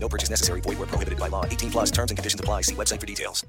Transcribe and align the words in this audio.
No 0.00 0.08
purchase 0.08 0.30
necessary. 0.30 0.62
Void 0.62 0.78
where 0.78 0.86
prohibited 0.86 1.18
by 1.18 1.28
law. 1.28 1.44
18 1.44 1.70
plus 1.70 1.90
terms 1.90 2.10
and 2.10 2.16
conditions 2.16 2.40
apply. 2.40 2.62
See 2.62 2.74
website 2.74 3.00
for 3.00 3.06
details. 3.06 3.44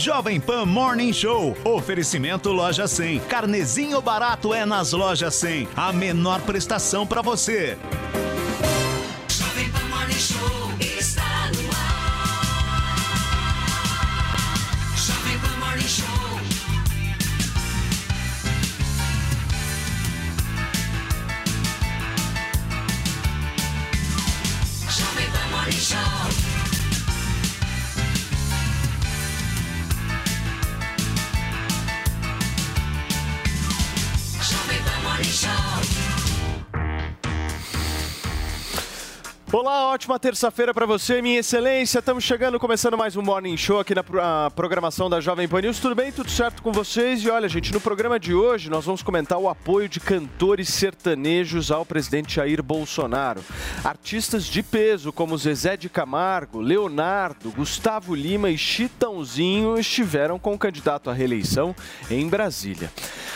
Jovem 0.00 0.40
Pan 0.40 0.66
Morning 0.66 1.12
Show. 1.12 1.54
Oferecimento 1.62 2.52
Loja 2.52 2.88
100. 2.88 3.20
Carnezinho 3.28 4.00
barato 4.00 4.54
é 4.54 4.64
nas 4.64 4.92
Lojas 4.92 5.34
100. 5.34 5.68
A 5.76 5.92
menor 5.92 6.40
prestação 6.40 7.06
para 7.06 7.20
você. 7.20 7.76
Olá, 39.52 39.88
ótima 39.88 40.16
terça-feira 40.16 40.72
para 40.72 40.86
você, 40.86 41.20
minha 41.20 41.40
excelência. 41.40 41.98
Estamos 41.98 42.22
chegando, 42.22 42.56
começando 42.60 42.96
mais 42.96 43.16
um 43.16 43.22
Morning 43.22 43.56
Show 43.56 43.80
aqui 43.80 43.92
na 43.96 44.48
programação 44.54 45.10
da 45.10 45.20
Jovem 45.20 45.48
Pan 45.48 45.62
News. 45.62 45.80
Tudo 45.80 45.96
bem? 45.96 46.12
Tudo 46.12 46.30
certo 46.30 46.62
com 46.62 46.70
vocês? 46.70 47.24
E 47.24 47.28
olha, 47.28 47.48
gente, 47.48 47.72
no 47.72 47.80
programa 47.80 48.16
de 48.20 48.32
hoje 48.32 48.70
nós 48.70 48.84
vamos 48.84 49.02
comentar 49.02 49.38
o 49.38 49.48
apoio 49.48 49.88
de 49.88 49.98
cantores 49.98 50.68
sertanejos 50.68 51.72
ao 51.72 51.84
presidente 51.84 52.36
Jair 52.36 52.62
Bolsonaro. 52.62 53.42
Artistas 53.82 54.44
de 54.44 54.62
peso 54.62 55.12
como 55.12 55.36
Zezé 55.36 55.76
de 55.76 55.88
Camargo, 55.88 56.60
Leonardo, 56.60 57.50
Gustavo 57.50 58.14
Lima 58.14 58.50
e 58.50 58.56
Chitãozinho 58.56 59.76
estiveram 59.76 60.38
com 60.38 60.54
o 60.54 60.58
candidato 60.58 61.10
à 61.10 61.12
reeleição 61.12 61.74
em 62.08 62.28
Brasília. 62.28 62.88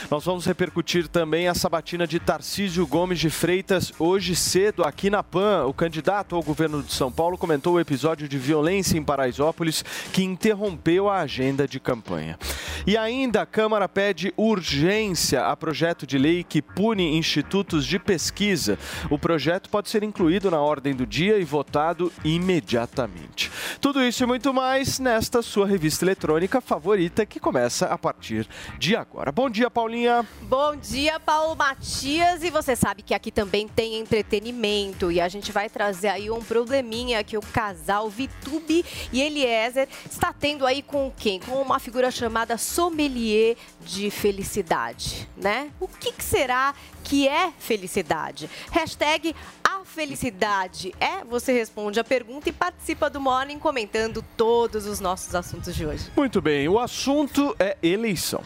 Nós 0.08 0.24
vamos 0.24 0.46
repercutir 0.46 1.08
também 1.08 1.48
a 1.48 1.54
sabatina 1.54 2.06
de 2.06 2.20
Tarcísio 2.20 2.86
Gomes 2.86 3.18
de 3.18 3.30
Freitas 3.30 3.90
hoje 3.98 4.36
cedo 4.36 4.84
aqui 4.84 5.10
na 5.10 5.24
PAN. 5.24 5.64
O 5.66 5.74
candidato 5.74 6.03
ao 6.12 6.42
governo 6.42 6.82
de 6.82 6.92
São 6.92 7.10
Paulo 7.10 7.38
comentou 7.38 7.74
o 7.74 7.80
episódio 7.80 8.28
de 8.28 8.36
violência 8.36 8.98
em 8.98 9.02
Paraisópolis 9.02 9.82
que 10.12 10.22
interrompeu 10.22 11.08
a 11.08 11.20
agenda 11.20 11.66
de 11.66 11.80
campanha. 11.80 12.38
E 12.86 12.94
ainda 12.94 13.40
a 13.40 13.46
Câmara 13.46 13.88
pede 13.88 14.32
urgência 14.36 15.46
a 15.46 15.56
projeto 15.56 16.06
de 16.06 16.18
lei 16.18 16.44
que 16.44 16.60
pune 16.60 17.16
institutos 17.16 17.86
de 17.86 17.98
pesquisa. 17.98 18.78
O 19.08 19.18
projeto 19.18 19.70
pode 19.70 19.88
ser 19.88 20.02
incluído 20.02 20.50
na 20.50 20.60
ordem 20.60 20.94
do 20.94 21.06
dia 21.06 21.38
e 21.38 21.44
votado 21.44 22.12
imediatamente. 22.22 23.50
Tudo 23.80 24.02
isso 24.04 24.22
e 24.22 24.26
muito 24.26 24.52
mais 24.52 24.98
nesta 24.98 25.40
sua 25.40 25.66
revista 25.66 26.04
eletrônica 26.04 26.60
favorita 26.60 27.24
que 27.24 27.40
começa 27.40 27.86
a 27.86 27.96
partir 27.96 28.46
de 28.78 28.94
agora. 28.94 29.32
Bom 29.32 29.48
dia, 29.48 29.70
Paulinha. 29.70 30.26
Bom 30.42 30.76
dia, 30.76 31.18
Paulo 31.18 31.56
Matias. 31.56 32.42
E 32.42 32.50
você 32.50 32.76
sabe 32.76 33.00
que 33.00 33.14
aqui 33.14 33.30
também 33.30 33.66
tem 33.66 33.98
entretenimento. 33.98 35.10
E 35.10 35.18
a 35.18 35.28
gente 35.28 35.50
vai 35.50 35.70
trazer 35.70 35.93
aí 36.02 36.30
um 36.30 36.40
probleminha 36.40 37.22
que 37.22 37.36
o 37.36 37.42
casal 37.42 38.08
Vitube 38.08 38.82
e 39.12 39.20
Eliezer 39.20 39.86
está 40.10 40.32
tendo 40.32 40.64
aí 40.64 40.82
com 40.82 41.12
quem? 41.14 41.38
Com 41.38 41.60
uma 41.60 41.78
figura 41.78 42.10
chamada 42.10 42.56
sommelier 42.56 43.56
de 43.82 44.10
felicidade, 44.10 45.28
né? 45.36 45.70
O 45.78 45.86
que, 45.86 46.12
que 46.12 46.24
será 46.24 46.74
que 47.02 47.28
é 47.28 47.52
felicidade? 47.58 48.48
Hashtag 48.72 49.36
a 49.62 49.84
felicidade 49.84 50.94
é? 50.98 51.22
Você 51.24 51.52
responde 51.52 52.00
a 52.00 52.04
pergunta 52.04 52.48
e 52.48 52.52
participa 52.52 53.10
do 53.10 53.20
Morning 53.20 53.58
comentando 53.58 54.24
todos 54.36 54.86
os 54.86 55.00
nossos 55.00 55.34
assuntos 55.34 55.74
de 55.74 55.84
hoje. 55.84 56.10
Muito 56.16 56.40
bem, 56.40 56.66
o 56.68 56.78
assunto 56.78 57.54
é 57.58 57.76
eleição. 57.82 58.42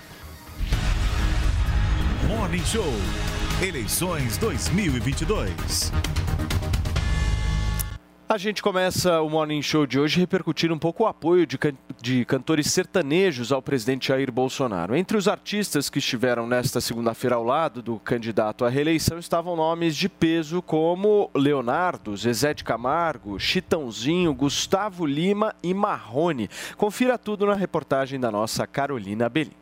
Morning 2.27 2.65
Show. 2.65 2.93
Eleições 3.63 4.37
2022. 4.37 5.91
A 8.29 8.37
gente 8.37 8.63
começa 8.63 9.23
o 9.23 9.31
Morning 9.31 9.63
Show 9.63 9.87
de 9.87 9.99
hoje 9.99 10.21
repercutindo 10.21 10.75
um 10.75 10.79
pouco 10.79 11.05
o 11.05 11.07
apoio 11.07 11.47
de, 11.47 11.57
can- 11.57 11.73
de 11.99 12.27
cantores 12.27 12.71
sertanejos 12.71 13.51
ao 13.53 13.63
presidente 13.63 14.09
Jair 14.09 14.31
Bolsonaro. 14.31 14.95
Entre 14.95 15.17
os 15.17 15.27
artistas 15.27 15.89
que 15.89 15.99
estiveram 15.99 16.47
nesta 16.47 16.79
segunda-feira 16.79 17.37
ao 17.37 17.43
lado 17.43 17.81
do 17.81 17.99
candidato 17.99 18.67
à 18.67 18.69
reeleição 18.69 19.19
estavam 19.19 19.57
nomes 19.57 19.97
de 19.97 20.11
peso 20.11 20.61
como 20.61 21.31
Leonardo, 21.35 22.15
Zezé 22.15 22.53
de 22.53 22.65
Camargo, 22.65 23.41
Chitãozinho, 23.41 24.35
Gustavo 24.35 25.07
Lima 25.07 25.55
e 25.63 25.73
Marrone. 25.73 26.51
Confira 26.77 27.17
tudo 27.17 27.47
na 27.47 27.55
reportagem 27.55 28.21
da 28.21 28.31
nossa 28.31 28.67
Carolina 28.67 29.31
Belim. 29.31 29.53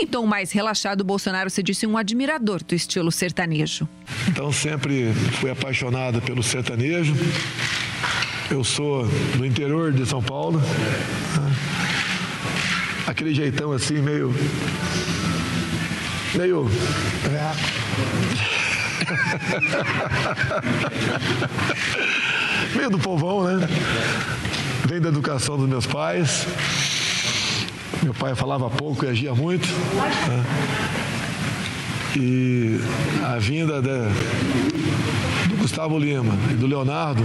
Em 0.00 0.06
tom 0.06 0.24
mais 0.26 0.52
relaxado, 0.52 1.02
Bolsonaro 1.02 1.50
se 1.50 1.60
disse 1.60 1.84
um 1.84 1.98
admirador 1.98 2.62
do 2.62 2.72
estilo 2.72 3.10
sertanejo. 3.10 3.88
Então 4.28 4.52
sempre 4.52 5.12
fui 5.40 5.50
apaixonado 5.50 6.22
pelo 6.22 6.40
sertanejo. 6.40 7.16
Eu 8.48 8.62
sou 8.62 9.04
do 9.36 9.44
interior 9.44 9.92
de 9.92 10.06
São 10.06 10.22
Paulo. 10.22 10.60
né? 10.60 11.52
Aquele 13.08 13.34
jeitão 13.34 13.72
assim, 13.72 13.94
meio. 13.94 14.32
meio. 16.34 16.68
meio 22.76 22.90
do 22.90 22.98
povão, 23.00 23.42
né? 23.44 23.66
Vem 24.86 25.00
da 25.00 25.08
educação 25.08 25.58
dos 25.58 25.68
meus 25.68 25.86
pais. 25.86 26.46
Meu 28.02 28.14
pai 28.14 28.34
falava 28.34 28.70
pouco 28.70 29.04
e 29.04 29.08
agia 29.08 29.34
muito. 29.34 29.66
né? 29.66 30.44
E 32.16 32.78
a 33.24 33.38
vinda 33.38 33.82
da- 33.82 34.08
do 35.48 35.56
Gustavo 35.56 35.98
Lima 35.98 36.34
e 36.50 36.54
do 36.54 36.66
Leonardo 36.66 37.22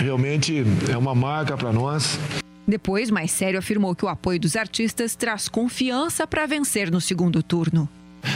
realmente 0.00 0.64
é 0.90 0.96
uma 0.96 1.14
marca 1.14 1.56
para 1.56 1.72
nós. 1.72 2.18
Depois, 2.66 3.10
mais 3.10 3.30
sério, 3.30 3.58
afirmou 3.58 3.94
que 3.94 4.04
o 4.04 4.08
apoio 4.08 4.38
dos 4.40 4.56
artistas 4.56 5.14
traz 5.14 5.48
confiança 5.48 6.26
para 6.26 6.46
vencer 6.46 6.90
no 6.90 7.00
segundo 7.00 7.42
turno. 7.42 7.88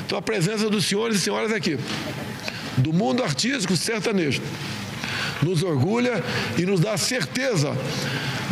Então 0.04 0.18
a 0.18 0.22
presença 0.22 0.68
dos 0.68 0.84
senhores 0.84 1.16
e 1.16 1.20
senhoras 1.20 1.52
aqui, 1.52 1.78
do 2.76 2.92
mundo 2.92 3.22
artístico 3.22 3.76
sertanejo, 3.76 4.42
nos 5.42 5.62
orgulha 5.62 6.22
e 6.58 6.62
nos 6.62 6.80
dá 6.80 6.96
certeza 6.96 7.72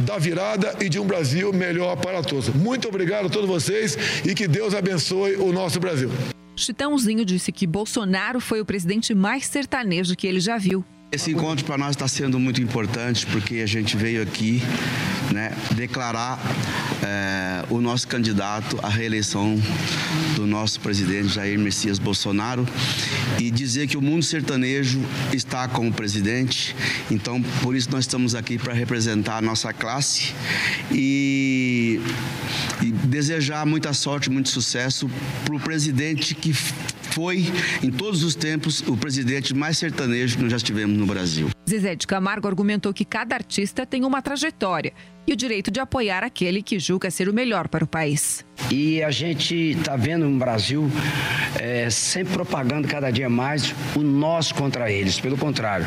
da 0.05 0.19
virada 0.19 0.77
e 0.81 0.89
de 0.89 0.99
um 0.99 1.06
Brasil 1.06 1.53
melhor 1.53 1.97
para 1.97 2.22
todos. 2.22 2.49
Muito 2.49 2.89
obrigado 2.89 3.27
a 3.27 3.31
todos 3.31 3.49
vocês 3.49 3.97
e 4.25 4.34
que 4.34 4.47
Deus 4.47 4.75
abençoe 4.75 5.37
o 5.37 5.53
nosso 5.53 5.81
Brasil. 5.81 6.11
Chitãozinho 6.56 7.25
disse 7.25 7.50
que 7.50 7.67
Bolsonaro 7.67 8.41
foi 8.41 8.61
o 8.61 8.64
presidente 8.64 9.14
mais 9.14 9.47
sertanejo 9.47 10.14
que 10.14 10.26
ele 10.26 10.41
já 10.41 10.56
viu. 10.56 10.85
Esse 11.11 11.31
encontro 11.31 11.64
para 11.64 11.79
nós 11.79 11.91
está 11.91 12.08
sendo 12.08 12.38
muito 12.41 12.61
importante 12.61 13.26
porque 13.26 13.56
a 13.56 13.67
gente 13.67 13.97
veio 13.97 14.23
aqui 14.23 14.61
né, 15.32 15.53
declarar 15.76 16.41
eh, 17.05 17.65
o 17.69 17.81
nosso 17.83 18.09
candidato 18.09 18.79
à 18.83 18.89
reeleição 18.89 19.61
do 20.37 20.47
nosso 20.47 20.81
presidente 20.81 21.29
Jair 21.29 21.59
Messias 21.59 21.99
Bolsonaro 21.99 22.67
e 23.39 23.51
dizer 23.51 23.87
que 23.87 23.97
o 23.97 24.01
mundo 24.01 24.23
sertanejo 24.23 25.03
está 25.33 25.69
com 25.69 25.87
o 25.87 25.93
presidente. 25.93 26.75
Então, 27.11 27.43
por 27.62 27.77
isso 27.77 27.91
nós 27.91 28.05
estamos 28.05 28.35
aqui 28.35 28.56
para 28.56 28.73
representar 28.73 29.37
a 29.37 29.43
nossa 29.43 29.73
classe 29.73 30.33
e, 30.91 32.01
e 32.83 32.91
desejar 32.91 33.67
muita 33.67 33.93
sorte, 33.93 34.31
muito 34.31 34.49
sucesso 34.49 35.11
para 35.45 35.55
o 35.55 35.61
presidente 35.61 36.35
que 36.35 36.55
foi, 36.55 37.45
em 37.83 37.91
todos 37.91 38.25
os 38.25 38.35
tempos, 38.35 38.83
o 38.89 38.97
presidente 38.97 39.55
mais 39.55 39.79
sertanejo 39.79 40.37
que 40.37 40.43
nós 40.43 40.51
já 40.51 40.59
tivemos 40.59 40.99
no 40.99 41.06
Brasil. 41.06 41.51
Zezé 41.69 41.95
de 41.95 42.06
Camargo 42.06 42.49
argumentou 42.49 42.93
que 42.93 43.05
cada 43.05 43.35
artista 43.35 43.87
tem 43.87 44.05
uma 44.05 44.21
trajetória 44.21 44.93
e 45.26 45.32
o 45.32 45.37
direito 45.37 45.71
de 45.71 45.81
apoiar 45.81 46.23
aquele 46.23 46.62
que 46.62 46.79
julga 46.79 47.11
ser 47.11 47.29
o 47.29 47.32
melhor 47.32 47.69
para 47.69 47.85
o 47.85 47.87
país. 47.87 48.44
E 48.71 49.03
a 49.03 49.11
gente 49.11 49.55
está 49.55 49.97
vendo 49.97 50.29
no 50.29 50.38
Brasil 50.38 50.91
é, 51.59 51.91
sempre 51.91 52.32
propagando 52.35 52.88
cada 52.88 53.11
dia 53.11 53.29
mais 53.29 53.75
o 53.94 54.00
nós 54.00 54.53
contra 54.53 54.91
eles. 54.91 55.21
Pelo 55.21 55.37
contrário, 55.37 55.87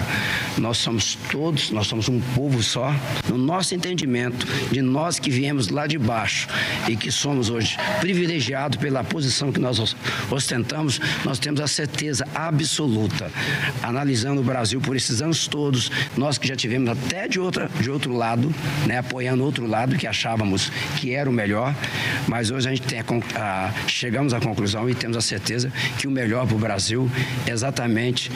nós 0.57 0.77
somos 0.77 1.17
todos, 1.31 1.71
nós 1.71 1.87
somos 1.87 2.07
um 2.09 2.19
povo 2.35 2.61
só. 2.61 2.93
No 3.29 3.37
nosso 3.37 3.73
entendimento 3.73 4.45
de 4.71 4.81
nós 4.81 5.17
que 5.17 5.29
viemos 5.29 5.69
lá 5.69 5.87
de 5.87 5.97
baixo 5.97 6.47
e 6.87 6.95
que 6.95 7.11
somos 7.11 7.49
hoje 7.49 7.77
privilegiados 7.99 8.77
pela 8.77 9.03
posição 9.03 9.51
que 9.51 9.59
nós 9.59 9.95
ostentamos, 10.29 10.99
nós 11.25 11.39
temos 11.39 11.59
a 11.61 11.67
certeza 11.67 12.27
absoluta, 12.35 13.31
analisando 13.81 14.41
o 14.41 14.43
Brasil 14.43 14.79
por 14.79 14.95
esses 14.95 15.21
anos 15.21 15.47
todos, 15.47 15.91
nós 16.15 16.37
que 16.37 16.47
já 16.47 16.55
tivemos 16.55 16.89
até 16.89 17.27
de, 17.27 17.39
outra, 17.39 17.69
de 17.79 17.89
outro 17.89 18.13
lado, 18.13 18.53
né, 18.85 18.99
apoiando 18.99 19.26
outro 19.35 19.65
lado 19.67 19.95
que 19.97 20.05
achávamos 20.07 20.69
que 20.99 21.13
era 21.13 21.29
o 21.29 21.33
melhor, 21.33 21.75
mas 22.27 22.51
hoje 22.51 22.67
a 22.67 22.71
gente 22.75 22.83
tem 22.87 22.99
a, 22.99 23.03
a- 23.35 23.87
chegamos 23.87 24.33
à 24.33 24.39
conclusão 24.39 24.89
e 24.89 24.95
temos 24.95 25.17
a 25.17 25.21
certeza 25.21 25.71
que 25.97 26.07
o 26.07 26.11
melhor 26.11 26.45
para 26.47 26.55
o 26.55 26.59
Brasil 26.59 27.09
é 27.45 27.51
exatamente 27.51 28.31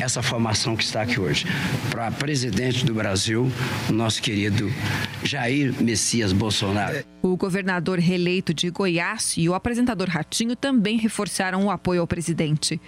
essa 0.00 0.22
formação 0.22 0.76
que 0.76 0.84
está 0.84 1.02
aqui 1.02 1.20
hoje. 1.20 1.46
Para 1.90 2.10
presidente 2.10 2.84
do 2.84 2.94
Brasil, 2.94 3.50
o 3.88 3.92
nosso 3.92 4.20
querido 4.22 4.72
Jair 5.22 5.72
Messias 5.80 6.32
Bolsonaro. 6.32 7.04
O 7.22 7.36
governador 7.36 7.98
reeleito 7.98 8.52
de 8.52 8.68
Goiás 8.70 9.34
e 9.36 9.48
o 9.48 9.54
apresentador 9.54 10.08
Ratinho 10.08 10.54
também 10.56 10.98
reforçaram 10.98 11.64
o 11.64 11.70
apoio 11.70 12.00
ao 12.00 12.06
presidente. 12.06 12.80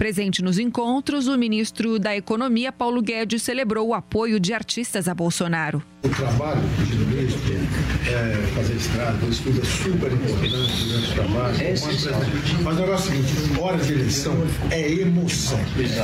Presente 0.00 0.42
nos 0.42 0.58
encontros, 0.58 1.28
o 1.28 1.36
ministro 1.36 1.98
da 1.98 2.16
Economia, 2.16 2.72
Paulo 2.72 3.02
Guedes, 3.02 3.42
celebrou 3.42 3.88
o 3.88 3.92
apoio 3.92 4.40
de 4.40 4.54
artistas 4.54 5.06
a 5.06 5.14
Bolsonaro. 5.14 5.82
O 6.02 6.08
trabalho 6.08 6.62
é 8.06 8.46
fazer 8.54 8.74
estrada, 8.74 9.26
isso 9.26 9.42
tudo 9.42 9.60
é 9.60 9.64
super 9.64 10.12
importante 10.12 10.48
durante 10.50 11.10
o 11.10 11.14
trabalho. 11.14 11.56
Mas 12.62 12.76
o 12.76 12.80
negócio 12.80 13.12
é 13.12 13.16
o 13.16 13.22
seguinte, 13.22 13.60
hora 13.60 13.76
de 13.78 13.92
eleição 13.92 14.46
é 14.70 14.92
emoção. 14.92 15.58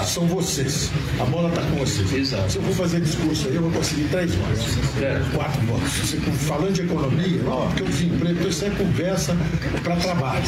São 0.04 0.26
vocês. 0.26 0.90
A 1.20 1.24
bola 1.24 1.48
está 1.48 1.62
com 1.62 1.76
vocês. 1.76 2.28
Se 2.28 2.56
eu 2.56 2.62
for 2.62 2.74
fazer 2.74 3.00
discurso 3.00 3.48
aí, 3.48 3.56
eu 3.56 3.62
vou 3.62 3.70
conseguir 3.72 4.04
três 4.08 4.34
votos. 4.34 4.64
Quatro 5.34 5.60
votos. 5.62 6.14
Falando 6.46 6.72
de 6.72 6.82
economia, 6.82 7.40
ó, 7.46 7.66
porque 7.66 7.82
o 7.82 7.86
desemprego, 7.86 8.38
então 8.38 8.48
isso 8.48 8.64
é 8.64 8.70
conversa 8.70 9.36
para 9.82 9.96
trabalho. 9.96 10.44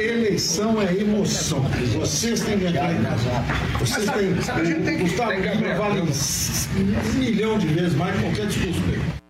Eleição 0.00 0.80
é 0.80 0.94
emoção. 0.94 1.60
Vocês 1.94 2.40
têm 2.40 2.58
que 2.58 2.66
entrar 2.66 2.92
em 2.92 3.02
casa. 3.02 3.44
Vocês 3.78 4.10
têm. 4.10 4.98
Gustavo 4.98 5.32
Lima 5.32 5.74
vale 5.74 6.00
um 6.00 7.18
milhão 7.18 7.58
de 7.58 7.66
vezes 7.68 7.94
mais 7.94 8.14
que 8.16 8.22
qualquer 8.22 8.46
discurso 8.46 8.80
dele. 8.80 9.21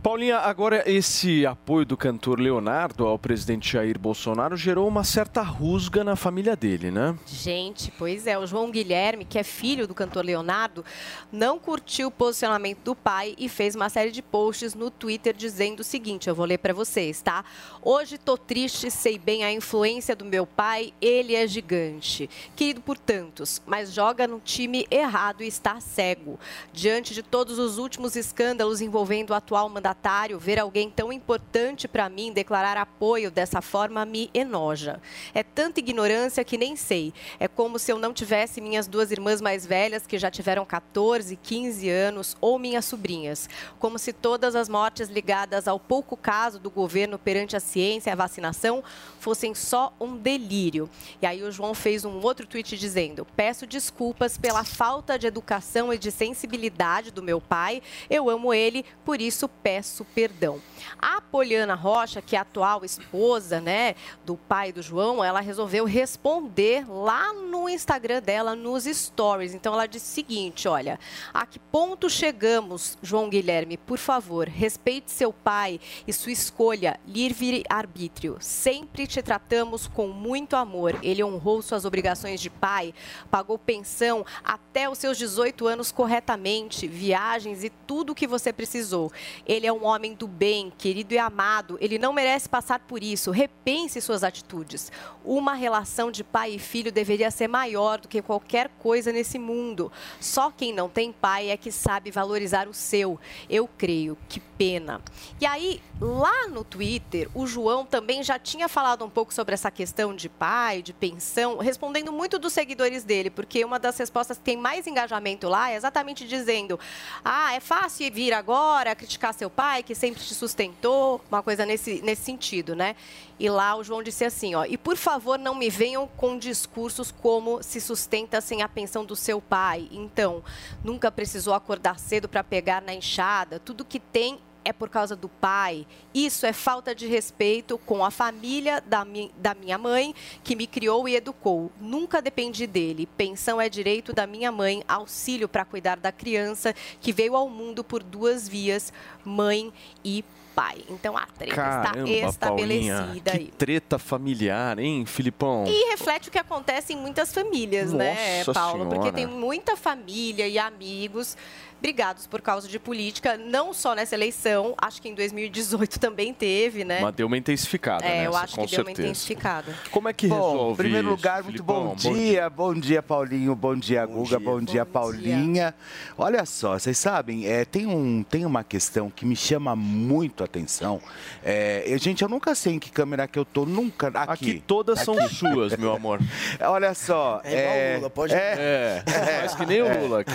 Paulinha, 0.00 0.38
agora 0.38 0.84
esse 0.86 1.44
apoio 1.44 1.84
do 1.84 1.96
cantor 1.96 2.38
Leonardo 2.38 3.04
ao 3.04 3.18
presidente 3.18 3.72
Jair 3.72 3.98
Bolsonaro 3.98 4.56
gerou 4.56 4.86
uma 4.86 5.02
certa 5.02 5.42
rusga 5.42 6.04
na 6.04 6.14
família 6.14 6.54
dele, 6.54 6.92
né? 6.92 7.18
Gente, 7.26 7.92
pois 7.98 8.24
é, 8.26 8.38
o 8.38 8.46
João 8.46 8.70
Guilherme, 8.70 9.24
que 9.24 9.38
é 9.38 9.42
filho 9.42 9.88
do 9.88 9.94
cantor 9.94 10.24
Leonardo, 10.24 10.84
não 11.32 11.58
curtiu 11.58 12.08
o 12.08 12.10
posicionamento 12.12 12.78
do 12.84 12.94
pai 12.94 13.34
e 13.36 13.48
fez 13.48 13.74
uma 13.74 13.88
série 13.88 14.12
de 14.12 14.22
posts 14.22 14.72
no 14.72 14.88
Twitter 14.88 15.34
dizendo 15.34 15.80
o 15.80 15.84
seguinte, 15.84 16.28
eu 16.28 16.34
vou 16.34 16.46
ler 16.46 16.58
para 16.58 16.72
vocês, 16.72 17.20
tá? 17.20 17.44
Hoje 17.82 18.18
tô 18.18 18.38
triste, 18.38 18.92
sei 18.92 19.18
bem 19.18 19.42
a 19.42 19.52
influência 19.52 20.14
do 20.14 20.24
meu 20.24 20.46
pai, 20.46 20.92
ele 21.00 21.34
é 21.34 21.44
gigante, 21.46 22.30
querido 22.54 22.80
por 22.80 22.96
tantos, 22.96 23.60
mas 23.66 23.92
joga 23.92 24.28
no 24.28 24.38
time 24.38 24.86
errado 24.92 25.42
e 25.42 25.48
está 25.48 25.80
cego. 25.80 26.38
Diante 26.72 27.12
de 27.14 27.22
todos 27.22 27.58
os 27.58 27.78
últimos 27.78 28.14
escândalos 28.14 28.80
envolvendo 28.80 29.30
o 29.30 29.34
atual 29.34 29.68
mandatário, 29.88 30.38
ver 30.38 30.58
alguém 30.58 30.90
tão 30.90 31.10
importante 31.10 31.88
para 31.88 32.08
mim 32.08 32.32
declarar 32.32 32.76
apoio 32.76 33.30
dessa 33.30 33.62
forma 33.62 34.04
me 34.04 34.30
enoja. 34.34 35.00
É 35.32 35.42
tanta 35.42 35.80
ignorância 35.80 36.44
que 36.44 36.58
nem 36.58 36.76
sei. 36.76 37.12
É 37.40 37.48
como 37.48 37.78
se 37.78 37.90
eu 37.90 37.98
não 37.98 38.12
tivesse 38.12 38.60
minhas 38.60 38.86
duas 38.86 39.10
irmãs 39.10 39.40
mais 39.40 39.64
velhas, 39.64 40.06
que 40.06 40.18
já 40.18 40.30
tiveram 40.30 40.66
14, 40.66 41.36
15 41.36 41.88
anos, 41.88 42.36
ou 42.40 42.58
minhas 42.58 42.84
sobrinhas. 42.84 43.48
Como 43.78 43.98
se 43.98 44.12
todas 44.12 44.54
as 44.54 44.68
mortes 44.68 45.08
ligadas 45.08 45.66
ao 45.66 45.80
pouco 45.80 46.16
caso 46.16 46.58
do 46.58 46.70
governo 46.70 47.18
perante 47.18 47.56
a 47.56 47.60
ciência 47.60 48.10
e 48.10 48.12
a 48.12 48.16
vacinação 48.16 48.84
fossem 49.18 49.54
só 49.54 49.92
um 49.98 50.16
delírio. 50.16 50.88
E 51.22 51.26
aí 51.26 51.42
o 51.42 51.50
João 51.50 51.72
fez 51.72 52.04
um 52.04 52.20
outro 52.20 52.46
tweet 52.46 52.76
dizendo: 52.76 53.26
Peço 53.36 53.66
desculpas 53.66 54.36
pela 54.36 54.64
falta 54.64 55.18
de 55.18 55.26
educação 55.26 55.92
e 55.92 55.98
de 55.98 56.10
sensibilidade 56.10 57.10
do 57.10 57.22
meu 57.22 57.40
pai. 57.40 57.82
Eu 58.10 58.28
amo 58.28 58.52
ele, 58.52 58.84
por 59.04 59.20
isso 59.20 59.48
peço 59.48 59.77
perdão. 60.14 60.60
A 60.98 61.20
Poliana 61.20 61.74
Rocha, 61.74 62.22
que 62.22 62.34
é 62.34 62.38
a 62.38 62.42
atual 62.42 62.84
esposa, 62.84 63.60
né, 63.60 63.94
do 64.24 64.36
pai 64.36 64.72
do 64.72 64.82
João, 64.82 65.22
ela 65.22 65.40
resolveu 65.40 65.84
responder 65.84 66.84
lá 66.88 67.32
no 67.32 67.68
Instagram 67.68 68.22
dela 68.22 68.54
nos 68.54 68.84
stories. 68.84 69.54
Então 69.54 69.74
ela 69.74 69.86
disse 69.86 70.06
o 70.06 70.14
seguinte, 70.14 70.66
olha: 70.66 70.98
"A 71.32 71.46
que 71.46 71.58
ponto 71.58 72.08
chegamos, 72.08 72.98
João 73.02 73.28
Guilherme? 73.28 73.76
Por 73.76 73.98
favor, 73.98 74.48
respeite 74.48 75.10
seu 75.10 75.32
pai 75.32 75.80
e 76.06 76.12
sua 76.12 76.32
escolha, 76.32 76.98
livre 77.06 77.64
arbítrio. 77.68 78.38
Sempre 78.40 79.06
te 79.06 79.22
tratamos 79.22 79.86
com 79.86 80.08
muito 80.08 80.56
amor. 80.56 80.98
Ele 81.02 81.22
honrou 81.22 81.62
suas 81.62 81.84
obrigações 81.84 82.40
de 82.40 82.50
pai, 82.50 82.94
pagou 83.30 83.58
pensão 83.58 84.24
até 84.42 84.88
os 84.88 84.98
seus 84.98 85.18
18 85.18 85.66
anos 85.66 85.92
corretamente, 85.92 86.86
viagens 86.86 87.62
e 87.62 87.70
tudo 87.70 88.10
o 88.10 88.14
que 88.14 88.26
você 88.26 88.52
precisou. 88.52 89.12
Ele 89.46 89.66
é 89.68 89.72
um 89.72 89.84
homem 89.84 90.14
do 90.14 90.26
bem, 90.26 90.72
querido 90.76 91.14
e 91.14 91.18
amado. 91.18 91.78
Ele 91.80 91.98
não 91.98 92.12
merece 92.12 92.48
passar 92.48 92.80
por 92.80 93.02
isso. 93.02 93.30
Repense 93.30 94.00
suas 94.00 94.24
atitudes. 94.24 94.90
Uma 95.24 95.54
relação 95.54 96.10
de 96.10 96.24
pai 96.24 96.54
e 96.54 96.58
filho 96.58 96.90
deveria 96.90 97.30
ser 97.30 97.48
maior 97.48 98.00
do 98.00 98.08
que 98.08 98.22
qualquer 98.22 98.68
coisa 98.78 99.12
nesse 99.12 99.38
mundo. 99.38 99.92
Só 100.20 100.50
quem 100.50 100.72
não 100.72 100.88
tem 100.88 101.12
pai 101.12 101.50
é 101.50 101.56
que 101.56 101.70
sabe 101.70 102.10
valorizar 102.10 102.66
o 102.66 102.74
seu. 102.74 103.20
Eu 103.48 103.68
creio. 103.68 104.16
Que 104.28 104.40
pena. 104.58 105.00
E 105.40 105.46
aí, 105.46 105.80
lá 106.00 106.48
no 106.48 106.64
Twitter, 106.64 107.28
o 107.32 107.46
João 107.46 107.86
também 107.86 108.24
já 108.24 108.38
tinha 108.38 108.68
falado 108.68 109.04
um 109.04 109.08
pouco 109.08 109.32
sobre 109.32 109.54
essa 109.54 109.70
questão 109.70 110.14
de 110.14 110.28
pai, 110.28 110.82
de 110.82 110.92
pensão, 110.92 111.58
respondendo 111.58 112.12
muito 112.12 112.38
dos 112.38 112.52
seguidores 112.52 113.04
dele, 113.04 113.30
porque 113.30 113.64
uma 113.64 113.78
das 113.78 113.96
respostas 113.96 114.36
que 114.36 114.42
tem 114.42 114.56
mais 114.56 114.86
engajamento 114.86 115.48
lá 115.48 115.70
é 115.70 115.76
exatamente 115.76 116.26
dizendo: 116.26 116.78
ah, 117.24 117.54
é 117.54 117.60
fácil 117.60 118.12
vir 118.12 118.32
agora 118.32 118.96
criticar 118.96 119.32
seu 119.32 119.48
pai, 119.58 119.82
que 119.82 119.92
sempre 119.92 120.22
te 120.22 120.36
sustentou, 120.36 121.20
uma 121.28 121.42
coisa 121.42 121.66
nesse, 121.66 122.00
nesse 122.00 122.22
sentido, 122.22 122.76
né? 122.76 122.94
E 123.40 123.50
lá 123.50 123.74
o 123.74 123.82
João 123.82 124.04
disse 124.04 124.24
assim, 124.24 124.54
ó, 124.54 124.64
e 124.64 124.78
por 124.78 124.96
favor 124.96 125.36
não 125.36 125.52
me 125.52 125.68
venham 125.68 126.06
com 126.06 126.38
discursos 126.38 127.10
como 127.10 127.60
se 127.60 127.80
sustenta 127.80 128.40
sem 128.40 128.62
a 128.62 128.68
pensão 128.68 129.04
do 129.04 129.16
seu 129.16 129.40
pai. 129.40 129.88
Então, 129.90 130.44
nunca 130.84 131.10
precisou 131.10 131.54
acordar 131.54 131.98
cedo 131.98 132.28
para 132.28 132.44
pegar 132.44 132.80
na 132.80 132.94
enxada, 132.94 133.58
tudo 133.58 133.84
que 133.84 133.98
tem 133.98 134.38
é 134.68 134.72
por 134.72 134.90
causa 134.90 135.16
do 135.16 135.30
pai. 135.30 135.86
Isso 136.12 136.44
é 136.44 136.52
falta 136.52 136.94
de 136.94 137.06
respeito 137.06 137.78
com 137.78 138.04
a 138.04 138.10
família 138.10 138.82
da, 138.82 139.02
mi 139.02 139.32
da 139.38 139.54
minha 139.54 139.78
mãe, 139.78 140.14
que 140.44 140.54
me 140.54 140.66
criou 140.66 141.08
e 141.08 141.16
educou. 141.16 141.72
Nunca 141.80 142.20
dependi 142.20 142.66
dele. 142.66 143.08
Pensão 143.16 143.58
é 143.58 143.70
direito 143.70 144.12
da 144.12 144.26
minha 144.26 144.52
mãe, 144.52 144.84
auxílio 144.86 145.48
para 145.48 145.64
cuidar 145.64 145.96
da 145.96 146.12
criança 146.12 146.74
que 147.00 147.12
veio 147.14 147.34
ao 147.34 147.48
mundo 147.48 147.82
por 147.82 148.02
duas 148.02 148.46
vias, 148.46 148.92
mãe 149.24 149.72
e 150.04 150.22
pai. 150.58 150.84
Então 150.90 151.16
a 151.16 151.24
treta 151.24 151.54
Caramba, 151.54 152.10
está 152.10 152.48
Paulinha, 152.48 152.94
estabelecida 152.98 153.30
que 153.30 153.36
aí. 153.38 153.46
treta 153.56 153.96
familiar, 153.96 154.78
hein, 154.80 155.06
Filipão? 155.06 155.64
E 155.68 155.90
reflete 155.90 156.28
o 156.28 156.32
que 156.32 156.38
acontece 156.38 156.92
em 156.92 156.96
muitas 156.96 157.32
famílias, 157.32 157.92
né, 157.92 158.38
Nossa 158.38 158.52
Paulo? 158.52 158.86
Porque 158.86 158.96
Senhora. 158.96 159.12
tem 159.12 159.26
muita 159.26 159.76
família 159.76 160.48
e 160.48 160.58
amigos 160.58 161.36
brigados 161.80 162.26
por 162.26 162.40
causa 162.40 162.66
de 162.68 162.78
política, 162.78 163.36
não 163.36 163.72
só 163.72 163.94
nessa 163.94 164.14
eleição, 164.14 164.74
acho 164.78 165.00
que 165.00 165.08
em 165.08 165.14
2018 165.14 165.98
também 166.00 166.34
teve, 166.34 166.84
né? 166.84 167.00
Mas 167.00 167.14
deu 167.14 167.26
uma 167.26 167.36
intensificada, 167.36 168.04
É, 168.04 168.26
eu 168.26 168.30
nessa, 168.32 168.44
acho 168.44 168.56
com 168.56 168.64
que 168.66 168.70
deu 168.72 168.80
uma 168.80 168.86
certeza. 168.86 169.08
intensificada. 169.08 169.74
Como 169.90 170.08
é 170.08 170.12
que 170.12 170.26
Bom, 170.26 170.34
resolve 170.52 170.72
em 170.72 170.76
primeiro 170.76 171.06
isso, 171.08 171.16
lugar, 171.16 171.42
muito 171.42 171.52
Filipão? 171.56 171.84
bom 171.88 171.94
dia. 171.94 172.50
Bom 172.50 172.74
dia, 172.74 173.02
Paulinho. 173.02 173.54
Bom 173.54 173.76
dia, 173.76 174.04
Guga. 174.06 174.38
Bom 174.40 174.60
dia, 174.60 174.84
Paulinha. 174.84 175.74
Olha 176.16 176.44
só, 176.44 176.78
vocês 176.78 176.98
sabem, 176.98 177.46
é, 177.46 177.64
tem, 177.64 177.86
um, 177.86 178.22
tem 178.22 178.44
uma 178.44 178.64
questão 178.64 179.08
que 179.10 179.24
me 179.24 179.36
chama 179.36 179.76
muito 179.76 180.42
a 180.42 180.46
atenção. 180.46 181.00
É, 181.44 181.84
eu- 181.86 181.98
gente, 181.98 182.22
eu 182.22 182.28
nunca 182.28 182.54
sei 182.54 182.74
em 182.74 182.78
que 182.78 182.90
câmera 182.90 183.26
que 183.28 183.38
eu 183.38 183.44
tô, 183.44 183.64
nunca. 183.64 184.08
Aqui. 184.08 184.20
Aqui 184.50 184.62
todas 184.66 185.00
são 185.00 185.18
Aqui. 185.18 185.34
suas, 185.34 185.76
meu 185.76 185.92
amor. 185.94 186.18
Olha 186.60 186.92
só. 186.94 187.40
É 187.44 187.60
igual 187.60 187.76
o 187.76 187.96
Lula, 187.98 188.10
pode- 188.10 188.34
É, 188.34 189.02
É, 189.06 189.40
faz 189.40 189.54
que 189.54 189.66
nem 189.66 189.82
o 189.82 190.00
Lula 190.02 190.20
aqui. 190.20 190.32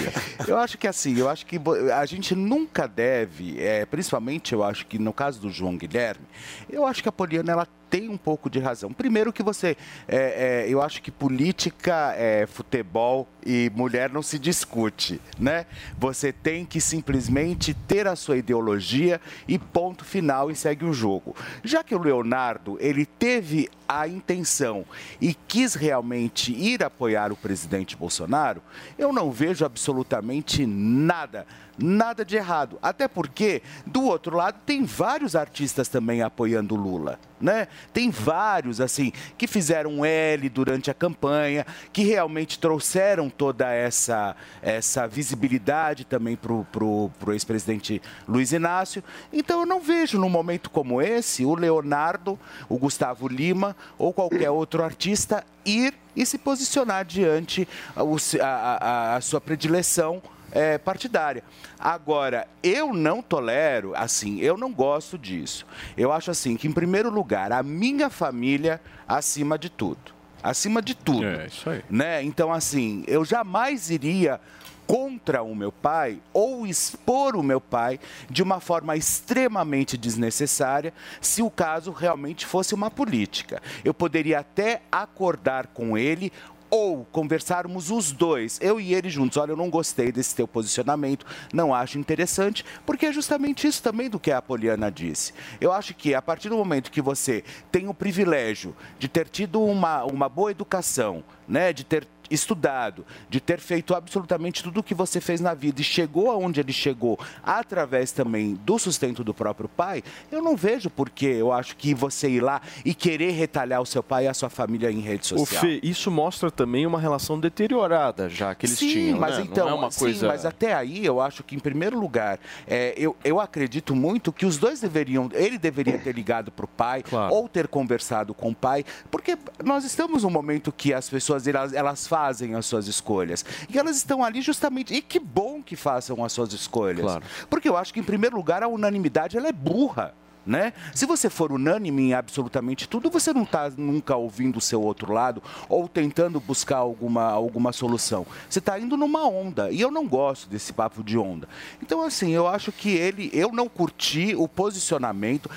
Eu 0.48 0.58
acho 0.58 0.78
que 0.78 0.88
assim, 0.88 1.18
eu 1.18 1.30
acho 1.34 1.46
que 1.46 1.60
a 1.94 2.06
gente 2.06 2.34
nunca 2.36 2.88
deve, 2.88 3.60
é, 3.60 3.86
principalmente 3.86 4.54
eu 4.54 4.64
acho 4.64 4.86
que 4.86 4.98
no 4.98 5.12
caso 5.12 5.42
do 5.42 5.50
João 5.50 5.76
Guilherme, 5.76 6.26
eu 6.70 6.86
acho 6.86 7.04
que 7.04 7.10
a 7.10 7.12
Poliana 7.12 7.52
ela 7.52 7.68
tem 7.94 8.10
um 8.10 8.18
pouco 8.18 8.50
de 8.50 8.58
razão. 8.58 8.92
Primeiro 8.92 9.32
que 9.32 9.44
você, 9.44 9.78
é, 10.08 10.64
é, 10.66 10.66
eu 10.68 10.82
acho 10.82 11.00
que 11.00 11.12
política, 11.12 12.16
é, 12.18 12.48
futebol 12.48 13.28
e 13.46 13.72
mulher 13.76 14.10
não 14.10 14.24
se 14.24 14.40
discute, 14.40 15.22
né? 15.38 15.68
Você 16.00 16.34
tem 16.34 16.66
que 16.66 16.82
simplesmente 16.82 17.72
ter 17.72 18.08
a 18.08 18.16
sua 18.16 18.38
ideologia 18.38 19.22
e 19.48 19.60
ponto 19.60 20.04
final 20.04 20.50
e 20.50 20.56
segue 20.56 20.84
o 20.86 20.92
jogo. 20.92 21.36
Já 21.64 21.84
que 21.84 21.94
o 21.94 22.02
Leonardo, 22.02 22.80
ele 22.80 23.06
teve 23.06 23.70
a 23.88 24.08
intenção 24.08 24.86
e 25.22 25.36
quis 25.36 25.76
realmente 25.76 26.52
ir 26.52 26.84
apoiar 26.84 27.32
o 27.32 27.36
presidente 27.38 27.96
Bolsonaro, 27.96 28.64
eu 28.98 29.14
não 29.14 29.32
vejo 29.32 29.66
absolutamente 29.66 30.66
nada, 30.66 31.46
nada 31.78 32.24
de 32.24 32.36
errado. 32.36 32.78
Até 32.82 33.08
porque, 33.08 33.62
do 33.86 34.04
outro 34.04 34.36
lado, 34.38 34.58
tem 34.66 34.84
vários 34.86 35.36
artistas 35.36 35.88
também 35.88 36.22
apoiando 36.22 36.76
o 36.76 36.78
Lula. 36.78 37.20
Né? 37.42 37.68
Tem 37.92 38.10
vários, 38.10 38.80
assim, 38.80 39.12
que 39.38 39.48
fizeram 39.48 39.92
um 39.92 40.06
L 40.06 40.48
durante 40.48 40.90
a 40.90 40.94
campanha, 40.94 41.66
que 41.92 42.04
realmente 42.04 42.58
trouxeram 42.58 43.30
toda 43.30 43.70
essa, 43.70 44.34
essa 44.62 45.06
visibilidade 45.10 46.06
também 46.06 46.38
para 46.38 46.54
o 46.54 47.12
ex-presidente 47.34 48.02
Luiz 48.26 48.54
Inácio. 48.54 49.04
Então, 49.34 49.60
eu 49.60 49.66
não 49.66 49.82
vejo, 49.82 50.18
num 50.18 50.30
momento 50.30 50.70
como 50.70 51.02
esse, 51.02 51.44
o 51.44 51.54
Leonardo, 51.54 52.40
o 52.70 52.78
Gustavo 52.78 53.28
Lima 53.28 53.76
ou 53.98 54.14
qualquer 54.14 54.50
outro 54.50 54.82
artista 54.82 55.44
ir 55.66 55.94
e 56.16 56.26
se 56.26 56.38
posicionar 56.38 57.04
diante 57.04 57.68
o- 57.98 58.16
a, 58.42 58.46
a- 58.46 59.16
a 59.18 59.22
sua 59.22 59.42
predileção 59.42 60.22
é, 60.54 60.78
partidária. 60.78 61.44
Agora, 61.80 62.48
eu 62.62 62.94
não 62.94 63.22
tolero, 63.22 63.94
assim, 63.96 64.40
eu 64.40 64.56
não 64.56 64.72
gosto 64.72 65.18
disso. 65.18 65.66
Eu 65.98 66.12
acho 66.12 66.32
assim 66.32 66.56
que, 66.56 66.68
em 66.68 66.72
primeiro 66.72 67.10
lugar, 67.10 67.52
a 67.52 67.64
minha 67.64 68.10
família 68.10 68.80
acima 69.08 69.58
de 69.58 69.70
tudo. 69.70 70.14
Acima 70.42 70.82
de 70.82 70.94
tudo. 70.94 71.26
É, 71.26 71.48
isso 71.48 71.70
aí. 71.70 71.84
Né? 71.90 72.24
Então, 72.24 72.52
assim, 72.52 73.04
eu 73.08 73.26
jamais 73.26 73.90
iria 73.90 74.40
contra 74.86 75.42
o 75.42 75.56
meu 75.56 75.72
pai 75.72 76.20
ou 76.34 76.68
expor 76.68 77.36
o 77.36 77.44
meu 77.44 77.62
pai 77.62 78.00
de 78.30 78.44
uma 78.44 78.60
forma 78.60 78.96
extremamente 78.96 79.98
desnecessária 79.98 80.94
se 81.22 81.42
o 81.42 81.50
caso 81.50 81.92
realmente 81.92 82.46
fosse 82.46 82.74
uma 82.74 82.92
política. 82.92 83.62
Eu 83.84 83.94
poderia 83.94 84.40
até 84.40 84.82
acordar 84.92 85.68
com 85.68 85.98
ele 85.98 86.32
ou 86.74 87.06
conversarmos 87.12 87.92
os 87.92 88.12
dois, 88.12 88.58
eu 88.60 88.82
e 88.82 88.96
ele 88.96 89.08
juntos. 89.08 89.38
Olha, 89.38 89.52
eu 89.52 89.56
não 89.56 89.70
gostei 89.70 90.12
desse 90.12 90.36
teu 90.36 90.48
posicionamento, 90.48 91.24
não 91.54 91.72
acho 91.72 92.00
interessante, 92.00 92.66
porque 92.84 93.06
é 93.06 93.14
justamente 93.14 93.68
isso 93.68 93.84
também 93.84 94.10
do 94.10 94.20
que 94.20 94.32
a 94.32 94.42
Poliana 94.42 94.92
disse. 94.92 95.36
Eu 95.62 95.72
acho 95.72 95.94
que 95.94 96.16
a 96.16 96.22
partir 96.22 96.50
do 96.50 96.58
momento 96.58 96.90
que 96.90 97.00
você 97.00 97.44
tem 97.72 97.88
o 97.88 97.94
privilégio 97.94 98.76
de 98.98 99.08
ter 99.08 99.30
tido 99.30 99.64
uma, 99.64 100.04
uma 100.06 100.28
boa 100.28 100.50
educação, 100.50 101.24
né, 101.48 101.72
de 101.72 101.84
ter 101.84 102.08
estudado, 102.30 103.06
de 103.30 103.40
ter 103.40 103.60
feito 103.60 103.94
absolutamente 103.94 104.64
tudo 104.64 104.80
o 104.80 104.84
que 104.84 104.94
você 104.94 105.20
fez 105.20 105.40
na 105.40 105.54
vida 105.54 105.82
e 105.82 105.84
chegou 105.84 106.32
aonde 106.32 106.60
ele 106.60 106.74
chegou 106.74 107.20
através 107.44 108.12
também 108.12 108.56
do 108.66 108.78
sustento 108.78 109.24
do 109.24 109.34
próprio 109.34 109.70
pai, 109.70 110.04
eu 110.32 110.42
não 110.42 110.56
vejo 110.56 110.90
por 110.90 111.10
que 111.10 111.26
eu 111.26 111.52
acho 111.52 111.76
que 111.76 111.94
você 111.94 112.30
ir 112.30 112.42
lá 112.42 112.62
e 112.84 112.94
querer 112.94 113.32
retalhar 113.32 113.82
o 113.82 113.86
seu 113.86 114.04
pai 114.04 114.26
e 114.26 114.28
a 114.28 114.34
sua 114.34 114.50
família 114.50 114.92
em 114.92 115.00
rede 115.00 115.28
social. 115.28 115.64
O 115.64 115.66
Fê, 115.66 115.80
isso 115.84 116.10
mostra 116.10 116.50
também 116.50 116.86
uma 116.86 117.00
relação 117.00 117.40
deteriorada 117.40 118.30
já 118.30 118.54
que 118.56 118.66
eles 118.66 118.78
sim, 118.78 118.90
tinham, 118.90 119.20
mas 119.20 119.38
né? 119.38 119.44
então, 119.44 119.66
não 119.66 119.74
é 119.74 119.80
uma 119.80 119.92
sim, 119.92 120.00
coisa... 120.00 120.28
mas 120.28 120.46
até 120.46 120.74
aí 120.74 121.06
eu 121.06 121.22
acho 121.22 121.44
que 121.44 121.56
em 121.56 121.60
primeiro 121.60 122.00
lugar, 122.00 122.40
é, 122.68 122.94
eu, 122.98 123.16
eu 123.24 123.40
acredito 123.40 123.96
muito 123.96 124.32
que 124.32 124.46
os 124.46 124.58
dois 124.58 124.80
deveriam, 124.80 125.30
ele 125.34 125.58
deveria 125.58 125.98
ter 125.98 126.14
ligado 126.14 126.52
para 126.52 126.66
o 126.66 126.68
pai 126.68 127.04
ou 127.30 127.48
ter 127.48 127.68
conversado 127.68 128.34
com 128.34 128.50
o 128.50 128.56
pai, 128.56 128.86
porque 129.12 129.38
nós 129.64 129.84
estamos 129.84 130.24
num 130.24 130.30
momento 130.30 130.72
que 130.72 130.94
as 130.94 131.10
pessoas 131.10 131.48
elas, 131.48 131.74
elas 131.74 132.08
fazem 132.14 132.54
as 132.54 132.68
suas 132.68 132.88
escolhas 132.88 133.44
e 133.68 133.80
elas 133.80 133.98
estão 133.98 134.24
ali 134.24 134.40
justamente 134.40 134.94
e 134.94 135.02
que 135.02 135.18
bom 135.20 135.64
que 135.64 135.76
façam 135.76 136.24
as 136.24 136.32
suas 136.32 136.54
escolhas, 136.54 137.02
Claro. 137.02 137.24
porque 137.50 137.68
eu 137.68 137.76
acho 137.76 137.92
que 137.92 138.00
em 138.00 138.04
primeiro 138.04 138.36
lugar 138.36 138.62
a 138.62 138.68
unanimidade 138.68 139.36
ela 139.36 139.48
é 139.48 139.52
burra. 139.52 140.14
Né? 140.46 140.74
Se 140.94 141.06
você 141.06 141.30
for 141.30 141.54
unânime 141.54 142.10
em 142.10 142.14
absolutamente 142.14 142.88
tudo, 142.88 143.10
você 143.10 143.32
não 143.34 143.44
está 143.44 143.70
nunca 143.78 144.16
ouvindo 144.18 144.58
o 144.58 144.62
seu 144.62 144.82
outro 144.82 145.14
lado 145.14 145.42
ou 145.70 145.88
tentando 145.88 146.38
buscar 146.40 146.78
alguma, 146.78 147.24
alguma 147.32 147.72
solução. 147.72 148.26
Você 148.50 148.60
está 148.60 148.78
indo 148.78 148.98
numa 148.98 149.26
onda. 149.26 149.72
E 149.72 149.80
eu 149.80 149.90
não 149.90 150.06
gosto 150.06 150.50
desse 150.50 150.74
papo 150.74 151.02
de 151.02 151.18
onda. 151.18 151.48
Então, 151.82 152.02
assim, 152.02 152.32
eu 152.32 152.48
acho 152.48 152.72
que 152.72 152.90
ele. 152.90 153.30
Eu 153.34 153.52
não 153.54 153.70
curti 153.70 154.36
o 154.36 154.48
posicionamento. 154.48 155.50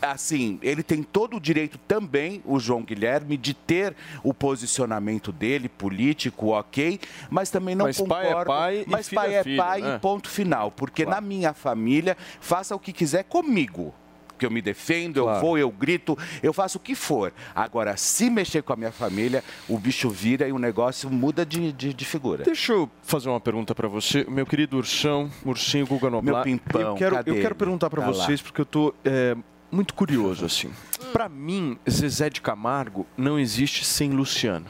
Assim, 0.00 0.58
ele 0.62 0.82
tem 0.82 1.02
todo 1.02 1.36
o 1.36 1.40
direito 1.40 1.78
também, 1.86 2.42
o 2.46 2.58
João 2.58 2.82
Guilherme, 2.82 3.36
de 3.36 3.52
ter 3.52 3.94
o 4.24 4.32
posicionamento 4.32 5.30
dele, 5.30 5.68
político, 5.68 6.48
ok, 6.48 6.98
mas 7.28 7.50
também 7.50 7.74
não 7.74 7.84
Mas 7.84 8.00
pai 8.00 8.24
é 8.24 8.28
concordo. 8.28 8.50
pai 8.50 8.84
e 8.86 8.90
mas 8.90 9.08
filho 9.08 9.20
pai 9.20 9.34
é 9.34 9.38
é 9.38 9.42
filho, 9.42 9.56
pai 9.58 9.82
né? 9.82 9.96
e 9.96 9.98
ponto 9.98 10.30
final. 10.30 10.70
Porque 10.70 11.04
na 11.04 11.20
minha 11.20 11.52
família, 11.52 12.16
faça 12.40 12.74
o 12.74 12.78
que 12.78 12.92
quiser 12.92 13.24
comigo. 13.24 13.92
Que 14.38 14.46
eu 14.46 14.50
me 14.50 14.60
defendo, 14.60 15.16
eu 15.18 15.40
vou, 15.40 15.56
eu 15.58 15.70
grito, 15.70 16.16
eu 16.42 16.52
faço 16.52 16.78
o 16.78 16.80
que 16.80 16.94
for. 16.94 17.32
Agora, 17.54 17.96
se 17.96 18.28
mexer 18.30 18.62
com 18.62 18.72
a 18.72 18.76
minha 18.76 18.92
família, 18.92 19.42
o 19.68 19.78
bicho 19.78 20.10
vira 20.10 20.46
e 20.48 20.52
o 20.52 20.58
negócio 20.58 21.08
muda 21.10 21.44
de, 21.44 21.72
de, 21.72 21.92
de 21.94 22.04
figura. 22.04 22.44
Deixa 22.44 22.72
eu 22.72 22.90
fazer 23.02 23.28
uma 23.28 23.40
pergunta 23.40 23.74
para 23.74 23.88
você, 23.88 24.24
meu 24.28 24.44
querido 24.46 24.76
Ursão, 24.76 25.30
Ursinho 25.44 25.86
Guga 25.86 26.10
Noblar. 26.10 26.34
Meu 26.46 26.58
pimpão, 26.58 26.80
eu 26.80 26.94
quero, 26.94 27.16
cadê 27.16 27.30
eu 27.30 27.34
quero 27.40 27.54
perguntar 27.54 27.90
para 27.90 28.02
Tá 28.02 28.08
lá. 28.08 28.12
vocês 28.12 28.42
porque 28.42 28.60
eu 28.60 28.66
tô 28.66 28.94
é, 29.04 29.36
muito 29.70 29.94
curioso 29.94 30.44
assim. 30.44 30.70
Para 31.12 31.28
mim, 31.28 31.78
Zezé 31.88 32.28
de 32.28 32.40
Camargo 32.40 33.06
não 33.16 33.38
existe 33.38 33.84
sem 33.84 34.10
Luciano. 34.10 34.66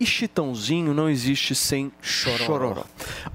E 0.00 0.04
Chitãozinho 0.06 0.92
não 0.92 1.08
existe 1.08 1.54
sem 1.54 1.92
Chororó. 2.02 2.84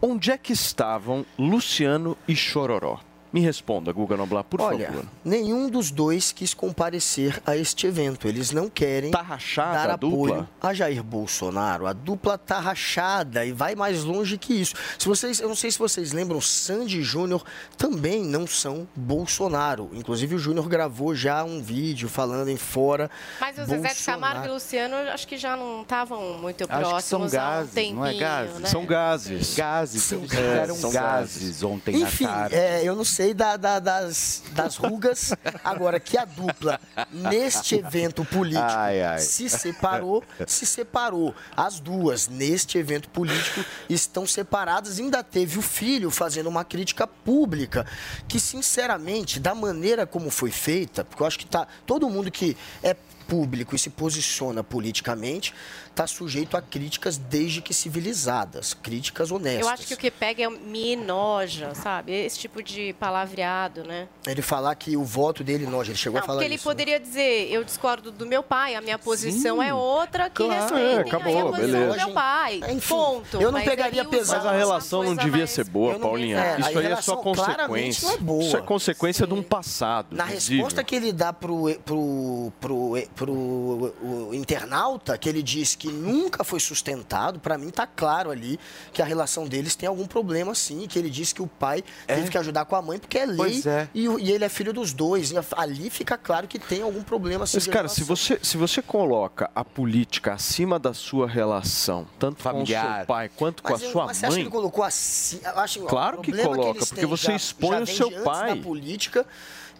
Onde 0.01 0.29
é 0.31 0.37
que 0.37 0.51
estavam 0.51 1.25
Luciano 1.37 2.17
e 2.27 2.35
Chororó? 2.35 2.99
Me 3.31 3.41
responda, 3.41 3.91
Guga 3.91 4.17
Noblar, 4.17 4.43
por 4.43 4.59
Olha, 4.59 4.87
favor. 4.87 5.05
nenhum 5.23 5.69
dos 5.69 5.91
dois 5.91 6.31
quis 6.31 6.53
comparecer 6.55 7.39
a 7.45 7.55
este 7.55 7.85
evento. 7.85 8.27
Eles 8.27 8.49
não 8.51 8.67
querem 8.67 9.11
Tá 9.11 9.21
rachada 9.21 9.73
dar 9.73 9.89
a 9.91 9.93
apoio 9.93 10.13
dupla? 10.33 10.49
a 10.59 10.73
Jair 10.73 11.03
Bolsonaro. 11.03 11.85
A 11.85 11.93
dupla 11.93 12.39
tá 12.39 12.59
rachada 12.59 13.45
e 13.45 13.51
vai 13.51 13.75
mais 13.75 14.03
longe 14.03 14.35
que 14.35 14.53
isso. 14.55 14.73
Se 14.97 15.07
vocês, 15.07 15.39
eu 15.39 15.47
não 15.47 15.55
sei 15.55 15.69
se 15.69 15.77
vocês 15.77 16.11
lembram, 16.11 16.41
Sandy 16.41 16.99
e 17.01 17.03
Júnior 17.03 17.43
também 17.77 18.23
não 18.23 18.47
são 18.47 18.87
Bolsonaro. 18.95 19.91
Inclusive 19.93 20.33
o 20.33 20.39
Júnior 20.39 20.67
gravou 20.67 21.13
já 21.13 21.43
um 21.43 21.61
vídeo 21.61 22.09
falando 22.09 22.49
em 22.49 22.57
fora. 22.57 23.11
Mas 23.39 23.57
o 23.59 23.65
Zezé 23.65 23.93
de. 23.93 24.03
Camargo 24.05 24.45
e 24.47 24.49
o 24.49 24.53
Luciano 24.53 24.95
acho 25.11 25.27
que 25.27 25.37
já 25.37 25.55
não 25.55 25.83
estavam 25.83 26.37
muito 26.39 26.63
Acho 26.67 26.73
que 26.73 26.89
próximos 26.89 27.31
são 27.31 27.41
há 27.41 27.45
um 27.49 27.53
gases, 27.57 27.73
tempinho, 27.73 27.95
não 27.97 28.05
é 28.07 28.13
gases? 28.15 28.59
né? 28.59 28.67
São 28.69 28.85
gases. 28.87 29.55
Gases, 29.55 30.11
eles 30.11 30.33
É, 30.33 30.67
são 30.73 30.91
gases 30.91 31.61
ontem 31.63 32.01
Enfim, 32.01 32.25
à 32.25 32.29
tarde. 32.29 32.55
é, 32.55 32.81
eu 32.83 32.95
não 32.95 33.03
sei 33.03 33.18
da- 33.33 33.57
da- 33.57 33.79
das, 33.79 34.43
das 34.53 34.75
rugas. 34.77 35.33
Agora, 35.63 35.99
que 35.99 36.17
a 36.17 36.25
dupla, 36.25 36.79
neste 37.11 37.75
evento 37.75 38.23
político, 38.25 38.63
Ai, 38.65 39.01
ai. 39.01 39.19
se 39.19 39.49
separou, 39.49 40.23
se 40.47 40.65
separou. 40.65 41.35
As 41.55 41.79
duas, 41.79 42.27
neste 42.27 42.77
evento 42.77 43.09
político, 43.09 43.63
estão 43.89 44.25
separadas. 44.25 44.99
Ainda 44.99 45.23
teve 45.23 45.59
o 45.59 45.61
filho 45.61 46.09
fazendo 46.09 46.47
uma 46.47 46.63
crítica 46.63 47.05
pública, 47.05 47.85
que, 48.27 48.39
sinceramente, 48.39 49.39
da 49.39 49.53
maneira 49.53 50.05
como 50.07 50.29
foi 50.29 50.51
feita, 50.51 51.03
porque 51.03 51.21
eu 51.21 51.27
acho 51.27 51.39
que 51.39 51.45
tá 51.45 51.67
todo 51.85 52.09
mundo 52.09 52.31
que 52.31 52.55
é 52.81 52.95
público 53.27 53.75
e 53.75 53.79
se 53.79 53.91
posiciona 53.91 54.63
politicamente 54.63 55.53
está 55.99 56.07
sujeito 56.07 56.55
a 56.55 56.61
críticas 56.61 57.17
desde 57.17 57.61
que 57.61 57.73
civilizadas, 57.73 58.73
críticas 58.73 59.31
honestas. 59.31 59.61
Eu 59.61 59.67
acho 59.69 59.85
que 59.85 59.93
o 59.93 59.97
que 59.97 60.09
pega 60.09 60.43
é 60.43 60.49
me 60.49 60.95
noja, 60.95 61.75
sabe? 61.75 62.13
Esse 62.13 62.39
tipo 62.39 62.63
de 62.63 62.93
palavreado, 62.93 63.83
né? 63.83 64.07
Ele 64.25 64.41
falar 64.41 64.73
que 64.75 64.95
o 64.95 65.03
voto 65.03 65.43
dele, 65.43 65.65
não, 65.65 65.81
ele 65.83 65.95
chegou 65.95 66.15
Não, 66.17 66.23
a 66.23 66.25
falar 66.25 66.37
porque 66.37 66.45
ele 66.47 66.55
isso. 66.55 66.67
né? 66.67 66.71
poderia 66.73 66.99
dizer, 67.01 67.49
eu 67.51 67.63
discordo 67.65 68.11
do 68.11 68.25
meu 68.25 68.41
pai, 68.41 68.75
a 68.75 68.81
minha 68.81 68.97
posição 68.97 69.57
Sim, 69.57 69.65
é 69.67 69.73
outra, 69.73 70.29
que 70.29 70.37
claro. 70.43 70.61
respeitem 70.61 70.95
É, 70.95 70.99
acabou, 71.01 71.39
a 71.39 71.51
posição 71.51 71.71
beleza. 71.71 71.89
do 71.91 71.95
meu 72.05 72.11
pai. 72.13 72.61
Enfim, 72.69 72.87
Ponto. 72.95 73.35
eu 73.41 73.51
não 73.51 73.59
Mas 73.59 73.65
pegaria 73.65 74.01
ele 74.01 74.09
pesado. 74.09 74.45
Mas 74.45 74.53
a 74.53 74.57
relação 74.57 75.03
não 75.03 75.15
devia 75.15 75.47
ser 75.47 75.65
boa, 75.65 75.93
não- 75.93 75.99
Paulinha. 75.99 76.39
é, 76.39 76.59
Isso 76.61 76.77
a 76.77 76.81
aí 76.81 76.85
é 76.87 77.01
só 77.01 77.17
consequência. 77.17 78.07
não 78.07 78.13
é 78.15 78.17
boa. 78.19 78.43
Isso 78.43 78.55
é 78.57 78.61
consequência 78.61 79.27
de 79.27 79.33
um 79.33 79.43
passado. 79.43 80.15
Na 80.15 80.23
visível. 80.25 80.57
resposta 80.63 80.81
que 80.83 80.95
ele 80.95 81.11
dá 81.11 81.33
pro, 81.33 81.73
pro, 81.83 82.53
pro, 82.61 82.93
pro 83.15 83.33
o 83.33 84.29
internauta, 84.33 85.17
que 85.17 85.27
ele 85.27 85.43
diz 85.43 85.75
que 85.75 85.88
nunca 85.89 86.43
foi 86.43 86.59
sustentado, 86.59 87.39
pra 87.39 87.57
mim 87.57 87.69
tá 87.69 87.85
claro 87.87 88.31
ali 88.31 88.59
que 88.93 89.01
a 89.01 89.05
relação 89.05 89.47
deles 89.47 89.75
tem 89.75 89.87
algum 89.87 90.05
problema 90.07 90.53
sim, 90.55 90.87
que 90.87 90.97
ele 90.97 91.09
diz 91.09 91.33
que 91.33 91.41
o 91.41 91.47
pai 91.47 91.83
teve 92.07 92.29
que 92.29 92.37
ajudar 92.37 92.65
com 92.65 92.75
a 92.75 92.81
mãe 92.81 92.97
porque 92.99 93.17
é 93.17 93.25
lei 93.25 93.61
é. 93.65 93.87
e, 93.93 94.05
e 94.05 94.31
ele 94.31 94.43
é 94.45 94.49
filho 94.49 94.71
dos 94.73 94.93
dois. 94.93 95.31
E 95.31 95.35
ali 95.55 95.89
fica 95.89 96.17
claro 96.17 96.47
que 96.47 96.57
tem 96.59 96.81
algum 96.81 97.03
problema 97.03 97.45
sim. 97.45 97.57
Mas, 97.57 97.67
cara, 97.67 97.87
se 97.87 98.03
você, 98.03 98.39
se 98.41 98.57
você 98.57 98.81
coloca 98.81 99.49
a 99.53 99.65
política 99.65 100.33
acima 100.33 100.77
da 100.79 100.93
sua 100.93 101.27
relação, 101.27 102.07
tanto 102.17 102.35
com 102.43 102.49
o 102.49 102.53
Familiar. 102.53 102.97
seu 102.99 103.05
pai 103.05 103.29
quanto 103.35 103.63
com 103.63 103.69
a 103.69 103.71
Mas 103.73 103.81
eu- 103.83 103.91
sua 103.91 104.05
mas 104.05 104.17
você 104.17 104.25
acha 104.25 104.31
que 104.35 104.37
mãe, 104.39 104.41
ele 104.43 104.51
colocou 104.51 104.83
assim? 104.83 105.39
Eu 105.43 105.59
acho, 105.59 105.79
Claro 105.81 106.19
o 106.19 106.21
que 106.21 106.31
coloca, 106.31 106.69
eles 106.69 106.89
porque 106.89 107.01
têm 107.01 107.09
você 107.09 107.27
já- 107.27 107.35
expõe 107.35 107.77
já 107.77 107.83
o 107.83 107.87
seu 107.87 108.11
pai. 108.23 108.55
Da 108.55 108.61
política 108.63 109.25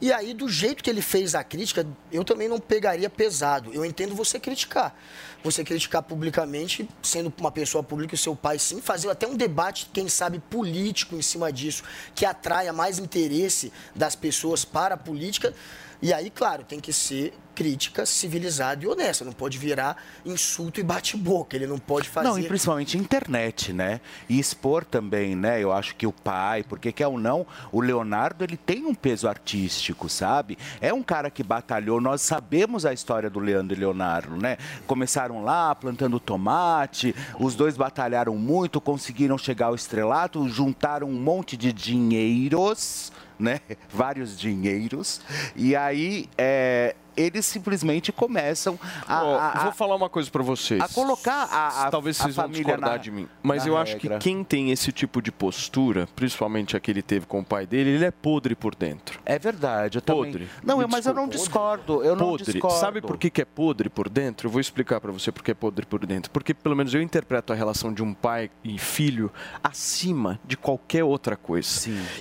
E 0.01 0.13
aí, 0.13 0.33
do 0.33 0.47
jeito 0.47 0.81
que 0.81 0.89
ele 0.89 1.01
fez 1.01 1.35
a 1.35 1.43
crítica, 1.43 1.85
eu 2.09 2.23
também 2.23 2.47
não 2.47 2.57
pegaria 2.57 3.09
pesado. 3.09 3.73
Eu 3.73 3.83
entendo 3.83 4.15
você 4.15 4.39
criticar. 4.39 4.95
Você 5.43 5.63
criticar 5.63 6.03
publicamente, 6.03 6.87
sendo 7.01 7.33
uma 7.39 7.51
pessoa 7.51 7.83
pública, 7.83 8.15
o 8.15 8.17
seu 8.17 8.35
pai 8.35 8.59
sim, 8.59 8.81
fazer 8.81 9.09
até 9.09 9.25
um 9.25 9.35
debate, 9.35 9.89
quem 9.93 10.09
sabe, 10.09 10.39
político 10.39 11.15
em 11.15 11.21
cima 11.21 11.51
disso, 11.51 11.83
que 12.13 12.25
atraia 12.25 12.73
mais 12.73 12.99
interesse 12.99 13.71
das 13.95 14.15
pessoas 14.15 14.65
para 14.65 14.95
a 14.95 14.97
política. 14.97 15.53
E 16.01 16.13
aí, 16.13 16.29
claro, 16.29 16.63
tem 16.63 16.79
que 16.79 16.93
ser 16.93 17.33
crítica 17.59 18.05
civilizada 18.05 18.85
e 18.85 18.87
honesta. 18.87 19.25
Não 19.25 19.33
pode 19.33 19.57
virar 19.57 20.01
insulto 20.25 20.79
e 20.79 20.83
bate-boca. 20.83 21.57
Ele 21.57 21.67
não 21.67 21.77
pode 21.77 22.07
fazer. 22.07 22.25
Não, 22.25 22.39
e 22.39 22.43
principalmente 22.47 22.97
internet, 22.97 23.73
né? 23.73 23.99
E 24.29 24.39
expor 24.39 24.85
também, 24.85 25.35
né? 25.35 25.61
Eu 25.61 25.73
acho 25.73 25.93
que 25.97 26.07
o 26.07 26.13
pai, 26.13 26.63
porque 26.63 26.93
quer 26.93 27.07
ou 27.07 27.19
não, 27.19 27.45
o 27.69 27.81
Leonardo 27.81 28.45
ele 28.45 28.55
tem 28.55 28.85
um 28.85 28.95
peso 28.95 29.27
artístico, 29.27 30.07
sabe? 30.07 30.57
É 30.79 30.93
um 30.93 31.03
cara 31.03 31.29
que 31.29 31.43
batalhou. 31.43 31.99
Nós 31.99 32.21
sabemos 32.21 32.85
a 32.85 32.93
história 32.93 33.29
do 33.29 33.41
Leandro 33.41 33.75
e 33.75 33.79
Leonardo, 33.81 34.37
né? 34.37 34.57
Começaram 34.87 35.28
lá 35.37 35.75
plantando 35.75 36.19
tomate, 36.19 37.15
os 37.39 37.55
dois 37.55 37.77
batalharam 37.77 38.35
muito, 38.35 38.81
conseguiram 38.81 39.37
chegar 39.37 39.67
ao 39.67 39.75
estrelato, 39.75 40.47
juntaram 40.49 41.07
um 41.07 41.21
monte 41.21 41.55
de 41.55 41.71
dinheiros. 41.71 43.11
Né? 43.37 43.61
Vários 43.93 44.37
dinheiros. 44.37 45.21
E 45.55 45.75
aí, 45.75 46.27
é, 46.37 46.95
eles 47.15 47.45
simplesmente 47.45 48.11
começam 48.11 48.79
a. 49.07 49.23
Ó, 49.23 49.35
a- 49.37 49.51
a- 49.51 49.63
vou 49.63 49.71
falar 49.71 49.95
uma 49.95 50.09
coisa 50.09 50.29
pra 50.29 50.43
vocês. 50.43 50.81
a 50.81 50.87
colocar 50.87 51.43
a- 51.51 51.87
a- 51.87 51.91
Talvez 51.91 52.17
vocês 52.17 52.35
vão 52.35 52.49
discordar 52.49 52.91
na- 52.91 52.97
de 52.97 53.11
mim. 53.11 53.27
Mas 53.43 53.65
eu 53.65 53.77
acho 53.77 53.97
que 53.97 54.03
regra. 54.07 54.19
quem 54.19 54.43
tem 54.43 54.71
esse 54.71 54.91
tipo 54.91 55.21
de 55.21 55.31
postura, 55.31 56.07
principalmente 56.15 56.75
a 56.75 56.79
que 56.79 56.89
ele 56.91 57.01
teve 57.01 57.25
com 57.25 57.39
o 57.39 57.45
pai 57.45 57.65
dele, 57.65 57.91
ele 57.91 58.05
é 58.05 58.11
podre 58.11 58.55
por 58.55 58.75
dentro. 58.75 59.19
É 59.25 59.37
verdade, 59.39 59.97
eu 59.97 60.01
também- 60.01 60.31
podre. 60.31 60.49
Não, 60.63 60.77
Me 60.77 60.83
eu- 60.83 60.89
mas 60.89 61.05
eu 61.05 61.13
não 61.13 61.27
discordo, 61.27 62.03
eu 62.03 62.15
não 62.15 62.29
podre. 62.31 62.45
discordo. 62.51 62.77
Sabe 62.79 63.01
por 63.01 63.17
que, 63.17 63.29
que 63.29 63.41
é 63.41 63.45
podre 63.45 63.89
por 63.89 64.09
dentro? 64.09 64.47
Eu 64.47 64.51
vou 64.51 64.61
explicar 64.61 64.99
pra 65.01 65.11
você 65.11 65.31
por 65.31 65.43
que 65.43 65.51
é 65.51 65.53
podre 65.53 65.85
por 65.85 66.05
dentro. 66.05 66.31
Porque 66.31 66.53
pelo 66.53 66.75
menos 66.75 66.93
eu 66.93 67.01
interpreto 67.01 67.51
a 67.53 67.55
relação 67.55 67.93
de 67.93 68.03
um 68.03 68.13
pai 68.13 68.49
e 68.63 68.77
filho 68.77 69.31
acima 69.63 70.39
de 70.45 70.57
qualquer 70.57 71.03
outra 71.03 71.35
coisa. 71.35 71.69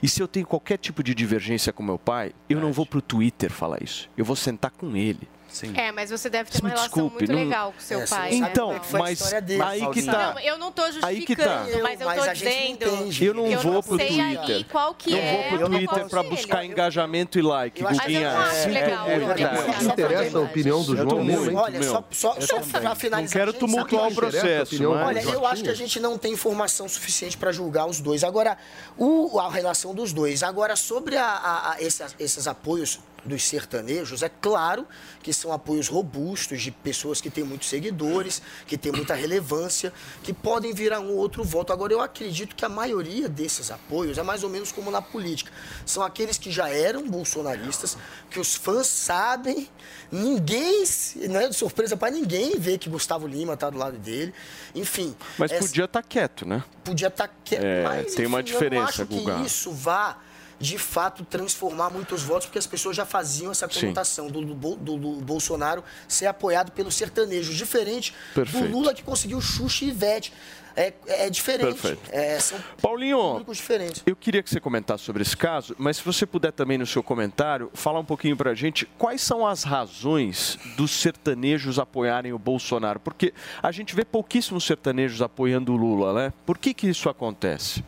E 0.02 0.08
se 0.08 0.20
eu 0.22 0.28
tenho 0.28 0.46
qualquer 0.46 0.76
tipo 0.78 1.02
de 1.02 1.14
divergência 1.14 1.72
com 1.72 1.82
meu 1.82 1.98
pai, 1.98 2.32
eu 2.48 2.60
não 2.60 2.72
vou 2.72 2.84
pro 2.86 3.00
Twitter 3.00 3.50
falar 3.50 3.82
isso. 3.82 4.08
Eu 4.16 4.24
vou 4.24 4.36
sentar 4.36 4.70
com 4.70 4.87
ele. 4.96 5.28
É, 5.74 5.90
mas 5.90 6.10
você 6.10 6.28
deve 6.28 6.50
ter 6.50 6.60
uma 6.60 6.68
relação 6.68 6.88
desculpe, 6.88 7.16
muito 7.16 7.32
não- 7.32 7.38
legal 7.42 7.72
com 7.72 7.80
seu 7.80 8.02
É, 8.02 8.06
pai. 8.06 8.32
sim. 8.32 8.40
né? 8.42 8.48
Então, 8.52 8.70
é 8.70 8.76
a 8.76 8.98
mas 8.98 9.32
aí 9.32 9.86
que 9.92 10.02
tá. 10.02 10.32
Não, 10.34 10.40
eu 10.40 10.58
não 10.58 10.70
tô 10.70 10.82
justificando, 10.82 11.06
Aí 11.08 11.20
que 11.24 11.34
tá. 11.34 11.64
mas 11.82 12.00
eu 12.00 12.06
Mas 12.06 12.20
tô 12.20 12.26
não 12.26 12.32
dizendo. 12.34 13.24
Eu 13.24 13.34
não 13.34 13.46
eu 13.46 13.58
vou 13.60 13.72
não 13.72 13.82
pro 13.82 13.96
Twitter. 13.96 14.66
qual 14.70 14.94
que 14.94 15.10
não 15.10 15.18
é 15.18 15.32
vou 15.32 15.40
o 15.40 15.48
pro 15.48 15.68
Twitter 15.70 16.04
dele. 16.22 16.28
buscar 16.36 16.64
engajamento 16.66 17.38
e 17.38 17.42
like. 17.42 17.82
Guguinha. 17.82 18.30
acho 18.38 18.68
legal, 18.68 19.08
é 19.08 19.18
né? 19.18 19.26
verdade. 19.34 19.84
Não 19.84 19.90
interessa 19.92 20.38
a 20.38 20.40
opinião 20.42 20.82
do 20.84 20.96
João, 20.96 21.24
muito, 21.24 21.56
Olha, 21.56 21.80
meu. 21.80 21.90
só, 21.90 22.04
só, 22.12 22.34
pra 22.80 22.94
finalizar. 22.94 23.22
Não 23.22 23.46
quero 23.46 23.52
tumultuar 23.58 24.08
o 24.08 24.14
processo, 24.14 24.74
mas... 24.90 25.06
Olha, 25.06 25.20
eu 25.22 25.46
acho 25.46 25.64
que 25.64 25.70
a 25.70 25.74
gente 25.74 25.98
não 25.98 26.18
tem 26.18 26.34
informação 26.34 26.86
suficiente 26.86 27.38
para 27.38 27.50
julgar 27.52 27.86
os 27.86 28.00
dois. 28.00 28.22
Agora, 28.22 28.58
o- 28.98 29.40
a 29.40 29.50
relação 29.50 29.94
dos 29.94 30.12
dois. 30.12 30.42
Agora, 30.42 30.76
sobre 30.76 31.16
esses 32.18 32.46
apoios 32.46 33.00
dos 33.28 33.44
sertanejos, 33.44 34.22
é 34.22 34.28
claro 34.28 34.86
que 35.22 35.32
são 35.32 35.52
apoios 35.52 35.86
robustos 35.88 36.60
de 36.62 36.70
pessoas 36.72 37.20
que 37.20 37.30
têm 37.30 37.44
muitos 37.44 37.68
seguidores, 37.68 38.42
que 38.66 38.76
têm 38.76 38.90
muita 38.90 39.14
relevância, 39.14 39.92
que 40.22 40.32
podem 40.32 40.72
virar 40.72 40.98
um 41.00 41.10
ou 41.10 41.16
outro 41.18 41.44
voto. 41.44 41.72
Agora, 41.72 41.92
eu 41.92 42.00
acredito 42.00 42.56
que 42.56 42.64
a 42.64 42.68
maioria 42.68 43.28
desses 43.28 43.70
apoios 43.70 44.18
é 44.18 44.22
mais 44.22 44.42
ou 44.42 44.50
menos 44.50 44.72
como 44.72 44.90
na 44.90 45.00
política. 45.02 45.52
São 45.86 46.02
aqueles 46.02 46.38
que 46.38 46.50
já 46.50 46.68
eram 46.68 47.06
bolsonaristas, 47.08 47.96
que 48.30 48.40
os 48.40 48.54
fãs 48.54 48.86
sabem, 48.86 49.68
ninguém, 50.10 50.84
não 51.28 51.40
é 51.40 51.48
de 51.48 51.54
surpresa 51.54 51.96
para 51.96 52.10
ninguém 52.10 52.58
ver 52.58 52.78
que 52.78 52.88
Gustavo 52.88 53.26
Lima 53.26 53.54
está 53.54 53.68
do 53.70 53.78
lado 53.78 53.98
dele. 53.98 54.32
Enfim. 54.74 55.14
Mas 55.36 55.52
essa- 55.52 55.66
podia 55.66 55.84
estar 55.84 56.02
quieto, 56.02 56.46
né? 56.46 56.64
podia 56.84 57.08
estar 57.08 57.28
quieto, 57.44 57.62
É, 57.64 57.82
mas 57.84 58.14
tem 58.14 58.24
uma 58.24 58.40
enfim, 58.40 58.52
eu 58.52 58.60
não 58.60 58.60
diferença, 58.68 59.02
acho 59.02 59.06
que 59.06 59.46
isso 59.46 59.70
vá 59.72 60.16
de 60.60 60.76
fato 60.78 61.24
transformar 61.24 61.90
muitos 61.90 62.22
votos, 62.22 62.46
porque 62.46 62.58
as 62.58 62.66
pessoas 62.66 62.96
já 62.96 63.04
faziam 63.06 63.50
essa 63.52 63.68
conotação 63.68 64.28
do, 64.28 64.40
do, 64.42 64.76
do- 64.76 65.12
Bolsonaro 65.20 65.84
ser 66.08 66.26
apoiado 66.26 66.72
pelo 66.72 66.90
sertanejo, 66.90 67.52
diferente 67.54 68.14
Perfeito. 68.34 68.66
do 68.66 68.72
Lula 68.72 68.92
que 68.94 69.02
conseguiu 69.02 69.40
Xuxa 69.40 69.84
e 69.84 69.88
Ivete. 69.88 70.32
É, 70.76 70.92
é 71.08 71.30
diferente. 71.30 71.72
Perfeito. 71.80 72.00
É, 72.12 72.38
são 72.38 72.56
Paulinho, 72.80 73.44
diferentes. 73.50 74.00
eu 74.06 74.14
queria 74.14 74.40
que 74.44 74.48
você 74.48 74.60
comentasse 74.60 75.02
sobre 75.02 75.22
esse 75.22 75.36
caso, 75.36 75.74
mas 75.76 75.96
se 75.96 76.04
você 76.04 76.24
puder 76.24 76.52
também 76.52 76.78
no 76.78 76.86
seu 76.86 77.02
comentário 77.02 77.68
falar 77.74 77.98
um 77.98 78.04
pouquinho 78.04 78.36
pra 78.36 78.54
gente 78.54 78.86
quais 78.96 79.20
são 79.20 79.44
as 79.44 79.64
razões 79.64 80.56
dos 80.76 80.92
sertanejos 80.92 81.80
apoiarem 81.80 82.32
o 82.32 82.38
Bolsonaro, 82.38 83.00
porque 83.00 83.34
a 83.60 83.72
gente 83.72 83.92
vê 83.96 84.04
pouquíssimos 84.04 84.62
sertanejos 84.64 85.20
apoiando 85.20 85.72
o 85.72 85.76
Lula, 85.76 86.12
né? 86.14 86.32
Por 86.46 86.56
que 86.56 86.72
que 86.72 86.88
isso 86.88 87.08
acontece? 87.08 87.82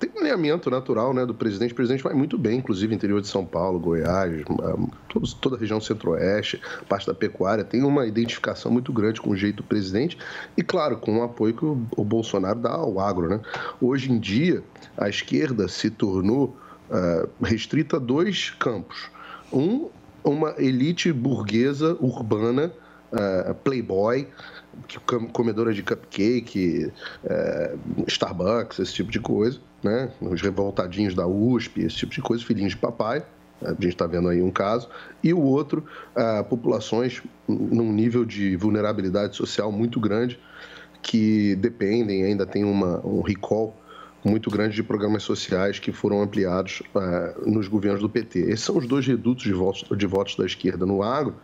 Tem 0.00 0.10
um 0.16 0.20
alinhamento 0.20 0.70
natural 0.70 1.12
né, 1.12 1.26
do 1.26 1.34
presidente. 1.34 1.72
O 1.72 1.74
presidente 1.76 2.02
vai 2.02 2.14
muito 2.14 2.38
bem, 2.38 2.56
inclusive 2.58 2.94
interior 2.94 3.20
de 3.20 3.28
São 3.28 3.44
Paulo, 3.44 3.78
Goiás, 3.78 4.42
ah, 4.62 4.76
todos- 5.10 5.34
toda 5.34 5.56
a 5.56 5.58
região 5.58 5.78
centro-oeste, 5.78 6.58
parte 6.88 7.06
da 7.06 7.12
pecuária. 7.12 7.62
Tem 7.62 7.82
uma 7.82 8.06
identificação 8.06 8.72
muito 8.72 8.94
grande 8.94 9.20
com 9.20 9.28
o 9.28 9.36
jeito 9.36 9.56
do 9.56 9.62
presidente 9.62 10.16
e, 10.56 10.62
claro, 10.62 10.96
com 10.96 11.18
o 11.18 11.22
apoio 11.22 11.52
que 11.52 11.66
o, 11.66 11.78
o 11.94 12.02
Bolsonaro 12.02 12.58
dá 12.58 12.70
ao 12.70 12.98
agro. 12.98 13.28
Né? 13.28 13.40
Hoje 13.78 14.10
em 14.10 14.18
dia, 14.18 14.64
a 14.96 15.06
esquerda 15.06 15.68
se 15.68 15.90
tornou 15.90 16.56
ah, 16.90 17.28
restrita 17.42 17.96
a 17.96 18.00
dois 18.00 18.50
campos. 18.58 19.10
Um, 19.52 19.90
uma 20.24 20.54
elite 20.56 21.12
burguesa 21.12 21.94
urbana, 22.00 22.72
ah, 23.12 23.54
playboy, 23.62 24.26
comedora 25.32 25.74
de 25.74 25.82
cupcake, 25.82 26.90
eh, 27.24 27.74
Starbucks, 28.06 28.78
esse 28.78 28.94
tipo 28.94 29.10
de 29.10 29.18
coisa, 29.20 29.58
né? 29.82 30.10
Os 30.20 30.40
revoltadinhos 30.40 31.14
da 31.14 31.26
USP, 31.26 31.82
esse 31.82 31.96
tipo 31.96 32.12
de 32.12 32.20
coisa, 32.20 32.44
filhinhos 32.44 32.72
de 32.72 32.78
papai. 32.78 33.24
A 33.62 33.70
gente 33.72 33.88
está 33.88 34.06
vendo 34.06 34.28
aí 34.28 34.40
um 34.40 34.50
caso. 34.50 34.88
E 35.22 35.34
o 35.34 35.40
outro, 35.40 35.84
ah, 36.16 36.42
populações 36.42 37.22
num 37.46 37.92
nível 37.92 38.24
de 38.24 38.56
vulnerabilidade 38.56 39.36
social 39.36 39.70
muito 39.70 40.00
grande, 40.00 40.38
que 41.02 41.54
dependem, 41.56 42.24
ainda 42.24 42.46
tem 42.46 42.64
uma, 42.64 43.04
um 43.06 43.20
recall 43.20 43.76
muito 44.24 44.50
grande 44.50 44.74
de 44.74 44.82
programas 44.82 45.22
sociais 45.22 45.78
que 45.78 45.92
foram 45.92 46.22
ampliados 46.22 46.82
ah, 46.94 47.34
nos 47.44 47.68
governos 47.68 48.00
do 48.00 48.08
PT. 48.08 48.40
Esses 48.40 48.60
são 48.60 48.78
os 48.78 48.86
dois 48.86 49.06
redutos 49.06 49.44
de 49.44 49.52
votos, 49.52 49.84
de 49.96 50.06
votos 50.06 50.36
da 50.36 50.46
esquerda. 50.46 50.86
No 50.86 51.02
agro 51.02 51.34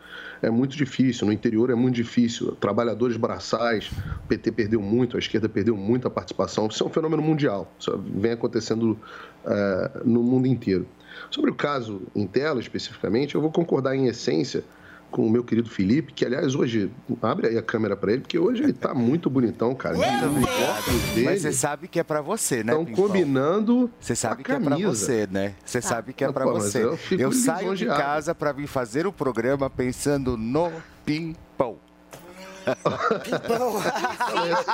é 0.43 0.51
muito 0.51 0.77
difícil, 0.77 1.27
no 1.27 1.33
interior 1.33 1.71
é 1.71 1.75
muito 1.75 1.95
difícil. 1.95 2.53
Trabalhadores 2.53 3.17
braçais, 3.17 3.93
o 4.25 4.29
PT 4.29 4.53
perdeu 4.53 4.81
muito, 4.81 5.17
a 5.17 5.19
esquerda 5.19 5.49
perdeu 5.49 5.77
muito 5.77 6.07
a 6.07 6.11
participação. 6.11 6.67
Isso 6.69 6.83
é 6.83 6.87
um 6.87 6.91
fenômeno 6.91 7.23
mundial, 7.23 7.73
isso 7.79 7.97
vem 7.99 8.33
acontecendo 8.33 8.99
ah, 9.45 10.03
no 10.05 10.23
mundo 10.23 10.47
inteiro. 10.47 10.87
Sobre 11.31 11.51
o 11.51 11.55
caso 11.55 12.03
em 12.15 12.27
tela, 12.27 12.61
especificamente, 12.61 13.35
eu 13.35 13.41
vou 13.41 13.51
concordar 13.51 13.97
em 13.97 14.07
essência 14.07 14.65
com 15.11 15.27
o 15.27 15.31
meu 15.31 15.43
querido 15.45 15.71
Felipe, 15.71 16.13
que 16.13 16.25
aliás 16.25 16.55
hoje, 16.55 16.91
abre 17.23 17.49
aí 17.49 17.57
a 17.59 17.63
câmera 17.63 17.97
para 17.97 18.13
ele, 18.13 18.21
porque 18.23 18.39
hoje 18.39 18.63
ele 18.63 18.73
tá 18.73 18.93
muito 18.95 19.31
bonitão, 19.31 19.75
cara. 19.75 19.97
Os 19.97 20.03
óculos 20.05 21.01
dele 21.15 21.25
Mas 21.27 21.43
você 21.43 21.53
sabe 21.53 21.89
que 21.89 21.99
é 21.99 22.03
pra 22.03 22.21
você, 22.21 22.63
né? 22.63 22.73
Estão 22.73 22.85
Pimpão? 22.85 23.07
combinando 23.07 23.91
Você 24.01 24.15
sabe 24.15 24.43
a 24.43 24.45
que 24.45 24.53
é 24.53 24.61
pra 24.61 24.71
camisa. 24.71 24.89
você, 24.95 25.27
né? 25.31 25.55
Você 25.65 25.81
Tá. 25.81 25.89
sabe 25.89 26.13
que 26.13 26.25
é 26.25 26.29
mas 26.33 26.45
você. 26.45 26.85
eu 26.85 26.99
Eu 27.19 27.33
saio 27.33 27.75
de 27.75 27.87
casa 27.87 28.35
pra 28.35 28.53
vir 28.53 28.67
fazer 28.67 29.07
o 29.07 29.13
programa 29.13 29.71
pensando 29.71 30.37
no 30.37 30.71
pimpão. 31.05 31.77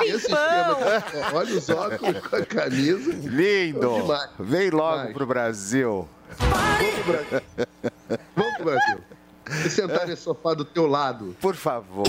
Esse 0.07 0.17
esquema, 0.17 0.77
ó, 1.33 1.37
olha 1.37 1.55
os 1.57 1.69
óculos 1.69 2.27
com 2.27 2.37
a 2.37 2.47
camisa. 2.47 3.13
Lindo! 3.29 3.91
Vem 4.39 4.71
logo 4.71 4.97
Demais. 4.97 5.13
pro 5.15 5.27
Brasil. 5.27 6.09
Vamos 6.39 6.95
pro 6.95 7.13
Brasil. 7.13 7.41
Vamos 8.35 8.55
pro 8.57 8.65
Brasil. 8.65 8.99
E 9.65 9.71
sentar 9.71 10.07
nesse 10.07 10.23
sofá 10.23 10.55
do 10.55 10.65
teu 10.65 10.87
lado. 10.87 11.37
Por 11.41 11.55
favor. 11.55 12.07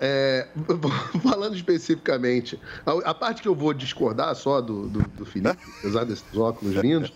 É, 0.00 0.48
falando 1.22 1.54
especificamente, 1.54 2.60
a, 2.84 3.10
a 3.10 3.14
parte 3.14 3.40
que 3.40 3.48
eu 3.48 3.54
vou 3.54 3.72
discordar 3.72 4.34
só 4.34 4.60
do, 4.60 4.88
do, 4.88 4.98
do 5.00 5.24
Felipe, 5.24 5.56
apesar 5.78 6.04
desses 6.04 6.36
óculos 6.36 6.74
lindos, 6.74 7.12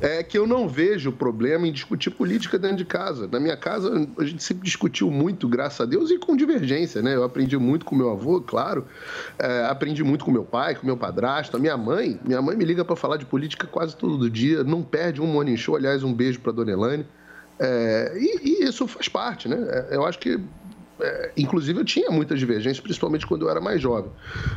é 0.00 0.22
que 0.22 0.36
eu 0.36 0.46
não 0.46 0.68
vejo 0.68 1.12
problema 1.12 1.68
em 1.68 1.72
discutir 1.72 2.10
política 2.10 2.58
dentro 2.58 2.78
de 2.78 2.84
casa. 2.84 3.28
Na 3.30 3.38
minha 3.38 3.56
casa, 3.56 4.08
a 4.18 4.24
gente 4.24 4.42
sempre 4.42 4.64
discutiu 4.64 5.10
muito, 5.10 5.46
graças 5.48 5.80
a 5.80 5.84
Deus, 5.84 6.10
e 6.10 6.18
com 6.18 6.34
divergência, 6.34 7.02
né? 7.02 7.14
Eu 7.14 7.22
aprendi 7.22 7.56
muito 7.58 7.84
com 7.84 7.94
meu 7.94 8.10
avô, 8.10 8.40
claro, 8.40 8.86
é, 9.38 9.66
aprendi 9.66 10.02
muito 10.02 10.24
com 10.24 10.30
meu 10.30 10.44
pai, 10.44 10.74
com 10.74 10.86
meu 10.86 10.96
padrasto, 10.96 11.56
a 11.56 11.60
minha 11.60 11.76
mãe. 11.76 12.18
Minha 12.24 12.40
mãe 12.40 12.56
me 12.56 12.64
liga 12.64 12.84
para 12.84 12.96
falar 12.96 13.18
de 13.18 13.26
política 13.26 13.66
quase 13.66 13.94
todo 13.94 14.30
dia, 14.30 14.64
não 14.64 14.82
perde 14.82 15.20
um 15.20 15.26
morning 15.26 15.56
show. 15.56 15.76
Aliás, 15.76 16.02
um 16.02 16.14
beijo 16.14 16.40
para 16.40 16.52
dona 16.52 16.72
Elaine. 16.72 17.06
É, 17.58 18.12
e, 18.16 18.62
e 18.62 18.64
isso 18.64 18.86
faz 18.86 19.08
parte, 19.08 19.48
né? 19.48 19.56
É, 19.90 19.96
Eu 19.96 20.04
acho 20.04 20.18
que 20.18 20.38
é, 21.00 21.32
inclusive 21.36 21.78
eu 21.80 21.84
tinha 21.84 22.10
muitas 22.10 22.38
divergências, 22.38 22.80
principalmente 22.80 23.26
quando 23.26 23.42
eu 23.42 23.50
era 23.50 23.60
mais 23.60 23.80
jovem. 23.80 24.10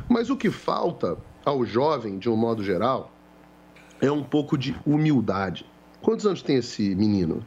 Mas 0.07 0.29
o 0.29 0.37
que 0.37 0.49
falta 0.49 1.17
ao 1.43 1.65
jovem, 1.65 2.17
de 2.17 2.29
um 2.29 2.35
modo 2.35 2.63
geral, 2.63 3.11
é 4.01 4.11
um 4.11 4.23
pouco 4.23 4.57
de 4.57 4.75
humildade. 4.85 5.65
Quantos 6.01 6.25
anos 6.25 6.41
tem 6.41 6.57
esse 6.57 6.95
menino? 6.95 7.45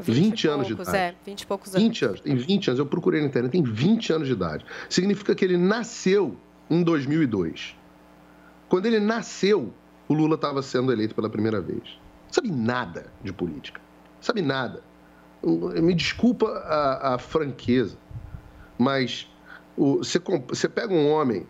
20, 0.00 0.46
anos 0.46 0.66
de 0.68 0.74
poucos, 0.76 0.94
idade. 0.94 1.16
É, 1.20 1.24
20 1.24 1.40
e 1.40 1.46
poucos 1.46 1.74
anos. 1.74 1.82
20 1.82 2.04
anos, 2.04 2.20
tem 2.20 2.36
20 2.36 2.68
anos. 2.68 2.78
Eu 2.78 2.86
procurei 2.86 3.20
na 3.20 3.26
internet, 3.26 3.50
tem 3.50 3.62
20 3.62 4.12
anos 4.12 4.28
de 4.28 4.32
idade. 4.32 4.64
Significa 4.88 5.34
que 5.34 5.44
ele 5.44 5.56
nasceu 5.56 6.36
em 6.70 6.84
2002. 6.84 7.76
Quando 8.68 8.86
ele 8.86 9.00
nasceu, 9.00 9.72
o 10.06 10.14
Lula 10.14 10.36
estava 10.36 10.62
sendo 10.62 10.92
eleito 10.92 11.16
pela 11.16 11.28
primeira 11.28 11.60
vez. 11.60 11.82
Sabe 12.30 12.48
nada 12.50 13.06
de 13.24 13.32
política. 13.32 13.80
Sabe 14.20 14.40
nada. 14.40 14.82
Me 15.42 15.94
desculpa 15.94 16.46
a, 16.48 17.14
a 17.14 17.18
franqueza, 17.18 17.96
mas 18.76 19.28
você, 19.76 20.20
você 20.48 20.68
pega 20.68 20.92
um 20.92 21.08
homem 21.10 21.46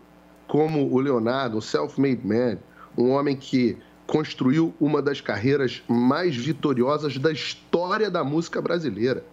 como 0.47 0.91
o 0.91 0.99
Leonardo, 0.99 1.57
um 1.57 1.61
self-made 1.61 2.25
man, 2.25 2.59
um 2.97 3.09
homem 3.11 3.35
que 3.35 3.81
construiu 4.05 4.75
uma 4.79 5.01
das 5.01 5.21
carreiras 5.21 5.83
mais 5.87 6.35
vitoriosas 6.35 7.17
da 7.17 7.31
história 7.31 8.09
da 8.09 8.23
música 8.23 8.61
brasileira. 8.61 9.23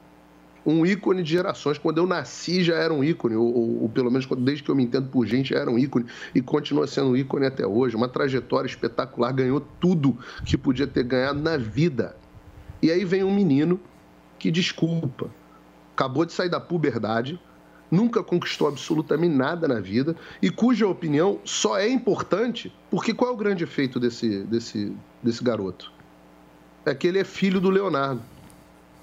Um 0.64 0.84
ícone 0.84 1.22
de 1.22 1.30
gerações. 1.30 1.78
Quando 1.78 1.98
eu 1.98 2.06
nasci 2.06 2.62
já 2.64 2.74
era 2.74 2.92
um 2.92 3.04
ícone, 3.04 3.36
ou, 3.36 3.46
ou- 3.54 3.82
ou 3.82 3.88
pelo 3.88 4.10
menos 4.10 4.26
desde 4.38 4.64
que 4.64 4.70
eu 4.70 4.74
me 4.74 4.82
entendo 4.84 5.08
por 5.10 5.24
gente 5.26 5.50
já 5.50 5.60
era 5.60 5.70
um 5.70 5.78
ícone 5.78 6.06
e 6.34 6.42
continua 6.42 6.86
sendo 6.86 7.10
um 7.10 7.16
ícone 7.16 7.46
até 7.46 7.66
hoje. 7.66 7.94
Uma 7.94 8.08
trajetória 8.08 8.66
espetacular, 8.68 9.32
ganhou 9.32 9.60
tudo 9.60 10.18
que 10.44 10.58
podia 10.58 10.86
ter 10.86 11.04
ganhado 11.04 11.40
na 11.40 11.56
vida. 11.56 12.16
E 12.82 12.90
aí 12.90 13.04
vem 13.04 13.22
um 13.22 13.34
menino 13.34 13.80
que, 14.38 14.50
desculpa, 14.50 15.30
acabou 15.94 16.24
de 16.24 16.32
sair 16.32 16.48
da 16.48 16.60
puberdade, 16.60 17.40
nunca 17.90 18.22
conquistou 18.22 18.68
absolutamente 18.68 19.34
nada 19.34 19.68
na 19.68 19.80
vida 19.80 20.16
e 20.42 20.50
cuja 20.50 20.86
opinião 20.86 21.38
só 21.44 21.78
é 21.78 21.88
importante 21.88 22.72
porque 22.90 23.14
qual 23.14 23.30
é 23.30 23.34
o 23.34 23.36
grande 23.36 23.64
efeito 23.64 24.00
desse, 24.00 24.42
desse, 24.44 24.92
desse 25.22 25.42
garoto? 25.42 25.92
É 26.84 26.94
que 26.94 27.06
ele 27.06 27.18
é 27.18 27.24
filho 27.24 27.60
do 27.60 27.70
Leonardo. 27.70 28.22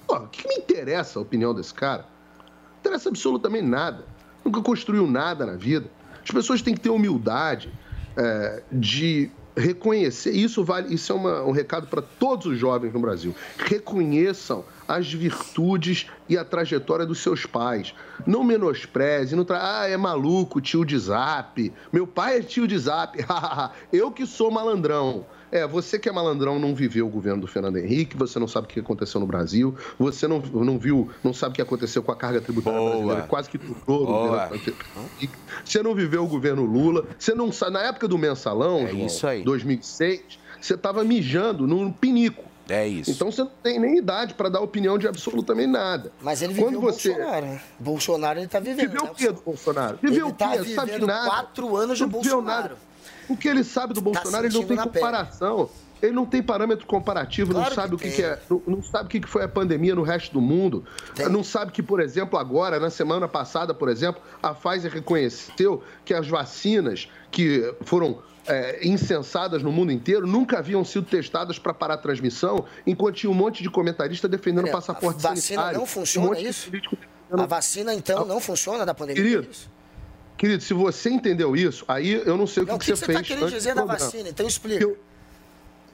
O 0.06 0.20
que 0.28 0.46
me 0.46 0.54
interessa 0.56 1.18
a 1.18 1.22
opinião 1.22 1.54
desse 1.54 1.72
cara? 1.72 2.06
Não 2.38 2.80
interessa 2.80 3.08
absolutamente 3.08 3.66
nada. 3.66 4.04
Nunca 4.44 4.60
construiu 4.60 5.06
nada 5.06 5.46
na 5.46 5.54
vida. 5.56 5.90
As 6.22 6.30
pessoas 6.30 6.60
têm 6.62 6.74
que 6.74 6.80
ter 6.80 6.90
humildade 6.90 7.72
é, 8.16 8.62
de 8.70 9.30
reconhecer. 9.56 10.32
Isso 10.32 10.62
vale, 10.62 10.94
isso 10.94 11.10
é 11.12 11.14
uma- 11.14 11.42
um 11.44 11.50
recado 11.52 11.86
para 11.86 12.02
todos 12.02 12.46
os 12.46 12.58
jovens 12.58 12.92
no 12.92 13.00
Brasil. 13.00 13.34
Reconheçam 13.58 14.64
as 14.86 15.12
virtudes 15.12 16.06
e 16.28 16.36
a 16.36 16.44
trajetória 16.44 17.06
dos 17.06 17.18
seus 17.18 17.46
pais. 17.46 17.94
Não 18.26 18.44
menospreze, 18.44 19.34
não 19.34 19.44
tra... 19.44 19.80
ah, 19.80 19.88
é 19.88 19.96
maluco, 19.96 20.60
tio 20.60 20.84
de 20.84 20.98
zap. 20.98 21.72
Meu 21.92 22.06
pai 22.06 22.38
é 22.38 22.42
tio 22.42 22.66
de 22.66 22.78
zap. 22.78 23.18
Eu 23.92 24.10
que 24.10 24.26
sou 24.26 24.50
malandrão. 24.50 25.26
É, 25.54 25.64
você 25.68 26.00
que 26.00 26.08
é 26.08 26.12
malandrão 26.12 26.58
não 26.58 26.74
viveu 26.74 27.06
o 27.06 27.08
governo 27.08 27.42
do 27.42 27.46
Fernando 27.46 27.76
Henrique, 27.76 28.16
você 28.16 28.40
não 28.40 28.48
sabe 28.48 28.66
o 28.66 28.68
que 28.68 28.80
aconteceu 28.80 29.20
no 29.20 29.26
Brasil, 29.26 29.72
você 29.96 30.26
não, 30.26 30.40
não 30.40 30.80
viu, 30.80 31.08
não 31.22 31.32
sabe 31.32 31.52
o 31.52 31.54
que 31.54 31.62
aconteceu 31.62 32.02
com 32.02 32.10
a 32.10 32.16
carga 32.16 32.40
tributária 32.40 32.80
brasileira, 32.80 33.22
quase 33.22 33.48
que 33.48 33.56
tudo 33.56 33.76
o 33.86 34.04
Boa. 34.04 34.48
governo 34.48 34.56
Henrique. 34.56 35.38
Você 35.64 35.80
não 35.80 35.94
viveu 35.94 36.24
o 36.24 36.26
governo 36.26 36.64
Lula, 36.64 37.06
você 37.16 37.36
não 37.36 37.52
sabe, 37.52 37.72
na 37.74 37.82
época 37.82 38.08
do 38.08 38.18
mensalão, 38.18 38.80
É 38.80 38.88
João, 38.88 39.06
isso 39.06 39.24
aí. 39.28 39.44
2006, 39.44 40.40
você 40.60 40.74
estava 40.74 41.04
mijando 41.04 41.68
num 41.68 41.92
pinico. 41.92 42.53
É 42.68 42.86
isso. 42.86 43.10
Então 43.10 43.30
você 43.30 43.42
não 43.42 43.50
tem 43.62 43.78
nem 43.78 43.98
idade 43.98 44.34
para 44.34 44.48
dar 44.48 44.60
opinião 44.60 44.96
de 44.96 45.06
absolutamente 45.06 45.68
nada. 45.70 46.10
Mas 46.22 46.40
ele 46.40 46.54
Quando 46.54 46.76
viveu 46.80 46.80
você 46.80 47.10
o 47.10 47.14
Bolsonaro. 47.14 47.46
né? 47.46 47.60
Bolsonaro 47.78 48.38
ele 48.40 48.48
tá 48.48 48.58
vivendo. 48.60 48.88
Viveu 48.88 49.04
né? 49.04 49.10
o 49.10 49.14
quê 49.14 49.30
do 49.32 49.40
Bolsonaro? 49.42 49.98
Viveu 50.00 50.26
Ele 50.26 50.32
o 50.32 50.36
tá 50.36 50.48
quê? 50.50 50.56
Sabe 50.74 50.86
de 50.86 50.92
vivendo 50.94 51.06
nada. 51.06 51.26
quatro 51.28 51.76
anos 51.76 51.98
de 51.98 52.06
Bolsonaro. 52.06 52.62
nada. 52.62 52.76
O 53.28 53.36
que 53.36 53.48
ele 53.48 53.64
sabe 53.64 53.92
do 53.94 54.00
Bolsonaro, 54.00 54.46
ele 54.46 54.54
não 54.54 54.64
tem 54.64 54.76
na 54.76 54.86
pele. 54.86 54.94
comparação. 55.04 55.68
Ele 56.02 56.12
não 56.12 56.26
tem 56.26 56.42
parâmetro 56.42 56.86
comparativo, 56.86 57.52
Claro 57.52 57.68
não 57.70 57.74
sabe 57.74 57.88
que 57.90 57.94
o 57.94 57.98
que, 57.98 58.04
tem. 58.08 58.16
que 58.16 58.22
é, 58.22 58.38
não, 58.50 58.62
não 58.66 58.82
sabe 58.82 59.06
o 59.06 59.08
que 59.08 59.20
que 59.20 59.28
foi 59.28 59.42
a 59.42 59.48
pandemia 59.48 59.94
no 59.94 60.02
resto 60.02 60.32
do 60.34 60.40
mundo. 60.40 60.84
Não 61.30 61.42
sabe 61.42 61.72
que, 61.72 61.82
por 61.82 61.98
exemplo, 61.98 62.38
agora, 62.38 62.78
na 62.78 62.90
semana 62.90 63.26
passada, 63.26 63.72
por 63.72 63.88
exemplo, 63.88 64.20
a 64.42 64.52
Pfizer 64.52 64.92
reconheceu 64.92 65.82
que 66.04 66.12
as 66.12 66.28
vacinas 66.28 67.08
que 67.30 67.74
foram 67.82 68.18
é, 68.46 68.86
insensadas 68.86 69.62
no 69.62 69.72
mundo 69.72 69.90
inteiro 69.92 70.26
nunca 70.26 70.58
haviam 70.58 70.84
sido 70.84 71.06
testadas 71.06 71.58
para 71.58 71.72
parar 71.74 71.94
a 71.94 71.98
transmissão, 71.98 72.64
enquanto 72.86 73.16
tinha 73.16 73.30
um 73.30 73.34
monte 73.34 73.62
de 73.62 73.70
comentarista 73.70 74.28
defendendo 74.28 74.66
o 74.66 74.70
passaporte 74.70 75.18
A 75.24 75.30
vacina 75.30 75.62
sanitário. 75.62 75.76
não 75.78 75.84
um 75.84 75.86
funciona, 75.86 76.36
é 76.36 76.42
de 76.42 76.48
isso? 76.48 76.70
político 76.70 76.96
A 77.32 77.46
vacina, 77.46 77.94
então, 77.94 78.24
não 78.24 78.40
funciona 78.40 78.84
da 78.84 78.94
pandemia? 78.94 79.22
Querido, 79.22 79.48
querido, 80.36 80.62
se 80.62 80.74
você 80.74 81.10
entendeu 81.10 81.56
isso, 81.56 81.84
aí 81.88 82.12
eu 82.12 82.36
não 82.36 82.46
sei 82.46 82.62
o 82.62 82.66
que, 82.66 82.70
Não, 82.72 82.76
o 82.76 82.78
que 82.78 82.86
que, 82.86 82.92
que 82.92 82.96
você 82.98 83.04
você 83.04 83.06
fez. 83.06 83.18
está 83.20 83.26
querendo 83.28 83.44
antes 83.44 83.54
do 83.54 83.58
dizer 83.58 83.74
da 83.74 83.84
vacina? 83.84 84.28
Então 84.28 84.46
explica. 84.46 84.82
Eu, 84.82 84.98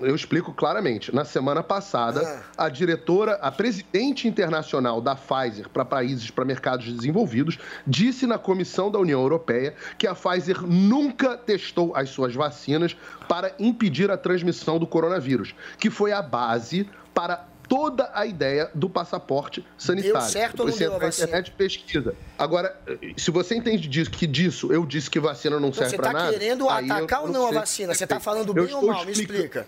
eu 0.02 0.14
explico 0.14 0.52
claramente. 0.52 1.14
Na 1.14 1.24
semana 1.24 1.62
passada, 1.62 2.42
Ah. 2.56 2.64
a 2.66 2.68
diretora, 2.68 3.34
a 3.42 3.50
presidente 3.50 4.26
internacional 4.28 5.00
da 5.00 5.14
Pfizer 5.16 5.68
para 5.68 5.84
países, 5.84 6.30
para 6.30 6.44
mercados 6.44 6.92
desenvolvidos, 6.92 7.58
disse 7.86 8.26
na 8.26 8.38
comissão 8.38 8.90
da 8.90 8.98
União 8.98 9.20
Europeia 9.20 9.74
que 9.98 10.06
a 10.06 10.14
Pfizer 10.14 10.62
nunca 10.62 11.36
testou 11.36 11.94
as 11.94 12.08
suas 12.10 12.34
vacinas 12.34 12.96
para 13.28 13.52
impedir 13.58 14.10
a 14.10 14.16
transmissão 14.16 14.78
do 14.78 14.86
coronavírus, 14.86 15.54
que 15.78 15.90
foi 15.90 16.12
a 16.12 16.22
base 16.22 16.88
para 17.14 17.48
toda 17.68 18.10
a 18.12 18.26
ideia 18.26 18.68
do 18.74 18.90
passaporte 18.90 19.64
sanitário. 19.78 20.28
certo 20.28 20.60
ou 20.60 20.66
não 20.66 20.72
Você 20.72 20.84
deu 20.88 20.96
a 20.96 20.98
vacina? 20.98 21.28
internet 21.28 21.52
pesquisa. 21.52 22.14
Agora, 22.36 22.76
se 23.16 23.30
você 23.30 23.54
entende 23.54 23.86
disso, 23.86 24.10
que 24.10 24.26
disso 24.26 24.72
eu 24.72 24.84
disse 24.84 25.08
que 25.08 25.20
vacina 25.20 25.60
não 25.60 25.68
Então 25.68 25.74
serve 25.78 25.90
você 25.90 25.96
para 25.96 26.06
está 26.08 26.18
nada... 26.18 26.32
querendo 26.32 26.68
aí 26.68 26.88
eu 26.88 26.94
atacar 26.96 27.20
ou 27.22 27.28
não 27.28 27.34
a 27.34 27.38
sei 27.42 27.46
o 27.46 27.48
que 27.52 27.54
vacina? 27.60 27.92
você 27.94 27.98
Você 27.98 28.04
está 28.04 28.18
falando 28.18 28.52
bem 28.52 28.74
ou 28.74 28.84
mal? 28.88 29.04
Me 29.06 29.12
explicando. 29.12 29.38
explica. 29.44 29.66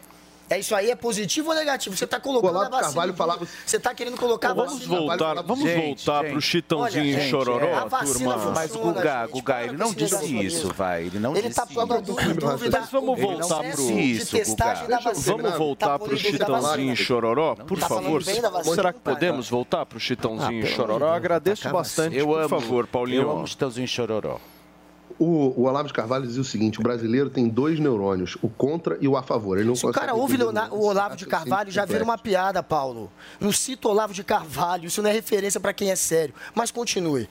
É 0.52 0.58
isso 0.58 0.74
aí, 0.74 0.90
é 0.90 0.94
positivo 0.96 1.48
ou 1.50 1.54
negativo? 1.54 1.96
Você 1.96 2.04
está 2.04 2.20
colocando 2.20 2.50
Olavo 2.50 2.66
a 2.66 2.68
vacina. 2.68 2.82
Carvalho 2.84 3.14
falava-. 3.14 3.46
Você 3.64 3.76
está 3.78 3.94
querendo 3.94 4.16
colocar 4.18 4.50
a 4.50 4.54
Vamos 4.54 4.74
vacina. 4.74 4.96
voltar, 4.98 5.34
vamos 5.42 5.64
Gente, 5.64 6.04
voltar 6.06 6.22
gente. 6.22 6.32
pro 6.32 6.40
Chitãozinho 6.42 7.02
Olha, 7.02 7.08
e 7.08 7.12
gente, 7.14 7.30
Chororó, 7.30 7.74
a 7.74 7.84
vacina 7.86 8.12
turma. 8.12 8.34
funciona. 8.34 8.54
Mas 8.54 8.76
Guga, 8.76 9.26
Guga, 9.28 9.62
ele 9.64 9.76
não 9.78 9.94
disse 9.94 10.36
isso, 10.44 10.68
vai. 10.74 11.04
Ele 11.06 11.18
não 11.18 11.30
Ele 11.32 11.48
disse 11.48 11.60
está 11.60 11.66
pondo 11.66 11.94
isso. 11.94 12.02
em 12.02 12.34
dúvida 12.34 12.80
Mas 12.80 12.90
vamos 12.90 13.18
o 13.18 13.22
voltar 13.22 13.62
pro- 13.72 13.86
de 13.86 14.00
Isso, 14.00 14.36
testagem 14.36 14.84
Guga. 14.84 15.00
Vamos 15.14 15.52
voltar 15.56 15.86
Tá 15.86 15.98
pro 15.98 16.08
pondo 16.08 16.18
em 16.18 16.22
dúvida 16.22 16.44
a 16.44 16.46
Chitãozinho 16.48 16.92
e. 16.92 16.96
Chororó, 16.96 17.54
por 17.54 17.78
Tá 17.78 17.88
favor. 17.88 18.22
Será 18.22 18.92
que 18.92 19.00
tá? 19.00 19.10
podemos 19.12 19.48
voltar 19.48 19.86
pro 19.86 19.98
Chitãozinho 19.98 20.64
Ah, 20.64 20.68
e 20.68 20.74
Chororó? 20.74 21.12
Agradeço 21.14 21.68
bastante. 21.70 22.16
Eu 22.16 22.26
por 22.26 22.38
amo- 22.40 22.48
favor, 22.48 22.86
Paulinho. 22.86 23.22
Eu 23.22 23.30
amo 23.30 23.46
Chitãozinho 23.46 23.84
e 23.84 23.88
Chororó. 23.88 24.38
O, 25.22 25.60
o 25.60 25.64
Olavo 25.68 25.86
de 25.86 25.94
Carvalho 25.94 26.26
dizia 26.26 26.42
o 26.42 26.44
seguinte: 26.44 26.80
o 26.80 26.82
brasileiro 26.82 27.30
tem 27.30 27.48
dois 27.48 27.78
neurônios, 27.78 28.36
o 28.42 28.48
contra 28.48 28.98
e 29.00 29.06
o 29.06 29.16
a 29.16 29.22
favor. 29.22 29.56
Ele 29.56 29.68
não 29.68 29.76
Se 29.76 29.86
o 29.86 29.92
cara 29.92 30.14
ouve 30.14 30.36
Leonardo- 30.36 30.74
o 30.74 30.82
Olavo 30.84 31.14
de 31.14 31.26
Carvalho, 31.26 31.70
já 31.70 31.84
vira 31.84 32.02
uma 32.02 32.18
piada, 32.18 32.62
Paulo. 32.62 33.10
Não 33.38 33.52
cita 33.52 33.86
Olavo 33.88 34.12
de 34.12 34.24
Carvalho, 34.24 34.86
isso 34.86 35.00
não 35.00 35.08
é 35.10 35.12
referência 35.12 35.60
para 35.60 35.72
quem 35.72 35.90
é 35.90 35.96
sério. 35.96 36.34
Mas 36.54 36.70
continue. 36.72 37.28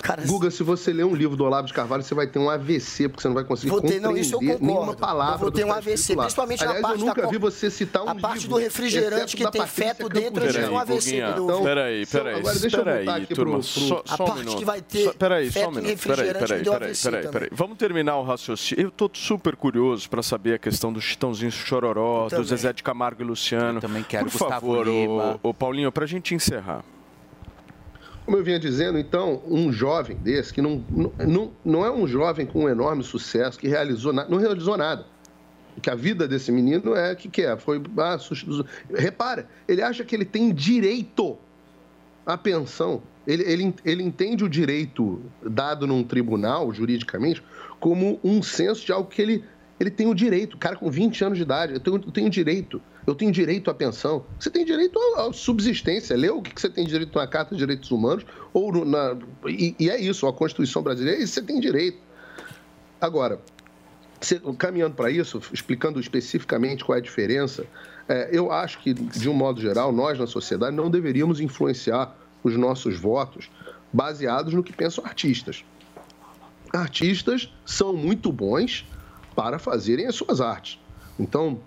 Cara, 0.00 0.22
Guga, 0.24 0.50
se 0.50 0.62
você 0.62 0.92
ler 0.92 1.04
um 1.04 1.14
livro 1.14 1.36
do 1.36 1.44
Olavo 1.44 1.66
de 1.66 1.72
Carvalho, 1.72 2.02
você 2.02 2.14
vai 2.14 2.26
ter 2.26 2.38
um 2.38 2.48
AVC, 2.48 3.08
porque 3.08 3.22
você 3.22 3.28
não 3.28 3.34
vai 3.34 3.42
conseguir 3.44 3.70
Vou 3.70 3.80
ter- 3.80 4.00
não, 4.00 4.16
isso 4.16 4.34
eu 4.36 4.38
concordo. 4.40 4.64
nenhuma 4.64 4.94
palavra. 4.94 5.34
Eu 5.34 5.38
vou 5.38 5.50
ter 5.50 5.64
um 5.64 5.72
AVC, 5.72 6.14
lá. 6.14 6.22
principalmente 6.24 6.60
na 6.64 6.66
Aliás, 6.70 6.82
parte 6.82 7.00
eu 7.00 7.06
nunca 7.06 7.22
da 7.22 7.28
vi 7.28 7.38
você 7.38 7.70
citar 7.70 8.02
um 8.04 8.08
a 8.08 8.14
parte 8.14 8.42
livro, 8.42 8.50
do 8.50 8.56
refrigerante 8.58 9.36
que 9.36 9.50
tem 9.50 9.66
feto 9.66 10.08
dentro, 10.08 10.44
é 10.44 10.70
um 10.70 10.78
AVC. 10.78 11.20
Do- 11.34 11.62
Peraí, 11.62 12.06
peraí, 12.06 12.34
Agora, 12.38 12.58
deixa 12.58 12.76
eu 12.76 12.84
voltar 12.84 12.98
peraí, 13.04 13.22
aqui 13.24 13.34
turma. 13.34 13.52
pro- 13.54 13.62
Só, 13.62 13.94
pro- 13.96 14.08
só 14.08 14.22
A 14.22 14.24
um 14.24 14.26
parte 14.28 14.38
minuto. 14.40 14.58
que 14.58 14.64
vai 14.64 14.80
ter 14.80 15.04
Só- 15.04 15.12
peraí, 15.14 15.50
só 15.50 15.58
um 15.68 15.70
minuto. 15.72 15.98
Peraí, 16.02 16.32
peraí, 16.34 16.62
peraí, 17.02 17.28
peraí. 17.28 17.48
Vamos 17.52 17.76
terminar 17.76 18.16
o 18.18 18.22
raciocínio. 18.22 18.84
Eu 18.84 18.90
tô 18.90 19.10
super 19.12 19.56
curioso 19.56 20.08
para 20.08 20.22
saber 20.22 20.54
a 20.54 20.58
questão 20.58 20.92
do 20.92 21.00
Chitãozinho 21.00 21.48
e 21.48 21.52
Chororó, 21.52 22.28
do. 22.28 22.44
Zezé 22.44 22.72
de 22.72 22.82
Camargo 22.82 23.22
e 23.22 23.24
Luciano. 23.24 23.78
Eu 23.78 23.80
também 23.82 24.02
quero 24.02 24.24
Por 24.26 24.32
Gustavo 24.32 24.50
favor, 24.50 24.86
Lima. 24.86 25.40
ô, 25.42 25.48
ô, 25.48 25.54
Paulinho, 25.54 25.90
pra 25.90 26.06
gente 26.06 26.34
encerrar. 26.34 26.84
Como 28.24 28.36
eu 28.36 28.44
vinha 28.44 28.58
dizendo, 28.58 28.98
então, 28.98 29.42
um 29.48 29.72
jovem 29.72 30.16
desse, 30.16 30.52
que 30.52 30.62
não, 30.62 30.84
não, 31.18 31.52
não, 31.64 31.84
é 31.84 31.90
um 31.90 32.06
jovem 32.06 32.46
com 32.46 32.64
um 32.64 32.68
enorme 32.68 33.02
sucesso, 33.02 33.58
que 33.58 33.66
realizou 33.66 34.12
na, 34.12 34.28
não 34.28 34.38
realizou 34.38 34.76
nada. 34.76 35.06
Que 35.80 35.90
a 35.90 35.94
vida 35.94 36.28
desse 36.28 36.52
menino 36.52 36.94
é 36.94 37.12
o 37.12 37.16
que, 37.16 37.28
que 37.28 37.42
é? 37.42 37.56
Foi. 37.56 37.82
Ah, 37.96 38.18
sus- 38.18 38.44
repara, 38.94 39.48
ele 39.66 39.82
acha 39.82 40.04
que 40.04 40.14
ele 40.14 40.24
tem 40.24 40.52
direito 40.52 41.36
à 42.24 42.36
pensão. 42.38 43.02
Ele, 43.26 43.42
ele, 43.44 43.74
ele 43.84 44.02
entende 44.02 44.44
o 44.44 44.48
direito 44.48 45.20
dado 45.42 45.86
num 45.86 46.04
tribunal, 46.04 46.72
juridicamente, 46.72 47.42
como 47.80 48.20
um 48.22 48.42
senso 48.42 48.84
de 48.84 48.92
algo 48.92 49.08
que 49.08 49.22
ele, 49.22 49.44
ele 49.80 49.90
tem 49.90 50.06
o 50.06 50.14
direito. 50.14 50.56
Cara 50.58 50.76
com 50.76 50.90
20 50.90 51.24
anos 51.24 51.38
de 51.38 51.42
idade, 51.44 51.72
eu 51.72 51.80
tenho, 51.80 51.96
eu 51.96 52.12
tenho 52.12 52.28
direito. 52.30 52.80
Eu 53.06 53.14
tenho 53.14 53.32
direito 53.32 53.70
à 53.70 53.74
pensão. 53.74 54.24
Você 54.38 54.50
tem 54.50 54.64
direito 54.64 54.98
à, 55.16 55.32
subsistência. 55.32 56.16
Lê 56.16 56.30
o 56.30 56.40
que 56.40 56.60
você 56.60 56.68
tem 56.68 56.86
direito 56.86 57.18
na 57.18 57.26
Carta 57.26 57.54
de 57.54 57.58
Direitos 57.58 57.90
Humanos. 57.90 58.24
ou 58.52 58.84
na, 58.84 59.16
e, 59.46 59.74
e 59.78 59.90
é 59.90 60.00
isso, 60.00 60.26
a 60.26 60.32
Constituição 60.32 60.82
brasileira, 60.82 61.20
isso 61.20 61.34
você 61.34 61.42
tem 61.42 61.58
direito. 61.58 61.98
Agora, 63.00 63.40
se- 64.20 64.40
caminhando 64.56 64.94
para 64.94 65.10
isso, 65.10 65.40
explicando 65.52 65.98
especificamente 65.98 66.84
qual 66.84 66.94
é 66.96 67.00
a 67.00 67.02
diferença, 67.02 67.66
é, 68.08 68.28
eu 68.32 68.52
acho 68.52 68.78
que, 68.78 68.94
de 68.94 69.28
um 69.28 69.34
modo 69.34 69.60
geral, 69.60 69.90
nós 69.92 70.18
na 70.18 70.26
sociedade 70.26 70.74
não 70.76 70.88
deveríamos 70.90 71.40
influenciar 71.40 72.16
os 72.44 72.56
nossos 72.56 72.96
votos 72.96 73.50
baseados 73.92 74.54
no 74.54 74.62
que 74.62 74.72
pensam 74.72 75.04
artistas. 75.04 75.64
Artistas 76.72 77.52
são 77.66 77.94
muito 77.94 78.32
bons 78.32 78.86
para 79.34 79.58
fazerem 79.58 80.06
as 80.06 80.14
suas 80.14 80.40
artes. 80.40 80.78
Então, 81.18 81.60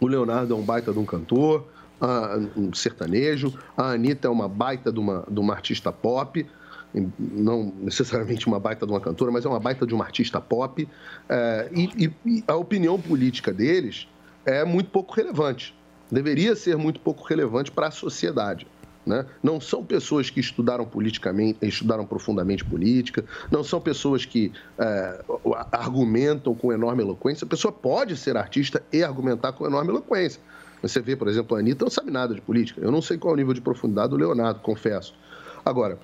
O 0.00 0.06
Leonardo 0.06 0.52
é 0.52 0.56
um 0.56 0.62
baita 0.62 0.92
de 0.92 0.98
um 0.98 1.04
cantor, 1.04 1.66
um 2.56 2.72
sertanejo. 2.74 3.54
A 3.76 3.92
Anitta 3.92 4.28
é 4.28 4.30
uma 4.30 4.48
baita 4.48 4.92
de 4.92 4.98
uma, 5.00 5.24
de 5.28 5.40
uma 5.40 5.54
artista 5.54 5.90
pop. 5.92 6.46
Não 7.18 7.72
necessariamente 7.78 8.46
uma 8.46 8.58
baita 8.58 8.86
de 8.86 8.92
uma 8.92 9.00
cantora, 9.00 9.30
mas 9.30 9.44
é 9.44 9.48
uma 9.48 9.60
baita 9.60 9.86
de 9.86 9.94
uma 9.94 10.04
artista 10.04 10.40
pop. 10.40 10.88
É, 11.28 11.68
e- 11.74 12.10
e 12.24 12.44
a 12.46 12.54
opinião 12.56 12.98
política 13.00 13.52
deles 13.52 14.06
é 14.44 14.64
muito 14.64 14.90
pouco 14.90 15.14
relevante. 15.14 15.74
Deveria 16.10 16.54
ser 16.54 16.76
muito 16.76 17.00
pouco 17.00 17.24
relevante 17.24 17.70
para 17.70 17.88
a 17.88 17.90
sociedade. 17.90 18.66
Né? 19.06 19.24
Não 19.40 19.60
são 19.60 19.84
pessoas 19.84 20.28
que 20.30 20.40
estudaram 20.40 20.84
politicamente, 20.84 21.58
estudaram 21.62 22.04
profundamente 22.04 22.64
política, 22.64 23.24
não 23.52 23.62
são 23.62 23.80
pessoas 23.80 24.24
que 24.24 24.52
é, 24.76 25.24
argumentam 25.70 26.56
com 26.56 26.72
enorme 26.72 27.04
eloquência. 27.04 27.44
A 27.44 27.48
pessoa 27.48 27.70
pode 27.70 28.16
ser 28.16 28.36
artista 28.36 28.82
e 28.92 29.04
argumentar 29.04 29.52
com 29.52 29.64
enorme 29.64 29.90
eloquência. 29.90 30.40
Você 30.82 31.00
vê, 31.00 31.14
por 31.14 31.28
exemplo, 31.28 31.56
a 31.56 31.60
Anitta 31.60 31.84
não 31.84 31.90
sabe 31.90 32.10
nada 32.10 32.34
de 32.34 32.40
política. 32.40 32.80
Eu 32.80 32.90
não 32.90 33.00
sei 33.00 33.16
qual 33.16 33.32
é 33.32 33.34
o 33.34 33.36
nível 33.36 33.54
de 33.54 33.60
profundidade 33.60 34.10
do 34.10 34.16
Leonardo, 34.16 34.58
confesso. 34.58 35.14
Agora, 35.64 35.98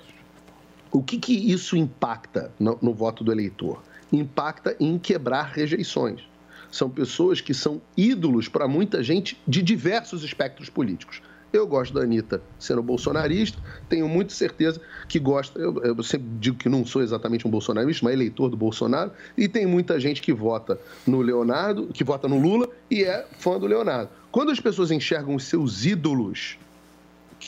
o 0.92 1.02
que, 1.02 1.18
que 1.18 1.32
isso 1.52 1.76
impacta 1.76 2.52
no, 2.58 2.78
no 2.80 2.94
voto 2.94 3.24
do 3.24 3.32
eleitor? 3.32 3.82
Impacta 4.12 4.76
em 4.78 4.96
quebrar 4.96 5.50
rejeições. 5.52 6.22
São 6.70 6.88
pessoas 6.88 7.40
que 7.40 7.52
são 7.52 7.82
ídolos 7.96 8.48
para 8.48 8.68
muita 8.68 9.02
gente 9.02 9.38
de 9.46 9.60
diversos 9.60 10.22
espectros 10.22 10.70
políticos. 10.70 11.20
Eu 11.52 11.66
gosto 11.66 11.92
da 11.92 12.00
Anitta 12.00 12.42
sendo 12.58 12.82
bolsonarista, 12.82 13.58
tenho 13.88 14.08
muita 14.08 14.32
certeza 14.32 14.80
que 15.06 15.18
gosta. 15.18 15.58
Eu, 15.58 15.82
eu 15.82 16.02
sempre 16.02 16.26
digo 16.40 16.56
que 16.56 16.68
não 16.68 16.86
sou 16.86 17.02
exatamente 17.02 17.46
um 17.46 17.50
bolsonarista, 17.50 18.04
mas 18.04 18.14
eleitor 18.14 18.48
do 18.48 18.56
Bolsonaro, 18.56 19.10
e 19.36 19.46
tem 19.46 19.66
muita 19.66 20.00
gente 20.00 20.22
que 20.22 20.32
vota 20.32 20.80
no 21.06 21.20
Leonardo, 21.20 21.88
que 21.88 22.02
vota 22.02 22.26
no 22.26 22.38
Lula 22.38 22.68
e 22.90 23.04
é 23.04 23.26
fã 23.38 23.58
do 23.58 23.66
Leonardo. 23.66 24.08
Quando 24.30 24.50
as 24.50 24.58
pessoas 24.58 24.90
enxergam 24.90 25.34
os 25.34 25.44
seus 25.44 25.84
ídolos 25.84 26.58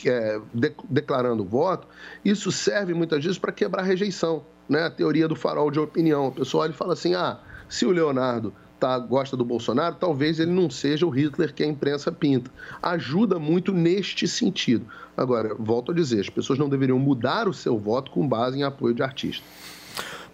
é, 0.05 0.39
de- 0.53 0.75
declarando 0.87 1.43
voto, 1.43 1.87
isso 2.23 2.51
serve 2.51 2.93
muitas 2.93 3.23
vezes 3.23 3.39
para 3.39 3.51
quebrar 3.51 3.81
a 3.81 3.85
rejeição. 3.85 4.43
Né? 4.69 4.83
A 4.83 4.89
teoria 4.89 5.27
do 5.27 5.35
farol 5.35 5.71
de 5.71 5.79
opinião. 5.79 6.27
A 6.27 6.31
pessoa 6.31 6.63
olha 6.63 6.71
e 6.71 6.75
fala 6.75 6.93
assim: 6.93 7.15
ah, 7.15 7.39
se 7.69 7.85
o 7.85 7.91
Leonardo 7.91 8.53
tá, 8.85 8.99
gosta 8.99 9.35
do 9.35 9.43
Bolsonaro, 9.43 9.95
talvez 9.95 10.39
ele 10.39 10.51
não 10.51 10.69
seja 10.69 11.07
o 11.07 11.09
Hitler 11.09 11.51
que 11.51 11.63
a 11.63 11.67
imprensa 11.67 12.11
pinta. 12.11 12.51
Ajuda 12.83 13.39
muito 13.39 13.73
neste 13.73 14.27
sentido. 14.27 14.85
Agora, 15.17 15.55
volto 15.57 15.91
a 15.91 15.95
dizer, 15.95 16.19
as 16.21 16.29
pessoas 16.29 16.59
não 16.59 16.69
deveriam 16.69 16.99
mudar 16.99 17.47
o 17.47 17.53
seu 17.53 17.79
voto 17.79 18.11
com 18.11 18.27
base 18.27 18.59
em 18.59 18.63
apoio 18.63 18.93
de 18.93 19.01
artista. 19.01 19.43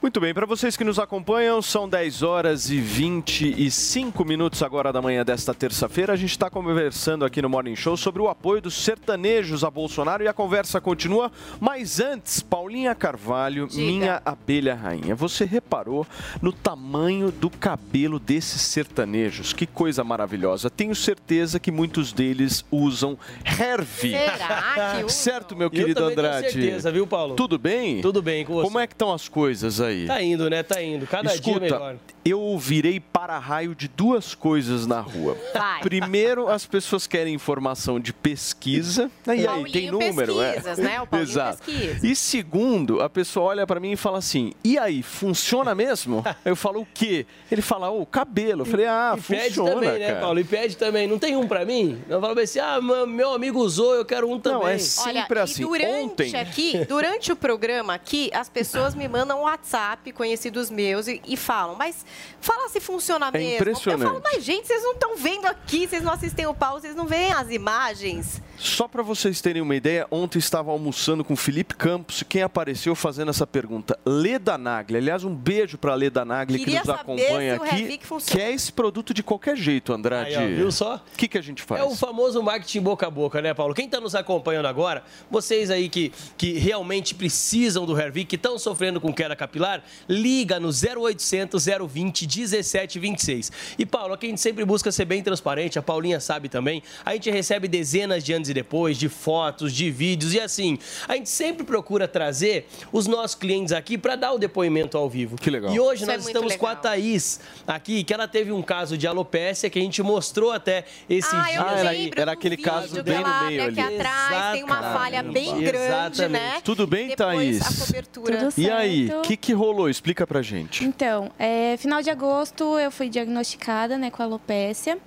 Muito 0.01 0.19
bem, 0.19 0.33
para 0.33 0.47
vocês 0.47 0.75
que 0.75 0.83
nos 0.83 0.97
acompanham, 0.97 1.61
são 1.61 1.87
10 1.87 2.23
horas 2.23 2.71
e 2.71 2.79
25 2.79 4.25
minutos 4.25 4.63
agora 4.63 4.91
da 4.91 4.99
manhã 4.99 5.23
desta 5.23 5.53
terça-feira. 5.53 6.11
A 6.13 6.15
gente 6.15 6.31
está 6.31 6.49
conversando 6.49 7.23
aqui 7.23 7.39
no 7.39 7.47
Morning 7.47 7.75
Show 7.75 7.95
sobre 7.95 8.19
o 8.19 8.27
apoio 8.27 8.63
dos 8.63 8.73
sertanejos 8.73 9.63
a 9.63 9.69
Bolsonaro 9.69 10.23
e 10.23 10.27
a 10.27 10.33
conversa 10.33 10.81
continua. 10.81 11.31
Mas 11.59 11.99
antes, 11.99 12.41
Paulinha 12.41 12.95
Carvalho, 12.95 13.67
minha 13.75 14.19
abelha 14.25 14.73
rainha, 14.73 15.13
você 15.13 15.45
reparou 15.45 16.07
no 16.41 16.51
tamanho 16.51 17.31
do 17.31 17.51
cabelo 17.51 18.17
desses 18.17 18.63
sertanejos? 18.63 19.53
Que 19.53 19.67
coisa 19.67 20.03
maravilhosa. 20.03 20.67
Tenho 20.71 20.95
certeza 20.95 21.59
que 21.59 21.69
muitos 21.69 22.11
deles 22.11 22.65
usam 22.71 23.19
Hervey. 23.45 24.13
Será 24.13 24.95
que 24.95 24.97
usam? 25.03 25.09
Certo, 25.09 25.55
meu 25.55 25.67
Eu 25.67 25.69
querido 25.69 25.93
tenho 25.99 26.09
Andrade? 26.09 26.51
certeza, 26.53 26.91
viu, 26.91 27.05
Paulo? 27.05 27.35
Tudo 27.35 27.59
bem? 27.59 28.01
Tudo 28.01 28.19
bem 28.19 28.43
com 28.43 28.53
você. 28.53 28.63
Como 28.65 28.79
é 28.79 28.87
que 28.87 28.95
estão 28.95 29.13
as 29.13 29.29
coisas 29.29 29.79
aí? 29.79 29.90
Tá 30.07 30.21
indo, 30.21 30.49
né? 30.49 30.63
Tá 30.63 30.81
indo. 30.81 31.05
Cada 31.07 31.33
Escuta, 31.33 31.59
dia 31.59 31.69
melhor. 31.69 31.95
Eu 32.23 32.57
virei 32.57 32.99
para-raio 32.99 33.73
de 33.73 33.87
duas 33.87 34.35
coisas 34.35 34.85
na 34.85 34.99
rua. 34.99 35.37
Vai. 35.53 35.81
Primeiro, 35.81 36.47
as 36.47 36.65
pessoas 36.65 37.07
querem 37.07 37.33
informação 37.33 37.99
de 37.99 38.13
pesquisa. 38.13 39.09
E 39.27 39.31
aí, 39.31 39.45
Paulinho 39.45 39.71
tem 39.71 39.91
número, 39.91 40.35
Pesquisas, 40.35 40.79
é. 40.79 40.81
né? 40.83 41.01
O 41.01 41.07
Paulinho 41.07 41.29
Exato. 41.29 41.63
Pesquisa. 41.63 42.07
E 42.07 42.15
segundo, 42.15 43.01
a 43.01 43.09
pessoa 43.09 43.47
olha 43.47 43.65
pra 43.65 43.79
mim 43.79 43.91
e 43.93 43.95
fala 43.95 44.17
assim: 44.19 44.53
"E 44.63 44.77
aí, 44.77 45.01
funciona 45.01 45.73
mesmo?" 45.73 46.23
eu 46.45 46.55
falo: 46.55 46.81
"O 46.81 46.87
quê?" 46.93 47.25
Ele 47.51 47.61
fala: 47.61 47.89
"O 47.89 48.05
cabelo". 48.05 48.61
Eu 48.61 48.65
falei: 48.65 48.85
"Ah, 48.85 49.15
E 49.17 49.21
pede 49.21 49.55
funciona, 49.55 49.71
também, 49.73 49.99
né, 49.99 50.07
cara." 50.07 50.19
Paulo? 50.21 50.39
E 50.39 50.43
pede 50.43 50.77
também. 50.77 51.07
Não 51.07 51.17
tem 51.19 51.35
um 51.35 51.47
pra 51.47 51.65
mim? 51.65 52.01
Eu 52.07 52.19
falo 52.21 52.39
assim, 52.39 52.59
ah, 52.59 52.79
meu- 52.81 53.33
amigo 53.33 53.59
usou, 53.59 53.95
eu 53.95 54.05
quero 54.05 54.29
um 54.29 54.39
também. 54.39 54.59
Não, 54.59 54.67
é 54.67 54.71
Olha, 54.73 54.79
sempre 54.79 55.39
e 55.39 55.41
assim. 55.41 55.63
durante 55.63 55.91
Ontem, 56.03 56.35
aqui, 56.35 56.85
durante 56.85 57.31
o 57.31 57.35
programa 57.35 57.93
aqui, 57.93 58.29
as 58.33 58.49
pessoas 58.49 58.93
me 58.93 59.07
mandam 59.07 59.39
um 59.39 59.43
WhatsApp, 59.43 60.11
conhecidos 60.11 60.69
meus, 60.69 61.07
e, 61.07 61.21
e 61.25 61.35
falam, 61.37 61.75
mas 61.75 62.05
fala 62.39 62.69
se 62.69 62.79
funciona 62.79 63.27
É 63.27 63.31
mesmo. 63.31 63.55
impressionante. 63.55 64.03
Eu 64.03 64.07
falo, 64.09 64.21
mas 64.23 64.43
gente, 64.43 64.67
vocês 64.67 64.83
não 64.83 64.93
estão 64.93 65.15
vendo 65.17 65.45
aqui, 65.45 65.87
vocês 65.87 66.03
não 66.03 66.13
assistem 66.13 66.45
o 66.47 66.53
Paulo, 66.53 66.81
vocês 66.81 66.95
não 66.95 67.05
veem 67.05 67.31
as 67.31 67.49
imagens. 67.49 68.41
Só 68.57 68.87
para 68.87 69.01
vocês 69.01 69.41
terem 69.41 69.61
uma 69.61 69.75
ideia, 69.75 70.05
ontem 70.11 70.37
estava 70.37 70.69
almoçando 70.71 71.23
com 71.23 71.33
o 71.33 71.37
Felipe 71.37 71.73
Campos 71.75 72.21
e 72.21 72.25
quem 72.25 72.43
apareceu 72.43 72.93
fazendo 72.93 73.29
essa 73.29 73.47
pergunta? 73.47 73.97
Leda 74.05 74.55
Nagli. 74.55 74.97
Aliás, 74.97 75.23
um 75.23 75.33
beijo 75.33 75.79
para 75.79 75.95
Leda 75.95 76.23
Nagli 76.23 76.63
que 76.63 76.77
nos 76.77 76.87
acompanha 76.89 77.55
aqui. 77.55 77.99
Que 78.27 78.39
é 78.39 78.51
esse 78.51 78.71
produto 78.71 79.13
de 79.15 79.23
qualquer 79.23 79.57
jeito, 79.57 79.91
Andrade. 79.91 80.35
Aí, 80.35 80.53
ó, 80.53 80.55
viu 80.55 80.71
só? 80.71 80.97
O 80.97 81.17
que, 81.17 81.27
que 81.27 81.37
a 81.37 81.41
gente 81.41 81.63
faz? 81.63 81.81
É 81.81 81.83
o 81.83 81.95
famoso 81.95 82.41
marketing 82.43 82.81
boca 82.81 83.07
a 83.07 83.09
boca, 83.09 83.41
né, 83.41 83.51
Paulo? 83.53 83.73
Quem 83.73 83.85
está 83.85 83.99
nos 83.99 84.13
acompanhando 84.13 84.67
agora, 84.67 85.03
vocês 85.29 85.71
aí 85.71 85.89
que, 85.89 86.11
que 86.37 86.53
realmente 86.53 87.15
precisam 87.15 87.85
do 87.85 87.99
Hervik, 87.99 88.27
que 88.29 88.35
estão 88.35 88.59
sofrendo 88.59 89.01
com 89.01 89.11
queda 89.11 89.35
capilar, 89.35 89.83
liga 90.07 90.59
no 90.59 90.69
0800 90.69 91.65
020 91.89 92.00
1726. 92.05 93.51
E, 93.77 93.85
Paulo, 93.85 94.13
aqui 94.13 94.25
a 94.25 94.29
gente 94.29 94.41
sempre 94.41 94.63
busca 94.65 94.91
ser 94.91 95.05
bem 95.05 95.21
transparente, 95.21 95.77
a 95.77 95.81
Paulinha 95.81 96.19
sabe 96.19 96.49
também. 96.49 96.81
A 97.05 97.13
gente 97.13 97.29
recebe 97.29 97.67
dezenas 97.67 98.23
de 98.23 98.33
antes 98.33 98.49
e 98.49 98.53
depois, 98.53 98.97
de 98.97 99.09
fotos, 99.09 99.73
de 99.73 99.89
vídeos, 99.91 100.33
e 100.33 100.39
assim, 100.39 100.77
a 101.07 101.15
gente 101.15 101.29
sempre 101.29 101.63
procura 101.65 102.07
trazer 102.07 102.67
os 102.91 103.07
nossos 103.07 103.35
clientes 103.35 103.73
aqui 103.73 103.97
para 103.97 104.15
dar 104.15 104.33
o 104.33 104.37
depoimento 104.37 104.97
ao 104.97 105.09
vivo. 105.09 105.35
Que 105.37 105.49
legal. 105.49 105.73
E 105.73 105.79
hoje 105.79 106.01
Isso 106.03 106.11
é 106.11 106.15
nós 106.15 106.23
muito 106.23 106.35
estamos 106.35 106.55
com 106.55 106.65
a 106.65 106.69
legal. 106.69 106.81
Thaís 106.83 107.39
aqui, 107.67 108.03
que 108.03 108.13
ela 108.13 108.27
teve 108.27 108.51
um 108.51 108.61
caso 108.61 108.97
de 108.97 109.07
alopécia 109.07 109.69
que 109.69 109.79
a 109.79 109.81
gente 109.81 110.01
mostrou 110.01 110.51
até 110.51 110.85
esses 111.09 111.33
Ah, 111.33 111.53
eu 111.53 111.63
dias. 111.63 111.79
era, 111.79 112.21
era 112.21 112.31
aquele 112.31 112.55
vídeo 112.55 112.71
caso 112.71 113.03
bem 113.03 113.19
no 113.19 113.45
meio 113.45 113.63
aqui 113.69 113.79
ali. 113.81 113.95
atrás, 113.95 114.51
tem 114.53 114.63
uma 114.63 114.75
Exatamente. 114.79 114.97
falha 114.99 115.23
bem 115.23 115.59
grande, 115.61 116.21
Exatamente. 116.21 116.29
né? 116.31 116.61
Tudo 116.63 116.87
bem, 116.87 117.07
Depois 117.09 117.59
Thaís? 117.59 117.61
a 117.81 117.85
cobertura. 117.85 118.37
Tudo 118.37 118.53
E 118.57 118.69
aí, 118.69 119.07
certo. 119.07 119.19
o 119.19 119.21
que, 119.23 119.37
que 119.37 119.53
rolou? 119.53 119.89
Explica 119.89 120.25
pra 120.27 120.41
gente. 120.41 120.83
Então, 120.83 121.31
é, 121.37 121.75
final 121.91 122.01
de 122.01 122.09
agosto 122.09 122.79
eu 122.79 122.89
fui 122.89 123.09
diagnosticada 123.09 123.97
né, 123.97 124.09
com 124.09 124.23
alopécia. 124.23 124.97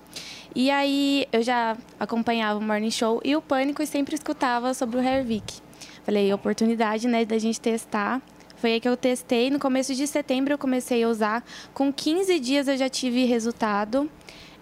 E 0.55 0.71
aí 0.71 1.27
eu 1.33 1.43
já 1.43 1.79
acompanhava 1.99 2.59
o 2.59 2.63
Morning 2.63 2.91
Show 2.91 3.23
e 3.25 3.35
o 3.35 3.41
Pânico 3.41 3.83
e 3.83 3.87
sempre 3.87 4.15
escutava 4.15 4.75
sobre 4.75 4.99
o 4.99 5.01
Hervik. 5.03 5.61
Falei, 6.05 6.31
oportunidade 6.31 7.09
né, 7.09 7.25
da 7.25 7.39
gente 7.39 7.59
testar. 7.59 8.21
Foi 8.57 8.75
aí 8.75 8.81
que 8.81 8.89
eu 8.89 8.99
testei. 8.99 9.49
No 9.49 9.59
começo 9.59 9.95
de 9.95 10.07
setembro 10.07 10.53
eu 10.53 10.59
comecei 10.59 11.03
a 11.05 11.09
usar. 11.09 11.43
Com 11.73 11.91
15 11.91 12.39
dias 12.39 12.69
eu 12.69 12.77
já 12.77 12.91
tive 12.91 13.25
resultado. 13.25 14.11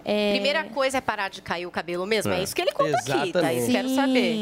É, 0.05 0.31
Primeira 0.31 0.63
coisa 0.65 0.99
é 0.99 1.01
parar 1.01 1.29
de 1.29 1.41
cair 1.41 1.65
o 1.65 1.71
cabelo 1.71 2.05
mesmo. 2.05 2.31
É, 2.31 2.39
É. 2.39 2.43
isso 2.43 2.55
que 2.55 2.61
ele 2.61 2.71
conta 2.71 2.97
aqui, 2.97 3.31
tá? 3.33 3.53
Exatamente. 3.53 3.59
Isso 3.63 3.71
quero 3.71 3.89
saber. 3.89 4.41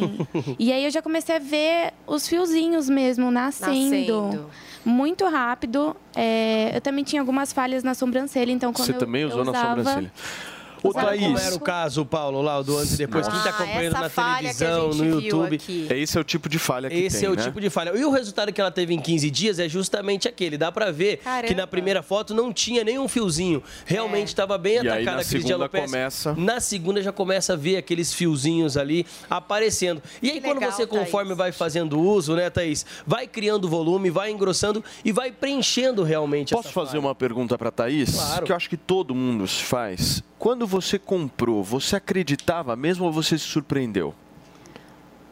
E 0.60 0.72
aí 0.72 0.86
eu 0.86 0.92
já 0.92 1.02
comecei 1.02 1.36
a 1.36 1.40
ver 1.40 1.94
os 2.06 2.28
fiozinhos 2.28 2.88
mesmo 2.90 3.32
nascendo. 3.32 4.22
Nascendo. 4.22 4.50
Muito 4.84 5.28
rápido. 5.28 5.96
É, 6.16 6.76
eu 6.76 6.82
também 6.82 7.04
tinha 7.04 7.22
algumas 7.22 7.54
falhas 7.54 7.84
na 7.84 7.94
sobrancelha, 7.94 8.52
então 8.52 8.74
quando 8.74 8.86
Você 8.86 8.94
eu, 8.94 9.00
também 9.00 9.22
eu 9.22 9.30
usou 9.30 9.46
na 9.46 9.52
usava, 9.52 9.68
sobrancelha. 9.84 10.12
Ô, 10.84 10.92
Sabe 10.92 11.20
como 11.20 11.36
Thaís. 11.36 11.46
era 11.48 11.56
o 11.56 11.60
caso, 11.60 12.04
Paulo, 12.06 12.42
lá 12.42 12.62
do 12.62 12.76
antes 12.78 12.94
e 12.96 12.98
depois? 12.98 13.28
Quem 13.28 13.38
está 13.38 13.50
Ah, 13.52 13.54
acompanhando 13.54 13.96
essa 13.96 14.02
na 14.02 14.10
que 14.10 14.16
televisão, 14.42 14.90
no 14.90 15.06
YouTube. 15.06 15.62
Esse 15.92 16.18
é 16.18 16.22
o 16.22 16.24
tipo 16.24 16.50
de 16.50 16.58
falha 16.58 16.90
que 16.90 16.96
Esse 16.96 17.20
tem, 17.20 17.28
é 17.28 17.32
o 17.32 17.36
né? 17.36 17.44
tipo 17.44 17.62
de 17.62 17.70
falha. 17.70 17.92
E 17.96 18.04
o 18.04 18.10
resultado 18.12 18.52
que 18.52 18.60
ela 18.60 18.72
teve 18.72 18.94
em 18.94 19.00
15 19.00 19.30
dias 19.30 19.60
é 19.60 19.70
justamente 19.70 20.28
aquele. 20.28 20.58
Dá 20.58 20.72
pra 20.72 20.90
ver 20.92 21.18
que 21.18 21.24
Caramba. 21.24 21.54
na 21.56 21.68
primeira 21.68 22.02
foto 22.02 22.34
não 22.34 22.52
tinha 22.52 22.84
nenhum 22.84 23.08
fiozinho. 23.08 23.62
Realmente 23.86 24.30
estava 24.30 24.58
bem 24.58 24.76
E 24.76 24.80
aí, 24.80 24.88
atacada 24.88 25.06
na 25.06 25.12
a 25.12 25.16
crise 25.18 25.36
de 25.36 25.42
segunda, 25.44 25.56
alopecia. 25.56 25.86
começa- 25.88 26.34
Na 26.36 26.60
segunda 26.60 27.02
já 27.02 27.12
começa 27.12 27.54
a 27.54 27.56
ver 27.56 27.78
aqueles 27.78 28.12
fiozinhos 28.14 28.76
ali 28.76 29.06
aparecendo. 29.30 30.02
E 30.22 30.30
aí 30.30 30.34
Que 30.36 30.42
quando 30.48 30.60
legal, 30.60 30.72
você, 30.72 30.88
conforme 30.88 31.30
Thaís. 31.30 31.38
vai 31.38 31.52
fazendo 31.52 32.00
uso, 32.00 32.36
né, 32.36 32.50
Thaís? 32.50 32.86
Vai 33.06 33.28
criando 33.28 33.70
volume, 33.70 34.10
vai 34.10 34.32
engrossando 34.32 34.84
e 35.06 35.12
vai 35.12 35.32
preenchendo 35.32 36.04
realmente 36.04 36.54
Posso 36.54 36.68
essa 36.70 36.74
fazer 36.74 36.90
falha. 36.92 37.00
uma 37.02 37.16
pergunta 37.16 37.58
pra 37.58 37.72
Thaís? 37.72 38.16
Claro. 38.16 38.46
Que 38.46 38.52
eu 38.52 38.56
acho 38.56 38.70
que 38.70 38.78
todo 38.78 39.14
mundo 39.16 39.48
se 39.48 39.64
faz. 39.64 40.24
Quando 40.42 40.66
você 40.66 40.98
comprou, 40.98 41.64
você 41.64 41.98
acreditava 41.98 42.76
mesmo 42.76 43.06
ou 43.06 43.12
você 43.12 43.38
se 43.38 43.46
surpreendeu? 43.46 44.16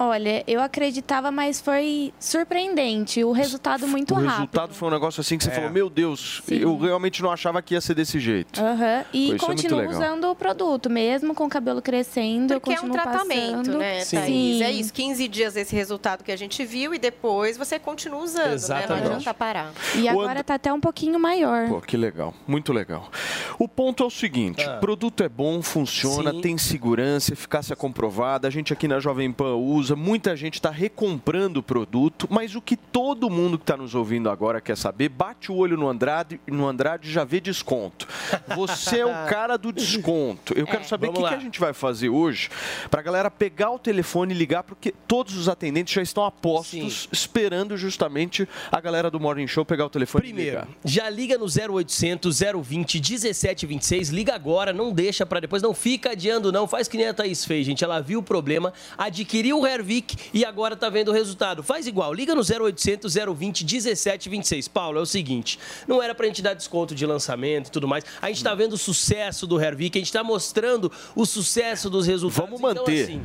Olha, 0.02 0.44
eu 0.48 0.62
acreditava, 0.62 1.30
mas 1.30 1.60
foi 1.60 2.14
surpreendente. 2.20 3.22
O 3.24 3.34
resultado 3.34 3.86
muito 3.88 4.14
o 4.14 4.16
rápido. 4.18 4.32
resultado 4.32 4.74
foi 4.74 4.88
um 4.88 4.92
negócio 4.92 5.20
assim 5.20 5.38
que 5.38 5.44
você 5.44 5.50
É. 5.50 5.54
falou, 5.54 5.70
meu 5.70 5.90
Deus, 5.90 6.42
eu 6.50 6.78
realmente 6.78 7.22
não 7.22 7.30
achava 7.32 7.62
que 7.62 7.74
ia 7.74 7.82
ser 7.82 7.94
desse 7.96 8.18
jeito. 8.20 8.60
Pô, 8.62 8.66
E 9.14 9.26
isso 9.28 9.36
é 9.36 9.38
continuo 9.48 9.80
legal. 9.80 9.96
usando 9.96 10.24
o 10.32 10.36
produto, 10.36 10.90
mesmo 10.90 11.36
com 11.36 11.46
o 11.46 11.50
cabelo 11.50 11.82
crescendo. 11.82 12.54
eu 12.54 12.62
Porque 12.62 12.78
é 12.78 12.82
um 12.82 12.90
tratamento, 12.90 13.58
passando. 13.58 13.78
né, 13.78 14.00
Sim. 14.02 14.18
Thaís? 14.18 14.62
É 14.62 14.72
isso, 14.72 14.94
15 14.94 15.28
dias 15.28 15.56
esse 15.58 15.76
resultado 15.76 16.24
que 16.24 16.32
a 16.32 16.38
gente 16.38 16.64
viu 16.66 16.94
e 16.94 16.98
depois 16.98 17.58
você 17.58 17.78
continua 17.78 18.22
usando, 18.24 18.48
né? 18.48 18.54
Exatamente. 18.54 19.04
Não 19.04 19.16
adianta 19.16 19.34
parar. 19.34 19.74
E 19.96 20.04
O 20.06 20.10
agora 20.10 20.44
tá 20.44 20.56
até 20.56 20.72
um 20.72 20.80
pouquinho 20.80 21.20
maior. 21.20 21.68
Pô, 21.68 21.82
que 21.82 21.98
legal, 21.98 22.34
muito 22.48 22.72
legal. 22.72 23.10
O 23.58 23.68
ponto 23.68 24.02
é 24.04 24.06
o 24.06 24.10
seguinte: 24.10 24.64
Ah. 24.64 24.78
o 24.78 24.80
produto 24.80 25.22
é 25.24 25.30
bom, 25.30 25.62
funciona, 25.62 26.32
Sim. 26.32 26.42
tem 26.42 26.58
segurança, 26.58 27.34
eficácia 27.34 27.76
comprovada. 27.76 28.48
A 28.48 28.52
gente 28.52 28.72
aqui 28.72 28.88
na 28.88 29.00
Jovem 29.00 29.32
Pan 29.32 29.56
usa, 29.56 29.89
muita 29.96 30.36
gente 30.36 30.56
está 30.56 30.70
recomprando 30.70 31.60
o 31.60 31.64
produto, 31.64 32.28
mas 32.30 32.56
o 32.56 32.62
que 32.62 32.76
todo 32.76 33.30
mundo 33.30 33.58
que 33.58 33.64
está 33.64 33.78
nos 33.78 33.96
ouvindo 33.96 34.30
agora 34.30 34.62
quer 34.62 34.78
saber, 34.78 35.10
bate 35.10 35.52
o 35.52 35.56
olho 35.56 35.78
no 35.78 35.88
Andrade, 35.88 36.40
no 36.48 36.68
Andrade 36.68 37.10
e 37.10 37.12
já 37.12 37.24
vê 37.24 37.40
desconto. 37.40 38.08
Você 38.56 39.00
é 39.00 39.06
o 39.06 39.10
cara 39.30 39.58
do 39.58 39.72
desconto. 39.72 40.54
Eu 40.58 40.66
quero 40.66 40.86
saber 40.86 41.10
o 41.10 41.14
que, 41.14 41.20
que 41.20 41.34
a 41.34 41.40
gente 41.40 41.60
vai 41.60 41.74
fazer 41.74 42.10
hoje 42.10 42.50
para 42.90 43.00
a 43.00 43.04
galera 43.04 43.32
pegar 43.32 43.72
o 43.72 43.80
telefone 43.80 44.34
e 44.34 44.38
ligar, 44.38 44.64
porque 44.64 44.94
todos 45.08 45.36
os 45.38 45.48
atendentes 45.48 45.94
já 45.94 46.02
estão 46.02 46.26
a 46.26 46.32
postos, 46.32 47.08
esperando 47.12 47.78
justamente 47.78 48.48
a 48.72 48.80
galera 48.82 49.10
do 49.10 49.20
Morning 49.20 49.48
Show 49.48 49.66
pegar 49.66 49.86
o 49.86 49.90
telefone 49.90 50.26
e 50.26 50.28
Primeiro, 50.28 50.60
ligar. 50.62 50.68
já 50.84 51.10
liga 51.10 51.38
no 51.38 51.46
0800 51.46 52.40
020 52.40 53.00
1726, 53.00 54.10
liga 54.10 54.34
agora, 54.36 54.72
não 54.74 54.92
deixa 54.92 55.26
pra 55.26 55.40
depois, 55.40 55.62
não 55.62 55.74
fica 55.74 56.12
adiando 56.12 56.52
não, 56.52 56.68
faz 56.68 56.88
que 56.88 56.98
nem 56.98 57.08
a 57.08 57.14
Thaís 57.14 57.46
fez, 57.46 57.66
gente, 57.66 57.84
ela 57.84 58.00
viu 58.02 58.20
o 58.20 58.24
problema, 58.24 58.74
adquiriu 58.98 59.60
o 59.60 59.62
Hervik 59.80 60.16
e 60.34 60.46
agora 60.46 60.76
tá 60.76 60.90
vendo 60.90 61.10
o 61.10 61.14
resultado. 61.14 61.64
Faz 61.64 61.88
igual, 61.88 62.14
liga 62.14 62.36
no 62.36 62.42
0800 62.42 63.14
020 63.14 63.64
1726. 63.64 64.68
Paulo, 64.68 65.00
é 65.00 65.02
o 65.02 65.06
seguinte, 65.06 65.60
não 65.88 66.02
era 66.02 66.14
pra 66.14 66.28
gente 66.28 66.42
dar 66.42 66.54
desconto 66.54 66.94
de 66.94 67.06
lançamento 67.06 67.68
e 67.68 67.72
tudo 67.72 67.88
mais, 67.88 68.04
a 68.22 68.28
gente 68.28 68.44
tá 68.44 68.54
vendo 68.54 68.74
o 68.74 68.78
sucesso 68.78 69.48
do 69.48 69.60
Hervik, 69.60 69.98
a 69.98 70.02
gente 70.02 70.12
tá 70.12 70.24
mostrando 70.24 70.92
o 71.16 71.26
sucesso 71.26 71.90
dos 71.90 72.06
resultados. 72.06 72.50
Vamos 72.50 72.62
manter. 72.62 73.10
Então, 73.10 73.16
assim, 73.16 73.22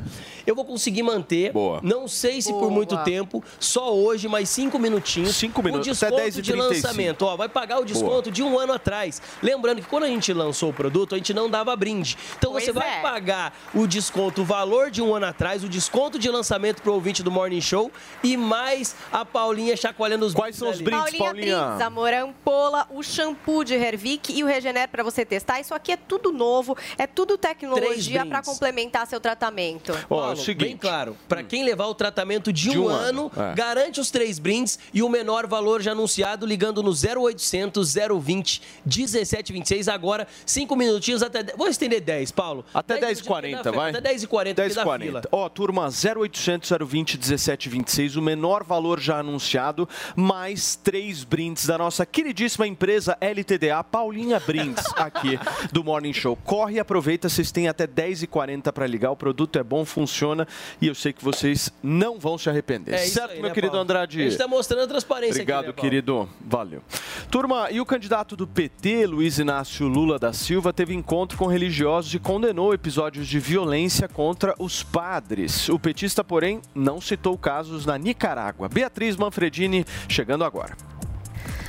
eu 0.46 0.54
vou 0.54 0.64
conseguir 0.64 1.02
manter, 1.02 1.52
não 1.82 2.08
sei 2.08 2.40
se 2.40 2.52
por 2.52 2.70
muito 2.70 2.96
tempo, 3.04 3.42
só 3.58 3.94
hoje, 3.94 4.28
mais 4.28 4.48
cinco 4.48 4.78
minutinhos. 4.78 5.34
Cinco 5.36 5.62
minutos, 5.62 5.88
o 5.88 5.90
até 5.90 6.06
desconto 6.06 6.22
10 6.22 6.38
e 6.38 6.42
de 6.42 6.52
35. 6.52 6.86
lançamento, 6.86 7.22
ó, 7.26 7.36
vai 7.36 7.48
pagar 7.48 7.80
o 7.80 7.84
desconto 7.84 8.30
de 8.30 8.42
um 8.42 8.58
ano 8.58 8.72
atrás. 8.72 9.20
Lembrando 9.42 9.82
que 9.82 9.88
quando 9.88 10.04
a 10.04 10.08
gente 10.08 10.32
lançou 10.32 10.70
o 10.70 10.72
produto, 10.72 11.14
a 11.14 11.18
gente 11.18 11.34
não 11.34 11.50
dava 11.50 11.74
brinde. 11.76 12.16
Então 12.38 12.52
Pois 12.52 12.64
você 12.64 12.72
vai 12.72 12.98
é. 12.98 13.02
pagar 13.02 13.56
o 13.74 13.86
desconto, 13.86 14.42
o 14.42 14.44
valor 14.44 14.90
de 14.90 15.02
um 15.02 15.14
ano 15.14 15.26
atrás, 15.26 15.64
o 15.64 15.68
desconto 15.68 16.18
de 16.18 16.28
lançamento 16.30 16.43
pro 16.83 16.92
ouvinte 16.94 17.22
do 17.22 17.30
Morning 17.30 17.61
Show 17.61 17.90
e 18.22 18.37
mais 18.37 18.94
a 19.11 19.24
Paulinha 19.24 19.76
chacoalhando 19.76 20.26
os 20.26 20.35
Quais 20.35 20.57
são 20.57 20.70
os 20.70 20.80
Paulinha, 20.80 21.33
Brindes, 21.33 21.80
amor, 21.80 22.12
é 22.12 22.18
ampola, 22.18 22.87
o 22.90 23.02
shampoo 23.02 23.64
de 23.64 23.74
Hervik 23.74 24.33
e 24.33 24.44
o 24.44 24.46
Regener 24.46 24.88
para 24.88 25.02
você 25.02 25.24
testar. 25.24 25.61
Isso 25.61 25.74
aqui 25.74 25.92
é 25.92 25.96
tudo 25.96 26.33
novo, 26.33 26.76
é 26.98 27.07
tudo 27.07 27.38
tecnologia 27.38 28.20
brindes. 28.20 28.28
para 28.28 28.42
complementar 28.42 29.07
seu 29.07 29.20
tratamento. 29.20 29.92
Paulo, 30.09 30.37
bem 30.57 30.76
claro, 30.76 31.16
para 31.28 31.42
quem 31.42 31.64
levar 31.64 31.87
o 31.87 31.94
tratamento 31.94 32.52
de, 32.52 32.70
De 32.70 32.78
um, 32.78 32.85
um 32.85 32.88
ano, 32.88 33.30
ano, 33.35 33.50
é. 33.52 33.54
garante 33.54 34.00
os 34.00 34.11
três 34.11 34.38
brindes 34.38 34.78
e 34.92 35.02
o 35.02 35.09
menor 35.09 35.46
valor 35.46 35.80
já 35.80 35.92
anunciado 35.92 36.46
ligando 36.46 36.83
no 36.83 36.90
0800 36.90 37.94
020 38.20 38.62
1726 38.85 39.88
agora, 39.88 40.26
cinco 40.44 40.76
minutinhos 40.76 41.22
até... 41.22 41.42
Vou 41.57 41.68
estender 41.68 42.00
10, 42.00 42.33
Paulo. 42.33 42.64
Até 42.72 42.98
10 42.98 43.14
10h40, 43.22 43.72
vai? 43.72 43.90
Até 43.90 44.14
10h40 44.14 44.54
10 44.54 44.74
da 44.74 44.83
40. 44.83 45.07
fila. 45.07 45.22
Ó, 45.30 45.48
turma, 45.48 45.88
0800 45.88 46.33
020 46.38 47.16
1726, 47.16 48.16
o 48.16 48.22
menor 48.22 48.64
valor 48.64 49.00
já 49.00 49.18
anunciado, 49.18 49.88
mais 50.16 50.76
três 50.76 51.24
brindes 51.24 51.66
da 51.66 51.78
nossa 51.78 52.04
queridíssima 52.04 52.66
empresa 52.66 53.16
LTDA, 53.20 53.82
Paulinha 53.84 54.40
Brindes, 54.40 54.84
aqui 54.96 55.38
do 55.72 55.82
Morning 55.84 56.12
Show. 56.12 56.36
Corre 56.36 56.76
e 56.76 56.80
aproveita, 56.80 57.28
vocês 57.28 57.50
têm 57.50 57.68
até 57.68 57.86
10h40 57.86 58.72
para 58.72 58.86
ligar, 58.86 59.10
o 59.10 59.16
produto 59.16 59.58
é 59.58 59.62
bom, 59.62 59.84
funciona 59.84 60.46
e 60.80 60.86
eu 60.86 60.94
sei 60.94 61.12
que 61.12 61.24
vocês 61.24 61.72
não 61.82 62.18
vão 62.18 62.36
se 62.36 62.48
arrepender. 62.48 62.94
É 62.94 62.98
certo, 62.98 63.32
aí, 63.32 63.40
meu 63.40 63.48
né, 63.48 63.54
querido 63.54 63.72
Paulo? 63.72 63.84
Andrade? 63.84 64.20
A 64.20 64.24
gente 64.24 64.38
tá 64.38 64.48
mostrando 64.48 64.84
a 64.84 64.86
transparência 64.86 65.42
Obrigado, 65.42 65.70
aqui, 65.70 65.82
né, 65.82 65.88
querido. 65.88 66.28
Valeu. 66.40 66.82
Turma, 67.30 67.70
e 67.70 67.80
o 67.80 67.86
candidato 67.86 68.36
do 68.36 68.46
PT, 68.46 69.06
Luiz 69.06 69.38
Inácio 69.38 69.88
Lula 69.88 70.18
da 70.18 70.32
Silva, 70.32 70.72
teve 70.72 70.94
encontro 70.94 71.36
com 71.36 71.46
religiosos 71.46 72.14
e 72.14 72.18
condenou 72.18 72.72
episódios 72.74 73.26
de 73.26 73.38
violência 73.38 74.08
contra 74.08 74.54
os 74.58 74.82
padres. 74.82 75.68
O 75.68 75.78
petista, 75.78 76.13
porém, 76.22 76.61
não 76.74 77.00
citou 77.00 77.37
casos 77.37 77.87
na 77.87 77.96
Nicarágua. 77.98 78.68
Beatriz 78.68 79.16
Manfredini, 79.16 79.85
chegando 80.09 80.44
agora. 80.44 80.77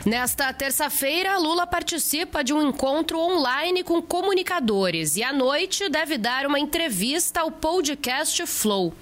Nesta 0.05 0.53
terça-feira, 0.53 1.35
Lula 1.39 1.65
participa 1.65 2.43
de 2.43 2.53
um 2.53 2.61
encontro 2.61 3.17
online 3.17 3.83
com 3.83 3.99
comunicadores 4.03 5.15
e 5.15 5.23
à 5.23 5.33
noite 5.33 5.89
deve 5.89 6.15
dar 6.19 6.45
uma 6.45 6.59
entrevista 6.59 7.41
ao 7.41 7.49
podcast 7.49 8.45
Flow. 8.45 8.93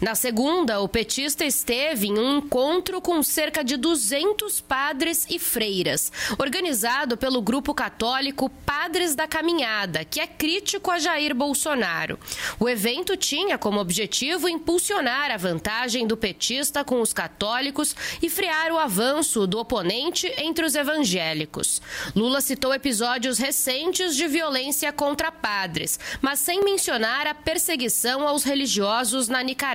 Na 0.00 0.14
segunda, 0.14 0.80
o 0.80 0.88
petista 0.88 1.44
esteve 1.44 2.08
em 2.08 2.18
um 2.18 2.38
encontro 2.38 3.00
com 3.00 3.22
cerca 3.22 3.64
de 3.64 3.76
200 3.76 4.60
padres 4.60 5.26
e 5.28 5.38
freiras, 5.38 6.12
organizado 6.38 7.16
pelo 7.16 7.42
grupo 7.42 7.74
católico 7.74 8.48
Padres 8.64 9.14
da 9.14 9.26
Caminhada, 9.26 10.04
que 10.04 10.20
é 10.20 10.26
crítico 10.26 10.90
a 10.90 10.98
Jair 10.98 11.34
Bolsonaro. 11.34 12.18
O 12.58 12.68
evento 12.68 13.16
tinha 13.16 13.58
como 13.58 13.80
objetivo 13.80 14.48
impulsionar 14.48 15.30
a 15.30 15.36
vantagem 15.36 16.06
do 16.06 16.16
petista 16.16 16.84
com 16.84 17.00
os 17.00 17.12
católicos 17.12 17.94
e 18.22 18.28
frear 18.28 18.72
o 18.72 18.78
avanço 18.78 19.46
do 19.46 19.58
oponente 19.58 20.32
entre 20.38 20.64
os 20.64 20.74
evangélicos. 20.74 21.80
Lula 22.14 22.40
citou 22.40 22.74
episódios 22.74 23.38
recentes 23.38 24.16
de 24.16 24.26
violência 24.26 24.92
contra 24.92 25.32
padres, 25.32 25.98
mas 26.20 26.38
sem 26.40 26.62
mencionar 26.62 27.26
a 27.26 27.34
perseguição 27.34 28.26
aos 28.26 28.44
religiosos 28.44 29.28
na 29.28 29.42
Nicarágua. 29.42 29.69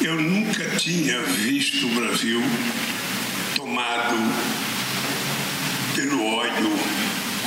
Eu 0.00 0.20
nunca 0.20 0.68
tinha 0.78 1.22
visto 1.22 1.86
o 1.86 1.94
Brasil 1.94 2.42
tomado 3.54 4.16
pelo 5.94 6.26
ódio 6.26 6.72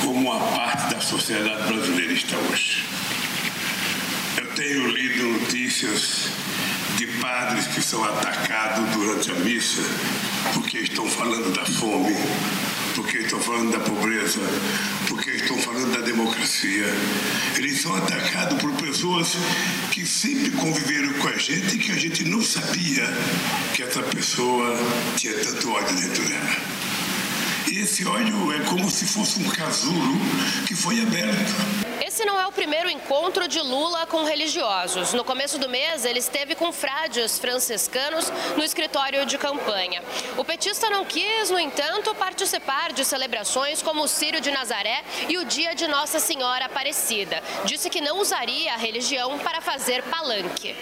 como 0.02 0.32
a 0.32 0.38
parte 0.38 0.94
da 0.94 1.00
sociedade 1.02 1.70
brasileira 1.70 2.14
está 2.14 2.38
hoje. 2.38 2.82
Eu 4.38 4.46
tenho 4.54 4.88
lido 4.88 5.38
notícias 5.38 6.30
de 6.96 7.06
padres 7.20 7.66
que 7.66 7.82
são 7.82 8.02
atacados 8.04 8.88
durante 8.94 9.30
a 9.30 9.34
missa 9.34 9.82
porque 10.54 10.78
estão 10.78 11.06
falando 11.10 11.54
da 11.54 11.66
fome, 11.66 12.16
porque 12.94 13.18
estão 13.18 13.40
falando 13.40 13.72
da 13.72 13.80
pobreza, 13.80 14.40
porque 15.08 15.30
estão 15.30 15.56
falando 15.58 15.92
da 15.92 16.00
democracia. 16.00 16.86
Eles 17.56 17.80
são 17.80 17.94
atacados 17.94 18.60
por 18.60 18.72
pessoas 18.74 19.36
que 19.90 20.06
sempre 20.06 20.50
conviveram 20.52 21.12
com 21.14 21.28
a 21.28 21.36
gente 21.36 21.76
e 21.76 21.78
que 21.78 21.92
a 21.92 21.96
gente 21.96 22.24
não 22.24 22.42
sabia 22.42 23.06
que 23.74 23.82
essa 23.82 24.02
pessoa 24.02 24.76
tinha 25.16 25.34
tanto 25.34 25.70
ódio 25.70 25.96
dentro 25.96 26.28
dela. 26.28 26.56
E 27.70 27.78
esse 27.78 28.06
ódio 28.06 28.52
é 28.52 28.60
como 28.60 28.90
se 28.90 29.04
fosse 29.04 29.40
um 29.40 29.48
casulo 29.48 30.18
que 30.66 30.74
foi 30.74 31.00
aberto. 31.00 31.99
Esse 32.10 32.24
não 32.24 32.40
é 32.40 32.44
o 32.44 32.50
primeiro 32.50 32.90
encontro 32.90 33.46
de 33.46 33.60
Lula 33.60 34.04
com 34.04 34.24
religiosos. 34.24 35.14
No 35.14 35.22
começo 35.22 35.60
do 35.60 35.68
mês, 35.68 36.04
ele 36.04 36.18
esteve 36.18 36.56
com 36.56 36.72
frades 36.72 37.38
franciscanos 37.38 38.32
no 38.56 38.64
escritório 38.64 39.24
de 39.24 39.38
campanha. 39.38 40.02
O 40.36 40.44
petista 40.44 40.90
não 40.90 41.04
quis, 41.04 41.50
no 41.50 41.58
entanto, 41.60 42.12
participar 42.16 42.92
de 42.92 43.04
celebrações 43.04 43.80
como 43.80 44.02
o 44.02 44.08
Círio 44.08 44.40
de 44.40 44.50
Nazaré 44.50 45.04
e 45.28 45.38
o 45.38 45.44
Dia 45.44 45.72
de 45.72 45.86
Nossa 45.86 46.18
Senhora 46.18 46.64
Aparecida. 46.64 47.40
Disse 47.64 47.88
que 47.88 48.00
não 48.00 48.18
usaria 48.18 48.74
a 48.74 48.76
religião 48.76 49.38
para 49.38 49.60
fazer 49.60 50.02
palanque. 50.02 50.74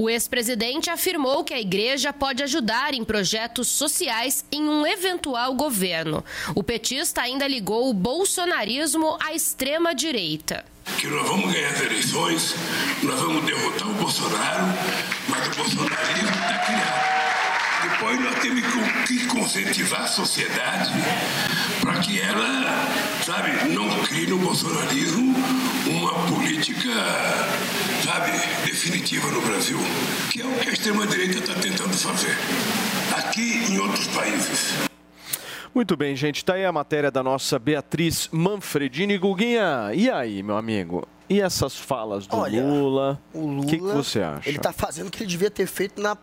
O 0.00 0.08
ex-presidente 0.08 0.90
afirmou 0.90 1.42
que 1.42 1.52
a 1.52 1.60
igreja 1.60 2.12
pode 2.12 2.40
ajudar 2.44 2.94
em 2.94 3.02
projetos 3.02 3.66
sociais 3.66 4.44
em 4.52 4.68
um 4.68 4.86
eventual 4.86 5.52
governo. 5.54 6.24
O 6.54 6.62
petista 6.62 7.22
ainda 7.22 7.48
ligou 7.48 7.90
o 7.90 7.92
bolsonarismo 7.92 9.18
à 9.20 9.34
extrema-direita. 9.34 10.57
Que 10.98 11.06
nós 11.06 11.28
vamos 11.28 11.52
ganhar 11.52 11.70
as 11.70 11.80
eleições, 11.80 12.54
nós 13.02 13.20
vamos 13.20 13.44
derrotar 13.44 13.88
o 13.88 13.94
Bolsonaro, 13.94 14.64
mas 15.28 15.46
o 15.46 15.50
bolsonarismo 15.50 16.28
está 16.28 16.58
criado. 16.66 17.18
Depois 17.82 18.20
nós 18.20 18.38
temos 18.40 18.62
que 19.06 19.26
conscientizar 19.26 20.02
a 20.02 20.06
sociedade 20.08 20.92
para 21.80 22.00
que 22.00 22.20
ela, 22.20 22.86
sabe, 23.24 23.70
não 23.70 23.88
crie 24.04 24.26
no 24.26 24.38
bolsonarismo 24.38 25.36
uma 25.86 26.14
política, 26.26 26.90
sabe, 28.04 28.32
definitiva 28.64 29.28
no 29.30 29.40
Brasil, 29.42 29.78
que 30.30 30.42
é 30.42 30.44
o 30.44 30.54
que 30.58 30.68
a 30.68 30.72
extrema-direita 30.72 31.38
está 31.38 31.54
tentando 31.54 31.96
fazer 31.96 32.36
aqui 33.16 33.64
em 33.70 33.78
outros 33.78 34.06
países. 34.08 34.87
Muito 35.78 35.96
bem, 35.96 36.16
gente. 36.16 36.44
Tá 36.44 36.54
aí 36.54 36.64
a 36.64 36.72
matéria 36.72 37.08
da 37.08 37.22
nossa 37.22 37.56
Beatriz 37.56 38.28
Manfredini. 38.32 39.16
Guguinha, 39.16 39.92
e 39.94 40.10
aí, 40.10 40.42
meu 40.42 40.56
amigo? 40.56 41.06
E 41.30 41.40
essas 41.40 41.76
falas 41.76 42.26
do 42.26 42.36
Olha, 42.36 42.64
Lula? 42.64 43.22
O 43.32 43.46
Lula, 43.46 43.66
que, 43.66 43.78
que 43.78 43.84
você 43.84 44.20
acha? 44.20 44.48
Ele 44.48 44.56
está 44.56 44.72
fazendo 44.72 45.06
o 45.06 45.10
que 45.12 45.22
ele 45.22 45.30
devia 45.30 45.52
ter 45.52 45.68
feito 45.68 46.02
na, 46.02 46.18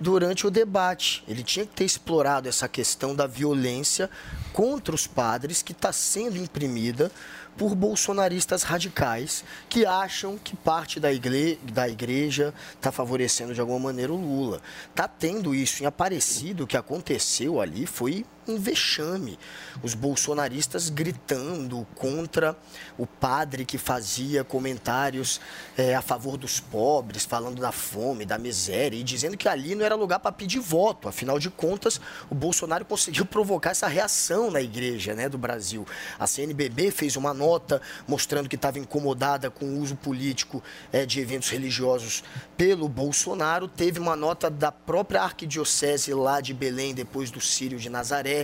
durante 0.00 0.44
o 0.44 0.50
debate. 0.50 1.22
Ele 1.28 1.44
tinha 1.44 1.64
que 1.64 1.72
ter 1.72 1.84
explorado 1.84 2.48
essa 2.48 2.66
questão 2.66 3.14
da 3.14 3.28
violência 3.28 4.10
contra 4.52 4.92
os 4.92 5.06
padres 5.06 5.62
que 5.62 5.70
está 5.70 5.92
sendo 5.92 6.36
imprimida 6.36 7.08
por 7.56 7.76
bolsonaristas 7.76 8.64
radicais 8.64 9.44
que 9.68 9.86
acham 9.86 10.36
que 10.36 10.56
parte 10.56 10.98
da, 10.98 11.12
igle, 11.12 11.60
da 11.62 11.88
igreja 11.88 12.52
está 12.74 12.90
favorecendo 12.90 13.54
de 13.54 13.60
alguma 13.60 13.78
maneira 13.78 14.12
o 14.12 14.16
Lula. 14.16 14.60
Está 14.90 15.06
tendo 15.06 15.54
isso 15.54 15.84
em 15.84 15.86
Aparecido, 15.86 16.64
o 16.64 16.66
que 16.66 16.76
aconteceu 16.76 17.60
ali 17.60 17.86
foi 17.86 18.26
um 18.48 18.58
vexame. 18.58 19.38
Os 19.82 19.94
bolsonaristas 19.94 20.88
gritando 20.88 21.86
contra 21.94 22.56
o 22.98 23.06
padre 23.06 23.64
que 23.64 23.78
fazia 23.78 24.44
comentários 24.44 25.40
eh, 25.76 25.94
a 25.94 26.02
favor 26.02 26.36
dos 26.36 26.60
pobres, 26.60 27.24
falando 27.24 27.60
da 27.60 27.72
fome, 27.72 28.24
da 28.24 28.38
miséria, 28.38 28.96
e 28.96 29.02
dizendo 29.02 29.36
que 29.36 29.48
ali 29.48 29.74
não 29.74 29.84
era 29.84 29.94
lugar 29.94 30.18
para 30.18 30.32
pedir 30.32 30.60
voto. 30.60 31.08
Afinal 31.08 31.38
de 31.38 31.50
contas, 31.50 32.00
o 32.30 32.34
Bolsonaro 32.34 32.84
conseguiu 32.84 33.24
provocar 33.26 33.70
essa 33.70 33.86
reação 33.86 34.50
na 34.50 34.60
igreja 34.60 35.14
né, 35.14 35.28
do 35.28 35.38
Brasil. 35.38 35.86
A 36.18 36.26
CNBB 36.26 36.90
fez 36.90 37.16
uma 37.16 37.32
nota 37.32 37.80
mostrando 38.06 38.48
que 38.48 38.56
estava 38.56 38.78
incomodada 38.78 39.50
com 39.50 39.64
o 39.66 39.80
uso 39.80 39.96
político 39.96 40.62
eh, 40.92 41.06
de 41.06 41.20
eventos 41.20 41.48
religiosos 41.48 42.22
pelo 42.56 42.88
Bolsonaro. 42.88 43.68
Teve 43.68 43.98
uma 43.98 44.16
nota 44.16 44.50
da 44.50 44.72
própria 44.72 45.22
arquidiocese 45.22 46.12
lá 46.14 46.40
de 46.40 46.52
Belém, 46.52 46.94
depois 46.94 47.30
do 47.30 47.40
Sírio 47.40 47.78
de 47.78 47.88
Nazaré, 47.88 48.35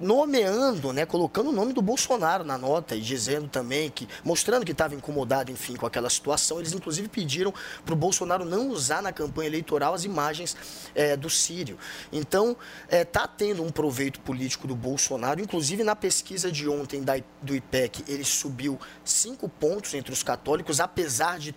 nomeando, 0.00 0.92
né, 0.92 1.04
colocando 1.04 1.50
o 1.50 1.52
nome 1.52 1.72
do 1.72 1.82
Bolsonaro 1.82 2.44
na 2.44 2.56
nota 2.56 2.94
e 2.94 3.00
dizendo 3.00 3.48
também 3.48 3.90
que, 3.90 4.08
mostrando 4.24 4.64
que 4.64 4.72
estava 4.72 4.94
incomodado, 4.94 5.50
enfim, 5.50 5.74
com 5.76 5.86
aquela 5.86 6.08
situação. 6.08 6.58
Eles 6.58 6.72
inclusive 6.72 7.08
pediram 7.08 7.52
para 7.84 7.94
o 7.94 7.96
Bolsonaro 7.96 8.44
não 8.44 8.68
usar 8.68 9.02
na 9.02 9.12
campanha 9.12 9.48
eleitoral 9.48 9.94
as 9.94 10.04
imagens 10.04 10.56
eh, 10.94 11.16
do 11.16 11.28
Sírio. 11.28 11.78
Então, 12.12 12.56
está 12.88 13.26
tendo 13.26 13.62
um 13.62 13.70
proveito 13.70 14.20
político 14.20 14.66
do 14.66 14.76
Bolsonaro, 14.76 15.40
inclusive 15.40 15.82
na 15.82 15.96
pesquisa 15.96 16.50
de 16.50 16.68
ontem 16.68 17.02
da, 17.02 17.14
do 17.42 17.54
IPEC, 17.54 18.04
ele 18.06 18.24
subiu 18.24 18.78
cinco 19.04 19.48
pontos 19.48 19.94
entre 19.94 20.12
os 20.12 20.22
católicos, 20.22 20.80
apesar 20.80 21.38
de 21.38 21.54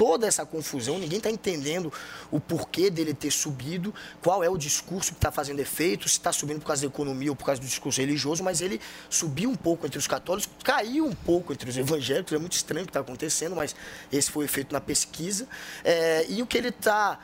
toda 0.00 0.26
essa 0.26 0.46
confusão, 0.46 0.98
ninguém 0.98 1.18
está 1.18 1.30
entendendo 1.30 1.92
o 2.30 2.40
porquê 2.40 2.88
dele 2.88 3.12
ter 3.12 3.30
subido, 3.30 3.94
qual 4.22 4.42
é 4.42 4.48
o 4.48 4.56
discurso 4.56 5.12
que 5.12 5.18
está 5.18 5.30
fazendo 5.30 5.60
efeito, 5.60 6.08
se 6.08 6.14
está 6.14 6.32
subindo 6.32 6.58
por 6.60 6.68
causa 6.68 6.80
da 6.80 6.88
economia 6.88 7.28
ou 7.28 7.36
por 7.36 7.44
causa 7.44 7.60
do 7.60 7.66
discurso 7.66 8.00
religioso, 8.00 8.42
mas 8.42 8.62
ele 8.62 8.80
subiu 9.10 9.50
um 9.50 9.54
pouco 9.54 9.84
entre 9.84 9.98
os 9.98 10.06
católicos, 10.06 10.48
caiu 10.64 11.04
um 11.04 11.14
pouco 11.14 11.52
entre 11.52 11.68
os 11.68 11.76
evangélicos, 11.76 12.32
é 12.32 12.38
muito 12.38 12.54
estranho 12.54 12.84
o 12.84 12.86
que 12.86 12.90
está 12.92 13.00
acontecendo, 13.00 13.54
mas 13.54 13.76
esse 14.10 14.30
foi 14.30 14.44
o 14.44 14.46
efeito 14.46 14.72
na 14.72 14.80
pesquisa. 14.80 15.46
É, 15.84 16.24
e 16.30 16.40
o 16.40 16.46
que 16.46 16.56
ele 16.56 16.68
está. 16.68 17.18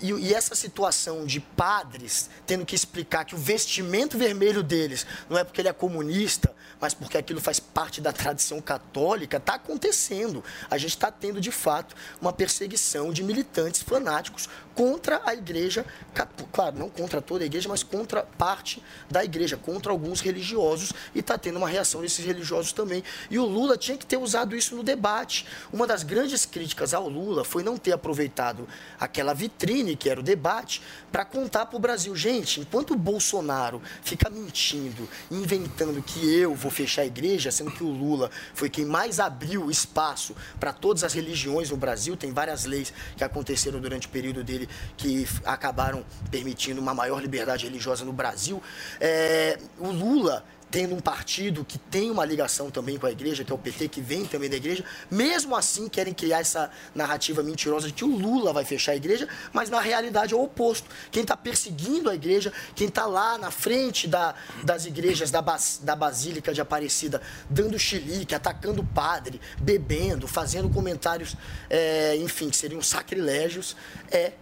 E, 0.00 0.12
e 0.12 0.32
essa 0.32 0.54
situação 0.54 1.26
de 1.26 1.40
padres 1.40 2.30
tendo 2.46 2.64
que 2.64 2.76
explicar 2.76 3.24
que 3.24 3.34
o 3.34 3.38
vestimento 3.38 4.16
vermelho 4.16 4.62
deles 4.62 5.04
não 5.28 5.36
é 5.36 5.42
porque 5.42 5.60
ele 5.60 5.68
é 5.68 5.72
comunista, 5.72 6.54
mas 6.84 6.92
porque 6.92 7.16
aquilo 7.16 7.40
faz 7.40 7.58
parte 7.58 7.98
da 7.98 8.12
tradição 8.12 8.60
católica, 8.60 9.38
está 9.38 9.54
acontecendo. 9.54 10.44
A 10.70 10.76
gente 10.76 10.90
está 10.90 11.10
tendo, 11.10 11.40
de 11.40 11.50
fato, 11.50 11.96
uma 12.20 12.30
perseguição 12.30 13.10
de 13.10 13.22
militantes 13.22 13.80
fanáticos 13.80 14.50
contra 14.74 15.22
a 15.24 15.34
igreja, 15.34 15.86
claro, 16.52 16.78
não 16.78 16.88
contra 16.88 17.22
toda 17.22 17.44
a 17.44 17.46
igreja, 17.46 17.68
mas 17.68 17.82
contra 17.82 18.22
parte 18.22 18.82
da 19.08 19.24
igreja, 19.24 19.56
contra 19.56 19.92
alguns 19.92 20.20
religiosos, 20.20 20.92
e 21.14 21.20
está 21.20 21.38
tendo 21.38 21.56
uma 21.56 21.68
reação 21.68 22.00
desses 22.00 22.24
religiosos 22.24 22.72
também. 22.72 23.02
E 23.30 23.38
o 23.38 23.44
Lula 23.44 23.76
tinha 23.78 23.96
que 23.96 24.04
ter 24.04 24.16
usado 24.16 24.56
isso 24.56 24.74
no 24.74 24.82
debate. 24.82 25.46
Uma 25.72 25.86
das 25.86 26.02
grandes 26.02 26.44
críticas 26.44 26.92
ao 26.92 27.08
Lula 27.08 27.44
foi 27.44 27.62
não 27.62 27.76
ter 27.76 27.92
aproveitado 27.92 28.68
aquela 28.98 29.32
vitrine 29.32 29.96
que 29.96 30.10
era 30.10 30.20
o 30.20 30.22
debate 30.22 30.82
para 31.12 31.24
contar 31.24 31.66
para 31.66 31.76
o 31.76 31.80
Brasil, 31.80 32.14
gente, 32.16 32.60
enquanto 32.60 32.92
o 32.92 32.96
Bolsonaro 32.96 33.80
fica 34.02 34.28
mentindo, 34.28 35.08
inventando 35.30 36.02
que 36.02 36.34
eu 36.34 36.54
vou 36.54 36.70
fechar 36.70 37.02
a 37.02 37.06
igreja, 37.06 37.50
sendo 37.52 37.70
que 37.70 37.84
o 37.84 37.88
Lula 37.88 38.30
foi 38.52 38.68
quem 38.68 38.84
mais 38.84 39.20
abriu 39.20 39.70
espaço 39.70 40.34
para 40.58 40.72
todas 40.72 41.04
as 41.04 41.12
religiões 41.12 41.70
no 41.70 41.76
Brasil, 41.76 42.16
tem 42.16 42.32
várias 42.32 42.64
leis 42.64 42.92
que 43.16 43.22
aconteceram 43.22 43.80
durante 43.80 44.06
o 44.06 44.10
período 44.10 44.42
dele 44.42 44.63
que 44.96 45.22
f- 45.24 45.40
acabaram 45.44 46.04
permitindo 46.30 46.80
uma 46.80 46.94
maior 46.94 47.20
liberdade 47.20 47.64
religiosa 47.66 48.04
no 48.04 48.12
Brasil. 48.12 48.62
É, 49.00 49.58
o 49.78 49.90
Lula 49.90 50.44
tendo 50.70 50.92
um 50.92 50.98
partido 51.00 51.64
que 51.64 51.78
tem 51.78 52.10
uma 52.10 52.24
ligação 52.24 52.68
também 52.68 52.98
com 52.98 53.06
a 53.06 53.10
igreja, 53.12 53.44
que 53.44 53.52
é 53.52 53.54
o 53.54 53.58
PT, 53.58 53.86
que 53.86 54.00
vem 54.00 54.24
também 54.24 54.50
da 54.50 54.56
igreja, 54.56 54.84
mesmo 55.08 55.54
assim 55.54 55.88
querem 55.88 56.12
criar 56.12 56.40
essa 56.40 56.68
narrativa 56.92 57.44
mentirosa 57.44 57.86
de 57.86 57.92
que 57.92 58.02
o 58.04 58.08
Lula 58.08 58.52
vai 58.52 58.64
fechar 58.64 58.90
a 58.90 58.96
igreja, 58.96 59.28
mas 59.52 59.70
na 59.70 59.78
realidade 59.80 60.34
é 60.34 60.36
o 60.36 60.42
oposto. 60.42 60.88
Quem 61.12 61.22
está 61.22 61.36
perseguindo 61.36 62.10
a 62.10 62.14
igreja, 62.16 62.52
quem 62.74 62.88
está 62.88 63.06
lá 63.06 63.38
na 63.38 63.52
frente 63.52 64.08
da- 64.08 64.34
das 64.64 64.84
igrejas 64.84 65.30
da, 65.30 65.40
Bas- 65.40 65.78
da 65.80 65.94
Basílica 65.94 66.52
de 66.52 66.60
Aparecida, 66.60 67.22
dando 67.48 67.78
chilique, 67.78 68.34
atacando 68.34 68.82
o 68.82 68.86
padre, 68.86 69.40
bebendo, 69.60 70.26
fazendo 70.26 70.68
comentários, 70.68 71.36
é, 71.70 72.16
enfim, 72.16 72.50
que 72.50 72.56
seriam 72.56 72.82
sacrilégios, 72.82 73.76
é 74.10 74.32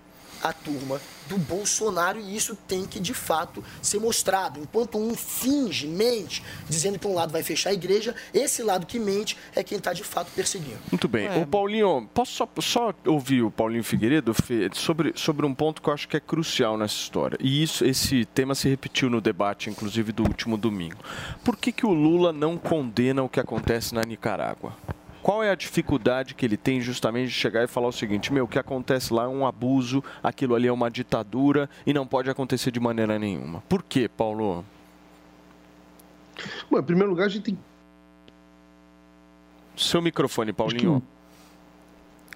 a 0.43 0.53
turma 0.53 1.01
do 1.29 1.39
Bolsonaro 1.39 2.21
e 2.21 2.37
isso 2.37 2.57
tem 2.67 2.85
que 2.85 3.01
de 3.01 3.15
fato 3.15 3.65
ser 3.81 4.01
mostrado. 4.01 4.61
Enquanto 4.61 4.99
um 4.99 5.15
finge, 5.15 5.87
mente, 5.87 6.43
dizendo 6.69 6.99
que 6.99 7.07
um 7.07 7.15
lado 7.15 7.33
vai 7.33 7.43
fechar 7.43 7.71
a 7.71 7.73
igreja, 7.73 8.15
esse 8.35 8.63
lado 8.63 8.87
que 8.87 8.99
mente 8.99 9.37
é 9.55 9.63
quem 9.63 9.79
está 9.79 9.93
de 9.93 10.05
fato 10.05 10.31
perseguindo. 10.35 10.79
Muito 10.91 11.09
bem. 11.09 11.27
É. 11.27 11.39
O 11.39 11.47
Paulinho, 11.47 12.09
posso 12.13 12.33
só, 12.33 12.49
só 12.61 12.95
ouvir 13.07 13.43
o 13.43 13.51
Paulinho 13.51 13.85
Figueiredo 13.85 14.35
Fê, 14.35 14.69
sobre, 14.73 15.13
sobre 15.15 15.47
um 15.47 15.55
ponto 15.55 15.81
que 15.81 15.89
eu 15.89 15.95
acho 15.95 16.09
que 16.09 16.17
é 16.17 16.21
crucial 16.21 16.77
nessa 16.77 16.95
história. 16.95 17.39
E 17.41 17.63
isso, 17.63 17.85
esse 17.85 18.25
tema 18.27 18.55
se 18.55 18.69
repetiu 18.69 19.09
no 19.09 19.21
debate, 19.21 19.71
inclusive, 19.71 20.13
do 20.13 20.23
último 20.25 20.57
domingo. 20.57 20.99
Por 21.45 21.57
que, 21.57 21.73
que 21.73 21.87
o 21.87 21.93
Lula 21.93 22.33
não 22.33 22.57
condena 22.57 23.23
o 23.23 23.29
que 23.29 23.41
acontece 23.41 23.95
na 23.95 24.03
Nicarágua? 24.03 24.77
Qual 25.23 25.43
é 25.43 25.51
a 25.51 25.55
dificuldade 25.55 26.35
que 26.35 26.45
ele 26.45 26.57
tem 26.57 26.81
justamente 26.81 27.29
de 27.29 27.35
chegar 27.35 27.63
e 27.63 27.69
falar 27.69 27.89
o 27.89 27.93
seguinte: 27.93 28.33
meu, 28.33 28.45
o 28.45 28.49
que 28.49 28.59
acontece 28.59 29.15
lá 29.15 29.25
é 29.25 29.29
um 29.29 29.47
abuso, 29.47 30.03
aquilo 30.23 30.55
ali 30.55 30.67
é 30.67 30.73
uma 30.73 30.91
ditadura 30.91 31.71
e 31.87 31.93
não 31.95 32.07
pode 32.07 32.29
acontecer 32.29 32.73
de 32.73 32.81
maneira 32.81 33.19
nenhuma? 33.19 33.63
Por 33.69 33.83
quê, 33.83 34.09
Paulo? 34.09 34.65
Bom, 36.69 36.79
em 36.79 36.83
primeiro 36.83 37.11
lugar, 37.11 37.27
a 37.27 37.29
gente 37.29 37.45
tem 37.45 37.59
Seu 39.77 40.03
microfone, 40.03 40.53
Paulinho. 40.53 41.03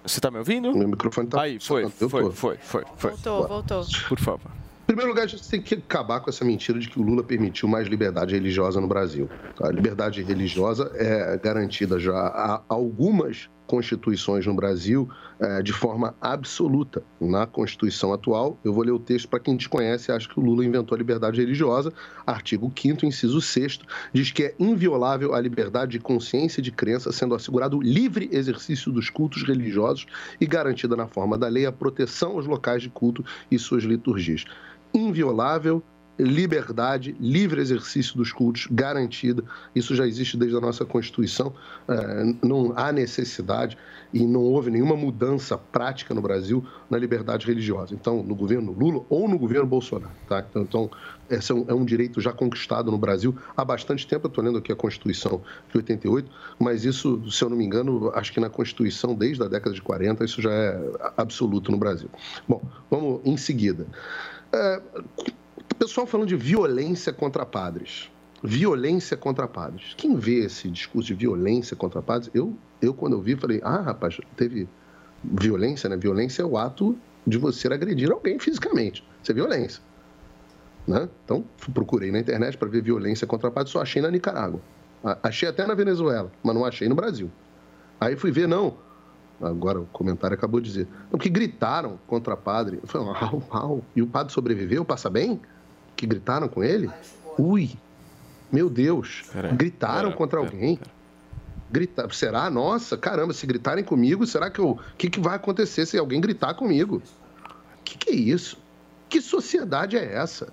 Você 0.04 0.18
está 0.18 0.30
me 0.30 0.38
ouvindo? 0.38 0.72
Meu 0.72 0.86
microfone 0.86 1.28
tá 1.28 1.42
Aí, 1.42 1.58
foi, 1.58 1.88
foi, 1.88 2.08
foi, 2.08 2.30
foi, 2.30 2.56
foi, 2.58 2.84
foi. 2.96 3.10
Voltou, 3.10 3.48
voltou. 3.48 3.84
Por 4.08 4.20
favor. 4.20 4.65
Em 4.86 4.94
primeiro 4.94 5.10
lugar, 5.10 5.24
a 5.24 5.26
gente 5.26 5.48
tem 5.48 5.60
que 5.60 5.74
acabar 5.74 6.20
com 6.20 6.30
essa 6.30 6.44
mentira 6.44 6.78
de 6.78 6.88
que 6.88 7.00
o 7.00 7.02
Lula 7.02 7.24
permitiu 7.24 7.68
mais 7.68 7.88
liberdade 7.88 8.36
religiosa 8.36 8.80
no 8.80 8.86
Brasil. 8.86 9.28
A 9.60 9.68
liberdade 9.68 10.22
religiosa 10.22 10.92
é 10.94 11.36
garantida 11.38 11.98
já 11.98 12.14
há 12.14 12.62
algumas 12.68 13.50
constituições 13.66 14.46
no 14.46 14.54
Brasil 14.54 15.08
eh, 15.40 15.60
de 15.60 15.72
forma 15.72 16.14
absoluta. 16.20 17.02
Na 17.20 17.48
Constituição 17.48 18.12
atual, 18.12 18.60
eu 18.62 18.72
vou 18.72 18.84
ler 18.84 18.92
o 18.92 18.98
texto 19.00 19.28
para 19.28 19.40
quem 19.40 19.56
desconhece 19.56 20.12
acha 20.12 20.28
que 20.28 20.38
o 20.38 20.42
Lula 20.42 20.64
inventou 20.64 20.94
a 20.94 20.98
liberdade 20.98 21.40
religiosa. 21.40 21.92
Artigo 22.24 22.72
5 22.72 23.04
inciso 23.04 23.40
6 23.40 23.80
diz 24.12 24.30
que 24.30 24.44
é 24.44 24.54
inviolável 24.56 25.34
a 25.34 25.40
liberdade 25.40 25.92
de 25.92 25.98
consciência 25.98 26.60
e 26.60 26.62
de 26.62 26.70
crença, 26.70 27.10
sendo 27.10 27.34
assegurado 27.34 27.76
o 27.76 27.82
livre 27.82 28.28
exercício 28.30 28.92
dos 28.92 29.10
cultos 29.10 29.42
religiosos 29.42 30.06
e 30.40 30.46
garantida 30.46 30.94
na 30.94 31.08
forma 31.08 31.36
da 31.36 31.48
lei 31.48 31.66
a 31.66 31.72
proteção 31.72 32.36
aos 32.36 32.46
locais 32.46 32.82
de 32.82 32.88
culto 32.88 33.24
e 33.50 33.58
suas 33.58 33.82
liturgias 33.82 34.44
inviolável, 34.96 35.82
liberdade, 36.18 37.14
livre 37.20 37.60
exercício 37.60 38.16
dos 38.16 38.32
cultos 38.32 38.66
garantida. 38.70 39.44
Isso 39.74 39.94
já 39.94 40.06
existe 40.06 40.36
desde 40.36 40.56
a 40.56 40.60
nossa 40.60 40.84
Constituição. 40.84 41.52
Eh, 41.88 42.34
Não 42.42 42.72
há 42.74 42.90
necessidade 42.90 43.76
e 44.14 44.24
não 44.26 44.40
houve 44.40 44.70
nenhuma 44.70 44.96
mudança 44.96 45.58
prática 45.58 46.14
no 46.14 46.22
Brasil 46.22 46.64
na 46.88 46.96
liberdade 46.96 47.46
religiosa. 47.46 47.94
Então, 47.94 48.22
no 48.22 48.34
governo 48.34 48.72
Lula 48.72 49.04
ou 49.10 49.28
no 49.28 49.38
governo 49.38 49.66
Bolsonaro. 49.66 50.12
Tá? 50.28 50.44
Então, 50.48 50.62
Então, 50.62 50.90
esse 51.28 51.50
é 51.50 51.54
um, 51.54 51.64
é 51.68 51.74
um 51.74 51.84
direito 51.84 52.20
já 52.20 52.32
conquistado 52.32 52.90
no 52.90 52.96
Brasil 52.96 53.34
há 53.56 53.64
bastante 53.64 54.06
tempo. 54.06 54.28
Estou 54.28 54.42
lendo 54.42 54.58
aqui 54.58 54.72
a 54.72 54.76
Constituição 54.76 55.42
de 55.70 55.76
88, 55.76 56.30
mas 56.58 56.84
isso, 56.84 57.20
se 57.30 57.42
eu 57.42 57.50
não 57.50 57.56
me 57.56 57.64
engano, 57.64 58.10
acho 58.14 58.32
que 58.32 58.40
na 58.40 58.48
Constituição, 58.48 59.14
desde 59.14 59.42
a 59.42 59.48
década 59.48 59.74
de 59.74 59.82
40, 59.82 60.24
isso 60.24 60.40
já 60.40 60.52
é 60.52 60.80
absoluto 61.16 61.70
no 61.72 61.76
Brasil. 61.78 62.08
Bom, 62.48 62.62
vamos 62.88 63.20
em 63.24 63.36
seguida. 63.36 63.86
É, 64.56 64.82
pessoal 65.78 66.06
falando 66.06 66.28
de 66.28 66.36
violência 66.36 67.12
contra 67.12 67.44
padres. 67.44 68.10
Violência 68.42 69.16
contra 69.16 69.46
padres. 69.46 69.94
Quem 69.96 70.16
vê 70.16 70.44
esse 70.44 70.70
discurso 70.70 71.08
de 71.08 71.14
violência 71.14 71.76
contra 71.76 72.02
padres, 72.02 72.30
eu, 72.34 72.56
eu 72.80 72.94
quando 72.94 73.14
eu 73.14 73.20
vi, 73.20 73.36
falei, 73.36 73.60
ah, 73.62 73.80
rapaz, 73.80 74.18
teve 74.36 74.68
violência, 75.22 75.88
né? 75.88 75.96
Violência 75.96 76.42
é 76.42 76.44
o 76.44 76.56
ato 76.56 76.96
de 77.26 77.38
você 77.38 77.68
agredir 77.68 78.10
alguém 78.10 78.38
fisicamente. 78.38 79.04
Isso 79.22 79.32
é 79.32 79.34
violência. 79.34 79.82
Né? 80.86 81.08
Então, 81.24 81.44
procurei 81.74 82.12
na 82.12 82.20
internet 82.20 82.56
para 82.56 82.68
ver 82.68 82.82
violência 82.82 83.26
contra 83.26 83.50
padres, 83.50 83.72
só 83.72 83.80
achei 83.80 84.00
na 84.00 84.10
Nicarágua. 84.10 84.60
Achei 85.22 85.48
até 85.48 85.66
na 85.66 85.74
Venezuela, 85.74 86.30
mas 86.42 86.54
não 86.54 86.64
achei 86.64 86.88
no 86.88 86.94
Brasil. 86.94 87.30
Aí 88.00 88.16
fui 88.16 88.30
ver, 88.30 88.46
não. 88.46 88.76
Agora 89.40 89.80
o 89.80 89.86
comentário 89.86 90.34
acabou 90.34 90.60
de 90.60 90.68
dizer. 90.68 90.88
Não, 91.10 91.18
que 91.18 91.28
gritaram 91.28 91.98
contra 92.06 92.36
padre. 92.36 92.78
Eu 92.82 92.88
falei, 92.88 93.08
au, 93.20 93.42
au. 93.50 93.84
E 93.94 94.00
o 94.00 94.06
padre 94.06 94.32
sobreviveu? 94.32 94.84
Passa 94.84 95.10
bem? 95.10 95.40
Que 95.94 96.06
gritaram 96.06 96.48
com 96.48 96.64
ele? 96.64 96.90
Ui, 97.38 97.70
meu 98.50 98.70
Deus. 98.70 99.24
gritaram 99.54 100.08
pera, 100.08 100.16
contra 100.16 100.40
pera, 100.40 100.52
alguém? 100.52 100.80
Gritar, 101.70 102.12
será? 102.12 102.48
Nossa, 102.48 102.96
caramba, 102.96 103.32
se 103.34 103.46
gritarem 103.46 103.84
comigo, 103.84 104.26
será 104.26 104.50
que 104.50 104.58
eu. 104.60 104.70
O 104.70 104.80
que, 104.96 105.10
que 105.10 105.20
vai 105.20 105.36
acontecer 105.36 105.84
se 105.84 105.98
alguém 105.98 106.20
gritar 106.20 106.54
comigo? 106.54 107.02
O 107.78 107.82
que, 107.84 107.98
que 107.98 108.10
é 108.10 108.14
isso? 108.14 108.58
Que 109.08 109.20
sociedade 109.20 109.96
é 109.96 110.14
essa? 110.14 110.52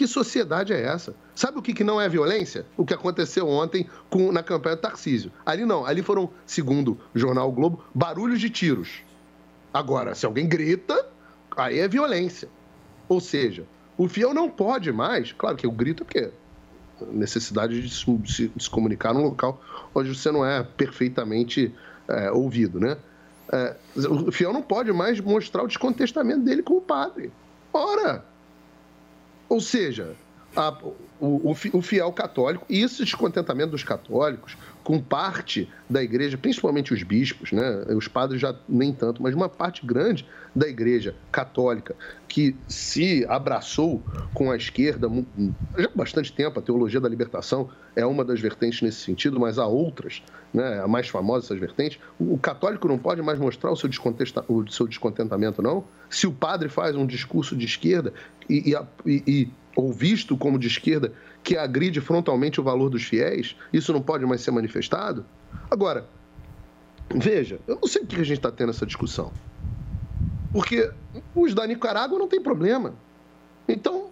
Que 0.00 0.06
sociedade 0.06 0.72
é 0.72 0.80
essa? 0.80 1.14
Sabe 1.34 1.58
o 1.58 1.62
que, 1.62 1.74
que 1.74 1.84
não 1.84 2.00
é 2.00 2.08
violência? 2.08 2.64
O 2.74 2.86
que 2.86 2.94
aconteceu 2.94 3.46
ontem 3.46 3.86
com, 4.08 4.32
na 4.32 4.42
campanha 4.42 4.74
do 4.74 4.80
Tarcísio. 4.80 5.30
Ali 5.44 5.66
não, 5.66 5.84
ali 5.84 6.00
foram, 6.00 6.30
segundo 6.46 6.98
o 7.14 7.18
jornal 7.18 7.50
o 7.50 7.52
Globo, 7.52 7.84
barulhos 7.94 8.40
de 8.40 8.48
tiros. 8.48 9.02
Agora, 9.74 10.14
se 10.14 10.24
alguém 10.24 10.48
grita, 10.48 11.06
aí 11.54 11.80
é 11.80 11.86
violência. 11.86 12.48
Ou 13.10 13.20
seja, 13.20 13.66
o 13.98 14.08
fiel 14.08 14.32
não 14.32 14.48
pode 14.48 14.90
mais, 14.90 15.32
claro 15.32 15.58
que 15.58 15.66
o 15.66 15.70
grito 15.70 16.02
é 16.02 16.06
porque 16.06 16.30
necessidade 17.12 17.82
de 17.82 17.90
se, 17.90 18.10
de 18.10 18.50
se 18.58 18.70
comunicar 18.70 19.12
num 19.12 19.24
local 19.24 19.60
onde 19.94 20.16
você 20.16 20.32
não 20.32 20.46
é 20.46 20.62
perfeitamente 20.62 21.74
é, 22.08 22.30
ouvido, 22.30 22.80
né? 22.80 22.96
É, 23.52 23.76
o 24.08 24.32
fiel 24.32 24.54
não 24.54 24.62
pode 24.62 24.90
mais 24.94 25.20
mostrar 25.20 25.62
o 25.62 25.66
descontestamento 25.66 26.40
dele 26.40 26.62
com 26.62 26.78
o 26.78 26.80
padre. 26.80 27.30
Ora! 27.70 28.29
Ou 29.50 29.60
seja, 29.60 30.14
a- 30.56 30.76
o, 31.20 31.50
o 31.50 31.54
fi- 31.54 31.70
o 31.74 31.82
fiel 31.82 32.10
católico, 32.12 32.64
e 32.68 32.80
esse 32.80 33.04
descontentamento 33.04 33.72
dos 33.72 33.84
católicos 33.84 34.56
com 34.82 34.98
parte 34.98 35.68
da 35.88 36.02
igreja, 36.02 36.38
principalmente 36.38 36.94
os 36.94 37.02
bispos, 37.02 37.52
né? 37.52 37.84
os 37.94 38.08
padres 38.08 38.40
já 38.40 38.54
nem 38.66 38.92
tanto, 38.92 39.22
mas 39.22 39.34
uma 39.34 39.48
parte 39.48 39.84
grande 39.84 40.26
da 40.56 40.66
igreja 40.66 41.14
católica 41.30 41.94
que 42.26 42.56
se 42.66 43.24
abraçou 43.28 44.02
com 44.32 44.50
a 44.50 44.56
esquerda 44.56 45.08
já 45.76 45.86
há 45.86 45.96
bastante 45.96 46.32
tempo, 46.32 46.58
a 46.58 46.62
teologia 46.62 47.00
da 47.00 47.08
libertação 47.08 47.68
é 47.94 48.06
uma 48.06 48.24
das 48.24 48.40
vertentes 48.40 48.80
nesse 48.80 49.00
sentido, 49.00 49.38
mas 49.38 49.58
há 49.58 49.66
outras, 49.66 50.22
né? 50.54 50.80
a 50.80 50.88
mais 50.88 51.08
famosa 51.08 51.42
dessas 51.42 51.58
vertentes. 51.58 51.98
O 52.18 52.38
católico 52.38 52.88
não 52.88 52.98
pode 52.98 53.20
mais 53.20 53.38
mostrar 53.38 53.70
o 53.70 53.76
seu, 53.76 53.90
o 54.48 54.70
seu 54.70 54.86
descontentamento, 54.86 55.60
não? 55.60 55.84
Se 56.08 56.26
o 56.26 56.32
padre 56.32 56.68
faz 56.68 56.96
um 56.96 57.06
discurso 57.06 57.54
de 57.54 57.66
esquerda 57.66 58.12
e, 58.50 58.74
e 59.06 59.30
e- 59.30 59.48
ou 59.76 59.92
visto 59.92 60.36
como 60.36 60.58
de 60.58 60.66
esquerda 60.66 61.12
que 61.42 61.56
agride 61.56 62.00
frontalmente 62.00 62.60
o 62.60 62.64
valor 62.64 62.90
dos 62.90 63.04
fiéis, 63.04 63.56
isso 63.72 63.92
não 63.92 64.02
pode 64.02 64.26
mais 64.26 64.40
ser 64.42 64.50
manifestado? 64.50 65.24
Agora, 65.70 66.06
veja, 67.14 67.60
eu 67.66 67.78
não 67.80 67.88
sei 67.88 68.02
por 68.02 68.08
que 68.16 68.20
a 68.20 68.24
gente 68.24 68.38
está 68.38 68.50
tendo 68.50 68.70
essa 68.70 68.84
discussão. 68.84 69.32
Porque 70.52 70.90
os 71.34 71.54
da 71.54 71.66
Nicarágua 71.66 72.18
não 72.18 72.26
tem 72.28 72.40
problema. 72.42 72.94
Então, 73.68 74.10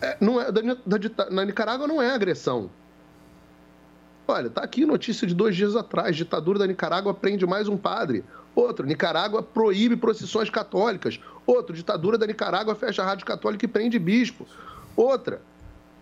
é, 0.00 0.16
não 0.20 0.40
é, 0.40 0.52
da, 0.52 0.60
da 0.62 1.30
na 1.30 1.44
Nicarágua 1.44 1.86
não 1.86 2.00
é 2.00 2.10
agressão. 2.10 2.70
Olha, 4.26 4.50
tá 4.50 4.62
aqui 4.62 4.84
notícia 4.84 5.26
de 5.26 5.34
dois 5.34 5.56
dias 5.56 5.74
atrás: 5.74 6.14
ditadura 6.14 6.58
da 6.58 6.66
Nicarágua 6.66 7.14
prende 7.14 7.46
mais 7.46 7.66
um 7.66 7.78
padre. 7.78 8.22
Outro, 8.58 8.84
Nicarágua 8.84 9.40
proíbe 9.40 9.96
procissões 9.96 10.50
católicas. 10.50 11.20
Outro, 11.46 11.72
ditadura 11.76 12.18
da 12.18 12.26
Nicarágua 12.26 12.74
fecha 12.74 13.02
a 13.02 13.06
rádio 13.06 13.24
católica 13.24 13.64
e 13.64 13.68
prende 13.68 14.00
bispo. 14.00 14.48
Outra, 14.96 15.40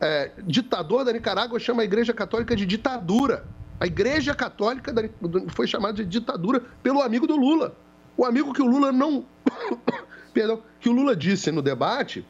é, 0.01 0.31
ditador 0.43 1.05
da 1.05 1.13
Nicarágua 1.13 1.59
chama 1.61 1.83
a 1.83 1.85
Igreja 1.85 2.15
Católica 2.15 2.57
de 2.57 2.65
ditadura. 2.65 3.45
A 3.79 3.87
Igreja 3.87 4.35
Católica 4.35 4.91
da- 4.91 5.03
foi 5.49 5.67
chamada 5.67 6.03
de 6.03 6.07
ditadura 6.07 6.63
pelo 6.83 7.03
amigo 7.03 7.27
do 7.27 7.37
Lula. 7.37 7.77
O 8.17 8.25
amigo 8.25 8.55
que 8.55 8.63
o 8.63 8.67
Lula 8.67 8.91
não. 8.91 9.27
Perdão, 10.33 10.63
que 10.81 10.89
o 10.89 10.93
Lula 10.93 11.15
disse 11.15 11.53
no 11.53 11.61
debate 11.61 12.25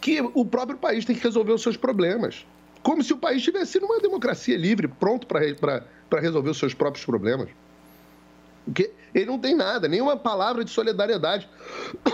que 0.00 0.18
o 0.32 0.46
próprio 0.46 0.78
país 0.78 1.04
tem 1.04 1.14
que 1.14 1.22
resolver 1.22 1.52
os 1.52 1.60
seus 1.60 1.76
problemas. 1.76 2.46
Como 2.82 3.04
se 3.04 3.12
o 3.12 3.18
país 3.18 3.40
estivesse 3.40 3.78
numa 3.78 4.00
democracia 4.00 4.56
livre, 4.56 4.88
pronto 4.88 5.26
para 5.26 6.20
resolver 6.20 6.48
os 6.48 6.58
seus 6.58 6.72
próprios 6.72 7.04
problemas. 7.04 7.50
Porque 8.64 8.92
ele 9.14 9.26
não 9.26 9.38
tem 9.38 9.54
nada, 9.56 9.88
nenhuma 9.88 10.16
palavra 10.16 10.64
de 10.64 10.70
solidariedade 10.70 11.48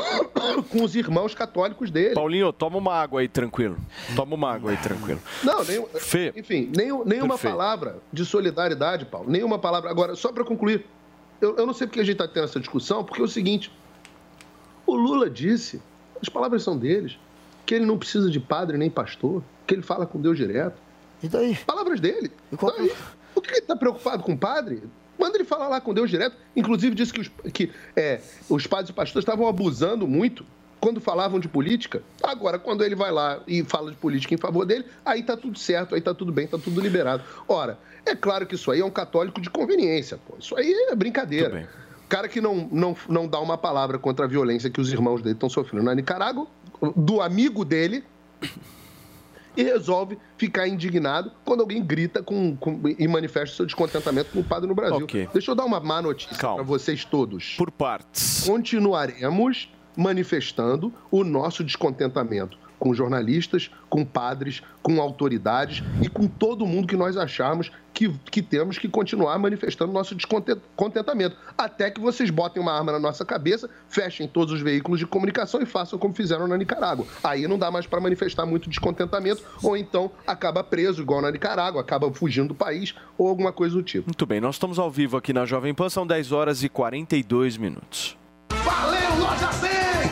com 0.71 0.83
os 0.83 0.97
irmãos 0.97 1.35
católicos 1.35 1.91
dele. 1.91 2.15
Paulinho, 2.15 2.53
toma 2.53 2.79
uma 2.79 2.95
água 2.95 3.21
aí, 3.21 3.29
tranquilo. 3.29 3.77
Toma 4.15 4.35
uma 4.35 4.55
água 4.55 4.71
aí, 4.71 4.77
tranquilo. 4.79 5.21
Não, 5.45 5.63
nenhum, 5.65 5.87
Fê. 5.95 6.33
enfim, 6.37 6.71
nenhum, 6.75 7.05
nenhuma 7.05 7.35
Perfeito. 7.35 7.57
palavra 7.57 7.99
de 8.13 8.25
solidariedade, 8.25 9.05
Paulo. 9.05 9.31
Nenhuma 9.31 9.59
palavra. 9.59 9.91
Agora, 9.91 10.15
só 10.15 10.33
para 10.33 10.45
concluir, 10.45 10.87
eu, 11.41 11.57
eu 11.57 11.67
não 11.67 11.75
sei 11.75 11.87
porque 11.87 12.01
a 12.01 12.05
gente 12.05 12.15
está 12.15 12.27
tendo 12.27 12.45
essa 12.45 12.59
discussão, 12.59 13.05
porque 13.05 13.21
é 13.21 13.25
o 13.25 13.29
seguinte: 13.29 13.71
o 14.87 14.95
Lula 14.95 15.29
disse, 15.29 15.83
as 16.23 16.29
palavras 16.29 16.63
são 16.63 16.79
deles, 16.79 17.19
que 17.67 17.75
ele 17.75 17.85
não 17.85 17.99
precisa 17.99 18.31
de 18.31 18.41
padre 18.41 18.79
nem 18.79 18.89
pastor, 18.89 19.43
que 19.67 19.75
ele 19.75 19.83
fala 19.83 20.07
com 20.07 20.21
Deus 20.21 20.37
direto. 20.37 20.81
E 21.23 21.29
daí? 21.29 21.57
Palavras 21.67 22.01
dele. 22.01 22.31
Daí, 22.51 22.93
por 23.35 23.43
que 23.43 23.51
ele 23.51 23.59
está 23.59 23.77
preocupado 23.77 24.23
com 24.23 24.33
o 24.33 24.39
padre? 24.39 24.83
Manda 25.27 25.39
ele 25.39 25.45
falar 25.45 25.67
lá 25.67 25.81
com 25.81 25.93
Deus 25.93 26.09
direto. 26.09 26.37
Inclusive 26.55 26.95
disse 26.95 27.13
que 27.13 27.21
os, 27.21 27.31
que, 27.53 27.73
é, 27.97 28.21
os 28.49 28.65
padres 28.69 28.91
e 28.91 28.93
pastores 28.93 29.25
estavam 29.25 29.49
abusando 29.49 30.07
muito 30.07 30.47
quando 30.79 31.01
falavam 31.01 31.41
de 31.41 31.49
política. 31.49 32.01
Agora, 32.23 32.61
quando 32.61 32.85
ele 32.85 32.95
vai 32.95 33.11
lá 33.11 33.41
e 33.45 33.65
fala 33.65 33.91
de 33.91 33.97
política 33.97 34.35
em 34.35 34.37
favor 34.37 34.65
dele, 34.65 34.85
aí 35.05 35.25
tá 35.25 35.37
tudo 35.37 35.59
certo, 35.59 35.97
aí 35.97 36.01
tá 36.01 36.15
tudo 36.15 36.31
bem, 36.31 36.47
tá 36.47 36.59
tudo 36.59 36.81
liberado. 36.81 37.25
Ora, 37.49 37.77
é 38.05 38.15
claro 38.15 38.47
que 38.47 38.55
isso 38.55 38.71
aí 38.71 38.81
é 38.81 38.85
um 38.85 38.91
católico 38.91 39.41
de 39.41 39.51
conveniência, 39.51 40.17
pô. 40.17 40.37
Isso 40.39 40.57
aí 40.57 40.73
é 40.89 40.95
brincadeira. 40.95 41.69
O 42.05 42.09
cara 42.09 42.29
que 42.29 42.41
não, 42.41 42.69
não, 42.71 42.97
não 43.09 43.27
dá 43.27 43.41
uma 43.41 43.59
palavra 43.59 43.99
contra 43.99 44.27
a 44.27 44.29
violência 44.29 44.71
que 44.71 44.81
os 44.81 44.93
irmãos 44.93 45.23
dele 45.23 45.35
estão 45.35 45.49
sofrendo 45.49 45.85
na 45.85 45.93
Nicarágua, 45.93 46.47
do 46.95 47.21
amigo 47.21 47.65
dele, 47.65 48.05
e 49.57 49.63
resolve 49.63 50.19
ficar 50.37 50.69
indignado 50.69 51.33
quando 51.45 51.61
alguém 51.61 51.83
grita 51.83 52.23
com, 52.23 52.57
com- 52.57 52.81
e 52.99 53.09
manifesta 53.09 53.57
seu 53.57 53.67
descontentamento 53.67 54.31
com 54.33 54.41
o 54.41 54.45
padre 54.45 54.69
no 54.69 54.75
Brasil. 54.75 55.05
Ok. 55.05 55.29
Deixa 55.33 55.51
eu 55.51 55.55
dar 55.55 55.65
uma 55.65 55.81
má 55.81 56.03
notícia 56.03 56.37
para 56.37 56.63
vocês 56.63 57.05
todos. 57.05 57.55
Por 57.57 57.71
partes. 57.71 58.45
Continuaremos 58.47 59.69
manifestando 59.97 60.93
o 61.11 61.25
nosso 61.25 61.65
descontentamento 61.65 62.59
com 62.79 62.95
jornalistas, 62.95 63.71
com 63.89 64.05
padres, 64.05 64.63
com 64.83 65.01
autoridades 65.01 65.83
e 66.03 66.09
com 66.09 66.27
todo 66.27 66.67
mundo 66.67 66.87
que 66.87 66.97
nós 66.97 67.17
acharmos 67.17 67.71
que, 67.97 68.13
que 68.31 68.43
temos 68.43 68.77
que 68.77 68.89
continuar 68.89 69.39
manifestando 69.39 69.91
nosso 69.91 70.15
descontentamento. 70.15 71.35
Até 71.57 71.91
que 71.91 71.99
vocês 71.99 72.29
botem 72.29 72.63
uma 72.63 72.73
arma 72.73 72.93
na 72.93 72.99
nossa 72.99 73.25
cabeça, 73.25 73.71
fechem 73.89 74.29
todos 74.29 74.53
os 74.53 74.61
veículos 74.61 74.99
de 74.99 75.07
comunicação 75.07 75.63
e 75.63 75.67
façam 75.67 75.99
como 75.99 76.13
fizeram 76.13 76.47
na 76.47 76.59
Nicarágua. 76.59 77.07
Aí 77.25 77.49
não 77.49 77.59
dá 77.59 77.71
mais 77.71 77.87
para 77.87 77.99
manifestar 77.99 78.45
muito 78.45 78.69
descontentamento, 78.69 79.43
ou 79.63 79.77
então 79.77 80.11
acaba 80.27 80.63
preso, 80.63 81.01
igual 81.01 81.23
na 81.23 81.31
Nicarágua, 81.31 81.81
acaba 81.81 82.13
fugindo 82.13 82.49
do 82.49 82.55
país, 82.55 82.95
ou 83.17 83.29
alguma 83.29 83.51
coisa 83.51 83.75
do 83.75 83.83
tipo. 83.83 84.09
Muito 84.09 84.27
bem, 84.27 84.41
nós 84.43 84.57
estamos 84.57 84.79
ao 84.79 84.91
vivo 84.91 85.17
aqui 85.17 85.33
na 85.33 85.47
Jovem 85.47 85.73
Pan, 85.73 85.89
são 85.89 86.07
10 86.07 86.33
horas 86.33 86.63
e 86.63 86.69
42 86.69 87.57
minutos. 87.57 88.17
Valeu, 88.51 89.19
Loja 89.21 89.51
100! 89.53 89.86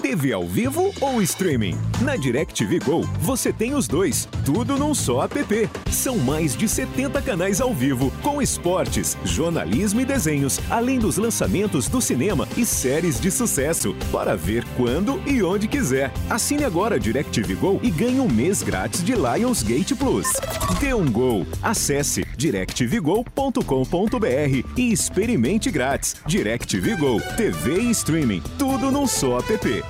TV 0.00 0.32
ao 0.32 0.46
vivo 0.46 0.92
ou 1.00 1.20
streaming? 1.20 1.76
Na 2.00 2.16
DirecTV 2.16 2.78
Go, 2.80 3.02
você 3.20 3.52
tem 3.52 3.74
os 3.74 3.86
dois, 3.86 4.26
tudo 4.44 4.78
num 4.78 4.94
só 4.94 5.24
app. 5.24 5.68
São 5.90 6.16
mais 6.16 6.56
de 6.56 6.66
70 6.66 7.20
canais 7.20 7.60
ao 7.60 7.74
vivo, 7.74 8.10
com 8.22 8.40
esportes, 8.40 9.16
jornalismo 9.24 10.00
e 10.00 10.04
desenhos, 10.06 10.58
além 10.70 10.98
dos 10.98 11.18
lançamentos 11.18 11.88
do 11.88 12.00
cinema 12.00 12.48
e 12.56 12.64
séries 12.64 13.20
de 13.20 13.30
sucesso, 13.30 13.94
para 14.10 14.34
ver 14.36 14.64
quando 14.76 15.20
e 15.26 15.42
onde 15.42 15.68
quiser. 15.68 16.10
Assine 16.30 16.64
agora 16.64 16.96
a 16.96 16.98
DirecTV 16.98 17.54
Go 17.56 17.78
e 17.82 17.90
ganhe 17.90 18.20
um 18.20 18.28
mês 18.28 18.62
grátis 18.62 19.04
de 19.04 19.14
Lionsgate 19.14 19.94
Plus. 19.94 20.32
Dê 20.80 20.94
um 20.94 21.10
Gol. 21.10 21.46
Acesse 21.62 22.24
directvgo.com.br 22.36 23.58
e 24.76 24.92
experimente 24.92 25.70
grátis. 25.70 26.16
DirecTV 26.26 26.96
Go, 26.96 27.20
TV 27.36 27.80
e 27.82 27.90
streaming, 27.90 28.42
tudo 28.58 28.90
num 28.90 29.06
só 29.06 29.38
app. 29.38 29.89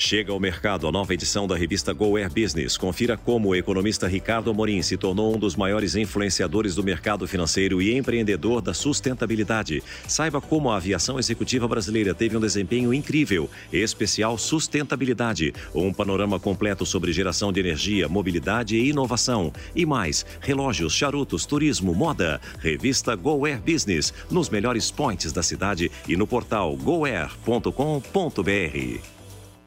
Chega 0.00 0.32
ao 0.32 0.38
mercado 0.38 0.86
a 0.86 0.92
nova 0.92 1.12
edição 1.12 1.48
da 1.48 1.56
revista 1.56 1.92
Go 1.92 2.16
Air 2.16 2.30
Business. 2.32 2.76
Confira 2.76 3.16
como 3.16 3.48
o 3.48 3.54
economista 3.56 4.06
Ricardo 4.06 4.48
Amorim 4.48 4.80
se 4.80 4.96
tornou 4.96 5.34
um 5.34 5.38
dos 5.38 5.56
maiores 5.56 5.96
influenciadores 5.96 6.76
do 6.76 6.84
mercado 6.84 7.26
financeiro 7.26 7.82
e 7.82 7.96
empreendedor 7.96 8.62
da 8.62 8.72
sustentabilidade. 8.72 9.82
Saiba 10.06 10.40
como 10.40 10.70
a 10.70 10.76
aviação 10.76 11.18
executiva 11.18 11.66
brasileira 11.66 12.14
teve 12.14 12.36
um 12.36 12.40
desempenho 12.40 12.94
incrível, 12.94 13.50
especial 13.72 14.38
sustentabilidade. 14.38 15.52
Um 15.74 15.92
panorama 15.92 16.38
completo 16.38 16.86
sobre 16.86 17.12
geração 17.12 17.52
de 17.52 17.58
energia, 17.58 18.08
mobilidade 18.08 18.76
e 18.76 18.90
inovação. 18.90 19.52
E 19.74 19.84
mais, 19.84 20.24
relógios, 20.40 20.94
charutos, 20.94 21.44
turismo, 21.44 21.92
moda. 21.92 22.40
Revista 22.60 23.16
Go 23.16 23.44
Air 23.44 23.60
Business, 23.60 24.14
nos 24.30 24.48
melhores 24.48 24.92
points 24.92 25.32
da 25.32 25.42
cidade 25.42 25.90
e 26.06 26.16
no 26.16 26.24
portal 26.24 26.76
goair.com.br. 26.76 27.78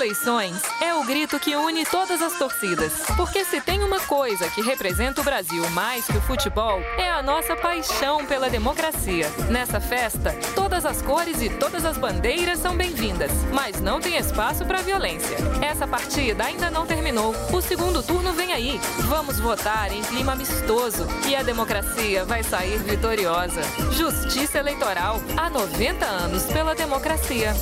Eleições 0.00 0.62
é 0.80 0.94
o 0.94 1.04
grito 1.04 1.38
que 1.38 1.54
une 1.54 1.84
todas 1.84 2.22
as 2.22 2.32
torcidas. 2.38 3.02
Porque 3.18 3.44
se 3.44 3.60
tem 3.60 3.84
uma 3.84 4.00
coisa 4.00 4.48
que 4.48 4.62
representa 4.62 5.20
o 5.20 5.24
Brasil 5.24 5.68
mais 5.72 6.06
que 6.06 6.16
o 6.16 6.22
futebol, 6.22 6.80
é 6.96 7.10
a 7.10 7.22
nossa 7.22 7.54
paixão 7.54 8.24
pela 8.24 8.48
democracia. 8.48 9.30
Nessa 9.50 9.78
festa, 9.78 10.34
todas 10.54 10.86
as 10.86 11.02
cores 11.02 11.42
e 11.42 11.50
todas 11.50 11.84
as 11.84 11.98
bandeiras 11.98 12.60
são 12.60 12.74
bem-vindas, 12.74 13.30
mas 13.52 13.78
não 13.82 14.00
tem 14.00 14.16
espaço 14.16 14.64
para 14.64 14.80
violência. 14.80 15.36
Essa 15.60 15.86
partida 15.86 16.44
ainda 16.44 16.70
não 16.70 16.86
terminou. 16.86 17.34
O 17.52 17.60
segundo 17.60 18.02
turno 18.02 18.32
vem 18.32 18.54
aí. 18.54 18.80
Vamos 19.00 19.38
votar 19.38 19.92
em 19.92 20.00
clima 20.00 20.32
amistoso 20.32 21.06
e 21.28 21.36
a 21.36 21.42
democracia 21.42 22.24
vai 22.24 22.42
sair 22.42 22.78
vitoriosa. 22.78 23.60
Justiça 23.92 24.60
Eleitoral 24.60 25.20
há 25.36 25.50
90 25.50 26.06
anos 26.06 26.44
pela 26.44 26.74
democracia. 26.74 27.54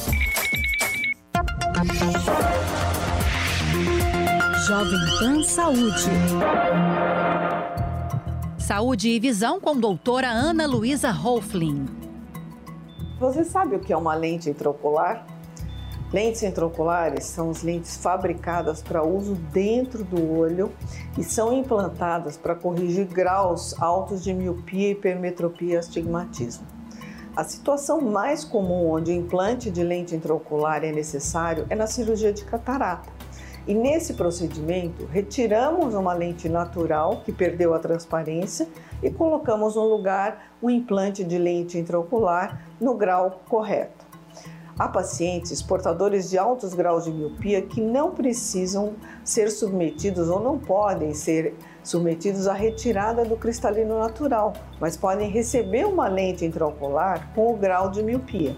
Jovem 4.67 4.99
Pan 5.21 5.45
Saúde. 5.45 6.11
Saúde 8.59 9.11
e 9.11 9.21
visão 9.21 9.61
com 9.61 9.79
doutora 9.79 10.27
Ana 10.27 10.67
Luísa 10.67 11.13
Rolflin. 11.13 11.87
Você 13.21 13.45
sabe 13.45 13.77
o 13.77 13.79
que 13.79 13.93
é 13.93 13.97
uma 13.97 14.17
lente 14.17 14.51
intraocular? 14.51 15.25
Lentes 16.13 16.43
intraoculares 16.43 17.27
são 17.27 17.51
as 17.51 17.63
lentes 17.63 17.97
fabricadas 17.97 18.83
para 18.83 19.05
uso 19.05 19.37
dentro 19.53 20.03
do 20.03 20.37
olho 20.37 20.73
e 21.17 21.23
são 21.23 21.53
implantadas 21.53 22.37
para 22.37 22.57
corrigir 22.57 23.07
graus 23.07 23.81
altos 23.81 24.25
de 24.25 24.35
miopia, 24.35 24.91
hipermetropia 24.91 25.75
e 25.75 25.77
astigmatismo. 25.77 26.78
A 27.37 27.45
situação 27.45 28.01
mais 28.01 28.45
comum 28.45 28.91
onde 28.91 29.13
o 29.13 29.15
implante 29.15 29.71
de 29.71 29.83
lente 29.83 30.15
intraocular 30.15 30.85
é 30.85 30.91
necessário 30.91 31.67
é 31.71 31.77
na 31.77 31.87
cirurgia 31.87 32.33
de 32.33 32.45
catarata. 32.45 33.09
E 33.67 33.75
nesse 33.75 34.15
procedimento, 34.15 35.05
retiramos 35.05 35.95
uma 35.95 36.15
lente 36.15 36.49
natural 36.49 37.21
que 37.25 37.31
perdeu 37.31 37.75
a 37.75 37.79
transparência 37.79 38.67
e 39.03 39.11
colocamos 39.11 39.77
no 39.77 39.85
lugar 39.85 40.53
o 40.61 40.71
implante 40.71 41.23
de 41.23 41.39
lente 41.39 41.79
intraocular 41.79 42.65
no 42.81 42.95
grau 42.95 43.43
correto. 43.49 44.07
Há 44.79 44.89
pacientes 44.89 45.61
portadores 45.61 46.31
de 46.31 46.39
altos 46.39 46.73
graus 46.73 47.05
de 47.05 47.11
miopia 47.11 47.61
que 47.61 47.81
não 47.81 48.13
precisam 48.13 48.95
ser 49.25 49.51
submetidos 49.51 50.29
ou 50.29 50.41
não 50.41 50.57
podem 50.57 51.13
ser 51.13 51.55
submetidos 51.89 52.47
à 52.47 52.53
retirada 52.53 53.25
do 53.25 53.37
cristalino 53.37 53.99
natural, 53.99 54.53
mas 54.79 54.97
podem 54.97 55.31
receber 55.31 55.87
uma 55.87 56.07
lente 56.07 56.45
intraocular 56.45 57.33
com 57.35 57.53
o 57.53 57.57
grau 57.57 57.91
de 57.91 58.03
miopia. 58.03 58.57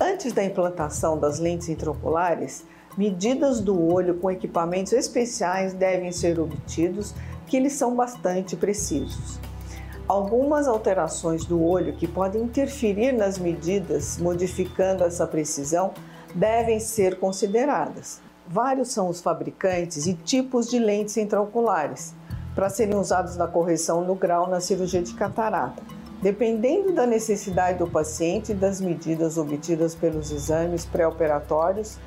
Antes 0.00 0.32
da 0.32 0.42
implantação 0.42 1.18
das 1.18 1.38
lentes 1.38 1.68
intraoculares, 1.68 2.64
medidas 2.98 3.60
do 3.60 3.80
olho 3.80 4.16
com 4.16 4.30
equipamentos 4.30 4.92
especiais 4.92 5.72
devem 5.72 6.10
ser 6.10 6.40
obtidos, 6.40 7.14
que 7.46 7.56
eles 7.56 7.74
são 7.74 7.94
bastante 7.94 8.56
precisos. 8.56 9.38
Algumas 10.08 10.66
alterações 10.66 11.44
do 11.44 11.62
olho 11.62 11.94
que 11.94 12.08
podem 12.08 12.42
interferir 12.42 13.12
nas 13.12 13.38
medidas, 13.38 14.18
modificando 14.18 15.04
essa 15.04 15.26
precisão, 15.26 15.92
devem 16.34 16.80
ser 16.80 17.20
consideradas. 17.20 18.20
Vários 18.48 18.88
são 18.88 19.08
os 19.08 19.20
fabricantes 19.20 20.06
e 20.06 20.14
tipos 20.14 20.68
de 20.68 20.78
lentes 20.80 21.16
intraoculares 21.16 22.14
para 22.54 22.68
serem 22.68 22.96
usados 22.96 23.36
na 23.36 23.46
correção 23.46 24.04
do 24.04 24.14
grau 24.14 24.48
na 24.48 24.60
cirurgia 24.60 25.02
de 25.02 25.14
catarata. 25.14 25.82
Dependendo 26.20 26.92
da 26.92 27.06
necessidade 27.06 27.78
do 27.78 27.86
paciente 27.86 28.52
e 28.52 28.54
das 28.54 28.80
medidas 28.80 29.36
obtidas 29.36 29.94
pelos 29.94 30.30
exames 30.30 30.84
pré-operatórios, 30.84 31.98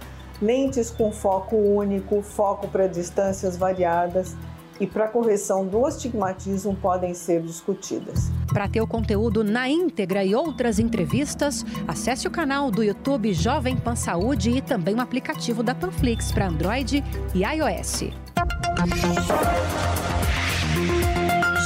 lentes 0.42 0.90
com 0.90 1.12
foco 1.12 1.56
único, 1.56 2.22
foco 2.22 2.68
para 2.68 2.88
distâncias 2.88 3.58
variadas 3.58 4.36
e 4.80 4.86
para 4.86 5.08
correção 5.08 5.66
do 5.66 5.86
astigmatismo 5.86 6.76
podem 6.76 7.14
ser 7.14 7.42
discutidas. 7.42 8.30
Para 8.52 8.68
ter 8.68 8.82
o 8.82 8.88
conteúdo 8.88 9.44
na 9.44 9.70
íntegra 9.70 10.24
e 10.24 10.36
outras 10.36 10.80
entrevistas, 10.80 11.66
acesse 11.88 12.28
o 12.28 12.32
canal 12.32 12.70
do 12.70 12.84
YouTube 12.84 13.34
Jovem 13.34 13.78
Pan 13.78 13.96
Saúde 13.96 14.50
e 14.50 14.62
também 14.62 14.96
o 14.96 15.02
aplicativo 15.02 15.64
da 15.64 15.74
Panflix 15.74 16.32
para 16.32 16.48
Android 16.48 17.04
e 17.34 17.44
iOS. 17.44 18.25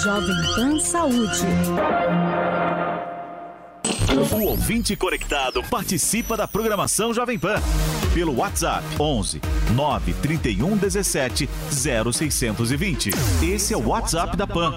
Jovem 0.04 0.36
Pan 0.56 0.80
Saúde. 0.80 1.46
O 4.32 4.44
ouvinte 4.44 4.96
conectado 4.96 5.62
participa 5.64 6.36
da 6.38 6.48
programação 6.48 7.14
Jovem 7.14 7.38
Pan 7.38 7.62
pelo 8.14 8.38
WhatsApp 8.38 8.84
11 9.00 9.42
931 9.76 10.78
17 10.78 11.50
0620. 11.72 13.12
Esse 13.44 13.74
é 13.74 13.78
o 13.78 13.88
WhatsApp 13.88 14.36
da 14.36 14.48
Pan. 14.48 14.76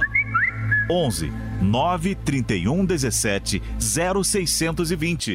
11 0.90 1.32
931 1.60 2.84
17 2.84 3.62
0620. 3.78 5.34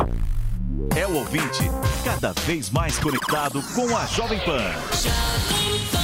É 0.95 1.07
o 1.07 1.15
ouvinte 1.15 1.63
cada 2.03 2.33
vez 2.45 2.69
mais 2.69 2.97
conectado 2.99 3.61
com 3.73 3.95
a 3.95 4.05
Jovem 4.05 4.39
Pan. 4.39 5.96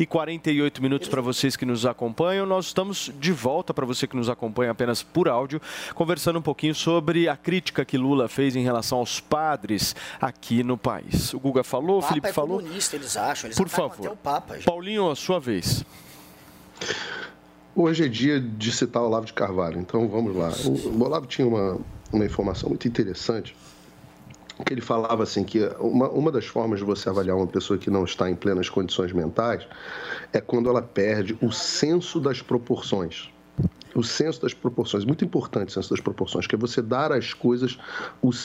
E 0.00 0.06
48 0.06 0.80
minutos 0.80 1.10
para 1.10 1.20
vocês 1.20 1.56
que 1.56 1.66
nos 1.66 1.84
acompanham. 1.84 2.46
Nós 2.46 2.68
estamos 2.68 3.12
de 3.20 3.32
volta 3.32 3.74
para 3.74 3.84
você 3.84 4.06
que 4.06 4.16
nos 4.16 4.30
acompanha 4.30 4.70
apenas 4.70 5.02
por 5.02 5.28
áudio, 5.28 5.60
conversando 5.94 6.38
um 6.38 6.42
pouquinho 6.42 6.74
sobre 6.74 7.28
a 7.28 7.36
crítica 7.36 7.84
que 7.84 7.98
Lula 7.98 8.26
fez 8.26 8.56
em 8.56 8.62
relação 8.62 8.96
aos 8.96 9.20
padres 9.20 9.94
aqui 10.18 10.62
no 10.62 10.78
país. 10.78 11.34
O 11.34 11.38
Guga 11.38 11.62
falou, 11.62 11.98
o, 11.98 12.02
Felipe 12.02 12.28
é 12.28 12.32
falou. 12.32 12.60
Comunista, 12.60 12.96
eles 12.96 13.14
acham, 13.14 13.48
eles 13.48 13.58
Por 13.58 13.68
favor. 13.68 14.06
até 14.06 14.10
o 14.10 14.16
Papa. 14.16 14.56
Paulinho, 14.64 15.10
a 15.10 15.14
sua 15.14 15.38
vez. 15.38 15.84
Hoje 17.76 18.06
é 18.06 18.08
dia 18.08 18.40
de 18.40 18.72
citar 18.72 19.02
o 19.02 19.06
Olavo 19.06 19.26
de 19.26 19.34
Carvalho, 19.34 19.78
então 19.78 20.08
vamos 20.08 20.34
lá. 20.34 20.50
O, 20.64 20.98
o 20.98 21.04
Olavo 21.04 21.26
tinha 21.26 21.46
uma, 21.46 21.78
uma 22.10 22.24
informação 22.24 22.70
muito 22.70 22.88
interessante, 22.88 23.54
que 24.62 24.74
ele 24.74 24.80
falava 24.80 25.22
assim 25.22 25.44
que 25.44 25.60
uma, 25.78 26.08
uma 26.10 26.32
das 26.32 26.46
formas 26.46 26.78
de 26.78 26.84
você 26.84 27.08
avaliar 27.08 27.36
uma 27.36 27.46
pessoa 27.46 27.78
que 27.78 27.90
não 27.90 28.04
está 28.04 28.30
em 28.30 28.34
plenas 28.34 28.68
condições 28.68 29.12
mentais 29.12 29.66
é 30.32 30.40
quando 30.40 30.68
ela 30.68 30.82
perde 30.82 31.36
o 31.40 31.50
senso 31.50 32.20
das 32.20 32.42
proporções. 32.42 33.30
O 33.94 34.04
senso 34.04 34.40
das 34.40 34.54
proporções, 34.54 35.04
muito 35.04 35.24
importante 35.24 35.68
o 35.68 35.72
senso 35.72 35.90
das 35.90 36.00
proporções, 36.00 36.46
que 36.46 36.54
é 36.54 36.58
você 36.58 36.80
dar 36.80 37.12
às 37.12 37.34
coisas 37.34 37.76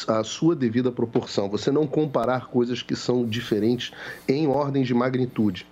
a 0.07 0.23
sua 0.23 0.55
devida 0.55 0.91
proporção, 0.91 1.49
você 1.49 1.71
não 1.71 1.85
comparar 1.85 2.47
coisas 2.47 2.81
que 2.81 2.95
são 2.95 3.25
diferentes 3.25 3.91
em 4.27 4.47
ordens 4.47 4.87
de 4.87 4.93
magnitude. 4.93 5.67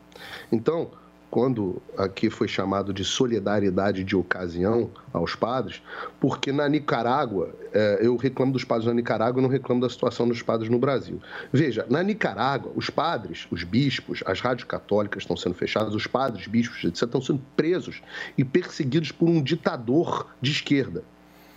Então, 0.52 0.92
quando 1.34 1.82
aqui 1.98 2.30
foi 2.30 2.48
chamado 2.48 2.94
de 2.94 3.04
solidariedade 3.04 4.04
de 4.04 4.16
ocasião 4.16 4.92
aos 5.12 5.34
padres, 5.34 5.82
porque 6.20 6.52
na 6.52 6.70
Nicarágua, 6.70 7.56
é, 7.74 7.98
eu 8.04 8.16
reclamo 8.16 8.52
dos 8.52 8.64
padres 8.64 8.86
na 8.86 8.94
Nicarágua 8.94 9.42
não 9.42 9.50
reclamo 9.50 9.82
da 9.82 9.90
situação 9.90 10.28
dos 10.28 10.44
padres 10.44 10.70
no 10.70 10.78
Brasil. 10.78 11.20
Veja, 11.52 11.88
na 11.90 12.04
Nicarágua, 12.04 12.72
os 12.76 12.92
padres, 12.92 13.48
os 13.50 13.64
bispos, 13.64 14.22
as 14.28 14.42
rádios 14.42 14.68
católicas 14.68 15.24
estão 15.24 15.36
sendo 15.36 15.56
fechadas, 15.56 15.96
os 15.96 16.06
padres, 16.06 16.46
bispos, 16.46 16.84
etc., 16.84 17.02
estão 17.02 17.20
sendo 17.20 17.42
presos 17.56 18.04
e 18.38 18.44
perseguidos 18.46 19.12
por 19.12 19.28
um 19.28 19.42
ditador 19.42 20.28
de 20.40 20.52
esquerda. 20.52 21.04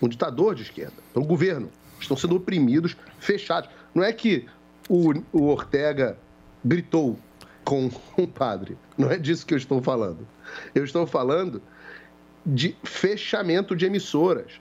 Um 0.01 0.09
ditador 0.09 0.55
de 0.55 0.62
esquerda, 0.62 0.97
pelo 1.12 1.27
governo. 1.27 1.68
Estão 2.01 2.16
sendo 2.16 2.37
oprimidos, 2.37 2.97
fechados. 3.18 3.68
Não 3.95 4.03
é 4.03 4.11
que 4.11 4.47
o, 4.89 5.12
o 5.35 5.49
Ortega 5.49 6.16
gritou 6.64 7.18
com 7.66 7.90
um 8.16 8.26
padre. 8.26 8.78
Não 8.96 9.10
é 9.10 9.18
disso 9.18 9.44
que 9.44 9.52
eu 9.52 9.58
estou 9.58 9.82
falando. 9.82 10.26
Eu 10.72 10.84
estou 10.84 11.04
falando 11.04 11.60
de 12.46 12.76
fechamento 12.84 13.74
de 13.74 13.84
emissoras, 13.84 14.60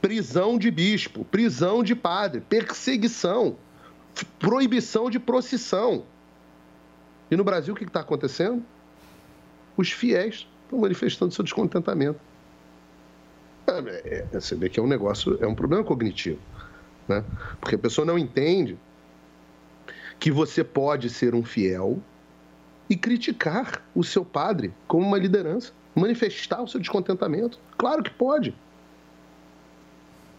prisão 0.00 0.58
de 0.58 0.68
bispo, 0.68 1.24
prisão 1.24 1.80
de 1.80 1.94
padre, 1.94 2.40
perseguição, 2.40 3.56
proibição 4.40 5.08
de 5.08 5.20
procissão. 5.20 6.02
E 7.30 7.36
no 7.36 7.44
Brasil 7.44 7.72
o 7.72 7.76
que 7.76 7.84
está 7.84 8.00
acontecendo? 8.00 8.64
Os 9.76 9.92
fiéis 9.92 10.48
estão 10.64 10.80
manifestando 10.80 11.32
seu 11.32 11.44
descontentamento. 11.44 12.18
É, 13.68 14.26
é, 14.32 14.40
você 14.40 14.56
vê 14.56 14.68
que 14.68 14.80
é 14.80 14.82
um 14.82 14.88
negócio, 14.88 15.38
é 15.40 15.46
um 15.46 15.54
problema 15.54 15.84
cognitivo. 15.84 16.40
Né? 17.06 17.24
Porque 17.60 17.76
a 17.76 17.78
pessoa 17.78 18.04
não 18.04 18.18
entende 18.18 18.76
que 20.22 20.30
você 20.30 20.62
pode 20.62 21.10
ser 21.10 21.34
um 21.34 21.42
fiel 21.42 22.00
e 22.88 22.96
criticar 22.96 23.82
o 23.92 24.04
seu 24.04 24.24
padre 24.24 24.72
como 24.86 25.04
uma 25.04 25.18
liderança, 25.18 25.72
manifestar 25.96 26.62
o 26.62 26.68
seu 26.68 26.78
descontentamento. 26.78 27.58
Claro 27.76 28.04
que 28.04 28.10
pode. 28.10 28.54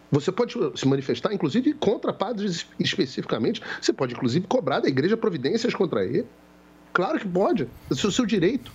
Você 0.10 0.32
pode 0.32 0.54
se 0.80 0.88
manifestar, 0.88 1.34
inclusive, 1.34 1.74
contra 1.74 2.14
padres 2.14 2.66
especificamente. 2.80 3.62
Você 3.82 3.92
pode, 3.92 4.14
inclusive, 4.14 4.48
cobrar 4.48 4.80
da 4.80 4.88
igreja 4.88 5.18
providências 5.18 5.76
contra 5.76 6.06
ele. 6.06 6.26
Claro 6.94 7.20
que 7.20 7.28
pode. 7.28 7.68
Esse 7.92 8.06
é 8.06 8.08
o 8.08 8.12
seu 8.12 8.26
direito. 8.26 8.72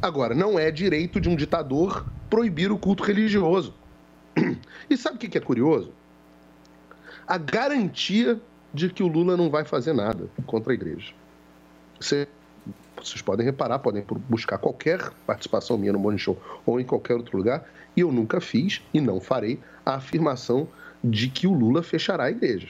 Agora, 0.00 0.32
não 0.32 0.56
é 0.56 0.70
direito 0.70 1.20
de 1.20 1.28
um 1.28 1.34
ditador 1.34 2.06
proibir 2.30 2.70
o 2.70 2.78
culto 2.78 3.02
religioso. 3.02 3.74
E 4.88 4.96
sabe 4.96 5.16
o 5.16 5.18
que 5.18 5.36
é 5.36 5.40
curioso? 5.40 5.92
A 7.26 7.36
garantia 7.36 8.40
de 8.72 8.88
que 8.88 9.02
o 9.02 9.08
Lula 9.08 9.36
não 9.36 9.50
vai 9.50 9.64
fazer 9.64 9.92
nada 9.92 10.28
contra 10.46 10.72
a 10.72 10.74
igreja. 10.74 11.12
Você, 12.00 12.28
vocês 12.96 13.22
podem 13.22 13.44
reparar, 13.44 13.78
podem 13.78 14.04
buscar 14.28 14.58
qualquer 14.58 15.10
participação 15.26 15.78
minha 15.78 15.92
no 15.92 15.98
Morning 15.98 16.18
Show 16.18 16.40
ou 16.64 16.80
em 16.80 16.84
qualquer 16.84 17.14
outro 17.14 17.36
lugar, 17.36 17.68
e 17.96 18.00
eu 18.00 18.12
nunca 18.12 18.40
fiz 18.40 18.82
e 18.92 19.00
não 19.00 19.20
farei 19.20 19.58
a 19.84 19.94
afirmação 19.94 20.68
de 21.02 21.28
que 21.28 21.46
o 21.46 21.52
Lula 21.52 21.82
fechará 21.82 22.24
a 22.24 22.30
igreja. 22.30 22.68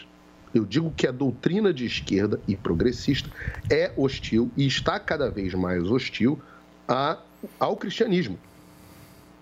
Eu 0.54 0.64
digo 0.64 0.92
que 0.96 1.06
a 1.06 1.12
doutrina 1.12 1.74
de 1.74 1.84
esquerda 1.84 2.40
e 2.48 2.56
progressista 2.56 3.28
é 3.70 3.92
hostil 3.96 4.50
e 4.56 4.66
está 4.66 4.98
cada 4.98 5.30
vez 5.30 5.52
mais 5.54 5.90
hostil 5.90 6.40
a, 6.88 7.18
ao 7.60 7.76
cristianismo. 7.76 8.38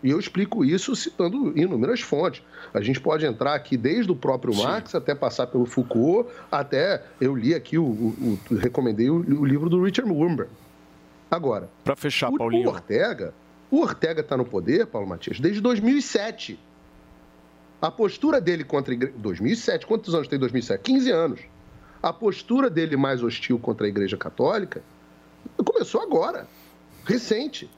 E 0.06 0.10
eu 0.10 0.20
explico 0.20 0.64
isso 0.64 0.94
citando 0.94 1.52
inúmeras 1.58 2.00
fontes. 2.00 2.40
A 2.72 2.80
gente 2.80 3.00
pode 3.00 3.26
entrar 3.26 3.54
aqui 3.56 3.76
desde 3.76 4.12
o 4.12 4.14
próprio 4.14 4.54
Sim. 4.54 4.62
Marx 4.62 4.94
até 4.94 5.16
passar 5.16 5.48
pelo 5.48 5.66
Foucault, 5.66 6.30
até 6.48 7.02
eu 7.20 7.34
li 7.34 7.52
aqui, 7.52 7.76
o, 7.76 7.82
o, 7.82 8.38
o 8.48 8.54
recomendei 8.54 9.10
o, 9.10 9.16
o, 9.16 9.44
livro 9.44 9.68
do 9.68 9.82
Richard 9.82 10.08
Wurmberg. 10.08 10.48
Agora, 11.28 11.68
para 11.82 11.96
fechar, 11.96 12.30
o, 12.30 12.38
Paulinho. 12.38 12.68
O 12.68 12.72
Ortega, 12.72 13.34
o 13.68 13.80
Ortega 13.80 14.20
está 14.20 14.36
no 14.36 14.44
poder, 14.44 14.86
Paulo 14.86 15.08
Matias, 15.08 15.40
desde 15.40 15.60
2007. 15.60 16.56
A 17.82 17.90
postura 17.90 18.40
dele 18.40 18.62
contra 18.62 18.92
a 18.92 18.94
igreja. 18.94 19.14
2007, 19.16 19.88
quantos 19.88 20.14
anos 20.14 20.28
tem 20.28 20.38
2007? 20.38 20.82
15 20.82 21.10
anos. 21.10 21.40
A 22.00 22.12
postura 22.12 22.70
dele 22.70 22.96
mais 22.96 23.24
hostil 23.24 23.58
contra 23.58 23.86
a 23.86 23.88
Igreja 23.88 24.16
Católica 24.16 24.84
começou 25.64 26.00
agora, 26.00 26.46
recente 27.04 27.68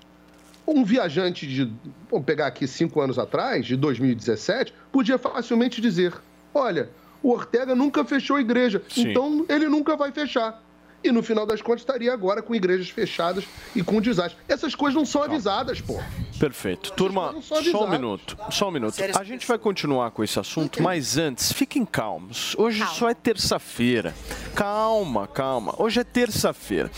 um 0.68 0.84
viajante 0.84 1.46
de, 1.46 1.72
vamos 2.10 2.26
pegar 2.26 2.46
aqui 2.46 2.66
cinco 2.66 3.00
anos 3.00 3.18
atrás, 3.18 3.66
de 3.66 3.76
2017, 3.76 4.72
podia 4.92 5.18
facilmente 5.18 5.80
dizer: 5.80 6.14
olha, 6.54 6.90
o 7.22 7.30
Ortega 7.30 7.74
nunca 7.74 8.04
fechou 8.04 8.36
a 8.36 8.40
igreja, 8.40 8.82
Sim. 8.88 9.10
então 9.10 9.46
ele 9.48 9.68
nunca 9.68 9.96
vai 9.96 10.12
fechar. 10.12 10.62
E 11.02 11.12
no 11.12 11.22
final 11.22 11.46
das 11.46 11.62
contas 11.62 11.82
estaria 11.82 12.12
agora 12.12 12.42
com 12.42 12.52
igrejas 12.54 12.90
fechadas 12.90 13.44
e 13.74 13.84
com 13.84 14.00
desastre. 14.00 14.36
Essas 14.48 14.74
coisas 14.74 14.96
não 14.96 15.06
são 15.06 15.22
avisadas, 15.22 15.80
pô. 15.80 16.00
Perfeito. 16.40 16.92
Turma, 16.92 17.34
só 17.40 17.84
um 17.84 17.88
minuto. 17.88 18.36
Só 18.50 18.68
um 18.68 18.72
minuto. 18.72 18.96
A 19.16 19.22
gente 19.22 19.46
vai 19.46 19.58
continuar 19.58 20.10
com 20.10 20.24
esse 20.24 20.38
assunto, 20.40 20.82
mas 20.82 21.16
antes, 21.16 21.52
fiquem 21.52 21.84
calmos. 21.84 22.54
Hoje 22.58 22.80
calma. 22.80 22.94
só 22.94 23.08
é 23.08 23.14
terça-feira. 23.14 24.12
Calma, 24.56 25.28
calma. 25.28 25.72
Hoje 25.78 26.00
é 26.00 26.04
terça-feira. 26.04 26.90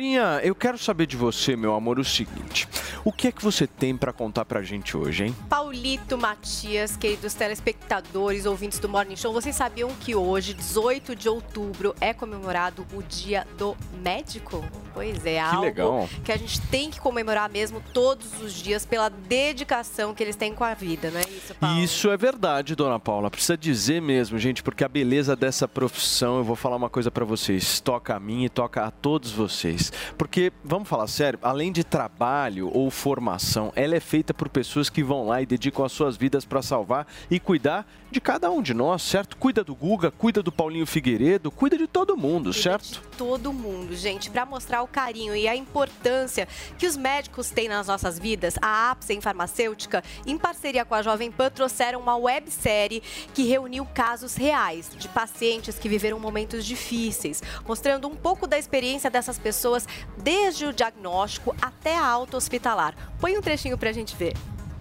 Paulinha, 0.00 0.40
eu 0.42 0.54
quero 0.54 0.78
saber 0.78 1.04
de 1.04 1.14
você, 1.14 1.54
meu 1.54 1.74
amor, 1.74 1.98
o 1.98 2.04
seguinte. 2.04 2.66
O 3.04 3.12
que 3.12 3.28
é 3.28 3.32
que 3.32 3.44
você 3.44 3.66
tem 3.66 3.94
para 3.94 4.14
contar 4.14 4.46
pra 4.46 4.62
gente 4.62 4.96
hoje, 4.96 5.26
hein? 5.26 5.36
Paulito 5.46 6.16
Matias, 6.16 6.96
queridos 6.96 7.34
telespectadores, 7.34 8.46
ouvintes 8.46 8.78
do 8.78 8.88
Morning 8.88 9.14
Show, 9.14 9.30
vocês 9.30 9.54
sabiam 9.54 9.90
que 10.00 10.14
hoje, 10.14 10.54
18 10.54 11.14
de 11.14 11.28
outubro, 11.28 11.94
é 12.00 12.14
comemorado 12.14 12.86
o 12.94 13.02
Dia 13.02 13.46
do 13.58 13.76
Médico? 14.02 14.64
Pois 14.94 15.24
é, 15.24 15.34
que 15.34 15.38
algo 15.38 15.60
legal. 15.60 16.08
que 16.24 16.32
a 16.32 16.36
gente 16.36 16.60
tem 16.62 16.90
que 16.90 16.98
comemorar 16.98 17.48
mesmo 17.48 17.82
todos 17.92 18.40
os 18.42 18.54
dias 18.54 18.84
pela 18.84 19.08
dedicação 19.08 20.14
que 20.14 20.22
eles 20.22 20.34
têm 20.34 20.52
com 20.52 20.64
a 20.64 20.74
vida, 20.74 21.10
não 21.10 21.20
é 21.20 21.24
isso, 21.24 21.54
Paulo? 21.54 21.78
Isso 21.78 22.10
é 22.10 22.16
verdade, 22.16 22.74
dona 22.74 22.98
Paula. 22.98 23.30
Precisa 23.30 23.56
dizer 23.56 24.00
mesmo, 24.00 24.38
gente, 24.38 24.62
porque 24.62 24.82
a 24.82 24.88
beleza 24.88 25.36
dessa 25.36 25.68
profissão, 25.68 26.38
eu 26.38 26.44
vou 26.44 26.56
falar 26.56 26.76
uma 26.76 26.90
coisa 26.90 27.10
para 27.10 27.24
vocês, 27.24 27.80
toca 27.80 28.16
a 28.16 28.20
mim 28.20 28.44
e 28.44 28.48
toca 28.48 28.84
a 28.84 28.90
todos 28.90 29.30
vocês. 29.30 29.89
Porque, 30.16 30.52
vamos 30.64 30.88
falar 30.88 31.06
sério, 31.06 31.38
além 31.42 31.72
de 31.72 31.84
trabalho 31.84 32.70
ou 32.72 32.90
formação, 32.90 33.72
ela 33.74 33.94
é 33.94 34.00
feita 34.00 34.32
por 34.32 34.48
pessoas 34.48 34.90
que 34.90 35.02
vão 35.02 35.26
lá 35.26 35.42
e 35.42 35.46
dedicam 35.46 35.84
as 35.84 35.92
suas 35.92 36.16
vidas 36.16 36.44
para 36.44 36.62
salvar 36.62 37.06
e 37.30 37.38
cuidar 37.38 37.86
de 38.10 38.20
cada 38.20 38.50
um 38.50 38.60
de 38.60 38.74
nós, 38.74 39.02
certo? 39.02 39.36
Cuida 39.36 39.62
do 39.62 39.74
Guga, 39.74 40.10
cuida 40.10 40.42
do 40.42 40.50
Paulinho 40.50 40.86
Figueiredo, 40.86 41.50
cuida 41.50 41.78
de 41.78 41.86
todo 41.86 42.16
mundo, 42.16 42.50
cuida 42.50 42.62
certo? 42.62 43.00
De 43.00 43.16
todo 43.16 43.52
mundo, 43.52 43.94
gente, 43.94 44.30
para 44.30 44.44
mostrar 44.44 44.82
o 44.82 44.88
carinho 44.88 45.34
e 45.34 45.46
a 45.46 45.54
importância 45.54 46.48
que 46.76 46.86
os 46.86 46.96
médicos 46.96 47.50
têm 47.50 47.68
nas 47.68 47.86
nossas 47.86 48.18
vidas, 48.18 48.54
a 48.60 48.90
Apsen 48.90 49.20
Farmacêutica, 49.20 50.02
em 50.26 50.36
parceria 50.36 50.84
com 50.84 50.94
a 50.94 51.02
Jovem 51.02 51.30
Pan, 51.30 51.50
trouxeram 51.50 52.00
uma 52.00 52.16
websérie 52.16 53.02
que 53.32 53.44
reuniu 53.44 53.86
casos 53.86 54.34
reais 54.34 54.90
de 54.96 55.08
pacientes 55.08 55.78
que 55.78 55.88
viveram 55.88 56.18
momentos 56.18 56.64
difíceis, 56.64 57.42
mostrando 57.66 58.08
um 58.08 58.16
pouco 58.16 58.46
da 58.46 58.58
experiência 58.58 59.10
dessas 59.10 59.38
pessoas 59.38 59.79
desde 60.16 60.66
o 60.66 60.72
diagnóstico 60.72 61.54
até 61.60 61.96
a 61.96 62.06
alta 62.06 62.36
hospitalar. 62.36 62.94
Põe 63.20 63.36
um 63.36 63.40
trechinho 63.40 63.76
para 63.76 63.90
a 63.90 63.92
gente 63.92 64.16
ver. 64.16 64.34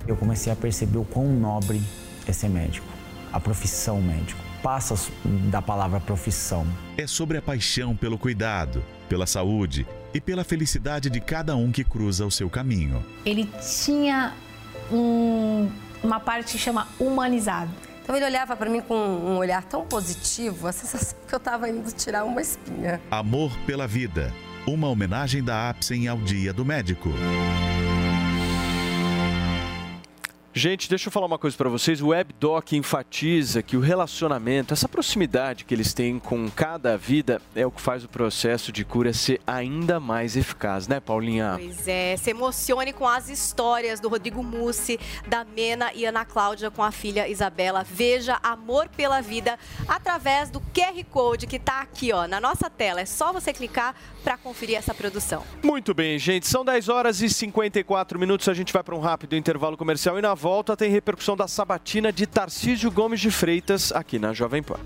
Eu 0.07 0.15
comecei 0.15 0.51
a 0.51 0.55
perceber 0.55 0.97
o 0.97 1.05
quão 1.05 1.27
nobre 1.27 1.81
é 2.27 2.31
ser 2.31 2.49
médico, 2.49 2.87
a 3.31 3.39
profissão 3.39 4.01
médico. 4.01 4.41
Passa 4.63 4.95
da 5.49 5.61
palavra 5.61 5.99
profissão. 5.99 6.67
É 6.97 7.07
sobre 7.07 7.37
a 7.37 7.41
paixão 7.41 7.95
pelo 7.95 8.17
cuidado, 8.17 8.83
pela 9.07 9.25
saúde 9.25 9.87
e 10.13 10.19
pela 10.19 10.43
felicidade 10.43 11.09
de 11.09 11.21
cada 11.21 11.55
um 11.55 11.71
que 11.71 11.83
cruza 11.83 12.25
o 12.25 12.31
seu 12.31 12.49
caminho. 12.49 13.05
Ele 13.25 13.49
tinha 13.83 14.33
um, 14.91 15.69
uma 16.03 16.19
parte 16.19 16.53
que 16.53 16.57
chama 16.57 16.87
humanizado. 16.99 17.71
Então 18.03 18.15
ele 18.15 18.25
olhava 18.25 18.55
para 18.55 18.69
mim 18.69 18.81
com 18.81 18.95
um 18.95 19.37
olhar 19.37 19.63
tão 19.63 19.85
positivo, 19.85 20.67
a 20.67 20.71
sensação 20.71 21.17
que 21.27 21.33
eu 21.33 21.37
estava 21.37 21.69
indo 21.69 21.91
tirar 21.91 22.23
uma 22.23 22.41
espinha. 22.41 22.99
Amor 23.11 23.55
pela 23.67 23.87
vida, 23.87 24.33
uma 24.73 24.87
homenagem 24.87 25.43
da 25.43 25.69
Apsen 25.69 26.07
ao 26.07 26.17
Dia 26.17 26.53
do 26.53 26.63
Médico. 26.63 27.09
Gente, 30.51 30.89
deixa 30.89 31.07
eu 31.07 31.11
falar 31.11 31.27
uma 31.27 31.37
coisa 31.37 31.55
para 31.55 31.69
vocês. 31.69 32.01
O 32.01 32.07
WebDoc 32.07 32.75
enfatiza 32.75 33.61
que 33.61 33.77
o 33.77 33.79
relacionamento, 33.79 34.73
essa 34.73 34.89
proximidade 34.89 35.63
que 35.63 35.73
eles 35.75 35.93
têm 35.93 36.17
com 36.17 36.49
cada 36.49 36.97
vida, 36.97 37.39
é 37.55 37.65
o 37.65 37.71
que 37.71 37.79
faz 37.79 38.03
o 38.03 38.09
processo 38.09 38.71
de 38.71 38.83
cura 38.83 39.13
ser 39.13 39.39
ainda 39.45 39.99
mais 39.99 40.35
eficaz, 40.35 40.87
né, 40.87 40.99
Paulinha? 40.99 41.55
Pois 41.59 41.87
é, 41.87 42.17
se 42.17 42.31
emocione 42.31 42.91
com 42.91 43.07
as 43.07 43.29
histórias 43.29 43.99
do 43.99 44.09
Rodrigo 44.09 44.41
Mussi, 44.41 44.99
da 45.27 45.45
Mena 45.45 45.93
e 45.93 46.03
Ana 46.03 46.25
Cláudia 46.25 46.71
com 46.71 46.83
a 46.83 46.91
filha 46.91 47.27
Isabela. 47.27 47.83
Veja 47.83 48.39
Amor 48.41 48.89
pela 48.89 49.21
Vida 49.21 49.57
através 49.87 50.49
do 50.49 50.59
QR 50.59 51.03
Code 51.11 51.45
que 51.45 51.57
está 51.57 51.81
aqui 51.81 52.11
ó, 52.11 52.27
na 52.27 52.41
nossa 52.41 52.71
tela. 52.71 53.01
É 53.01 53.05
só 53.05 53.31
você 53.31 53.53
clicar 53.53 53.93
para 54.23 54.35
conferir 54.35 54.77
essa 54.77 54.95
produção. 54.95 55.43
Muito 55.63 55.93
bem, 55.93 56.17
gente. 56.17 56.47
São 56.47 56.65
10 56.65 56.89
horas 56.89 57.21
e 57.21 57.29
54 57.29 58.19
minutos. 58.19 58.49
A 58.49 58.53
gente 58.53 58.73
vai 58.73 58.83
para 58.83 58.95
um 58.95 58.99
rápido 58.99 59.35
intervalo 59.35 59.77
comercial 59.77 60.17
e 60.17 60.21
na 60.21 60.38
volta 60.39 60.77
tem 60.77 60.89
repercussão 60.89 61.35
da 61.35 61.49
sabatina 61.49 62.13
de 62.13 62.25
Tarcísio 62.25 62.89
Gomes 62.89 63.19
de 63.19 63.29
Freitas 63.29 63.91
aqui 63.91 64.17
na 64.17 64.31
Jovem 64.31 64.63
Pan. 64.63 64.79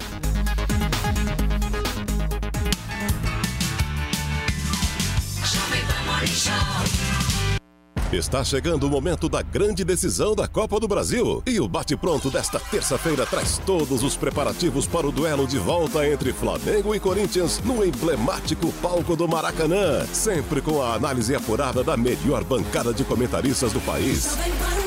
Está 8.13 8.43
chegando 8.43 8.83
o 8.83 8.89
momento 8.91 9.27
da 9.27 9.41
grande 9.41 9.83
decisão 9.83 10.35
da 10.35 10.47
Copa 10.47 10.79
do 10.79 10.87
Brasil. 10.87 11.41
E 11.47 11.59
o 11.59 11.67
bate-pronto 11.67 12.29
desta 12.29 12.59
terça-feira 12.59 13.25
traz 13.25 13.57
todos 13.65 14.03
os 14.03 14.15
preparativos 14.15 14.85
para 14.85 15.07
o 15.07 15.11
duelo 15.11 15.47
de 15.47 15.57
volta 15.57 16.07
entre 16.07 16.31
Flamengo 16.31 16.93
e 16.93 16.99
Corinthians 16.99 17.59
no 17.65 17.83
emblemático 17.83 18.71
palco 18.83 19.15
do 19.15 19.27
Maracanã. 19.27 20.05
Sempre 20.13 20.61
com 20.61 20.79
a 20.79 20.93
análise 20.93 21.33
apurada 21.33 21.83
da 21.83 21.97
melhor 21.97 22.43
bancada 22.43 22.93
de 22.93 23.03
comentaristas 23.03 23.73
do 23.73 23.81
país. 23.81 24.37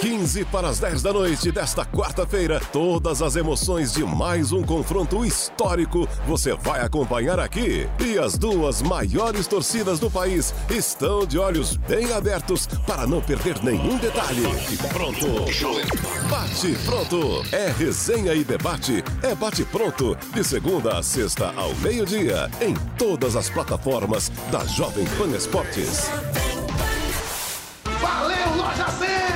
15 0.00 0.44
para 0.44 0.68
as 0.68 0.78
10 0.78 1.02
da 1.02 1.12
noite 1.12 1.50
desta 1.50 1.84
quarta-feira, 1.84 2.60
todas 2.72 3.22
as 3.22 3.34
emoções 3.34 3.94
de 3.94 4.04
mais 4.04 4.52
um 4.52 4.62
confronto 4.62 5.24
histórico 5.24 6.06
você 6.28 6.54
vai 6.54 6.80
acompanhar 6.80 7.40
aqui. 7.40 7.88
E 7.98 8.18
as 8.18 8.38
duas 8.38 8.82
maiores 8.82 9.48
torcidas 9.48 9.98
do 9.98 10.08
país 10.08 10.54
estão 10.70 11.26
de 11.26 11.38
olhos 11.38 11.76
bem 11.76 12.12
abertos 12.12 12.68
para 12.86 13.04
não 13.04 13.15
perder 13.20 13.62
nenhum 13.62 13.96
detalhe. 13.98 14.42
E 14.70 14.76
pronto! 14.88 15.26
Bate 16.28 16.76
pronto! 16.84 17.44
É 17.52 17.70
resenha 17.70 18.34
e 18.34 18.42
debate. 18.44 19.02
É 19.22 19.34
bate 19.34 19.64
pronto. 19.64 20.16
De 20.34 20.42
segunda 20.42 20.98
a 20.98 21.02
sexta 21.02 21.52
ao 21.56 21.74
meio-dia. 21.76 22.50
Em 22.60 22.74
todas 22.98 23.36
as 23.36 23.48
plataformas 23.48 24.30
da 24.50 24.64
Jovem 24.64 25.04
Pan 25.18 25.28
Esportes. 25.36 26.10
Valeu, 28.00 28.56
Loja 28.56 28.86
100! 28.98 29.35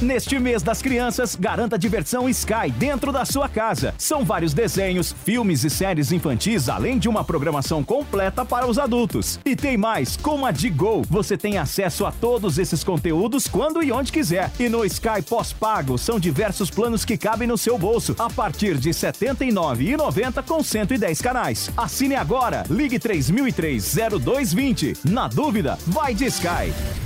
Neste 0.00 0.38
mês 0.38 0.62
das 0.62 0.80
crianças, 0.82 1.34
garanta 1.34 1.76
diversão 1.78 2.28
Sky 2.28 2.70
dentro 2.76 3.10
da 3.10 3.24
sua 3.24 3.48
casa. 3.48 3.94
São 3.96 4.26
vários 4.26 4.52
desenhos, 4.52 5.16
filmes 5.24 5.64
e 5.64 5.70
séries 5.70 6.12
infantis, 6.12 6.68
além 6.68 6.98
de 6.98 7.08
uma 7.08 7.24
programação 7.24 7.82
completa 7.82 8.44
para 8.44 8.66
os 8.66 8.78
adultos. 8.78 9.40
E 9.42 9.56
tem 9.56 9.78
mais, 9.78 10.14
com 10.14 10.44
a 10.44 10.50
Digo, 10.50 11.00
você 11.08 11.38
tem 11.38 11.56
acesso 11.56 12.04
a 12.04 12.12
todos 12.12 12.58
esses 12.58 12.84
conteúdos 12.84 13.48
quando 13.48 13.82
e 13.82 13.90
onde 13.90 14.12
quiser. 14.12 14.52
E 14.60 14.68
no 14.68 14.84
Sky 14.84 15.22
pós-pago, 15.26 15.96
são 15.96 16.20
diversos 16.20 16.70
planos 16.70 17.02
que 17.02 17.16
cabem 17.16 17.48
no 17.48 17.56
seu 17.56 17.78
bolso, 17.78 18.14
a 18.18 18.28
partir 18.28 18.76
de 18.76 18.90
R$ 18.90 18.94
79,90 18.94 20.42
com 20.42 20.62
110 20.62 21.22
canais. 21.22 21.70
Assine 21.74 22.16
agora, 22.16 22.64
ligue 22.68 22.98
3003-0220. 22.98 25.08
Na 25.08 25.26
dúvida, 25.26 25.78
vai 25.86 26.14
de 26.14 26.26
Sky. 26.26 27.05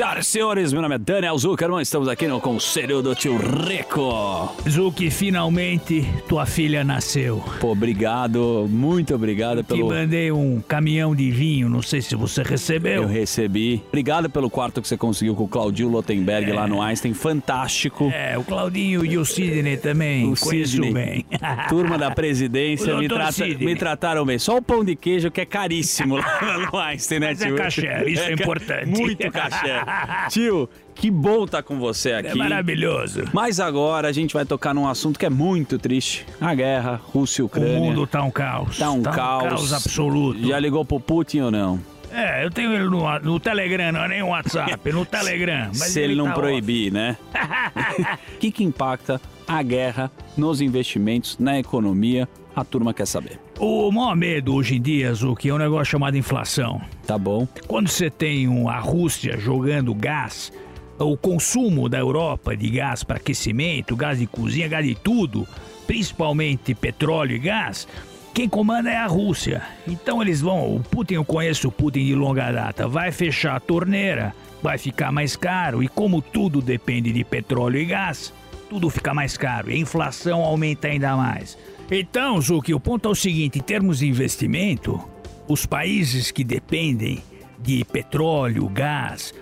Senhoras 0.00 0.26
e 0.26 0.30
senhores, 0.30 0.72
meu 0.72 0.80
nome 0.80 0.94
é 0.94 0.98
Daniel 0.98 1.36
Zuckerman, 1.36 1.82
estamos 1.82 2.08
aqui 2.08 2.26
no 2.26 2.40
Conselho 2.40 3.02
do 3.02 3.14
Tio 3.14 3.36
Rico. 3.36 4.50
Zuki, 4.66 5.10
finalmente 5.10 6.08
tua 6.26 6.46
filha 6.46 6.82
nasceu. 6.82 7.44
Pô, 7.60 7.72
obrigado, 7.72 8.66
muito 8.70 9.14
obrigado 9.14 9.62
Te 9.62 9.66
pelo... 9.74 9.88
mandei 9.90 10.32
um 10.32 10.58
caminhão 10.66 11.14
de 11.14 11.30
vinho, 11.30 11.68
não 11.68 11.82
sei 11.82 12.00
se 12.00 12.16
você 12.16 12.42
recebeu. 12.42 13.02
Eu 13.02 13.06
recebi. 13.08 13.82
Obrigado 13.88 14.30
pelo 14.30 14.48
quarto 14.48 14.80
que 14.80 14.88
você 14.88 14.96
conseguiu 14.96 15.34
com 15.34 15.44
o 15.44 15.48
Claudio 15.48 15.86
Lotenberg 15.90 16.50
lá 16.50 16.66
no 16.66 16.80
Einstein, 16.80 17.12
fantástico. 17.12 18.10
É, 18.10 18.38
o 18.38 18.42
Claudinho 18.42 19.04
e 19.04 19.18
o 19.18 19.24
Sidney 19.26 19.76
também, 19.76 20.32
O 20.32 20.34
conheço 20.34 20.72
Sidney. 20.82 20.94
bem. 20.94 21.26
Turma 21.68 21.98
da 21.98 22.10
presidência 22.10 22.96
me, 22.96 23.06
trata- 23.06 23.32
Sidney. 23.32 23.66
me 23.66 23.76
trataram 23.76 24.24
bem. 24.24 24.38
Só 24.38 24.56
o 24.56 24.62
pão 24.62 24.82
de 24.82 24.96
queijo 24.96 25.30
que 25.30 25.42
é 25.42 25.44
caríssimo 25.44 26.16
lá 26.16 26.58
no 26.72 26.78
Einstein, 26.78 27.18
né, 27.20 27.26
Mas 27.28 27.42
é 27.42 27.46
tio? 27.48 27.56
caché, 27.56 28.04
isso 28.08 28.22
é 28.22 28.28
ca- 28.34 28.42
importante. 28.42 28.98
Muito 28.98 29.30
caché. 29.30 29.89
Tio, 30.30 30.68
que 30.94 31.10
bom 31.10 31.44
estar 31.44 31.62
com 31.62 31.78
você 31.78 32.12
aqui. 32.12 32.28
É 32.28 32.34
maravilhoso. 32.34 33.24
Mas 33.32 33.58
agora 33.60 34.08
a 34.08 34.12
gente 34.12 34.34
vai 34.34 34.44
tocar 34.44 34.74
num 34.74 34.86
assunto 34.88 35.18
que 35.18 35.26
é 35.26 35.30
muito 35.30 35.78
triste. 35.78 36.26
A 36.40 36.54
guerra, 36.54 37.00
Rússia 37.02 37.40
e 37.40 37.42
O 37.42 37.46
Ucrânia. 37.46 37.78
mundo 37.78 38.06
tá 38.06 38.22
um 38.22 38.30
caos. 38.30 38.78
Tá 38.78 38.90
um 38.90 39.02
Tá 39.02 39.10
um 39.10 39.14
caos. 39.14 39.48
caos 39.48 39.72
absoluto. 39.72 40.46
Já 40.46 40.58
ligou 40.58 40.84
pro 40.84 41.00
Putin 41.00 41.40
ou 41.40 41.50
não? 41.50 41.80
É, 42.12 42.44
eu 42.44 42.50
tenho 42.50 42.72
ele 42.74 42.88
no, 42.88 43.18
no 43.20 43.38
Telegram, 43.38 43.92
não 43.92 44.04
é 44.04 44.08
nem 44.08 44.22
o 44.22 44.28
WhatsApp, 44.28 44.92
no 44.92 45.04
Telegram. 45.06 45.66
Mas 45.68 45.92
Se 45.92 46.00
ele, 46.00 46.16
não 46.16 46.26
tá 46.26 46.32
proibir, 46.34 46.92
né? 46.92 47.16
O 48.34 48.38
que, 48.40 48.50
que 48.50 48.64
impacta 48.64 49.20
a 49.46 49.62
guerra 49.62 50.10
nos 50.36 50.60
investimentos, 50.60 51.36
na 51.38 51.58
economia? 51.58 52.28
A 52.56 52.64
turma 52.64 52.92
quer 52.92 53.06
saber. 53.06 53.38
O 53.62 53.92
maior 53.92 54.16
medo 54.16 54.54
hoje 54.54 54.76
em 54.76 54.80
dia, 54.80 55.12
Zuki, 55.12 55.50
é 55.50 55.54
um 55.54 55.58
negócio 55.58 55.84
chamado 55.84 56.16
inflação. 56.16 56.80
Tá 57.06 57.18
bom. 57.18 57.46
Quando 57.66 57.88
você 57.88 58.08
tem 58.08 58.48
um- 58.48 58.70
a 58.70 58.78
Rússia 58.78 59.36
jogando 59.38 59.94
gás, 59.94 60.50
o 60.98 61.14
consumo 61.14 61.86
da 61.86 61.98
Europa 61.98 62.56
de 62.56 62.70
gás 62.70 63.04
para 63.04 63.18
aquecimento, 63.18 63.94
gás 63.94 64.18
de 64.18 64.26
cozinha, 64.26 64.66
gás 64.66 64.86
de 64.86 64.94
tudo, 64.94 65.46
principalmente 65.86 66.74
petróleo 66.74 67.36
e 67.36 67.38
gás, 67.38 67.86
quem 68.32 68.48
comanda 68.48 68.90
é 68.90 68.96
a 68.96 69.06
Rússia. 69.06 69.60
Então 69.86 70.22
eles 70.22 70.40
vão, 70.40 70.74
o 70.74 70.80
Putin, 70.80 71.14
eu 71.14 71.24
conheço 71.24 71.68
o 71.68 71.72
Putin 71.72 72.06
de 72.06 72.14
longa 72.14 72.50
data, 72.50 72.88
vai 72.88 73.12
fechar 73.12 73.56
a 73.56 73.60
torneira, 73.60 74.34
vai 74.62 74.78
ficar 74.78 75.12
mais 75.12 75.36
caro, 75.36 75.82
e 75.82 75.88
como 75.88 76.22
tudo 76.22 76.62
depende 76.62 77.12
de 77.12 77.24
petróleo 77.24 77.78
e 77.78 77.84
gás, 77.84 78.32
tudo 78.70 78.88
fica 78.88 79.12
mais 79.12 79.36
caro 79.36 79.70
e 79.70 79.74
a 79.74 79.78
inflação 79.78 80.40
aumenta 80.42 80.88
ainda 80.88 81.14
mais. 81.14 81.58
Então, 81.90 82.40
Zuki, 82.40 82.72
o 82.72 82.80
ponto 82.80 83.08
é 83.08 83.10
o 83.10 83.14
seguinte: 83.14 83.58
em 83.58 83.62
termos 83.62 83.98
de 83.98 84.06
investimento, 84.08 85.00
os 85.48 85.66
países 85.66 86.30
que 86.30 86.44
dependem 86.44 87.22
de 87.58 87.84
petróleo, 87.84 88.68
gás, 88.68 89.34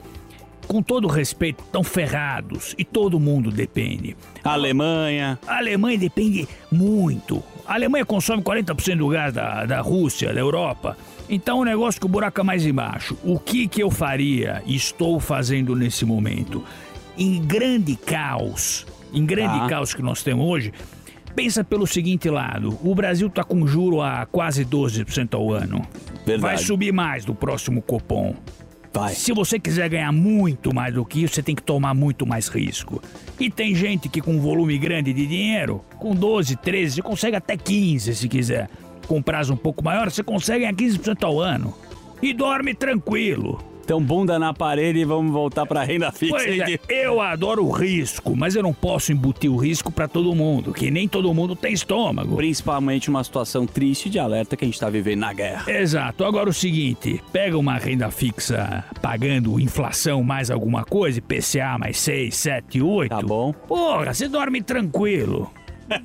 com 0.66 0.82
todo 0.82 1.06
respeito, 1.08 1.62
estão 1.62 1.84
ferrados 1.84 2.74
e 2.78 2.84
todo 2.84 3.20
mundo 3.20 3.50
depende. 3.50 4.16
A 4.42 4.52
Alemanha. 4.52 5.38
A 5.46 5.58
Alemanha 5.58 5.98
depende 5.98 6.48
muito. 6.70 7.42
A 7.66 7.74
Alemanha 7.74 8.04
consome 8.04 8.42
40% 8.42 8.96
do 8.96 9.08
gás 9.08 9.32
da, 9.32 9.66
da 9.66 9.80
Rússia, 9.80 10.32
da 10.32 10.40
Europa. 10.40 10.96
Então 11.28 11.58
o 11.60 11.64
negócio 11.64 12.00
que 12.00 12.06
o 12.06 12.08
buraco 12.08 12.40
é 12.40 12.44
mais 12.44 12.64
embaixo. 12.64 13.16
O 13.22 13.38
que, 13.38 13.68
que 13.68 13.82
eu 13.82 13.90
faria 13.90 14.62
e 14.64 14.74
estou 14.74 15.20
fazendo 15.20 15.76
nesse 15.76 16.04
momento? 16.06 16.64
Em 17.16 17.42
grande 17.42 17.94
caos, 17.96 18.86
em 19.12 19.24
grande 19.26 19.58
Tá. 19.58 19.68
caos 19.68 19.92
que 19.92 20.00
nós 20.02 20.22
temos 20.22 20.46
hoje, 20.46 20.72
pensa 21.38 21.62
pelo 21.62 21.86
seguinte 21.86 22.28
lado: 22.28 22.76
o 22.82 22.92
Brasil 22.96 23.30
tá 23.30 23.44
com 23.44 23.64
juro 23.64 24.02
a 24.02 24.26
quase 24.26 24.64
12% 24.64 25.34
ao 25.34 25.52
ano. 25.52 25.86
Verdade. 26.26 26.40
Vai 26.40 26.58
subir 26.58 26.92
mais 26.92 27.24
do 27.24 27.32
próximo 27.32 27.80
Copom. 27.80 28.34
Vai. 28.92 29.14
Se 29.14 29.32
você 29.32 29.60
quiser 29.60 29.88
ganhar 29.88 30.10
muito 30.10 30.74
mais 30.74 30.94
do 30.94 31.04
que 31.04 31.22
isso, 31.22 31.34
você 31.34 31.42
tem 31.42 31.54
que 31.54 31.62
tomar 31.62 31.94
muito 31.94 32.26
mais 32.26 32.48
risco. 32.48 33.00
E 33.38 33.48
tem 33.48 33.72
gente 33.72 34.08
que 34.08 34.20
com 34.20 34.32
um 34.32 34.40
volume 34.40 34.76
grande 34.78 35.12
de 35.12 35.26
dinheiro, 35.26 35.84
com 35.98 36.12
12, 36.12 36.56
13, 36.56 36.96
você 36.96 37.02
consegue 37.02 37.36
até 37.36 37.56
15 37.56 38.16
se 38.16 38.28
quiser. 38.28 38.68
Com 39.06 39.22
prazo 39.22 39.54
um 39.54 39.56
pouco 39.56 39.84
maior, 39.84 40.10
você 40.10 40.24
consegue 40.24 40.60
ganhar 40.60 40.74
15% 40.74 41.22
ao 41.22 41.38
ano. 41.38 41.72
E 42.20 42.34
dorme 42.34 42.74
tranquilo. 42.74 43.62
Então, 43.88 44.02
bunda 44.02 44.38
na 44.38 44.52
parede 44.52 44.98
e 44.98 45.04
vamos 45.06 45.32
voltar 45.32 45.64
pra 45.64 45.82
renda 45.82 46.12
fixa. 46.12 46.34
Pois 46.36 46.60
é, 46.60 46.78
eu 46.90 47.22
adoro 47.22 47.64
o 47.64 47.70
risco, 47.70 48.36
mas 48.36 48.54
eu 48.54 48.62
não 48.62 48.74
posso 48.74 49.12
embutir 49.12 49.50
o 49.50 49.56
risco 49.56 49.90
pra 49.90 50.06
todo 50.06 50.34
mundo, 50.34 50.74
que 50.74 50.90
nem 50.90 51.08
todo 51.08 51.32
mundo 51.32 51.56
tem 51.56 51.72
estômago. 51.72 52.36
Principalmente 52.36 53.08
uma 53.08 53.24
situação 53.24 53.66
triste 53.66 54.10
de 54.10 54.18
alerta 54.18 54.58
que 54.58 54.66
a 54.66 54.68
gente 54.68 54.78
tá 54.78 54.90
vivendo 54.90 55.20
na 55.20 55.32
guerra. 55.32 55.72
Exato. 55.72 56.22
Agora 56.26 56.50
o 56.50 56.52
seguinte, 56.52 57.18
pega 57.32 57.56
uma 57.56 57.78
renda 57.78 58.10
fixa 58.10 58.84
pagando 59.00 59.58
inflação 59.58 60.22
mais 60.22 60.50
alguma 60.50 60.84
coisa, 60.84 61.20
IPCA 61.20 61.78
mais 61.78 61.98
6, 61.98 62.36
7, 62.36 62.82
8. 62.82 63.08
Tá 63.08 63.22
bom. 63.22 63.54
Porra, 63.54 64.12
você 64.12 64.28
dorme 64.28 64.60
tranquilo. 64.60 65.50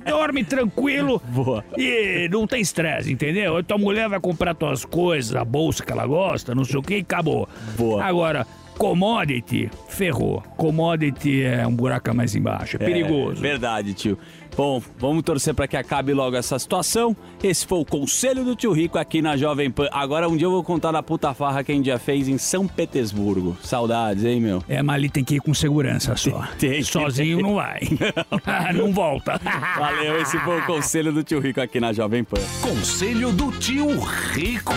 Dorme 0.08 0.44
tranquilo 0.44 1.20
Boa. 1.28 1.64
e 1.76 2.28
não 2.30 2.46
tem 2.46 2.60
estresse, 2.60 3.12
entendeu? 3.12 3.62
Tua 3.62 3.78
mulher 3.78 4.08
vai 4.08 4.20
comprar 4.20 4.54
tuas 4.54 4.84
coisas, 4.84 5.34
a 5.34 5.44
bolsa 5.44 5.84
que 5.84 5.92
ela 5.92 6.06
gosta, 6.06 6.54
não 6.54 6.64
sei 6.64 6.78
o 6.78 6.82
que, 6.82 6.96
e 6.96 7.00
acabou. 7.00 7.48
Boa. 7.76 8.02
Agora, 8.04 8.46
commodity, 8.78 9.70
ferrou. 9.88 10.42
Commodity 10.56 11.42
é 11.42 11.66
um 11.66 11.74
buraco 11.74 12.14
mais 12.14 12.34
embaixo, 12.34 12.76
é 12.76 12.78
perigoso. 12.84 13.40
verdade, 13.40 13.94
tio. 13.94 14.18
Bom, 14.56 14.80
vamos 14.98 15.24
torcer 15.24 15.52
para 15.52 15.66
que 15.66 15.76
acabe 15.76 16.12
logo 16.12 16.36
essa 16.36 16.58
situação. 16.58 17.16
Esse 17.42 17.66
foi 17.66 17.78
o 17.78 17.84
conselho 17.84 18.44
do 18.44 18.54
tio 18.54 18.72
Rico 18.72 18.96
aqui 18.98 19.20
na 19.20 19.36
Jovem 19.36 19.70
Pan. 19.70 19.88
Agora 19.90 20.28
um 20.28 20.36
dia 20.36 20.46
eu 20.46 20.50
vou 20.50 20.62
contar 20.62 20.92
da 20.92 21.02
puta 21.02 21.34
farra 21.34 21.64
que 21.64 21.72
a 21.72 21.74
gente 21.74 21.86
já 21.86 21.98
fez 21.98 22.28
em 22.28 22.38
São 22.38 22.66
Petersburgo. 22.68 23.56
Saudades, 23.62 24.24
hein, 24.24 24.40
meu? 24.40 24.62
É, 24.68 24.80
mas 24.80 24.94
ali 24.94 25.08
tem 25.08 25.24
que 25.24 25.36
ir 25.36 25.40
com 25.40 25.52
segurança 25.52 26.14
só. 26.14 26.44
Sozinho 26.84 27.40
não 27.40 27.54
vai. 27.56 27.80
não 28.74 28.92
volta. 28.92 29.40
Valeu, 29.76 30.20
esse 30.20 30.38
foi 30.38 30.60
o 30.60 30.66
conselho 30.66 31.12
do 31.12 31.24
tio 31.24 31.40
Rico 31.40 31.60
aqui 31.60 31.80
na 31.80 31.92
Jovem 31.92 32.22
Pan. 32.22 32.40
Conselho 32.60 33.32
do 33.32 33.50
tio 33.50 33.88
Rico. 33.98 34.72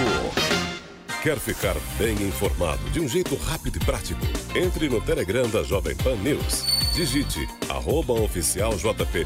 Quer 1.21 1.39
ficar 1.39 1.75
bem 1.97 2.13
informado 2.27 2.81
de 2.91 2.99
um 2.99 3.07
jeito 3.07 3.35
rápido 3.35 3.77
e 3.77 3.85
prático? 3.85 4.21
Entre 4.55 4.87
no 4.87 5.01
Telegram 5.01 5.49
da 5.49 5.63
Jovem 5.63 5.95
Pan 5.95 6.15
News. 6.17 6.63
Digite 6.93 7.47
arroba 7.69 8.13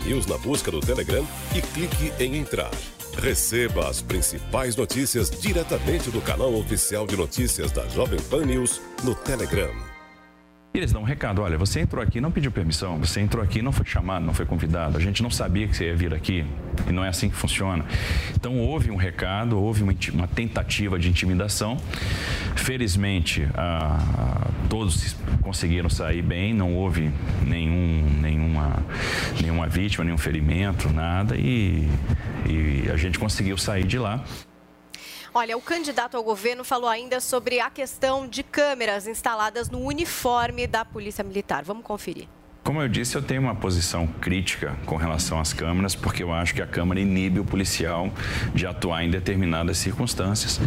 News 0.05 0.25
na 0.25 0.37
busca 0.37 0.71
do 0.71 0.79
Telegram 0.79 1.25
e 1.53 1.61
clique 1.61 2.13
em 2.17 2.37
entrar. 2.37 2.71
Receba 3.17 3.89
as 3.89 4.01
principais 4.01 4.75
notícias 4.75 5.29
diretamente 5.29 6.09
do 6.09 6.21
canal 6.21 6.53
oficial 6.55 7.05
de 7.05 7.17
notícias 7.17 7.71
da 7.71 7.85
Jovem 7.89 8.19
Pan 8.21 8.45
News 8.45 8.81
no 9.03 9.13
Telegram. 9.13 9.90
E 10.73 10.77
eles 10.77 10.93
dão 10.93 11.01
um 11.01 11.05
recado, 11.05 11.41
olha, 11.41 11.57
você 11.57 11.81
entrou 11.81 12.01
aqui, 12.01 12.21
não 12.21 12.31
pediu 12.31 12.49
permissão, 12.49 12.97
você 12.97 13.19
entrou 13.19 13.43
aqui, 13.43 13.61
não 13.61 13.73
foi 13.73 13.85
chamado, 13.85 14.25
não 14.25 14.33
foi 14.33 14.45
convidado, 14.45 14.97
a 14.97 15.01
gente 15.01 15.21
não 15.21 15.29
sabia 15.29 15.67
que 15.67 15.75
você 15.75 15.87
ia 15.87 15.95
vir 15.95 16.13
aqui 16.13 16.45
e 16.87 16.93
não 16.93 17.03
é 17.03 17.09
assim 17.09 17.29
que 17.29 17.35
funciona. 17.35 17.83
Então 18.33 18.57
houve 18.57 18.89
um 18.89 18.95
recado, 18.95 19.59
houve 19.59 19.83
uma, 19.83 19.93
uma 20.13 20.27
tentativa 20.29 20.97
de 20.97 21.09
intimidação. 21.09 21.77
Felizmente, 22.55 23.45
todos 24.69 25.13
conseguiram 25.41 25.89
sair 25.89 26.21
bem, 26.21 26.53
não 26.53 26.73
houve 26.73 27.11
nenhum, 27.45 28.09
nenhuma, 28.21 28.81
nenhuma 29.41 29.67
vítima, 29.67 30.05
nenhum 30.05 30.17
ferimento, 30.17 30.89
nada 30.89 31.35
e, 31.35 31.85
e 32.47 32.89
a 32.89 32.95
gente 32.95 33.19
conseguiu 33.19 33.57
sair 33.57 33.83
de 33.83 33.99
lá. 33.99 34.23
Olha, 35.33 35.57
o 35.57 35.61
candidato 35.61 36.17
ao 36.17 36.23
governo 36.23 36.61
falou 36.61 36.89
ainda 36.89 37.21
sobre 37.21 37.61
a 37.61 37.69
questão 37.69 38.27
de 38.27 38.43
câmeras 38.43 39.07
instaladas 39.07 39.69
no 39.69 39.79
uniforme 39.79 40.67
da 40.67 40.83
Polícia 40.83 41.23
Militar. 41.23 41.63
Vamos 41.63 41.85
conferir. 41.85 42.27
Como 42.63 42.79
eu 42.79 42.87
disse, 42.87 43.15
eu 43.15 43.23
tenho 43.23 43.41
uma 43.41 43.55
posição 43.55 44.05
crítica 44.05 44.73
com 44.85 44.95
relação 44.95 45.39
às 45.39 45.51
câmeras, 45.51 45.95
porque 45.95 46.21
eu 46.21 46.31
acho 46.31 46.53
que 46.53 46.61
a 46.61 46.67
Câmara 46.67 46.99
inibe 46.99 47.39
o 47.39 47.43
policial 47.43 48.13
de 48.53 48.67
atuar 48.67 49.03
em 49.03 49.09
determinadas 49.09 49.79
circunstâncias. 49.79 50.61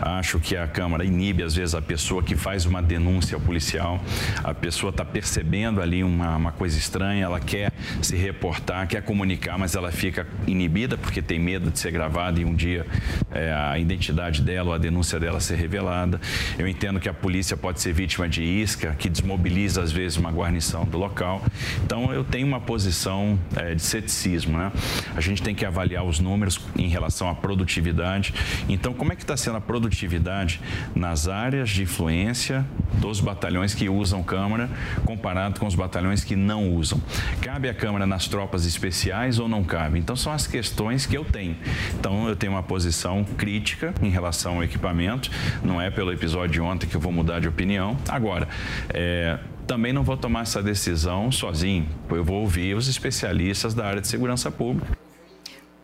Acho 0.00 0.38
que 0.38 0.56
a 0.56 0.68
Câmara 0.68 1.04
inibe, 1.04 1.42
às 1.42 1.52
vezes, 1.52 1.74
a 1.74 1.82
pessoa 1.82 2.22
que 2.22 2.36
faz 2.36 2.66
uma 2.66 2.80
denúncia 2.80 3.34
ao 3.34 3.40
policial. 3.40 4.00
A 4.44 4.54
pessoa 4.54 4.90
está 4.90 5.04
percebendo 5.04 5.82
ali 5.82 6.04
uma, 6.04 6.36
uma 6.36 6.52
coisa 6.52 6.78
estranha, 6.78 7.24
ela 7.24 7.40
quer 7.40 7.72
se 8.00 8.14
reportar, 8.14 8.86
quer 8.86 9.02
comunicar, 9.02 9.58
mas 9.58 9.74
ela 9.74 9.90
fica 9.90 10.28
inibida 10.46 10.96
porque 10.96 11.20
tem 11.20 11.40
medo 11.40 11.68
de 11.68 11.80
ser 11.80 11.90
gravada 11.90 12.40
e 12.40 12.44
um 12.44 12.54
dia 12.54 12.86
é, 13.32 13.52
a 13.52 13.76
identidade 13.76 14.40
dela 14.40 14.68
ou 14.68 14.74
a 14.74 14.78
denúncia 14.78 15.18
dela 15.18 15.40
ser 15.40 15.56
revelada. 15.56 16.20
Eu 16.56 16.68
entendo 16.68 17.00
que 17.00 17.08
a 17.08 17.14
polícia 17.14 17.56
pode 17.56 17.80
ser 17.80 17.92
vítima 17.92 18.28
de 18.28 18.44
isca, 18.44 18.94
que 18.96 19.08
desmobiliza, 19.08 19.82
às 19.82 19.90
vezes, 19.90 20.16
uma 20.16 20.30
guarnição 20.30 20.84
do 20.84 20.96
local. 20.96 21.39
Então, 21.84 22.12
eu 22.12 22.24
tenho 22.24 22.46
uma 22.46 22.60
posição 22.60 23.38
é, 23.56 23.74
de 23.74 23.82
ceticismo. 23.82 24.58
Né? 24.58 24.72
A 25.14 25.20
gente 25.20 25.42
tem 25.42 25.54
que 25.54 25.64
avaliar 25.64 26.04
os 26.04 26.18
números 26.18 26.60
em 26.76 26.88
relação 26.88 27.28
à 27.28 27.34
produtividade. 27.34 28.34
Então, 28.68 28.92
como 28.92 29.12
é 29.12 29.16
que 29.16 29.22
está 29.22 29.36
sendo 29.36 29.56
a 29.56 29.60
produtividade 29.60 30.60
nas 30.94 31.28
áreas 31.28 31.70
de 31.70 31.82
influência 31.82 32.64
dos 32.94 33.20
batalhões 33.20 33.74
que 33.74 33.88
usam 33.88 34.22
Câmara 34.22 34.68
comparado 35.04 35.58
com 35.58 35.66
os 35.66 35.74
batalhões 35.74 36.24
que 36.24 36.36
não 36.36 36.72
usam? 36.74 37.00
Cabe 37.40 37.68
a 37.68 37.74
Câmara 37.74 38.06
nas 38.06 38.28
tropas 38.28 38.66
especiais 38.66 39.38
ou 39.38 39.48
não 39.48 39.64
cabe? 39.64 39.98
Então, 39.98 40.16
são 40.16 40.32
as 40.32 40.46
questões 40.46 41.06
que 41.06 41.16
eu 41.16 41.24
tenho. 41.24 41.56
Então, 41.98 42.28
eu 42.28 42.36
tenho 42.36 42.52
uma 42.52 42.62
posição 42.62 43.24
crítica 43.24 43.94
em 44.02 44.10
relação 44.10 44.56
ao 44.56 44.64
equipamento. 44.64 45.30
Não 45.62 45.80
é 45.80 45.90
pelo 45.90 46.12
episódio 46.12 46.50
de 46.50 46.60
ontem 46.60 46.86
que 46.86 46.96
eu 46.96 47.00
vou 47.00 47.12
mudar 47.12 47.40
de 47.40 47.48
opinião. 47.48 47.96
Agora, 48.08 48.48
é, 48.92 49.38
também 49.70 49.92
não 49.92 50.02
vou 50.02 50.16
tomar 50.16 50.42
essa 50.42 50.60
decisão 50.60 51.30
sozinho. 51.30 51.88
Eu 52.10 52.24
vou 52.24 52.40
ouvir 52.40 52.74
os 52.74 52.88
especialistas 52.88 53.72
da 53.72 53.86
área 53.86 54.00
de 54.00 54.08
segurança 54.08 54.50
pública. 54.50 54.98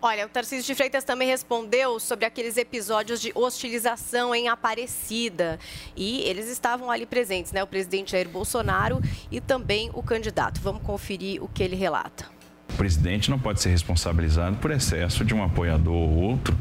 Olha, 0.02 0.26
o 0.26 0.28
Tarcísio 0.28 0.66
de 0.66 0.74
Freitas 0.74 1.04
também 1.04 1.28
respondeu 1.28 2.00
sobre 2.00 2.24
aqueles 2.24 2.56
episódios 2.56 3.20
de 3.20 3.30
hostilização 3.32 4.34
em 4.34 4.48
Aparecida. 4.48 5.56
E 5.96 6.22
eles 6.22 6.48
estavam 6.48 6.90
ali 6.90 7.06
presentes, 7.06 7.52
né? 7.52 7.62
O 7.62 7.66
presidente 7.68 8.10
Jair 8.10 8.28
Bolsonaro 8.28 9.00
e 9.30 9.40
também 9.40 9.88
o 9.94 10.02
candidato. 10.02 10.60
Vamos 10.60 10.82
conferir 10.82 11.40
o 11.40 11.46
que 11.46 11.62
ele 11.62 11.76
relata. 11.76 12.35
O 12.76 12.84
presidente 12.86 13.30
não 13.30 13.38
pode 13.38 13.62
ser 13.62 13.70
responsabilizado 13.70 14.56
por 14.56 14.70
excesso 14.70 15.24
de 15.24 15.34
um 15.34 15.42
apoiador 15.42 15.94
ou 15.94 16.10
outro 16.12 16.54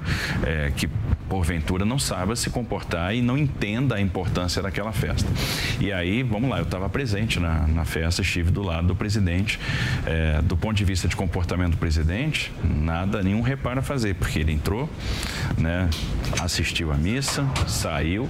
é, 0.46 0.72
que, 0.74 0.88
porventura, 1.28 1.84
não 1.84 2.00
saiba 2.00 2.38
se 2.38 2.50
comportar 2.50 3.14
e 3.14 3.22
não 3.22 3.38
entenda 3.38 3.96
a 3.96 4.02
importância 4.02 4.62
daquela 4.62 4.94
festa. 4.94 5.28
E 5.78 5.92
aí, 5.92 6.24
vamos 6.24 6.50
lá, 6.50 6.60
eu 6.60 6.64
estava 6.64 6.88
presente 6.88 7.38
na, 7.38 7.68
na 7.68 7.84
festa, 7.84 8.22
estive 8.22 8.50
do 8.50 8.64
lado 8.64 8.88
do 8.88 8.96
presidente. 8.96 9.60
É, 10.06 10.42
do 10.42 10.56
ponto 10.56 10.78
de 10.78 10.86
vista 10.86 11.06
de 11.10 11.18
comportamento 11.18 11.72
do 11.72 11.78
presidente, 11.78 12.50
nada, 12.64 13.22
nenhum 13.22 13.42
reparo 13.42 13.80
a 13.80 13.84
fazer, 13.84 14.16
porque 14.16 14.40
ele 14.40 14.54
entrou, 14.54 14.90
né, 15.58 15.90
assistiu 16.40 16.94
à 16.94 16.96
missa, 16.96 17.46
saiu 17.68 18.30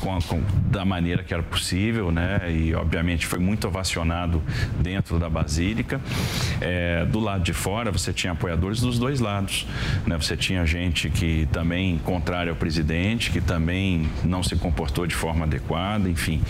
com, 0.00 0.18
com- 0.22 0.42
da 0.68 0.84
maneira 0.84 1.22
que 1.22 1.32
era 1.32 1.42
possível, 1.44 2.10
né, 2.10 2.40
e 2.50 2.74
obviamente 2.74 3.24
foi 3.24 3.38
muito 3.38 3.68
ovacionado 3.68 4.42
dentro 4.80 5.18
da 5.20 5.30
Basílica. 5.30 6.00
É, 6.60 6.71
do 7.10 7.20
lado 7.20 7.42
de 7.42 7.52
fora, 7.52 7.90
você 7.90 8.12
tinha 8.12 8.32
apoiadores 8.32 8.80
dos 8.80 8.98
dois 8.98 9.20
lados. 9.20 9.66
Né? 10.06 10.16
Você 10.16 10.36
tinha 10.36 10.64
gente 10.66 11.08
que 11.10 11.46
também 11.52 11.98
contrária 11.98 12.50
ao 12.50 12.56
presidente, 12.56 13.30
que 13.30 13.40
também 13.40 14.08
não 14.24 14.42
se 14.42 14.56
comportou 14.56 15.06
de 15.06 15.14
forma 15.14 15.44
adequada, 15.44 16.08
enfim. 16.08 16.40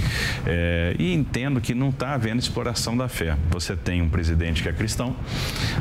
É, 0.46 0.94
e 0.98 1.12
entendo 1.12 1.60
que 1.60 1.74
não 1.74 1.88
está 1.88 2.14
havendo 2.14 2.40
exploração 2.40 2.96
da 2.96 3.08
fé. 3.08 3.36
Você 3.50 3.76
tem 3.76 4.02
um 4.02 4.08
presidente 4.08 4.62
que 4.62 4.68
é 4.68 4.72
cristão, 4.72 5.14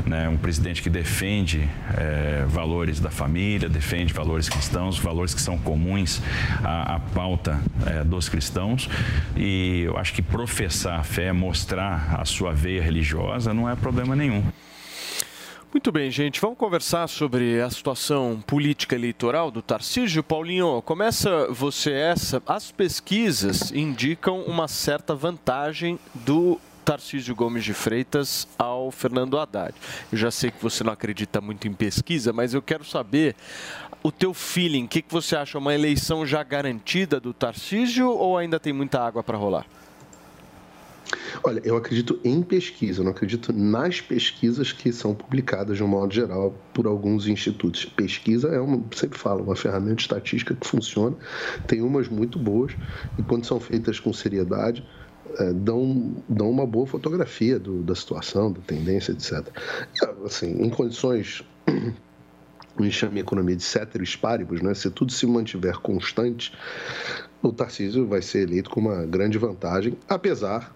né? 0.06 0.28
um 0.28 0.36
presidente 0.36 0.82
que 0.82 0.90
defende 0.90 1.68
é, 1.96 2.44
valores 2.48 3.00
da 3.00 3.10
família, 3.10 3.68
defende 3.68 4.12
valores 4.12 4.48
cristãos, 4.48 4.98
valores 4.98 5.34
que 5.34 5.40
são 5.40 5.58
comuns 5.58 6.22
à, 6.62 6.96
à 6.96 7.00
pauta 7.00 7.60
é, 7.86 8.04
dos 8.04 8.28
cristãos. 8.28 8.88
E 9.36 9.82
eu 9.82 9.96
acho 9.96 10.12
que 10.12 10.22
professar 10.22 11.00
a 11.00 11.02
fé, 11.02 11.32
mostrar 11.32 12.16
a 12.18 12.24
sua 12.24 12.52
veia 12.52 12.82
religiosa, 12.82 13.52
não 13.52 13.68
é 13.68 13.74
problema 13.74 14.14
nenhum. 14.14 14.21
Muito 15.72 15.90
bem, 15.90 16.10
gente. 16.10 16.38
Vamos 16.38 16.58
conversar 16.58 17.08
sobre 17.08 17.60
a 17.62 17.70
situação 17.70 18.44
política 18.46 18.94
eleitoral 18.94 19.50
do 19.50 19.62
Tarcísio. 19.62 20.22
Paulinho, 20.22 20.82
começa 20.82 21.46
você 21.50 21.92
essa. 21.92 22.42
As 22.46 22.70
pesquisas 22.70 23.72
indicam 23.72 24.42
uma 24.42 24.68
certa 24.68 25.14
vantagem 25.14 25.98
do 26.14 26.60
Tarcísio 26.84 27.34
Gomes 27.34 27.64
de 27.64 27.72
Freitas 27.72 28.46
ao 28.58 28.90
Fernando 28.90 29.38
Haddad. 29.38 29.74
Eu 30.12 30.18
já 30.18 30.30
sei 30.30 30.50
que 30.50 30.62
você 30.62 30.84
não 30.84 30.92
acredita 30.92 31.40
muito 31.40 31.66
em 31.66 31.72
pesquisa, 31.72 32.34
mas 32.34 32.52
eu 32.52 32.60
quero 32.60 32.84
saber 32.84 33.34
o 34.02 34.12
teu 34.12 34.34
feeling. 34.34 34.84
O 34.84 34.88
que, 34.88 35.00
que 35.00 35.12
você 35.12 35.36
acha? 35.36 35.56
Uma 35.56 35.74
eleição 35.74 36.26
já 36.26 36.42
garantida 36.42 37.18
do 37.18 37.32
Tarcísio 37.32 38.10
ou 38.10 38.36
ainda 38.36 38.60
tem 38.60 38.72
muita 38.74 39.00
água 39.00 39.22
para 39.22 39.38
rolar? 39.38 39.64
Olha, 41.44 41.60
eu 41.64 41.76
acredito 41.76 42.20
em 42.22 42.40
pesquisa, 42.40 43.00
eu 43.00 43.04
não 43.04 43.10
acredito 43.10 43.52
nas 43.52 44.00
pesquisas 44.00 44.70
que 44.70 44.92
são 44.92 45.12
publicadas 45.12 45.76
de 45.76 45.82
um 45.82 45.88
modo 45.88 46.14
geral 46.14 46.54
por 46.72 46.86
alguns 46.86 47.26
institutos. 47.26 47.84
Pesquisa 47.84 48.48
é, 48.48 48.60
uma, 48.60 48.80
sempre 48.94 49.18
falo, 49.18 49.42
uma 49.42 49.56
ferramenta 49.56 50.00
estatística 50.00 50.54
que 50.54 50.66
funciona, 50.66 51.16
tem 51.66 51.82
umas 51.82 52.08
muito 52.08 52.38
boas 52.38 52.72
e 53.18 53.22
quando 53.24 53.44
são 53.44 53.58
feitas 53.58 53.98
com 53.98 54.12
seriedade, 54.12 54.86
é, 55.38 55.52
dão, 55.52 56.14
dão 56.28 56.48
uma 56.48 56.64
boa 56.64 56.86
fotografia 56.86 57.58
do, 57.58 57.82
da 57.82 57.96
situação, 57.96 58.52
da 58.52 58.60
tendência, 58.60 59.10
etc. 59.10 59.44
Assim, 60.24 60.62
em 60.62 60.70
condições 60.70 61.42
o 62.78 62.84
enxame 62.84 63.18
economia 63.18 63.56
de 63.56 63.64
ceteris 63.64 64.14
paribus, 64.14 64.62
né? 64.62 64.74
se 64.74 64.88
tudo 64.90 65.10
se 65.10 65.26
mantiver 65.26 65.78
constante, 65.78 66.52
o 67.42 67.52
Tarcísio 67.52 68.06
vai 68.06 68.22
ser 68.22 68.48
eleito 68.48 68.70
com 68.70 68.78
uma 68.78 69.04
grande 69.04 69.38
vantagem, 69.38 69.98
apesar 70.08 70.72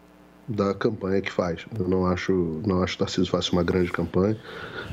da 0.49 0.75
campanha 0.75 1.21
que 1.21 1.33
faz. 1.33 1.67
Eu 1.79 1.89
não 1.89 2.07
acho, 2.07 2.61
não 2.67 2.83
acho 2.83 2.95
que 2.95 2.99
Tarcísio 3.01 3.31
faça 3.31 3.53
uma 3.53 3.63
grande 3.63 3.91
campanha, 3.91 4.39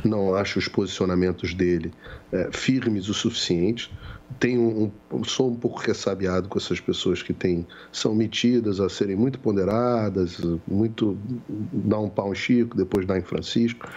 não 0.04 0.34
acho 0.36 0.60
os 0.60 0.68
posicionamentos 0.68 1.54
dele 1.54 1.93
é, 2.32 2.49
firmes 2.51 3.08
o 3.10 3.14
suficiente. 3.14 3.91
Tenho 4.39 4.91
um, 5.12 5.24
sou 5.24 5.51
um 5.51 5.56
pouco 5.56 5.80
ressabiado 5.80 6.49
com 6.49 6.58
essas 6.58 6.80
pessoas 6.80 7.22
que 7.22 7.34
têm, 7.34 7.68
são 7.91 8.16
metidas 8.16 8.80
a 8.80 8.89
serem 8.89 9.16
muito 9.16 9.38
ponderadas, 9.38 10.41
muito 10.68 11.16
dar 11.47 11.99
um 11.99 12.10
pau 12.10 12.32
em 12.32 12.36
Chico, 12.36 12.76
depois 12.76 13.06
dar 13.06 13.20
em 13.20 13.22
Francisco, 13.22 13.88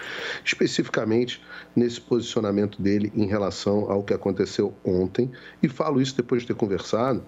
especificamente 0.45 1.41
nesse 1.75 1.99
posicionamento 1.99 2.79
dele 2.79 3.11
em 3.15 3.25
relação 3.25 3.89
ao 3.89 4.03
que 4.03 4.13
aconteceu 4.13 4.75
ontem. 4.85 5.31
E 5.63 5.67
falo 5.67 5.99
isso 5.99 6.15
depois 6.15 6.43
de 6.43 6.49
ter 6.49 6.55
conversado 6.55 7.23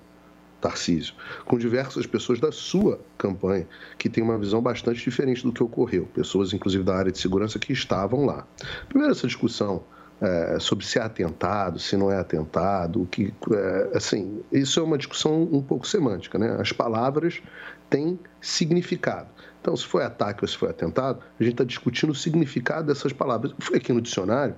Tarcísio, 0.60 1.14
com 1.46 1.58
diversas 1.58 2.06
pessoas 2.06 2.40
da 2.40 2.52
sua 2.52 3.00
campanha, 3.18 3.68
que 3.98 4.10
têm 4.10 4.24
uma 4.24 4.38
visão 4.38 4.62
bastante 4.62 5.04
diferente 5.04 5.44
do 5.44 5.52
que 5.52 5.64
ocorreu, 5.64 6.08
pessoas 6.14 6.54
inclusive 6.54 6.84
da 6.84 6.96
área 6.96 7.12
de 7.12 7.18
segurança 7.18 7.58
que 7.58 7.74
estavam 7.74 8.26
lá. 8.26 8.46
Primeiro, 8.88 9.12
essa 9.12 9.28
discussão 9.28 9.84
é, 10.22 10.58
sobre 10.60 10.86
se 10.86 11.00
é 11.00 11.02
atentado, 11.02 11.80
se 11.80 11.96
não 11.96 12.12
é 12.12 12.18
atentado, 12.18 13.08
que, 13.10 13.34
é, 13.52 13.98
assim, 13.98 14.42
isso 14.52 14.80
é 14.80 14.84
uma 14.84 14.98
discussão 14.98 15.44
um 15.44 15.62
pouco 15.62 15.88
semântica, 15.88 16.38
né? 16.38 16.58
As 16.60 16.72
palavras 16.72 17.42
têm 17.90 18.20
significado. 18.42 19.30
Então, 19.62 19.76
se 19.76 19.86
foi 19.86 20.04
ataque 20.04 20.44
ou 20.44 20.48
se 20.48 20.58
foi 20.58 20.70
atentado, 20.70 21.20
a 21.40 21.44
gente 21.44 21.54
está 21.54 21.64
discutindo 21.64 22.12
o 22.12 22.16
significado 22.16 22.88
dessas 22.88 23.14
palavras. 23.14 23.52
Eu 23.52 23.58
fui 23.60 23.78
aqui 23.78 23.94
no 23.94 24.02
dicionário 24.02 24.56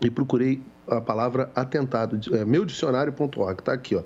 e 0.00 0.10
procurei 0.10 0.62
a 0.88 1.00
palavra 1.00 1.50
atentado, 1.54 2.18
é, 2.34 2.44
meu 2.44 2.64
dicionário.org, 2.64 3.60
está 3.60 3.72
aqui, 3.72 3.96
ó. 3.96 4.02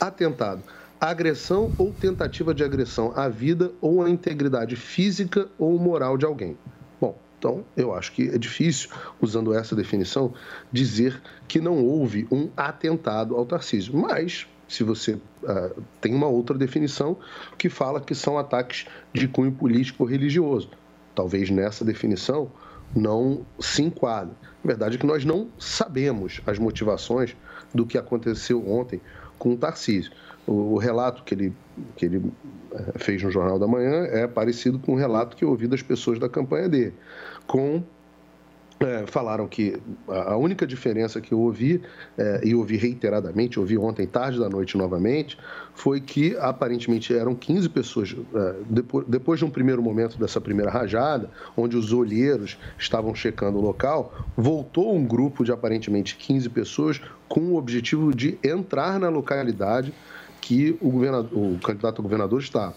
Atentado, 0.00 0.62
agressão 1.00 1.72
ou 1.78 1.92
tentativa 1.92 2.54
de 2.54 2.64
agressão 2.64 3.12
à 3.14 3.28
vida 3.28 3.70
ou 3.80 4.02
à 4.02 4.10
integridade 4.10 4.76
física 4.76 5.48
ou 5.58 5.78
moral 5.78 6.16
de 6.16 6.24
alguém. 6.24 6.58
Bom, 7.00 7.18
então 7.38 7.64
eu 7.76 7.94
acho 7.94 8.12
que 8.12 8.28
é 8.28 8.38
difícil, 8.38 8.90
usando 9.20 9.54
essa 9.54 9.76
definição, 9.76 10.32
dizer 10.72 11.20
que 11.46 11.60
não 11.60 11.84
houve 11.84 12.26
um 12.30 12.48
atentado 12.56 13.36
ao 13.36 13.46
Tarcísio, 13.46 13.96
mas 13.96 14.46
se 14.68 14.82
você 14.82 15.12
uh, 15.12 15.82
tem 16.00 16.14
uma 16.14 16.26
outra 16.26 16.56
definição 16.56 17.18
que 17.58 17.68
fala 17.68 18.00
que 18.00 18.14
são 18.14 18.38
ataques 18.38 18.86
de 19.12 19.28
cunho 19.28 19.52
político 19.52 20.02
ou 20.02 20.08
religioso. 20.08 20.70
Talvez 21.14 21.50
nessa 21.50 21.84
definição 21.84 22.50
não 22.94 23.44
se 23.60 23.82
enquadre. 23.82 24.34
A 24.64 24.66
verdade 24.66 24.96
é 24.96 24.98
que 24.98 25.06
nós 25.06 25.24
não 25.24 25.48
sabemos 25.58 26.40
as 26.46 26.58
motivações 26.58 27.36
do 27.74 27.84
que 27.84 27.98
aconteceu 27.98 28.66
ontem 28.66 29.00
com 29.38 29.52
o 29.52 29.56
Tarcísio. 29.56 30.10
O, 30.46 30.78
relato 30.78 31.22
que 31.22 31.34
ele, 31.34 31.52
que 31.96 32.06
ele 32.06 32.32
eh, 32.72 32.92
fez 32.96 33.22
no 33.22 33.30
Jornal 33.30 33.58
da 33.58 33.66
Manhã 33.66 34.04
é 34.04 34.26
parecido 34.26 34.78
com 34.78 34.92
o 34.92 34.96
relato 34.96 35.36
que 35.36 35.44
eu 35.44 35.50
ouvi 35.50 35.66
das 35.66 35.82
pessoas 35.82 36.18
da 36.18 36.28
campanha 36.28 36.68
dele, 36.68 36.94
com 37.46 37.82
é, 38.84 39.06
falaram 39.06 39.48
que 39.48 39.80
a 40.08 40.36
única 40.36 40.66
diferença 40.66 41.20
que 41.20 41.32
eu 41.32 41.40
ouvi, 41.40 41.80
é, 42.16 42.40
e 42.44 42.54
ouvi 42.54 42.76
reiteradamente, 42.76 43.58
ouvi 43.58 43.78
ontem 43.78 44.06
tarde 44.06 44.38
da 44.38 44.48
noite 44.48 44.76
novamente, 44.76 45.38
foi 45.74 46.00
que 46.00 46.36
aparentemente 46.36 47.14
eram 47.14 47.34
15 47.34 47.68
pessoas, 47.70 48.14
é, 48.34 48.54
depois, 48.68 49.06
depois 49.08 49.38
de 49.38 49.44
um 49.44 49.50
primeiro 49.50 49.82
momento 49.82 50.18
dessa 50.18 50.40
primeira 50.40 50.70
rajada, 50.70 51.30
onde 51.56 51.76
os 51.76 51.92
olheiros 51.92 52.58
estavam 52.78 53.14
checando 53.14 53.58
o 53.58 53.60
local, 53.62 54.14
voltou 54.36 54.94
um 54.94 55.04
grupo 55.04 55.44
de 55.44 55.50
aparentemente 55.50 56.16
15 56.16 56.48
pessoas 56.50 57.00
com 57.28 57.40
o 57.40 57.56
objetivo 57.56 58.14
de 58.14 58.38
entrar 58.44 58.98
na 59.00 59.08
localidade 59.08 59.92
que 60.40 60.76
o, 60.80 60.88
o 60.88 61.58
candidato 61.58 62.00
a 62.00 62.02
governador 62.02 62.40
está. 62.40 62.72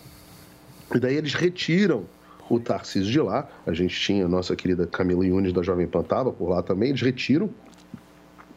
E 0.95 0.99
daí 0.99 1.15
eles 1.15 1.33
retiram 1.33 2.05
o 2.49 2.59
Tarcísio 2.59 3.11
de 3.11 3.19
lá. 3.19 3.47
A 3.65 3.73
gente 3.73 3.99
tinha 3.99 4.25
a 4.25 4.27
nossa 4.27 4.55
querida 4.55 4.87
Camila 4.87 5.25
Yunes 5.25 5.53
da 5.53 5.61
Jovem 5.61 5.87
Pan 5.87 6.01
estava 6.01 6.31
por 6.31 6.49
lá 6.49 6.61
também. 6.61 6.89
Eles 6.89 7.01
retiram 7.01 7.49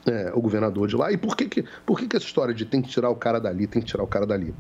é, 0.07 0.32
o 0.34 0.41
governador 0.41 0.88
de 0.88 0.97
lá. 0.97 1.12
E 1.12 1.16
por 1.16 1.36
que, 1.36 1.49
que, 1.49 1.64
por 1.84 1.99
que, 1.99 2.07
que 2.07 2.16
essa 2.16 2.26
história 2.26 2.55
de 2.55 2.64
tem 2.64 2.82
que 2.82 2.88
tirar 2.88 3.11
o 3.11 3.16
cara 3.16 3.38
dali, 3.38 3.66
tem 3.66 3.82
que 3.82 3.88
tirar 3.88 4.03
o 4.03 4.07
cara 4.07 4.26
dali? 4.26 4.55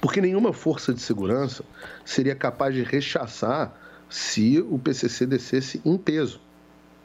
Porque 0.00 0.20
nenhuma 0.20 0.52
força 0.52 0.92
de 0.92 1.00
segurança 1.00 1.64
seria 2.04 2.34
capaz 2.34 2.74
de 2.74 2.82
rechaçar 2.82 3.76
se 4.08 4.60
o 4.70 4.78
PCC 4.78 5.26
descesse 5.26 5.80
em 5.84 5.96
peso. 5.96 6.40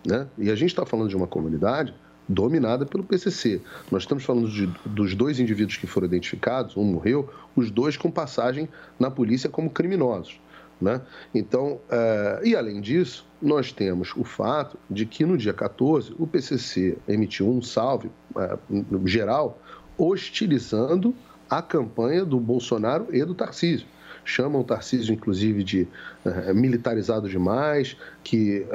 Né? 0.06 0.28
E 0.38 0.50
a 0.50 0.56
gente 0.56 0.70
está 0.70 0.86
falando 0.86 1.10
de 1.10 1.16
uma 1.16 1.28
comunidade 1.28 1.94
dominada 2.28 2.86
pelo 2.86 3.04
PCC. 3.04 3.62
Nós 3.92 4.04
estamos 4.04 4.24
falando 4.24 4.50
de, 4.50 4.68
dos 4.86 5.16
dois 5.16 5.40
indivíduos 5.40 5.78
que 5.78 5.88
foram 5.88 6.08
identificados, 6.08 6.78
um 6.78 6.84
morreu, 6.84 7.30
os 7.56 7.70
dois 7.70 7.98
com 7.98 8.10
passagem 8.10 8.70
na 9.00 9.12
polícia 9.12 9.50
como 9.50 9.70
criminosos. 9.70 10.40
Né? 10.82 11.00
Então, 11.34 11.74
uh, 11.74 12.44
e 12.44 12.56
além 12.56 12.82
disso, 12.82 13.28
nós 13.40 13.72
temos 13.72 14.14
o 14.18 14.24
fato 14.24 14.80
de 14.90 15.06
que 15.06 15.24
no 15.24 15.38
dia 15.38 15.54
14 15.54 16.16
o 16.18 16.26
PCC 16.26 16.98
emitiu 17.08 17.48
um 17.48 17.62
salve 17.62 18.10
uh, 18.36 19.08
geral 19.08 19.62
hostilizando 19.96 21.14
a 21.48 21.62
campanha 21.62 22.26
do 22.26 22.40
Bolsonaro 22.40 23.08
e 23.12 23.24
do 23.24 23.36
Tarcísio. 23.36 23.86
Chamam 24.26 24.62
o 24.62 24.64
Tarcísio, 24.64 25.14
inclusive, 25.14 25.64
de 25.64 25.88
uh, 26.26 26.56
militarizado 26.56 27.30
demais, 27.30 27.96
que 28.24 28.66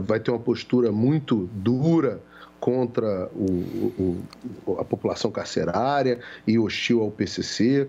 vai 0.00 0.20
ter 0.20 0.30
uma 0.30 0.40
postura 0.40 0.92
muito 0.92 1.48
dura 1.54 2.20
contra 2.60 3.28
o, 3.34 4.24
o, 4.66 4.76
a 4.78 4.84
população 4.84 5.30
carcerária 5.30 6.18
e 6.46 6.58
hostil 6.58 7.00
ao 7.00 7.10
PCC. 7.10 7.88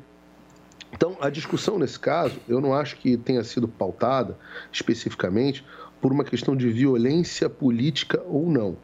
Então, 0.91 1.17
a 1.19 1.29
discussão 1.29 1.77
nesse 1.77 1.99
caso, 1.99 2.39
eu 2.47 2.61
não 2.61 2.73
acho 2.73 2.95
que 2.95 3.17
tenha 3.17 3.43
sido 3.43 3.67
pautada 3.67 4.37
especificamente 4.71 5.65
por 6.01 6.11
uma 6.11 6.23
questão 6.23 6.55
de 6.55 6.69
violência 6.69 7.49
política 7.49 8.21
ou 8.25 8.49
não. 8.49 8.77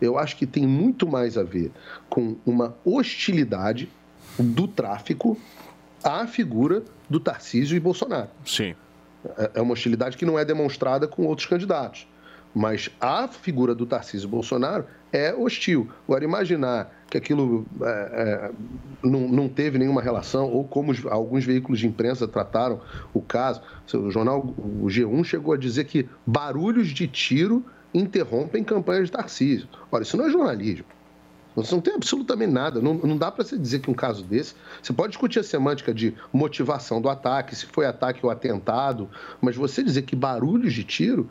Eu 0.00 0.18
acho 0.18 0.36
que 0.36 0.46
tem 0.46 0.66
muito 0.66 1.06
mais 1.06 1.36
a 1.36 1.42
ver 1.42 1.70
com 2.08 2.36
uma 2.46 2.76
hostilidade 2.84 3.90
do 4.38 4.68
tráfico 4.68 5.38
à 6.02 6.26
figura 6.26 6.82
do 7.08 7.20
Tarcísio 7.20 7.76
e 7.76 7.80
Bolsonaro. 7.80 8.28
Sim. 8.44 8.74
É, 9.36 9.52
é 9.54 9.62
uma 9.62 9.72
hostilidade 9.72 10.16
que 10.16 10.24
não 10.24 10.38
é 10.38 10.44
demonstrada 10.44 11.06
com 11.06 11.26
outros 11.26 11.46
candidatos. 11.46 12.06
Mas 12.54 12.90
a 13.00 13.28
figura 13.28 13.74
do 13.74 13.86
Tarcísio 13.86 14.28
Bolsonaro 14.28 14.84
é 15.12 15.34
hostil. 15.34 15.90
Agora, 16.06 16.24
imaginar 16.24 17.01
que 17.12 17.18
aquilo 17.18 17.66
é, 17.82 17.84
é, 17.84 18.50
não, 19.02 19.28
não 19.28 19.46
teve 19.46 19.76
nenhuma 19.76 20.00
relação, 20.00 20.50
ou 20.50 20.64
como 20.64 20.92
os, 20.92 21.04
alguns 21.04 21.44
veículos 21.44 21.78
de 21.78 21.86
imprensa 21.86 22.26
trataram 22.26 22.80
o 23.12 23.20
caso. 23.20 23.60
O 23.92 24.10
jornal 24.10 24.40
o 24.56 24.86
G1 24.86 25.22
chegou 25.22 25.52
a 25.52 25.58
dizer 25.58 25.84
que 25.84 26.08
barulhos 26.26 26.88
de 26.88 27.06
tiro 27.06 27.62
interrompem 27.92 28.64
campanhas 28.64 29.08
de 29.08 29.12
Tarcísio. 29.12 29.68
Olha, 29.90 30.04
isso 30.04 30.16
não 30.16 30.24
é 30.24 30.30
jornalismo. 30.30 30.86
Você 31.54 31.74
não 31.74 31.82
tem 31.82 31.94
absolutamente 31.94 32.50
nada. 32.50 32.80
Não, 32.80 32.94
não 32.94 33.18
dá 33.18 33.30
para 33.30 33.44
você 33.44 33.58
dizer 33.58 33.80
que 33.80 33.90
um 33.90 33.94
caso 33.94 34.24
desse. 34.24 34.54
Você 34.82 34.94
pode 34.94 35.10
discutir 35.10 35.38
a 35.38 35.44
semântica 35.44 35.92
de 35.92 36.14
motivação 36.32 36.98
do 36.98 37.10
ataque, 37.10 37.54
se 37.54 37.66
foi 37.66 37.84
ataque 37.84 38.24
ou 38.24 38.30
atentado, 38.30 39.06
mas 39.38 39.54
você 39.54 39.82
dizer 39.82 40.00
que 40.00 40.16
barulhos 40.16 40.72
de 40.72 40.82
tiro 40.82 41.28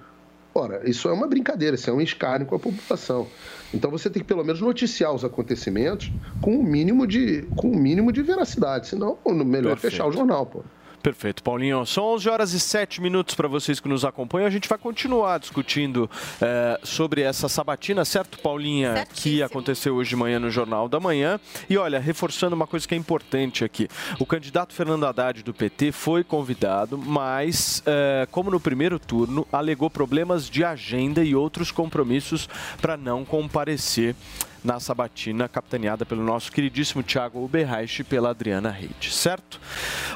Ora, 0.54 0.90
isso 0.90 1.08
é 1.08 1.14
uma 1.14 1.28
brincadeira, 1.28 1.76
isso 1.76 1.90
é 1.90 1.94
um 1.94 2.02
escárnio 2.02 2.46
com 2.46 2.56
a 2.56 2.60
população. 2.60 3.28
Então 3.74 3.90
você 3.90 4.10
tem 4.10 4.22
que 4.22 4.28
pelo 4.28 4.44
menos 4.44 4.60
noticiar 4.60 5.14
os 5.14 5.24
acontecimentos 5.24 6.12
com 6.42 6.58
o 6.58 6.60
um 6.60 6.64
mínimo 6.64 7.08
de, 7.08 7.44
com 7.56 7.70
um 7.70 7.78
mínimo 7.78 8.12
de 8.12 8.22
veracidade, 8.22 8.88
senão 8.88 9.18
melhor 9.46 9.72
Perfeito. 9.72 9.92
fechar 9.92 10.08
o 10.08 10.12
jornal, 10.12 10.46
pô. 10.46 10.64
Perfeito, 11.02 11.42
Paulinho. 11.42 11.84
São 11.86 12.04
11 12.14 12.30
horas 12.30 12.54
e 12.54 12.60
7 12.60 13.02
minutos 13.02 13.34
para 13.34 13.48
vocês 13.48 13.80
que 13.80 13.90
nos 13.90 14.06
acompanham. 14.06 14.46
A 14.46 14.52
gente 14.52 14.70
vai 14.70 14.78
continuar 14.78 15.40
discutindo 15.40 16.10
é, 16.40 16.80
sobre 16.84 17.22
essa 17.22 17.50
sabatina, 17.50 18.06
certo, 18.06 18.38
Paulinha? 18.40 18.94
Certíssimo. 18.94 19.22
Que 19.22 19.44
aconteceu 19.44 19.96
hoje 19.96 20.12
de 20.12 20.16
manhã 20.16 20.40
no 20.40 20.52
Jornal 20.52 20.88
da 20.88 21.00
Manhã. 21.00 21.40
E 21.68 21.76
olha, 21.78 22.00
reforçando 22.00 22.56
uma 22.56 22.68
coisa 22.68 22.88
que 22.88 22.94
é 22.94 22.98
importante 22.98 23.66
aqui: 23.66 23.88
o 24.20 24.26
candidato 24.26 24.74
Fernando 24.74 25.06
Haddad 25.06 25.42
do 25.44 25.54
PT 25.54 25.92
foi 25.92 26.24
convidado, 26.24 26.98
mas, 26.98 27.82
é, 27.86 28.28
como 28.30 28.52
no 28.52 28.60
primeiro 28.60 29.00
turno, 29.00 29.48
alegou 29.52 29.90
problemas 29.90 30.48
de 30.48 30.64
agenda 30.64 31.24
e 31.24 31.34
outros 31.34 31.72
compromissos 31.72 32.48
para 32.80 32.96
não 32.96 33.26
comparecer 33.26 34.16
na 34.64 34.80
sabatina, 34.80 35.48
capitaneada 35.48 36.06
pelo 36.06 36.24
nosso 36.24 36.52
queridíssimo 36.52 37.04
Thiago 37.04 37.44
Uberreich 37.44 38.02
e 38.02 38.04
pela 38.04 38.30
Adriana 38.30 38.70
Reid, 38.70 39.12
certo? 39.12 39.60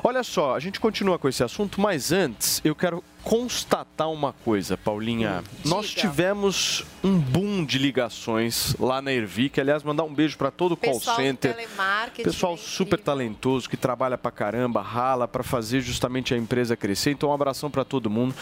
Olha 0.04 0.24
só, 0.24 0.56
a 0.56 0.60
gente 0.60 0.80
continua 0.80 1.18
com 1.18 1.28
esse 1.28 1.44
assunto, 1.44 1.82
mas 1.82 2.12
antes 2.12 2.62
eu 2.64 2.76
quero 2.76 3.04
constatar 3.26 4.10
uma 4.12 4.32
coisa, 4.32 4.78
Paulinha. 4.78 5.44
Nós 5.66 5.90
tivemos 5.90 6.86
um 7.04 7.18
boom 7.18 7.66
de 7.66 7.80
ligações 7.80 8.76
lá 8.80 9.02
na 9.02 9.12
Ervic. 9.12 9.60
Aliás, 9.60 9.82
mandar 9.82 10.04
um 10.04 10.14
beijo 10.14 10.38
para 10.38 10.52
todo 10.52 10.74
o 10.74 10.78
call 10.78 11.00
center. 11.02 11.58
Pessoal 12.24 12.56
super 12.56 13.00
talentoso 13.00 13.68
que 13.68 13.76
trabalha 13.76 14.16
pra 14.16 14.30
caramba, 14.30 14.80
rala 14.82 15.28
para 15.28 15.44
fazer 15.44 15.82
justamente 15.82 16.36
a 16.36 16.38
empresa 16.38 16.78
crescer. 16.78 17.12
Então, 17.12 17.30
um 17.30 17.34
abração 17.34 17.70
para 17.70 17.84
todo 17.84 18.12
mundo. 18.12 18.36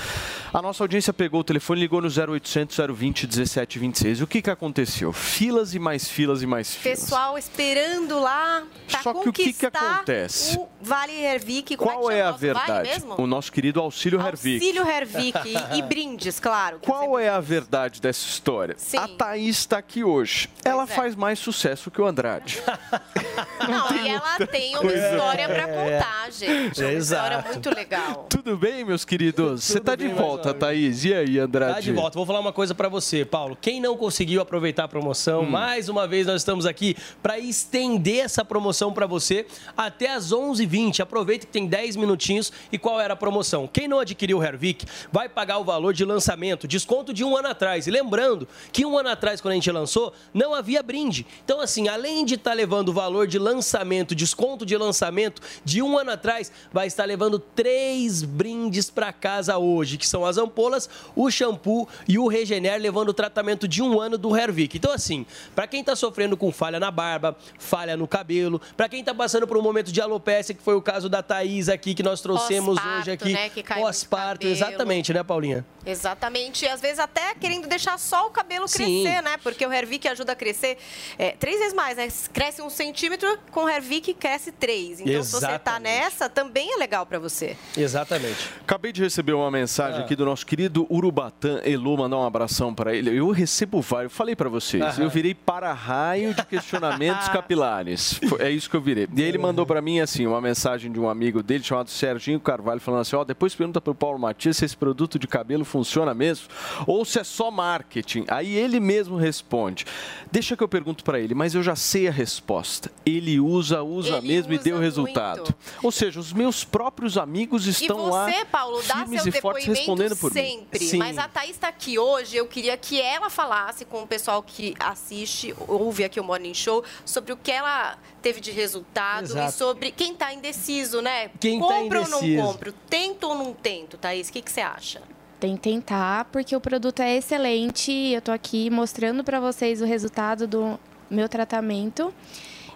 A 0.54 0.62
nossa 0.62 0.84
audiência 0.84 1.14
pegou 1.14 1.40
o 1.40 1.44
telefone, 1.46 1.80
ligou 1.80 2.02
no 2.02 2.10
0800 2.10 2.78
020 2.94 3.24
1726. 3.24 4.22
O 4.22 4.28
que 4.28 4.42
que 4.42 4.50
aconteceu? 4.50 5.14
Filas 5.14 5.74
e 5.74 5.80
mais 5.80 6.10
filas 6.10 6.42
e 6.42 6.46
mais 6.46 6.76
filas. 6.76 7.00
Pessoal 7.00 7.38
esperando 7.38 8.20
lá 8.20 8.64
Só 9.02 9.14
que 9.14 9.30
o 9.30 9.34
que 9.34 9.54
que 9.54 9.66
acontece? 9.66 10.58
o 10.58 10.68
Vale 10.82 11.14
Hervik. 11.14 11.78
Como 11.78 11.90
Qual 11.90 12.12
é, 12.12 12.16
que 12.16 12.20
é 12.20 12.24
a 12.24 12.32
Vale 12.32 12.38
verdade? 12.42 12.90
mesmo? 12.90 13.16
O 13.18 13.26
nosso 13.26 13.50
querido 13.50 13.80
Auxílio 13.80 14.20
Hervik. 14.20 14.73
Auxílio 14.80 14.90
Hervik 14.90 15.38
e, 15.74 15.78
e 15.78 15.82
brindes, 15.84 16.40
claro. 16.40 16.80
Qual 16.82 17.20
é 17.20 17.30
a 17.30 17.40
verdade 17.40 18.02
dessa 18.02 18.26
história? 18.28 18.74
Sim. 18.78 18.98
A 18.98 19.08
Thaís 19.08 19.58
está 19.60 19.78
aqui 19.78 20.04
hoje. 20.04 20.50
ela 20.66 20.88
faz 20.88 21.16
mais 21.16 21.38
sucesso 21.40 21.92
que 21.92 22.02
o 22.02 22.06
Andrade. 22.08 22.62
Não, 23.68 23.96
e 23.96 24.10
ela 24.10 24.38
tem 24.48 24.76
uma 24.78 24.92
história 24.92 25.48
pra 25.48 25.64
É. 25.70 25.98
contar, 25.98 26.32
gente. 26.32 26.82
Uma 26.82 26.92
Exato. 26.92 27.24
história 27.34 27.52
muito 27.52 27.70
legal. 27.76 28.26
Tudo 28.30 28.58
bem, 28.58 28.84
meus 28.84 29.06
queridos? 29.06 29.64
Você 29.66 29.80
tá 29.80 29.96
de 29.96 30.08
volta, 30.08 30.54
Thaís. 30.54 31.06
E 31.06 31.14
aí, 31.14 31.40
Andrade? 31.40 31.74
Tá 31.76 31.80
de 31.80 31.92
volta. 31.92 32.18
Vou 32.18 32.26
falar 32.26 32.40
uma 32.40 32.54
coisa 32.54 32.74
pra 32.74 32.90
você, 32.90 33.24
Paulo. 33.24 33.58
Quem 33.60 33.80
não 33.80 33.96
conseguiu 33.96 34.42
aproveitar 34.42 34.86
a 34.86 34.88
promoção, 34.88 35.42
Hum. 35.44 35.50
mais 35.50 35.88
uma 35.90 36.08
vez 36.08 36.26
nós 36.28 36.42
estamos 36.42 36.66
aqui 36.66 36.96
pra 37.22 37.38
estender 37.40 38.24
essa 38.26 38.44
promoção 38.44 38.92
pra 38.92 39.06
você 39.06 39.46
até 39.78 40.12
às 40.14 40.32
11h20. 40.32 41.00
Aproveita 41.02 41.46
que 41.46 41.52
tem 41.52 41.68
10 41.68 41.96
minutinhos. 41.96 42.52
E 42.72 42.78
qual 42.78 43.00
era 43.00 43.14
a 43.14 43.18
promoção? 43.18 43.68
Quem 43.68 43.88
não 43.88 44.00
adquiriu 44.00 44.40
o 44.40 44.44
Hervik 44.44 44.63
vai 45.12 45.28
pagar 45.28 45.58
o 45.58 45.64
valor 45.64 45.94
de 45.94 46.06
lançamento, 46.06 46.68
desconto 46.68 47.14
de 47.14 47.24
um 47.24 47.36
ano 47.36 47.50
atrás. 47.50 47.88
E 47.88 47.92
lembrando 47.92 48.48
que 48.72 48.86
um 48.86 48.98
ano 48.98 49.10
atrás, 49.10 49.42
quando 49.42 49.52
a 49.54 49.56
gente 49.56 49.72
lançou, 49.72 50.14
não 50.34 50.54
havia 50.54 50.82
brinde. 50.82 51.26
Então, 51.44 51.60
assim, 51.60 51.88
além 51.88 52.24
de 52.24 52.36
estar 52.36 52.54
levando 52.54 52.90
o 52.90 52.94
valor 52.94 53.28
de 53.28 53.38
lançamento, 53.38 54.16
desconto 54.16 54.66
de 54.66 54.78
lançamento 54.78 55.42
de 55.66 55.82
um 55.82 55.98
ano 55.98 56.12
atrás, 56.12 56.52
vai 56.72 56.88
estar 56.88 57.06
levando 57.06 57.40
três 57.40 58.24
brindes 58.24 58.90
para 58.90 59.12
casa 59.12 59.58
hoje, 59.58 59.98
que 59.98 60.08
são 60.08 60.26
as 60.26 60.38
ampolas, 60.38 60.90
o 61.16 61.30
shampoo 61.30 61.88
e 62.08 62.18
o 62.18 62.28
Regener, 62.28 62.80
levando 62.80 63.10
o 63.10 63.14
tratamento 63.14 63.68
de 63.68 63.82
um 63.82 64.00
ano 64.00 64.18
do 64.18 64.36
Hervik. 64.36 64.78
Então, 64.78 64.92
assim, 64.92 65.26
para 65.56 65.68
quem 65.68 65.84
tá 65.84 65.96
sofrendo 65.96 66.38
com 66.38 66.52
falha 66.52 66.80
na 66.80 66.92
barba, 66.92 67.36
falha 67.58 67.98
no 67.98 68.08
cabelo, 68.08 68.62
para 68.78 68.88
quem 68.88 69.04
tá 69.04 69.14
passando 69.14 69.48
por 69.48 69.58
um 69.58 69.62
momento 69.62 69.92
de 69.92 70.02
alopecia, 70.02 70.56
que 70.56 70.62
foi 70.62 70.76
o 70.76 70.82
caso 70.82 71.10
da 71.10 71.22
Thaís 71.22 71.70
aqui, 71.70 71.94
que 71.94 72.04
nós 72.04 72.22
trouxemos 72.22 72.78
hoje 73.00 73.12
aqui. 73.12 73.34
né, 73.34 73.50
que 73.50 73.64
Pós-parto. 73.64 74.46
Exatamente, 74.54 75.14
né, 75.14 75.24
Paulinha? 75.24 75.66
Exatamente. 75.86 76.66
E 76.66 76.68
às 76.68 76.80
vezes 76.82 77.00
até 77.00 77.34
querendo 77.36 77.68
deixar 77.68 77.98
só 77.98 78.28
o 78.28 78.30
cabelo 78.32 78.68
Sim. 78.68 79.04
crescer, 79.04 79.22
né? 79.22 79.38
Porque 79.42 79.66
o 79.66 79.72
Hervik 79.72 80.08
ajuda 80.08 80.32
a 80.32 80.36
crescer 80.36 80.78
é, 81.18 81.32
três 81.32 81.58
vezes 81.60 81.74
mais, 81.74 81.98
né? 81.98 82.08
Cresce 82.32 82.62
um 82.62 82.70
centímetro, 82.70 83.38
com 83.52 83.66
o 83.66 83.70
Hervik 83.70 84.14
cresce 84.14 84.52
três. 84.52 85.00
Então, 85.02 85.24
se 85.24 85.32
você 85.32 85.42
tá 85.42 85.48
Exatamente. 85.54 85.84
nessa, 85.84 86.30
também 86.30 86.74
é 86.74 86.78
legal 86.78 87.06
pra 87.06 87.20
você. 87.20 87.56
Exatamente. 87.78 88.50
Acabei 88.62 88.92
de 88.92 89.02
receber 89.04 89.34
uma 89.34 89.52
mensagem 89.52 90.00
Ah. 90.02 90.04
aqui 90.04 90.16
do 90.16 90.26
nosso 90.26 90.46
querido 90.46 90.88
Urubatã 90.90 91.60
Elu, 91.64 91.98
mandar 91.98 92.18
um 92.18 92.26
abração 92.26 92.74
para 92.74 92.94
ele. 92.96 93.18
Eu 93.18 93.30
recebo 93.32 93.82
vários, 93.82 94.14
falei 94.14 94.36
para 94.36 94.50
vocês, 94.50 94.82
Aham. 94.84 95.04
eu 95.04 95.10
virei 95.10 95.34
para-raio 95.34 96.34
de 96.34 96.46
questionamentos 96.46 97.28
capilares. 97.30 98.20
É 98.40 98.50
isso 98.50 98.70
que 98.70 98.76
eu 98.76 98.82
virei. 98.82 99.08
E 99.16 99.22
aí 99.22 99.28
ele 99.28 99.38
mandou 99.38 99.66
para 99.66 99.82
mim 99.82 100.00
assim, 100.00 100.26
uma 100.28 100.42
mensagem 100.42 100.92
de 100.92 101.00
um 101.00 101.08
amigo 101.10 101.42
dele 101.44 101.64
chamado 101.64 101.90
Serginho 101.90 102.40
Carvalho 102.40 102.80
falando 102.80 103.02
assim: 103.02 103.16
"Ó, 103.16 103.24
depois 103.24 103.54
pergunta 103.56 103.80
pro 103.82 103.94
Paulo 103.96 104.18
Matias 104.20 104.43
se 104.52 104.66
esse 104.66 104.76
produto 104.76 105.20
de 105.20 105.28
cabelo 105.28 105.64
funciona 105.64 106.14
mesmo 106.16 106.48
ou 106.88 107.06
se 107.06 107.20
é 107.20 107.24
só 107.24 107.52
marketing". 107.52 108.26
Aí 108.28 108.56
ele 108.56 108.80
mesmo 108.80 109.16
responde: 109.16 109.86
"Deixa 110.32 110.58
que 110.58 110.64
eu 110.64 110.68
pergunto 110.68 111.04
para 111.04 111.20
ele, 111.20 111.36
mas 111.36 111.54
eu 111.54 111.62
já 111.62 111.76
sei 111.76 112.08
a 112.08 112.12
resposta. 112.12 112.92
Ele 113.06 113.40
usa, 113.40 113.84
usa 113.84 114.18
Ele 114.18 114.28
mesmo 114.28 114.54
e 114.54 114.56
usa 114.56 114.64
deu 114.64 114.80
resultado". 114.80 115.38
muito. 115.44 115.56
Ou 115.84 115.92
seja, 115.92 116.20
os 116.20 116.34
meus 116.34 116.64
próprios 116.64 117.18
amigos 117.18 117.68
estão 117.68 118.08
e 118.08 118.10
lá 118.10 118.26
você, 118.32 118.46
Paulo, 118.46 118.82
dá 118.88 118.96
firmes 118.96 119.22
seu 119.22 119.30
e 119.32 119.40
fortes 119.40 119.66
depoimento 119.66 119.80
respondendo 119.80 120.16
por 120.18 120.34
sempre. 120.34 120.80
mim. 120.80 120.88
Sim. 120.88 120.98
Mas 120.98 121.18
a 121.18 121.28
Thaís 121.28 121.52
está 121.52 121.68
aqui 121.68 122.00
hoje, 122.00 122.36
eu 122.36 122.48
queria 122.48 122.76
que 122.78 123.00
ela 123.00 123.30
falasse 123.30 123.86
com 123.86 124.02
o 124.02 124.08
pessoal 124.08 124.42
que 124.42 124.74
assiste, 124.80 125.54
ouve 125.68 126.04
aqui 126.04 126.20
o 126.20 126.24
Morning 126.24 126.54
Show, 126.54 126.84
sobre 127.06 127.34
o 127.34 127.38
que 127.38 127.52
ela 127.52 127.98
teve 128.22 128.40
de 128.40 128.52
resultado 128.52 129.26
Exato. 129.26 129.50
e 129.50 129.52
sobre 129.52 129.92
quem 129.92 130.14
está 130.14 130.34
indeciso, 130.34 131.02
né? 131.02 131.30
Quem 131.40 131.60
tá 131.60 131.68
compro 131.68 132.02
ou 132.02 132.08
não 132.08 132.24
indeciso. 132.24 132.48
compro? 132.48 132.74
Tento 132.90 133.28
ou 133.28 133.36
não 133.36 133.54
tento, 133.54 133.98
Thaís? 133.98 134.23
O 134.30 134.34
que, 134.34 134.42
que 134.42 134.52
você 134.52 134.62
acha? 134.62 135.02
Tem 135.40 135.56
que 135.56 135.62
tentar, 135.62 136.26
porque 136.26 136.56
o 136.56 136.62
produto 136.62 137.02
é 137.02 137.18
excelente. 137.18 137.92
Eu 137.92 138.22
tô 138.22 138.32
aqui 138.32 138.70
mostrando 138.70 139.24
para 139.24 139.40
vocês 139.40 139.82
o 139.82 139.86
resultado 139.86 140.48
do 140.48 140.80
meu 141.10 141.28
tratamento. 141.28 142.14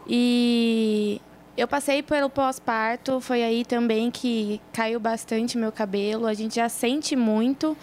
E 0.07 1.21
eu 1.55 1.67
passei 1.67 2.03
pelo 2.03 2.29
pós-parto, 2.29 3.19
foi 3.19 3.43
aí 3.43 3.65
também 3.65 4.11
que 4.11 4.61
caiu 4.71 4.99
bastante 4.99 5.57
meu 5.57 5.71
cabelo. 5.71 6.27
A 6.27 6.33
gente 6.33 6.55
já 6.55 6.69
sente 6.69 7.15
muito. 7.15 7.75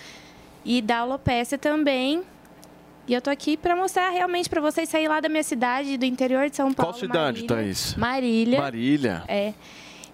E 0.65 0.81
da 0.81 0.99
alopecia 0.99 1.59
também. 1.59 2.23
E 3.07 3.13
eu 3.13 3.21
tô 3.21 3.29
aqui 3.29 3.57
para 3.57 3.77
mostrar 3.77 4.09
realmente 4.11 4.49
para 4.49 4.63
vocês 4.63 4.89
sair 4.89 5.09
lá 5.09 5.21
da 5.21 5.29
minha 5.29 5.43
cidade, 5.43 5.99
do 5.99 6.07
interior 6.07 6.49
de 6.49 6.57
São 6.57 6.73
Paulo. 6.73 6.93
Qual 6.93 7.01
cidade, 7.01 7.43
Marília. 7.43 7.49
Thaís? 7.49 7.95
Marília. 7.97 8.61
Marília. 8.61 9.25
É. 9.29 9.53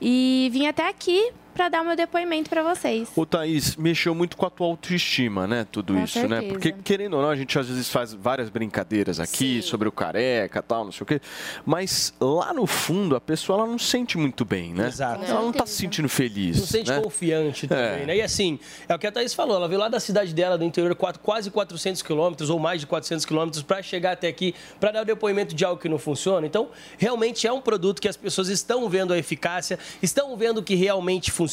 E 0.00 0.48
vim 0.52 0.66
até 0.66 0.88
aqui 0.88 1.30
para 1.60 1.68
dar 1.68 1.84
meu 1.84 1.94
depoimento 1.94 2.48
para 2.48 2.62
vocês. 2.62 3.10
Ô, 3.14 3.26
Thaís, 3.26 3.76
mexeu 3.76 4.14
muito 4.14 4.34
com 4.34 4.46
a 4.46 4.50
tua 4.50 4.66
autoestima, 4.66 5.46
né? 5.46 5.66
Tudo 5.70 5.92
Com 5.92 6.02
isso, 6.04 6.18
né? 6.26 6.28
certeza. 6.40 6.52
Porque, 6.54 6.72
querendo 6.72 7.16
ou 7.16 7.22
não, 7.22 7.28
a 7.28 7.36
gente 7.36 7.58
às 7.58 7.68
vezes 7.68 7.90
faz 7.90 8.14
várias 8.14 8.48
brincadeiras 8.48 9.20
aqui 9.20 9.60
sobre 9.60 9.86
o 9.86 9.92
careca 9.92 10.62
tal, 10.62 10.86
não 10.86 10.90
sei 10.92 11.02
o 11.02 11.06
quê. 11.06 11.20
Mas 11.66 12.14
lá 12.18 12.54
no 12.54 12.66
fundo, 12.66 13.14
a 13.14 13.20
pessoa 13.20 13.58
ela 13.58 13.68
não 13.68 13.78
se 13.78 13.88
sente 13.88 14.16
muito 14.16 14.42
bem, 14.42 14.72
né? 14.72 14.86
Exato. 14.88 15.22
Ela 15.22 15.42
não 15.42 15.52
tá 15.52 15.66
se 15.66 15.74
sentindo 15.74 16.08
feliz. 16.08 16.56
Não 16.56 16.64
se 16.64 16.72
sente 16.72 16.88
né? 16.90 16.98
confiante 16.98 17.68
também, 17.68 18.04
É. 18.04 18.06
né? 18.06 18.16
E 18.16 18.22
assim, 18.22 18.58
é 18.88 18.94
o 18.94 18.98
que 18.98 19.06
a 19.06 19.12
Thaís 19.12 19.34
falou, 19.34 19.56
ela 19.56 19.68
veio 19.68 19.80
lá 19.80 19.90
da 19.90 20.00
cidade 20.00 20.32
dela, 20.32 20.56
do 20.56 20.64
interior, 20.64 20.94
quatro- 20.94 21.20
quase 21.20 21.50
400 21.50 22.00
quilômetros 22.00 22.48
ou 22.48 22.58
mais 22.58 22.80
de 22.80 22.86
400 22.86 23.26
quilômetros 23.26 23.62
para 23.62 23.82
chegar 23.82 24.12
até 24.12 24.28
aqui, 24.28 24.54
para 24.80 24.92
dar 24.92 25.02
o 25.02 25.04
depoimento 25.04 25.54
de 25.54 25.62
algo 25.62 25.78
que 25.78 25.90
não 25.90 25.98
funciona. 25.98 26.46
Então, 26.46 26.70
realmente 26.96 27.46
é 27.46 27.52
um 27.52 27.60
produto 27.60 28.00
que 28.00 28.08
as 28.08 28.16
pessoas 28.16 28.48
estão 28.48 28.88
vendo 28.88 29.12
a 29.12 29.18
eficácia, 29.18 29.78
estão 30.02 30.34
vendo 30.38 30.62
que 30.62 30.74
realmente 30.74 31.30
funciona. 31.30 31.49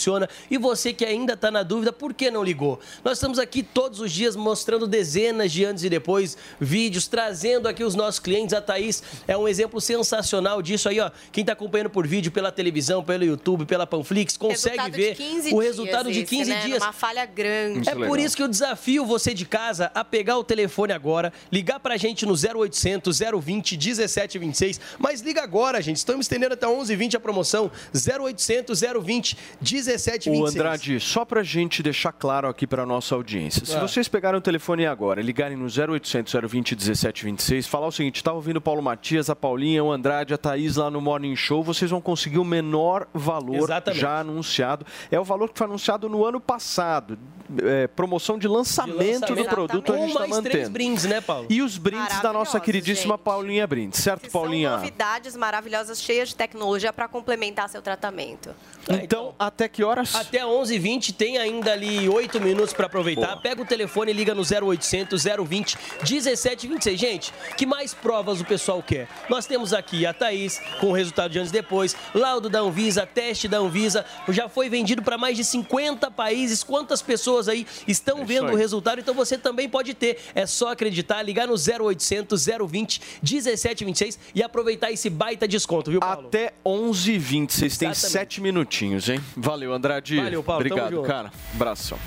E 0.49 0.57
você 0.57 0.93
que 0.93 1.05
ainda 1.05 1.33
está 1.33 1.49
na 1.49 1.63
dúvida, 1.63 1.91
por 1.91 2.13
que 2.13 2.29
não 2.29 2.43
ligou? 2.43 2.79
Nós 3.03 3.17
estamos 3.17 3.39
aqui 3.39 3.63
todos 3.63 3.99
os 3.99 4.11
dias 4.11 4.35
mostrando 4.35 4.87
dezenas 4.87 5.51
de 5.51 5.65
antes 5.65 5.83
e 5.83 5.89
depois, 5.89 6.37
vídeos, 6.59 7.07
trazendo 7.07 7.67
aqui 7.67 7.83
os 7.83 7.95
nossos 7.95 8.19
clientes. 8.19 8.53
A 8.53 8.61
Thaís 8.61 9.03
é 9.27 9.37
um 9.37 9.47
exemplo 9.47 9.81
sensacional 9.81 10.61
disso 10.61 10.89
aí, 10.89 10.99
ó. 10.99 11.11
Quem 11.31 11.41
está 11.41 11.53
acompanhando 11.53 11.89
por 11.89 12.05
vídeo, 12.05 12.31
pela 12.31 12.51
televisão, 12.51 13.03
pelo 13.03 13.23
YouTube, 13.23 13.65
pela 13.65 13.87
Panflix, 13.87 14.37
consegue 14.37 14.77
resultado 14.77 14.95
ver 14.95 15.11
de 15.11 15.23
15 15.23 15.53
o 15.53 15.61
dias 15.61 15.65
resultado 15.65 16.11
de 16.11 16.19
esse, 16.19 16.35
15 16.35 16.49
né? 16.49 16.61
dias. 16.61 16.83
Uma 16.83 16.93
falha 16.93 17.25
grande. 17.25 17.89
É 17.89 17.95
por 17.95 18.19
isso 18.19 18.35
que 18.35 18.43
eu 18.43 18.47
desafio 18.47 19.05
você 19.05 19.33
de 19.33 19.45
casa 19.45 19.91
a 19.93 20.03
pegar 20.03 20.37
o 20.37 20.43
telefone 20.43 20.93
agora, 20.93 21.31
ligar 21.51 21.79
pra 21.79 21.97
gente 21.97 22.25
no 22.25 22.33
0800 22.33 23.19
020 23.19 23.77
1726. 23.77 24.79
Mas 24.97 25.21
liga 25.21 25.41
agora, 25.41 25.81
gente. 25.81 25.97
Estamos 25.97 26.25
estendendo 26.25 26.53
até 26.53 26.67
11h20 26.67 27.15
a 27.15 27.19
promoção 27.19 27.71
0800 27.93 28.81
020 28.81 29.37
1726. 29.61 29.86
O 30.29 30.45
Andrade, 30.45 30.99
só 30.99 31.23
pra 31.25 31.43
gente 31.43 31.81
deixar 31.81 32.11
claro 32.11 32.47
aqui 32.47 32.65
pra 32.67 32.85
nossa 32.85 33.15
audiência. 33.15 33.65
Se 33.65 33.75
Ah. 33.75 33.79
vocês 33.79 34.07
pegarem 34.07 34.37
o 34.37 34.41
telefone 34.41 34.85
agora, 34.85 35.21
ligarem 35.21 35.57
no 35.57 35.67
0800 35.69 36.33
020 36.33 36.75
1726, 36.75 37.67
falar 37.67 37.87
o 37.87 37.91
seguinte, 37.91 38.23
tá 38.23 38.31
ouvindo 38.33 38.57
o 38.57 38.61
Paulo 38.61 38.81
Matias, 38.81 39.29
a 39.29 39.35
Paulinha, 39.35 39.83
o 39.83 39.91
Andrade, 39.91 40.33
a 40.33 40.37
Thaís 40.37 40.75
lá 40.75 40.89
no 40.91 40.99
Morning 41.01 41.35
Show, 41.35 41.63
vocês 41.63 41.89
vão 41.91 42.01
conseguir 42.01 42.37
o 42.39 42.45
menor 42.45 43.07
valor 43.13 43.55
Exatamente. 43.55 43.99
já 44.01 44.19
anunciado. 44.19 44.85
É 45.11 45.19
o 45.19 45.23
valor 45.23 45.49
que 45.49 45.57
foi 45.57 45.67
anunciado 45.67 46.09
no 46.09 46.25
ano 46.25 46.39
passado. 46.39 47.17
É, 47.63 47.87
promoção 47.87 48.37
de 48.37 48.47
lançamento, 48.47 49.33
do 49.33 49.45
produto 49.45 49.93
a 49.93 49.97
Com 49.97 50.07
gente 50.07 50.17
tá 50.17 50.27
mantendo. 50.27 50.49
três 50.49 50.69
brindes, 50.69 51.05
né, 51.05 51.21
Paulo? 51.21 51.47
E 51.49 51.61
os 51.61 51.77
brindes 51.77 52.21
da 52.21 52.33
nossa 52.33 52.59
queridíssima 52.59 53.17
Paulinha 53.17 53.65
Brindes, 53.65 54.01
certo, 54.01 54.29
Paulinha? 54.29 54.71
Novidades 54.71 55.35
maravilhosas, 55.35 56.01
cheias 56.01 56.29
de 56.29 56.35
tecnologia 56.35 56.91
para 56.91 57.07
complementar 57.07 57.69
seu 57.69 57.81
tratamento. 57.81 58.53
Então, 58.89 59.33
até 59.37 59.67
que 59.67 59.83
horas? 59.83 60.15
Até 60.15 60.39
11h20, 60.39 61.13
tem 61.13 61.37
ainda 61.37 61.73
ali 61.73 62.07
8 62.07 62.39
minutos 62.39 62.73
para 62.73 62.85
aproveitar. 62.87 63.27
Boa. 63.27 63.37
Pega 63.41 63.61
o 63.61 63.65
telefone 63.65 64.11
e 64.11 64.13
liga 64.13 64.33
no 64.33 64.41
0800 64.41 65.23
020 65.23 65.77
1726. 66.09 66.99
Gente, 66.99 67.33
que 67.57 67.65
mais 67.65 67.93
provas 67.93 68.39
o 68.39 68.45
pessoal 68.45 68.81
quer? 68.81 69.07
Nós 69.29 69.45
temos 69.45 69.73
aqui 69.73 70.05
a 70.05 70.13
Thaís, 70.13 70.61
com 70.79 70.87
o 70.87 70.93
resultado 70.93 71.31
de 71.31 71.39
anos 71.39 71.51
depois, 71.51 71.95
laudo 72.13 72.49
da 72.49 72.59
Anvisa, 72.59 73.05
teste 73.05 73.47
da 73.47 73.57
Anvisa, 73.57 74.05
já 74.29 74.47
foi 74.47 74.69
vendido 74.69 75.01
para 75.01 75.17
mais 75.17 75.35
de 75.35 75.43
50 75.43 76.09
países. 76.11 76.63
Quantas 76.63 77.01
pessoas 77.01 77.36
pessoas 77.37 77.47
aí 77.47 77.65
estão 77.87 78.25
vendo 78.25 78.51
o 78.51 78.55
resultado, 78.55 78.99
então 78.99 79.13
você 79.13 79.37
também 79.37 79.69
pode 79.69 79.93
ter. 79.93 80.19
É 80.33 80.45
só 80.45 80.71
acreditar, 80.71 81.21
ligar 81.21 81.47
no 81.47 81.53
0800 81.53 82.45
020 82.67 83.01
1726 83.21 84.19
e 84.33 84.43
aproveitar 84.43 84.91
esse 84.91 85.09
baita 85.09 85.47
desconto, 85.47 85.91
viu, 85.91 85.99
Paulo? 85.99 86.27
Até 86.27 86.53
11h20, 86.65 87.51
vocês 87.51 87.77
têm 87.77 87.89
Exatamente. 87.89 88.11
sete 88.11 88.41
minutinhos, 88.41 89.09
hein? 89.09 89.19
Valeu, 89.35 89.73
Andrade. 89.73 90.17
Valeu, 90.17 90.43
Paulo, 90.43 90.61
Obrigado, 90.61 91.01
cara. 91.03 91.31
Abração. 91.53 91.97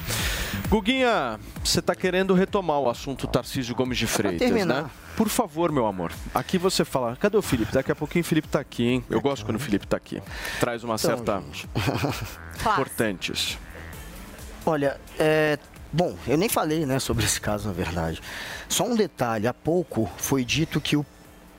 Guguinha, 0.68 1.38
você 1.64 1.80
tá 1.82 1.94
querendo 1.94 2.34
retomar 2.34 2.78
o 2.80 2.88
assunto 2.88 3.26
Tarcísio 3.26 3.74
Gomes 3.74 3.98
de 3.98 4.06
Freitas, 4.06 4.50
né? 4.66 4.90
Por 5.16 5.28
favor, 5.28 5.70
meu 5.70 5.86
amor. 5.86 6.12
Aqui 6.34 6.56
você 6.56 6.84
fala. 6.84 7.16
Cadê 7.16 7.36
o 7.36 7.42
Felipe? 7.42 7.72
Daqui 7.72 7.92
a 7.92 7.94
pouquinho 7.96 8.22
o 8.22 8.26
Felipe 8.26 8.48
tá 8.48 8.60
aqui, 8.60 8.86
hein? 8.86 9.04
Eu 9.10 9.20
gosto 9.20 9.44
quando 9.44 9.56
o 9.56 9.60
Felipe 9.60 9.86
tá 9.86 9.96
aqui. 9.96 10.22
Traz 10.58 10.82
uma 10.82 10.94
Então, 10.94 11.16
certa. 11.16 11.42
Importantes. 12.72 13.58
Olha, 14.64 15.00
é, 15.18 15.58
bom, 15.92 16.16
eu 16.26 16.36
nem 16.36 16.48
falei 16.48 16.84
né, 16.84 16.98
sobre 16.98 17.24
esse 17.24 17.40
caso, 17.40 17.68
na 17.68 17.74
verdade. 17.74 18.20
Só 18.68 18.84
um 18.84 18.94
detalhe: 18.94 19.46
há 19.46 19.54
pouco 19.54 20.10
foi 20.16 20.44
dito 20.44 20.80
que 20.80 20.96
o 20.96 21.06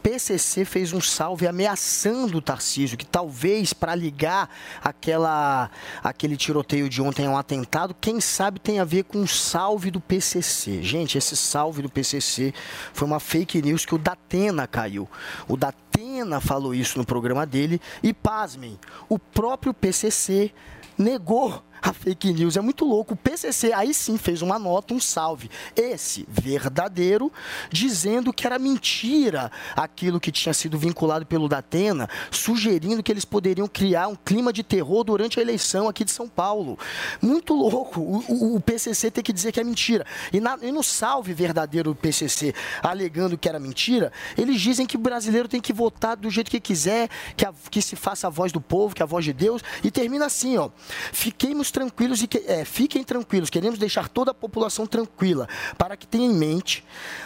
PCC 0.01 0.65
fez 0.65 0.93
um 0.93 1.01
salve 1.01 1.47
ameaçando 1.47 2.37
o 2.37 2.41
Tarcísio, 2.41 2.97
que 2.97 3.05
talvez 3.05 3.71
para 3.71 3.93
ligar 3.93 4.49
aquela, 4.83 5.69
aquele 6.03 6.35
tiroteio 6.35 6.89
de 6.89 7.01
ontem 7.01 7.27
a 7.27 7.29
um 7.29 7.37
atentado, 7.37 7.95
quem 7.99 8.19
sabe 8.19 8.59
tem 8.59 8.79
a 8.79 8.83
ver 8.83 9.03
com 9.03 9.21
o 9.21 9.27
salve 9.27 9.91
do 9.91 10.01
PCC. 10.01 10.81
Gente, 10.81 11.17
esse 11.17 11.37
salve 11.37 11.81
do 11.81 11.89
PCC 11.89 12.53
foi 12.93 13.07
uma 13.07 13.19
fake 13.19 13.61
news 13.61 13.85
que 13.85 13.95
o 13.95 13.99
Datena 13.99 14.65
caiu. 14.65 15.07
O 15.47 15.55
Datena 15.55 16.39
falou 16.41 16.73
isso 16.73 16.97
no 16.97 17.05
programa 17.05 17.45
dele 17.45 17.79
e, 18.01 18.13
pasmem, 18.13 18.79
o 19.07 19.19
próprio 19.19 19.73
PCC 19.73 20.51
negou 20.97 21.63
a 21.81 21.91
fake 21.93 22.33
news. 22.33 22.57
É 22.57 22.61
muito 22.61 22.85
louco. 22.85 23.13
O 23.13 23.17
PCC 23.17 23.73
aí 23.73 23.93
sim 23.93 24.17
fez 24.17 24.41
uma 24.41 24.59
nota, 24.59 24.93
um 24.93 24.99
salve. 24.99 25.49
Esse 25.75 26.25
verdadeiro, 26.29 27.31
dizendo 27.71 28.31
que 28.33 28.45
era 28.45 28.59
mentira 28.59 29.51
aquilo 29.75 30.19
que 30.19 30.31
tinha 30.31 30.53
sido 30.53 30.77
vinculado 30.77 31.25
pelo 31.25 31.47
Datena, 31.49 32.09
sugerindo 32.29 33.01
que 33.01 33.11
eles 33.11 33.25
poderiam 33.25 33.67
criar 33.67 34.07
um 34.07 34.15
clima 34.15 34.51
de 34.53 34.63
terror 34.63 35.03
durante 35.03 35.39
a 35.39 35.41
eleição 35.41 35.87
aqui 35.87 36.03
de 36.05 36.11
São 36.11 36.27
Paulo. 36.27 36.77
Muito 37.21 37.53
louco. 37.53 37.99
O, 37.99 38.23
o- 38.27 38.55
o 38.55 38.61
PCC 38.61 39.09
tem 39.09 39.23
que 39.23 39.33
dizer 39.33 39.51
que 39.51 39.59
é 39.59 39.63
mentira. 39.63 40.05
E, 40.31 40.39
na- 40.39 40.57
e 40.61 40.71
no 40.71 40.83
salve 40.83 41.33
verdadeiro 41.33 41.91
do 41.91 41.95
PCC, 41.95 42.53
alegando 42.83 43.37
que 43.37 43.49
era 43.49 43.59
mentira, 43.59 44.11
eles 44.37 44.59
dizem 44.61 44.85
que 44.85 44.95
o 44.95 44.99
brasileiro 44.99 45.47
tem 45.47 45.61
que 45.61 45.73
votar 45.73 46.15
do 46.15 46.29
jeito 46.29 46.51
que 46.51 46.59
quiser, 46.59 47.09
que, 47.35 47.45
a- 47.45 47.53
que 47.69 47.81
se 47.81 47.95
faça 47.95 48.27
a 48.27 48.29
voz 48.29 48.51
do 48.51 48.61
povo, 48.61 48.93
que 48.93 49.01
a 49.01 49.05
voz 49.05 49.25
de 49.25 49.33
Deus. 49.33 49.61
E 49.83 49.89
termina 49.89 50.25
assim, 50.25 50.57
ó. 50.57 50.69
Fiquemos 51.11 51.70
tranquilos 51.71 52.21
e 52.21 52.27
que, 52.27 52.43
é, 52.45 52.65
fiquem 52.65 53.03
tranquilos. 53.03 53.49
Queremos 53.49 53.79
deixar 53.79 54.09
toda 54.09 54.31
a 54.31 54.33
população 54.33 54.85
tranquila 54.85 55.47
para 55.77 55.97
que 55.97 56.05
tenha 56.05 56.25
em 56.25 56.33
mente 56.33 56.83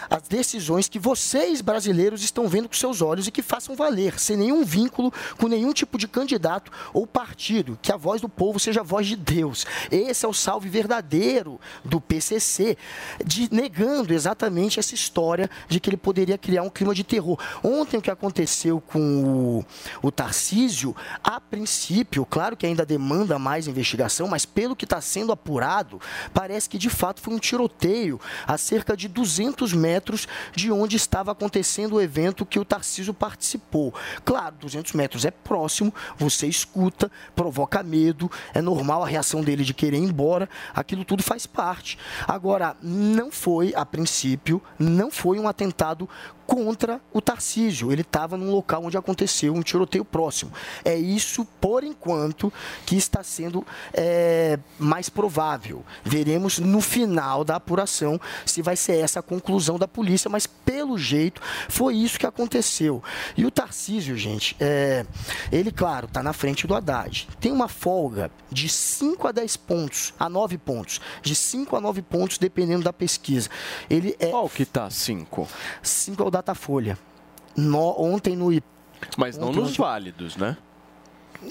as 0.08 0.22
decisões 0.22 0.88
que 0.88 0.98
vocês 0.98 1.60
brasileiros 1.60 2.22
estão 2.22 2.48
vendo 2.48 2.68
com 2.68 2.74
seus 2.74 3.02
olhos 3.02 3.26
e 3.26 3.30
que 3.30 3.42
façam 3.42 3.74
valer, 3.74 4.18
sem 4.18 4.36
nenhum 4.36 4.64
vínculo 4.64 5.12
com 5.38 5.48
nenhum 5.48 5.72
tipo 5.72 5.98
de 5.98 6.08
candidato 6.08 6.70
ou 6.92 7.06
partido. 7.06 7.78
Que 7.82 7.92
a 7.92 7.96
voz 7.96 8.20
do 8.20 8.28
povo 8.28 8.58
seja 8.58 8.80
a 8.80 8.84
voz 8.84 9.06
de 9.06 9.16
Deus. 9.16 9.66
Esse 9.90 10.24
é 10.24 10.28
o 10.28 10.32
salve 10.32 10.68
verdadeiro 10.68 11.60
do 11.84 12.00
PCC, 12.00 12.76
de, 13.24 13.52
negando 13.52 14.14
exatamente 14.14 14.78
essa 14.78 14.94
história 14.94 15.50
de 15.68 15.80
que 15.80 15.90
ele 15.90 15.96
poderia 15.96 16.38
criar 16.38 16.62
um 16.62 16.70
clima 16.70 16.94
de 16.94 17.04
terror. 17.04 17.38
Ontem 17.62 17.96
o 17.96 18.02
que 18.02 18.10
aconteceu 18.10 18.80
com 18.80 19.64
o, 20.02 20.06
o 20.06 20.10
Tarcísio, 20.10 20.94
a 21.22 21.40
princípio, 21.40 22.24
claro 22.26 22.56
que 22.56 22.66
ainda 22.66 22.84
demanda 22.84 23.38
mais 23.38 23.66
investigação, 23.66 24.28
mas 24.28 24.35
pelo 24.44 24.76
que 24.76 24.84
está 24.84 25.00
sendo 25.00 25.32
apurado, 25.32 26.00
parece 26.34 26.68
que 26.68 26.78
de 26.78 26.90
fato 26.90 27.20
foi 27.20 27.34
um 27.34 27.38
tiroteio 27.38 28.20
a 28.46 28.58
cerca 28.58 28.96
de 28.96 29.08
200 29.08 29.72
metros 29.72 30.26
de 30.54 30.70
onde 30.70 30.96
estava 30.96 31.32
acontecendo 31.32 31.96
o 31.96 32.00
evento 32.00 32.44
que 32.44 32.58
o 32.58 32.64
Tarcísio 32.64 33.14
participou. 33.14 33.94
Claro, 34.24 34.56
200 34.60 34.92
metros 34.92 35.24
é 35.24 35.30
próximo, 35.30 35.94
você 36.18 36.46
escuta, 36.46 37.10
provoca 37.34 37.82
medo, 37.82 38.30
é 38.52 38.60
normal 38.60 39.02
a 39.02 39.06
reação 39.06 39.42
dele 39.42 39.64
de 39.64 39.72
querer 39.74 39.98
ir 39.98 40.02
embora, 40.02 40.48
aquilo 40.74 41.04
tudo 41.04 41.22
faz 41.22 41.46
parte. 41.46 41.98
Agora, 42.26 42.76
não 42.82 43.30
foi, 43.30 43.72
a 43.76 43.86
princípio, 43.86 44.62
não 44.78 45.10
foi 45.10 45.38
um 45.38 45.48
atentado 45.48 46.08
contra 46.46 47.00
o 47.12 47.20
Tarcísio. 47.20 47.92
Ele 47.92 48.02
estava 48.02 48.36
num 48.36 48.50
local 48.50 48.84
onde 48.84 48.96
aconteceu 48.96 49.54
um 49.54 49.62
tiroteio 49.62 50.04
próximo. 50.04 50.52
É 50.84 50.96
isso, 50.96 51.44
por 51.60 51.82
enquanto, 51.82 52.52
que 52.84 52.96
está 52.96 53.22
sendo 53.22 53.66
é, 53.92 54.58
mais 54.78 55.08
provável. 55.08 55.84
Veremos 56.04 56.58
no 56.58 56.80
final 56.80 57.44
da 57.44 57.56
apuração 57.56 58.20
se 58.44 58.62
vai 58.62 58.76
ser 58.76 58.96
essa 58.96 59.20
a 59.20 59.22
conclusão 59.22 59.78
da 59.78 59.88
polícia, 59.88 60.30
mas 60.30 60.46
pelo 60.46 60.98
jeito 60.98 61.40
foi 61.68 61.96
isso 61.96 62.18
que 62.18 62.26
aconteceu. 62.26 63.02
E 63.36 63.44
o 63.44 63.50
Tarcísio, 63.50 64.16
gente, 64.16 64.56
é, 64.60 65.04
ele, 65.50 65.72
claro, 65.72 66.06
está 66.06 66.22
na 66.22 66.32
frente 66.32 66.66
do 66.66 66.74
Haddad. 66.74 67.28
Tem 67.40 67.50
uma 67.50 67.68
folga 67.68 68.30
de 68.50 68.68
5 68.68 69.26
a 69.28 69.32
10 69.32 69.56
pontos, 69.56 70.14
a 70.18 70.28
9 70.28 70.58
pontos. 70.58 71.00
De 71.22 71.34
5 71.34 71.76
a 71.76 71.80
9 71.80 72.02
pontos, 72.02 72.38
dependendo 72.38 72.84
da 72.84 72.92
pesquisa. 72.92 73.48
Ele 73.88 74.14
é. 74.18 74.28
Qual 74.28 74.48
que 74.48 74.64
tá 74.64 74.90
5? 74.90 75.48
5 75.82 76.22
é 76.22 76.26
o 76.26 76.30
Datafolha. 76.36 76.98
No, 77.56 77.94
ontem 78.00 78.36
no. 78.36 78.52
I- 78.52 78.62
Mas 79.16 79.38
não 79.38 79.50
nos 79.52 79.70
ontem- 79.70 79.78
válidos, 79.82 80.36
né? 80.36 80.56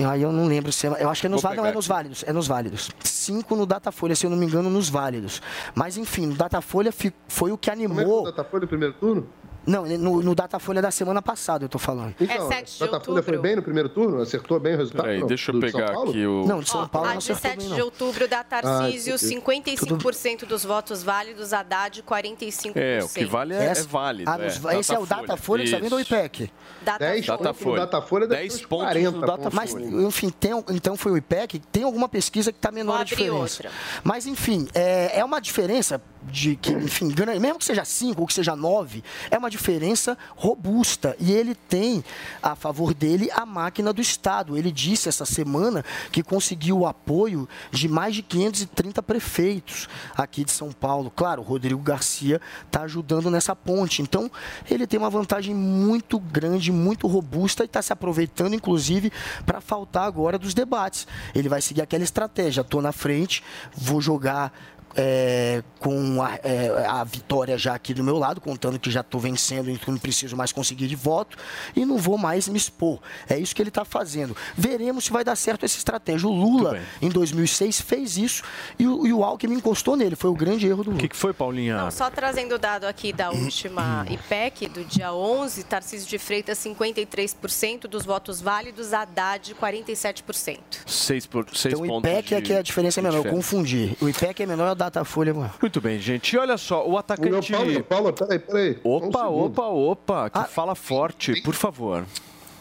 Aí 0.09 0.21
eu 0.21 0.31
não 0.31 0.45
lembro 0.47 0.71
se 0.71 0.87
é, 0.87 1.03
eu 1.03 1.09
acho 1.09 1.21
que 1.21 1.27
é 1.27 1.29
nos 1.29 1.41
válidos, 1.41 1.63
não 1.63 1.69
é 1.69 1.73
nos 1.73 1.87
válidos, 1.87 2.23
é 2.27 2.33
nos 2.33 2.47
válidos. 2.47 2.91
Cinco 3.03 3.55
no 3.55 3.65
Datafolha, 3.65 4.15
se 4.15 4.25
eu 4.25 4.29
não 4.29 4.37
me 4.37 4.45
engano, 4.45 4.69
nos 4.69 4.89
válidos. 4.89 5.41
Mas 5.73 5.95
enfim, 5.97 6.25
no 6.27 6.35
Datafolha 6.35 6.91
fi- 6.91 7.13
foi 7.27 7.51
o 7.51 7.57
que 7.57 7.69
animou. 7.71 7.95
Como 8.03 8.19
é 8.19 8.23
que 8.23 8.29
o 8.29 8.31
Datafolha 8.31 8.61
no 8.61 8.67
primeiro 8.67 8.93
turno? 8.95 9.27
Não, 9.65 9.85
no, 9.85 10.21
no 10.21 10.35
Datafolha 10.35 10.81
da 10.81 10.91
semana 10.91 11.21
passada 11.21 11.65
eu 11.65 11.69
tô 11.69 11.79
falando. 11.79 12.13
Então, 12.19 12.47
o 12.47 12.85
Datafolha 12.91 13.23
foi 13.23 13.37
bem 13.37 13.55
no 13.55 13.61
primeiro 13.63 13.89
turno? 13.89 14.21
Acertou 14.21 14.59
bem 14.59 14.75
o 14.75 14.77
resultado? 14.77 15.03
Peraí, 15.05 15.19
Não, 15.19 15.27
deixa 15.27 15.51
eu 15.51 15.59
de 15.59 15.71
pegar 15.71 15.91
Paulo? 15.93 16.09
aqui 16.11 16.25
o- 16.27 16.45
Não, 16.45 16.59
de 16.59 16.69
São 16.69 16.87
Paulo 16.87 17.07
A 17.07 17.11
não 17.11 17.17
acertou 17.17 17.41
17 17.41 17.57
bem, 17.57 17.67
de 17.73 17.79
não. 17.79 17.85
outubro 17.85 18.27
da 18.27 18.43
Tarcísio, 18.43 19.15
Ah, 19.15 19.17
55% 19.17 20.45
dos 20.45 20.63
votos 20.63 21.03
válidos, 21.03 21.53
Haddad 21.53 22.03
45%. 22.03 22.73
É, 22.77 23.03
o 23.03 23.09
que 23.09 23.25
vale 23.25 23.53
é, 23.53 23.65
é 23.67 23.73
válido. 23.83 24.29
Ah, 24.29 24.37
nos- 24.37 24.63
esse 24.79 24.93
é 24.93 24.99
o 24.99 25.05
Datafolha 25.05 25.63
que 25.63 25.69
está 25.69 25.79
vindo 25.79 25.89
do 25.89 25.99
IPEC. 25.99 26.51
Datafolha. 26.81 27.21
Datafolha. 27.25 27.81
Datafolha 27.81 28.27
deve 28.27 28.41
10 28.41 28.53
ter 28.53 28.59
uns 28.59 28.65
pontos 28.67 28.85
40 28.85 29.11
do 29.11 29.21
Datafolha. 29.21 29.49
Mas, 29.53 29.73
enfim, 29.73 30.29
tem, 30.29 30.51
então 30.71 30.95
foi 30.95 31.11
o 31.11 31.17
IPEC, 31.17 31.59
tem 31.71 31.83
alguma 31.83 32.07
pesquisa 32.07 32.51
que 32.51 32.57
está 32.57 32.71
menor 32.71 32.91
Vou 32.93 32.99
a 32.99 33.01
abrir 33.01 33.15
diferença. 33.15 33.63
outra. 33.63 33.71
Mas, 34.03 34.25
enfim, 34.25 34.67
é, 34.73 35.19
é 35.19 35.25
uma 35.25 35.39
diferença 35.41 36.01
de 36.31 36.56
que, 36.56 36.72
enfim, 36.72 37.14
mesmo 37.39 37.60
que 37.60 37.65
seja 37.65 37.85
5 37.85 38.19
ou 38.19 38.27
que 38.27 38.34
seja 38.34 38.56
9, 38.56 39.03
é 39.30 39.38
uma 39.38 39.49
diferença 39.49 40.18
robusta. 40.35 41.15
E 41.19 41.31
ele 41.31 41.56
tem 41.56 42.03
a 42.41 42.56
favor 42.56 42.93
dele 42.93 43.30
a 43.31 43.45
máquina 43.45 43.93
do 43.93 44.02
Estado. 44.02 44.57
Ele 44.57 44.72
disse 44.72 45.10
essa 45.10 45.26
semana 45.26 45.84
que 46.11 46.23
conseguiu 46.23 46.80
o 46.80 46.88
apoio 46.88 47.47
de 47.72 47.88
mais 47.88 48.15
de 48.15 48.22
530 48.22 49.02
prefeitos 49.03 49.88
aqui 50.15 50.43
de 50.43 50.52
São 50.52 50.72
Paulo. 50.72 51.11
Claro, 51.15 51.41
o 51.41 51.45
Rodrigo 51.45 51.81
Garcia 51.81 52.41
está 52.65 52.81
ajudando 52.81 53.30
nessa 53.30 53.56
ponte. 53.56 54.02
Então, 54.02 54.30
ele 54.69 54.88
tem 54.88 54.99
uma 54.99 55.10
vantagem 55.10 55.53
muito 55.53 56.19
grande, 56.19 56.72
muito 56.72 57.07
robusta 57.07 57.64
e 57.64 57.65
está 57.65 57.81
se 57.81 57.93
aproveitando, 57.93 58.53
inclusive, 58.53 59.11
para 59.45 59.61
faltar 59.61 60.07
agora 60.07 60.38
dos 60.38 60.53
debates. 60.53 61.07
Ele 61.34 61.49
vai 61.49 61.61
seguir 61.61 61.81
aquela 61.81 62.03
estratégia: 62.03 62.61
estou 62.61 62.81
na 62.81 62.91
frente, 62.91 63.43
vou 63.76 64.02
jogar. 64.02 64.52
É, 64.95 65.63
com 65.80 66.22
a, 66.23 66.35
é, 66.43 66.85
a 66.88 67.03
vitória 67.03 67.57
já 67.57 67.76
aqui 67.76 67.93
do 67.93 68.03
meu 68.03 68.17
lado, 68.17 68.39
contando 68.41 68.80
que 68.80 68.89
já 68.89 69.01
estou 69.01 69.19
vencendo 69.19 69.69
e 69.69 69.77
que 69.77 69.89
não 69.91 69.97
preciso 69.97 70.35
mais 70.35 70.51
conseguir 70.51 70.88
de 70.88 70.95
voto 70.95 71.38
e 71.76 71.85
não 71.85 71.97
vou 71.97 72.17
mais 72.17 72.47
me 72.47 72.57
expor. 72.57 72.99
É 73.30 73.38
isso 73.38 73.55
que 73.55 73.61
ele 73.61 73.69
está 73.69 73.84
fazendo. 73.85 74.35
Veremos 74.57 75.05
se 75.05 75.11
vai 75.11 75.23
dar 75.23 75.35
certo 75.35 75.65
essa 75.65 75.77
estratégia. 75.77 76.27
O 76.27 76.34
Lula, 76.34 76.80
em 77.01 77.09
2006, 77.09 77.81
fez 77.81 78.17
isso 78.17 78.43
e 78.80 78.88
o, 78.88 79.05
e 79.05 79.13
o 79.13 79.23
Alckmin 79.23 79.55
encostou 79.55 79.95
nele. 79.95 80.15
Foi 80.15 80.30
o 80.30 80.34
grande 80.34 80.67
erro 80.67 80.84
do 80.84 80.89
Lula. 80.91 80.97
O 80.97 81.01
que, 81.01 81.09
que 81.09 81.15
foi, 81.15 81.34
Paulinha? 81.34 81.77
Não, 81.77 81.91
só 81.91 82.09
trazendo 82.09 82.55
o 82.55 82.57
dado 82.57 82.85
aqui 82.85 83.11
da 83.11 83.30
última 83.31 84.05
IPEC, 84.09 84.67
do 84.69 84.84
dia 84.85 85.13
11, 85.13 85.63
Tarcísio 85.63 86.07
de 86.07 86.17
Freitas, 86.17 86.57
53% 86.59 87.81
dos 87.88 88.05
votos 88.05 88.41
válidos, 88.41 88.93
Haddad, 88.93 89.55
47%. 89.55 90.57
6 90.85 91.26
por, 91.27 91.45
seis 91.53 91.73
Então 91.73 91.95
o. 91.95 91.99
IPEC 91.99 92.34
é 92.35 92.38
de- 92.41 92.43
que 92.47 92.53
a 92.53 92.61
diferença 92.61 92.99
é 92.99 93.03
menor. 93.03 93.26
Eu 93.26 93.31
confundi. 93.31 93.97
O 94.01 94.07
IPEC 94.09 94.43
é 94.43 94.45
menor 94.45 94.67
a 94.67 94.73
Datafolha 94.85 95.33
maior. 95.33 95.53
Muito 95.61 95.81
bem, 95.81 95.99
gente. 95.99 96.33
E 96.33 96.37
olha 96.37 96.57
só, 96.57 96.87
o 96.87 96.97
atacante. 96.97 97.51
Paulo, 97.51 97.83
Paulo, 97.83 98.13
peraí, 98.13 98.39
peraí. 98.39 98.79
Opa, 98.83 99.27
opa, 99.27 99.67
opa, 99.67 100.25
Ah. 100.33 100.43
que 100.43 100.49
fala 100.51 100.75
forte, 100.75 101.41
por 101.41 101.53
favor. 101.53 102.05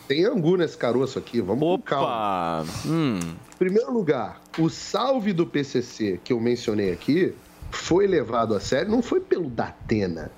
Tem 0.08 0.24
angu 0.24 0.56
nesse 0.56 0.76
caroço 0.76 1.18
aqui, 1.18 1.40
vamos 1.40 1.60
com 1.62 1.78
calma. 1.82 2.06
Opa! 2.06 2.64
Hum. 2.86 3.18
Em 3.18 3.56
primeiro 3.58 3.92
lugar, 3.92 4.40
o 4.58 4.68
salve 4.68 5.32
do 5.32 5.46
PCC 5.46 6.20
que 6.22 6.32
eu 6.32 6.40
mencionei 6.40 6.92
aqui 6.92 7.34
foi 7.70 8.06
levado 8.06 8.54
a 8.54 8.60
sério, 8.60 8.90
não 8.90 9.02
foi 9.02 9.20
pelo 9.20 9.48
Datena. 9.48 10.30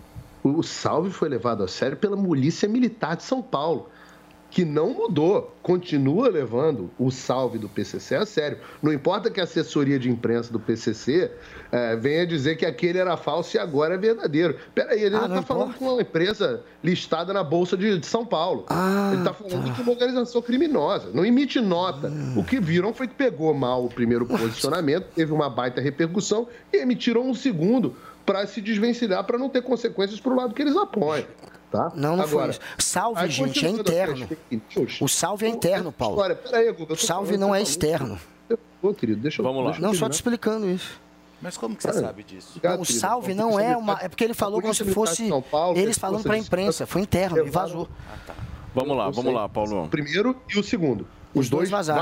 O 0.43 0.63
salve 0.63 1.11
foi 1.11 1.29
levado 1.29 1.65
a 1.65 1.69
sério 1.69 1.97
pela 1.97 2.17
Polícia 2.17 2.69
Militar 2.69 3.17
de 3.17 3.25
São 3.25 3.43
Paulo, 3.43 3.89
que 4.57 4.65
não 4.65 4.95
mudou, 4.95 5.55
continua 5.63 6.31
levando 6.31 6.91
o 6.99 7.11
salve 7.11 7.59
do 7.59 7.69
PCC 7.69 8.15
a 8.17 8.25
sério. 8.25 8.57
Não 8.83 8.91
importa 8.91 9.31
que 9.31 9.39
a 9.39 9.45
assessoria 9.45 9.99
de 9.99 10.11
imprensa 10.11 10.51
do 10.51 10.59
PCC 10.59 11.31
é, 11.71 11.95
venha 11.95 12.27
dizer 12.27 12.57
que 12.57 12.65
aquele 12.65 12.97
era 12.97 13.19
falso 13.19 13.55
e 13.55 13.61
agora 13.61 13.97
é 13.97 13.99
verdadeiro. 13.99 14.57
Peraí, 14.75 15.03
ele 15.03 15.15
Ah, 15.15 15.29
não 15.29 15.41
está 15.41 15.43
falando 15.43 15.75
com 15.75 15.93
uma 15.93 16.01
empresa 16.01 16.63
listada 16.83 17.35
na 17.35 17.45
Bolsa 17.45 17.77
de, 17.77 17.99
de 17.99 18.07
São 18.07 18.25
Paulo. 18.25 18.65
Ah, 18.71 19.11
ele 19.13 19.21
está 19.21 19.35
falando 19.35 19.75
de 19.75 19.83
uma 19.83 19.93
organização 19.93 20.41
criminosa. 20.41 21.11
Não 21.13 21.27
emite 21.27 21.61
nota. 21.61 22.11
O 22.35 22.43
que 22.43 22.59
viram 22.59 22.95
foi 22.95 23.07
que 23.09 23.15
pegou 23.15 23.53
mal 23.53 23.85
o 23.85 23.91
primeiro 23.91 24.25
posicionamento, 24.25 25.09
teve 25.15 25.35
uma 25.35 25.51
baita 25.51 25.83
repercussão 25.83 26.49
e 26.73 26.79
emitiram 26.79 27.29
um 27.29 27.35
segundo 27.35 27.95
para 28.25 28.47
se 28.47 28.63
desvencilhar, 28.63 29.23
para 29.25 29.37
não 29.37 29.51
ter 29.51 29.61
consequências 29.61 30.19
para 30.19 30.33
o 30.33 30.37
lado 30.37 30.55
que 30.55 30.63
eles 30.63 30.77
apoiam. 30.77 31.27
Tá? 31.71 31.93
Não, 31.95 32.17
não 32.17 32.25
foi 32.29 32.39
Agora, 32.39 32.51
isso. 32.53 32.61
Salve, 32.79 33.29
gente, 33.29 33.67
é 33.67 33.71
interno. 33.71 34.29
O 35.01 35.09
salve 35.09 35.47
é 35.47 35.49
interno, 35.49 35.91
Paulo. 35.91 36.17
Peraí, 36.37 36.73
Guga, 36.73 36.95
O 36.95 36.97
salve 36.97 37.37
não 37.37 37.55
é 37.55 37.61
externo. 37.61 38.19
Ô, 38.83 38.95
querido, 38.95 39.21
deixa 39.21 39.41
eu 39.41 39.45
Vamos 39.45 39.65
lá. 39.65 39.79
Não, 39.79 39.93
só 39.95 40.09
te 40.09 40.15
explicando 40.15 40.69
isso. 40.71 41.01
Mas 41.41 41.57
como 41.57 41.77
que 41.77 41.83
você 41.83 41.89
Cara, 41.89 42.01
sabe 42.01 42.23
disso? 42.23 42.61
Não, 42.63 42.81
o 42.81 42.85
salve 42.85 43.35
não 43.35 43.61
é 43.61 43.77
uma. 43.77 43.99
É 44.01 44.09
porque 44.09 44.25
ele 44.25 44.35
falou 44.35 44.61
como 44.61 44.75
se 44.75 44.85
fosse 44.85 45.29
eles 45.75 45.99
falando 45.99 46.23
para 46.23 46.35
a 46.35 46.39
imprensa. 46.39 46.87
Foi 46.87 47.03
interno 47.03 47.39
e 47.47 47.51
vazou. 47.51 47.89
Vamos 48.75 48.97
lá, 48.97 49.11
vamos 49.11 49.33
lá, 49.35 49.49
Paulo. 49.49 49.85
O 49.85 49.89
primeiro 49.89 50.37
e 50.49 50.59
o 50.59 50.63
segundo. 50.63 51.07
Os, 51.39 51.49
dois 51.51 51.69
vazaram. 51.71 52.01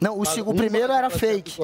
Não, 0.00 0.14
o, 0.14 0.18
Vazaram. 0.18 0.24
seg- 0.24 0.46
o 0.46 0.50
Um 0.50 0.56
primeiro 0.56 0.92
era 0.92 1.08
fake. 1.10 1.56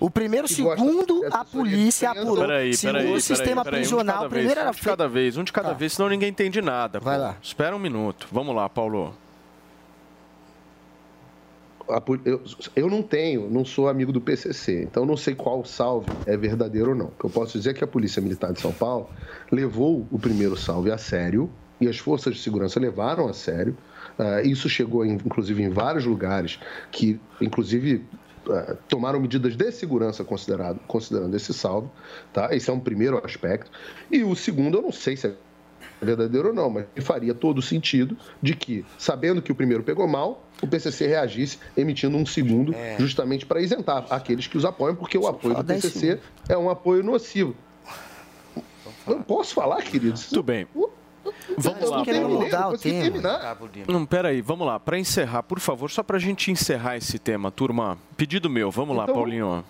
O 0.00 0.10
primeiro, 0.10 0.48
segundo, 0.48 1.22
a 1.30 1.44
polícia 1.44 2.10
apurou. 2.10 2.36
Peraí, 2.38 2.74
segundo 2.74 2.98
peraí, 2.98 3.12
o 3.14 3.20
sistema 3.20 3.64
peraí, 3.64 3.80
prisional, 3.80 4.24
um 4.24 4.26
o 4.26 4.28
primeiro 4.28 4.54
vez, 4.54 4.60
era 4.60 4.70
um 4.70 4.74
de 4.74 4.80
cada 4.82 5.04
fake. 5.04 5.14
vez, 5.14 5.36
um 5.36 5.44
de 5.44 5.52
cada 5.52 5.68
Tá. 5.68 5.74
vez, 5.74 5.92
senão 5.92 6.08
ninguém 6.08 6.28
entende 6.30 6.60
nada. 6.60 6.98
Vai 6.98 7.16
pô. 7.16 7.22
lá. 7.22 7.36
Espera 7.42 7.74
um 7.76 7.78
minuto. 7.78 8.26
Vamos 8.32 8.54
lá, 8.54 8.68
Paulo. 8.68 9.14
eu, 12.24 12.42
eu 12.74 12.90
não 12.90 13.00
tenho, 13.02 13.48
não 13.48 13.64
sou 13.64 13.88
amigo 13.88 14.10
do 14.12 14.20
PCC, 14.20 14.82
então 14.82 15.06
não 15.06 15.16
sei 15.16 15.34
qual 15.36 15.64
salve 15.64 16.10
é 16.26 16.36
verdadeiro 16.36 16.90
ou 16.90 16.96
não. 16.96 17.06
O 17.06 17.12
que 17.12 17.24
eu 17.26 17.30
posso 17.30 17.56
dizer 17.56 17.70
é 17.70 17.74
que 17.74 17.84
a 17.84 17.86
Polícia 17.86 18.20
Militar 18.20 18.52
de 18.52 18.60
São 18.60 18.72
Paulo 18.72 19.08
levou 19.52 20.04
o 20.10 20.18
primeiro 20.18 20.56
salve 20.56 20.90
a 20.90 20.98
sério 20.98 21.48
e 21.80 21.86
as 21.86 21.96
forças 21.98 22.34
de 22.34 22.40
segurança 22.42 22.80
levaram 22.80 23.28
a 23.28 23.32
sério. 23.32 23.76
Ah, 24.18 24.42
isso 24.42 24.68
chegou, 24.68 25.04
em- 25.04 25.12
inclusive, 25.14 25.62
em 25.62 25.68
vários 25.68 26.04
lugares 26.04 26.58
que, 26.90 27.20
inclusive, 27.40 28.04
ah, 28.48 28.76
tomaram 28.88 29.20
medidas 29.20 29.56
de 29.56 29.70
segurança 29.72 30.24
considerado, 30.24 30.78
considerando 30.86 31.34
esse 31.36 31.52
salve. 31.52 31.88
Tá? 32.32 32.54
Esse 32.54 32.70
é 32.70 32.72
um 32.72 32.80
primeiro 32.80 33.20
aspecto. 33.24 33.70
E 34.10 34.22
o 34.24 34.34
segundo, 34.34 34.78
eu 34.78 34.82
não 34.82 34.92
sei 34.92 35.16
se 35.16 35.26
é 35.26 35.34
verdadeiro 36.00 36.48
ou 36.48 36.54
não, 36.54 36.68
mas 36.68 36.84
faria 36.98 37.32
todo 37.34 37.58
o 37.58 37.62
sentido 37.62 38.16
de 38.42 38.54
que, 38.54 38.84
sabendo 38.98 39.40
que 39.40 39.50
o 39.50 39.54
primeiro 39.54 39.82
pegou 39.82 40.06
mal, 40.06 40.44
o 40.62 40.66
PCC 40.66 41.06
reagisse 41.06 41.58
emitindo 41.76 42.16
um 42.16 42.26
segundo, 42.26 42.74
É. 42.74 42.96
justamente 42.98 43.46
para 43.46 43.60
isentar 43.60 44.06
aqueles 44.10 44.46
que 44.46 44.56
os 44.58 44.64
apoiam, 44.64 44.94
porque 44.94 45.16
o 45.16 45.26
apoio 45.26 45.54
do 45.54 45.64
PCC 45.64 46.18
é 46.48 46.56
um 46.56 46.68
apoio 46.68 47.02
nocivo. 47.02 47.54
Não 49.06 49.22
posso 49.22 49.54
falar, 49.54 49.82
querido? 49.82 50.18
Tudo 50.28 50.42
bem. 50.42 50.66
Vamos 51.58 51.90
lá, 51.90 52.04
Paulo. 52.04 52.40
mudar 52.44 52.68
o 52.68 52.78
tema. 52.78 53.02
terminar. 53.02 53.58
Não, 53.88 54.04
peraí, 54.06 54.40
vamos 54.40 54.66
lá. 54.66 54.78
Para 54.80 54.98
encerrar, 54.98 55.42
por 55.42 55.58
favor, 55.60 55.90
só 55.90 56.02
para 56.02 56.16
a 56.16 56.20
gente 56.20 56.50
encerrar 56.50 56.96
esse 56.96 57.18
tema, 57.18 57.50
turma. 57.50 57.98
Pedido 58.16 58.48
meu, 58.50 58.70
vamos 58.70 58.96
lá, 58.96 59.04
Então, 59.04 59.14
Paulinho. 59.14 59.64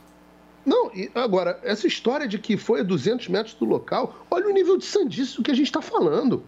Não, 0.64 0.90
e 0.94 1.10
agora, 1.14 1.60
essa 1.62 1.86
história 1.86 2.26
de 2.26 2.38
que 2.38 2.56
foi 2.56 2.80
a 2.80 2.82
200 2.82 3.28
metros 3.28 3.54
do 3.54 3.64
local, 3.64 4.26
olha 4.30 4.48
o 4.48 4.52
nível 4.52 4.76
de 4.76 4.84
sandice 4.84 5.36
do 5.36 5.42
que 5.42 5.50
a 5.50 5.54
gente 5.54 5.66
está 5.66 5.80
falando. 5.80 6.42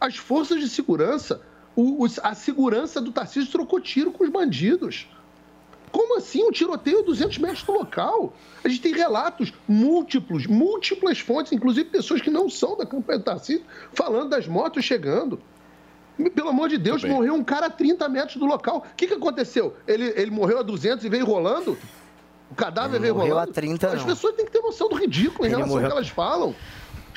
As 0.00 0.16
forças 0.16 0.60
de 0.60 0.68
segurança, 0.68 1.40
o- 1.74 2.02
os- 2.04 2.18
a 2.18 2.34
segurança 2.34 3.00
do 3.00 3.10
Tarcísio 3.10 3.50
trocou 3.50 3.80
tiro 3.80 4.10
com 4.12 4.22
os 4.22 4.30
bandidos. 4.30 5.08
Como 5.90 6.16
assim 6.18 6.42
um 6.44 6.50
tiroteio 6.50 7.00
a 7.00 7.02
200 7.02 7.38
metros 7.38 7.62
do 7.62 7.72
local? 7.72 8.32
A 8.64 8.68
gente 8.68 8.80
tem 8.80 8.92
relatos 8.94 9.52
múltiplos, 9.66 10.46
múltiplas 10.46 11.18
fontes, 11.18 11.52
inclusive 11.52 11.88
pessoas 11.88 12.20
que 12.20 12.30
não 12.30 12.48
são 12.50 12.76
da 12.76 12.84
campanha 12.86 13.18
do 13.18 13.24
Tarcísio, 13.24 13.64
falando 13.92 14.30
das 14.30 14.46
motos 14.46 14.84
chegando. 14.84 15.40
Pelo 16.34 16.48
amor 16.48 16.68
de 16.68 16.76
Deus, 16.78 17.04
morreu 17.04 17.34
um 17.34 17.44
cara 17.44 17.66
a 17.66 17.70
30 17.70 18.08
metros 18.08 18.36
do 18.36 18.44
local. 18.46 18.78
O 18.92 18.96
que, 18.96 19.06
que 19.06 19.14
aconteceu? 19.14 19.76
Ele, 19.86 20.12
ele 20.16 20.30
morreu 20.32 20.58
a 20.58 20.62
200 20.62 21.04
e 21.04 21.08
veio 21.08 21.24
rolando? 21.24 21.78
O 22.50 22.54
cadáver 22.54 22.94
Ele 22.96 23.02
veio 23.02 23.14
morreu 23.14 23.34
rolando? 23.34 23.50
a 23.50 23.54
30 23.54 23.86
As 23.88 23.94
não. 24.00 24.06
pessoas 24.06 24.34
têm 24.34 24.44
que 24.44 24.50
ter 24.50 24.60
noção 24.60 24.88
do 24.88 24.96
ridículo 24.96 25.44
em 25.44 25.50
Ele 25.50 25.56
relação 25.56 25.76
ao 25.76 25.80
morreu- 25.82 25.88
que 25.90 25.96
elas 25.96 26.08
falam. 26.08 26.54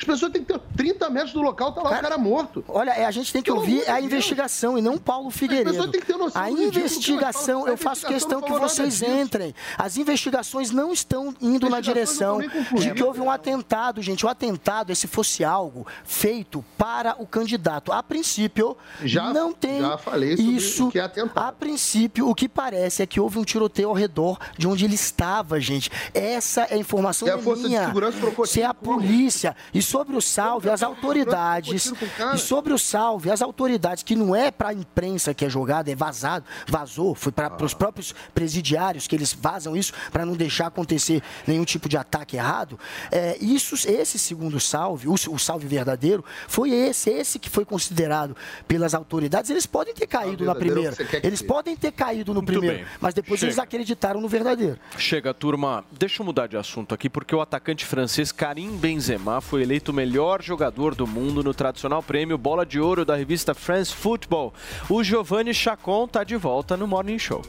As 0.02 0.04
pessoas 0.04 0.32
têm 0.32 0.42
que 0.44 0.52
ter 0.52 0.60
30 0.76 1.08
metros 1.10 1.32
do 1.32 1.40
local, 1.40 1.70
tá 1.72 1.80
lá 1.80 1.90
o 1.90 2.00
cara 2.00 2.18
morto. 2.18 2.64
Olha, 2.66 2.90
é, 2.90 3.04
a 3.04 3.10
gente 3.12 3.32
tem 3.32 3.40
que 3.40 3.50
Pelo 3.50 3.60
ouvir 3.60 3.88
a 3.88 3.94
Deus. 3.94 4.06
investigação 4.06 4.76
e 4.76 4.82
não 4.82 4.98
Paulo 4.98 5.30
Figueiredo. 5.30 5.70
pessoas 5.70 5.90
têm 5.90 6.00
que 6.00 6.06
ter 6.06 6.16
noção 6.16 6.42
A 6.42 6.50
investigação. 6.50 7.64
A 7.66 7.70
eu 7.70 7.76
faço 7.76 8.06
questão 8.06 8.40
que 8.42 8.50
vocês 8.52 9.00
entrem. 9.02 9.54
As 9.78 9.96
investigações 9.96 10.70
não 10.72 10.92
estão 10.92 11.34
indo 11.40 11.68
na 11.70 11.80
direção 11.80 12.40
de 12.40 12.92
que 12.94 13.02
houve 13.02 13.20
um 13.20 13.30
atentado, 13.30 14.02
gente. 14.02 14.26
O 14.26 14.28
atentado, 14.28 14.94
se 14.96 15.06
fosse 15.06 15.44
algo 15.44 15.86
feito 16.04 16.64
para 16.76 17.14
o 17.22 17.26
candidato, 17.26 17.92
a 17.92 18.02
princípio, 18.02 18.76
Já- 19.04 19.32
não 19.32 19.52
tem 19.52 19.80
já 19.80 19.96
falei 19.98 20.34
isso. 20.34 20.88
que 20.90 20.98
é 20.98 21.02
atentado. 21.02 21.46
A 21.46 21.52
princípio, 21.52 22.28
o 22.28 22.34
que 22.34 22.48
parece 22.48 23.02
é 23.02 23.06
que 23.06 23.20
houve 23.20 23.38
um 23.38 23.44
tiroteio 23.44 23.88
ao 23.88 23.94
redor 23.94 24.38
de 24.58 24.66
onde 24.66 24.84
ele 24.84 24.94
estava, 24.96 25.60
gente. 25.60 25.90
Essa 26.12 26.62
é 26.62 26.74
a 26.74 26.78
informação 26.78 27.28
E 27.28 27.30
a 27.30 27.38
força 27.38 27.62
de 27.62 27.68
minha. 27.68 27.86
segurança 27.86 28.18
Se 28.46 28.60
é 28.62 28.66
a 28.66 28.74
polícia. 28.74 29.54
E 29.72 29.80
sobre 29.92 30.16
o 30.16 30.20
salve, 30.22 30.70
as 30.70 30.82
autoridades. 30.82 31.92
E 32.34 32.38
sobre 32.38 32.72
o 32.72 32.78
salve, 32.78 33.30
as 33.30 33.42
autoridades, 33.42 34.02
que 34.02 34.16
não 34.16 34.34
é 34.34 34.50
para 34.50 34.70
a 34.70 34.72
imprensa 34.74 35.34
que 35.34 35.44
é 35.44 35.48
jogada, 35.50 35.90
é 35.90 35.94
vazado, 35.94 36.44
vazou, 36.66 37.14
foi 37.14 37.30
para 37.30 37.48
Ah. 37.48 37.64
os 37.64 37.74
próprios 37.74 38.14
presidiários 38.34 39.06
que 39.06 39.14
eles 39.14 39.32
vazam 39.32 39.76
isso 39.76 39.92
para 40.10 40.24
não 40.24 40.34
deixar 40.34 40.66
acontecer 40.68 41.22
nenhum 41.46 41.64
tipo 41.64 41.88
de 41.88 41.96
ataque 41.96 42.36
errado. 42.36 42.78
É, 43.10 43.36
isso, 43.40 43.74
esse 43.88 44.18
segundo 44.18 44.58
salve, 44.58 45.08
o, 45.08 45.12
o 45.14 45.38
salve 45.38 45.66
verdadeiro, 45.66 46.24
foi 46.48 46.70
esse, 46.70 47.10
esse 47.10 47.38
que 47.38 47.50
foi 47.50 47.64
considerado 47.64 48.36
pelas 48.66 48.94
autoridades. 48.94 49.50
Eles 49.50 49.66
podem 49.66 49.92
ter 49.94 50.06
caído 50.06 50.44
na 50.44 50.54
primeira, 50.54 50.96
que 50.96 51.20
eles 51.26 51.42
podem 51.42 51.76
ter 51.76 51.92
caído 51.92 52.32
no 52.32 52.40
Muito 52.40 52.46
primeiro, 52.52 52.76
bem. 52.78 52.86
mas 53.00 53.12
depois 53.14 53.42
eles 53.42 53.54
Chega. 53.54 53.64
acreditaram 53.64 54.20
no 54.20 54.28
verdadeiro. 54.28 54.78
Chega, 54.96 55.34
turma. 55.34 55.84
Deixa 55.92 56.22
eu 56.22 56.26
mudar 56.26 56.46
de 56.46 56.56
assunto 56.56 56.94
aqui, 56.94 57.10
porque 57.10 57.34
o 57.34 57.40
atacante 57.40 57.84
francês 57.84 58.32
Karim 58.32 58.76
Benzema 58.76 59.40
foi 59.40 59.62
eleito 59.62 59.71
o 59.88 59.92
melhor 59.92 60.42
jogador 60.42 60.94
do 60.94 61.06
mundo 61.06 61.42
no 61.42 61.54
tradicional 61.54 62.02
prêmio 62.02 62.36
Bola 62.36 62.66
de 62.66 62.78
Ouro 62.78 63.04
da 63.04 63.16
revista 63.16 63.54
France 63.54 63.94
Football. 63.94 64.52
O 64.90 65.02
Giovanni 65.02 65.54
Chacon 65.54 66.06
tá 66.06 66.22
de 66.24 66.36
volta 66.36 66.76
no 66.76 66.86
Morning 66.86 67.18
Show. 67.18 67.42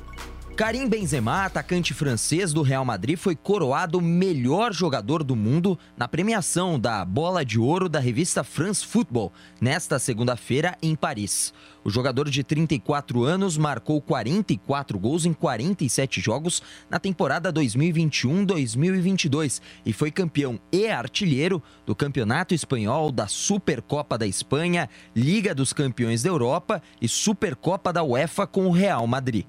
Karim 0.56 0.88
Benzema, 0.88 1.46
atacante 1.46 1.96
francês 1.96 2.54
do 2.54 2.62
Real 2.62 2.86
Madrid, 2.86 3.18
foi 3.18 3.36
coroado 3.36 4.00
melhor 4.00 4.72
jogador 4.72 5.24
do 5.24 5.36
mundo 5.36 5.80
na 5.98 6.08
premiação 6.08 6.80
da 6.80 7.04
Bola 7.04 7.44
de 7.44 7.58
Ouro 7.58 7.90
da 7.90 8.00
revista 8.00 8.44
France 8.44 8.86
Football, 8.86 9.34
nesta 9.60 9.98
segunda-feira 9.98 10.78
em 10.80 10.96
Paris. 10.96 11.52
O 11.84 11.90
jogador 11.90 12.30
de 12.30 12.44
34 12.44 13.24
anos 13.24 13.58
marcou 13.58 14.00
44 14.00 15.00
gols 15.00 15.26
em 15.26 15.34
47 15.34 16.22
jogos 16.22 16.62
na 16.88 17.00
temporada 17.00 17.52
2021-2022 17.52 19.60
e 19.84 19.92
foi 19.92 20.12
campeão 20.12 20.60
e 20.72 20.88
artilheiro 20.88 21.64
do 21.84 21.96
Campeonato 21.96 22.54
Espanhol, 22.54 23.12
da 23.12 23.28
Supercopa 23.28 24.20
da 24.20 24.28
Espanha, 24.28 24.88
Liga 25.16 25.56
dos 25.56 25.74
Campeões 25.74 26.22
da 26.22 26.30
Europa 26.30 26.80
e 27.02 27.08
Supercopa 27.08 27.92
da 27.92 28.04
UEFA 28.04 28.46
com 28.46 28.68
o 28.68 28.72
Real 28.72 29.08
Madrid. 29.08 29.48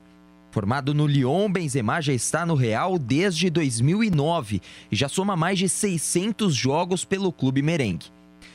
Formado 0.54 0.94
no 0.94 1.04
Lyon, 1.04 1.50
Benzema 1.50 2.00
já 2.00 2.12
está 2.12 2.46
no 2.46 2.54
Real 2.54 2.96
desde 2.96 3.50
2009 3.50 4.62
e 4.88 4.94
já 4.94 5.08
soma 5.08 5.34
mais 5.34 5.58
de 5.58 5.68
600 5.68 6.54
jogos 6.54 7.04
pelo 7.04 7.32
clube 7.32 7.60
merengue. 7.60 8.06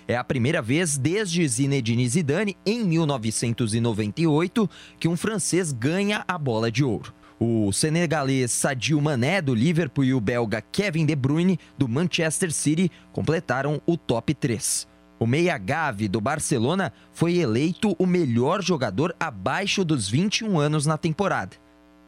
É 0.07 0.15
a 0.15 0.23
primeira 0.23 0.61
vez 0.61 0.97
desde 0.97 1.45
Zinedine 1.45 2.07
Zidane, 2.07 2.55
em 2.65 2.85
1998, 2.85 4.69
que 4.97 5.09
um 5.09 5.17
francês 5.17 5.73
ganha 5.73 6.23
a 6.25 6.37
bola 6.37 6.71
de 6.71 6.85
ouro. 6.85 7.13
O 7.37 7.69
senegalês 7.73 8.49
Sadio 8.49 9.01
Mané, 9.01 9.41
do 9.41 9.53
Liverpool, 9.53 10.05
e 10.05 10.13
o 10.13 10.21
belga 10.21 10.63
Kevin 10.71 11.05
De 11.05 11.17
Bruyne, 11.17 11.59
do 11.77 11.89
Manchester 11.89 12.53
City, 12.53 12.89
completaram 13.11 13.81
o 13.85 13.97
top 13.97 14.33
3. 14.33 14.87
O 15.19 15.27
meia 15.27 15.57
Gavi, 15.57 16.07
do 16.07 16.21
Barcelona, 16.21 16.93
foi 17.11 17.39
eleito 17.39 17.93
o 17.99 18.05
melhor 18.05 18.63
jogador 18.63 19.13
abaixo 19.19 19.83
dos 19.83 20.07
21 20.07 20.57
anos 20.57 20.85
na 20.85 20.97
temporada. 20.97 21.57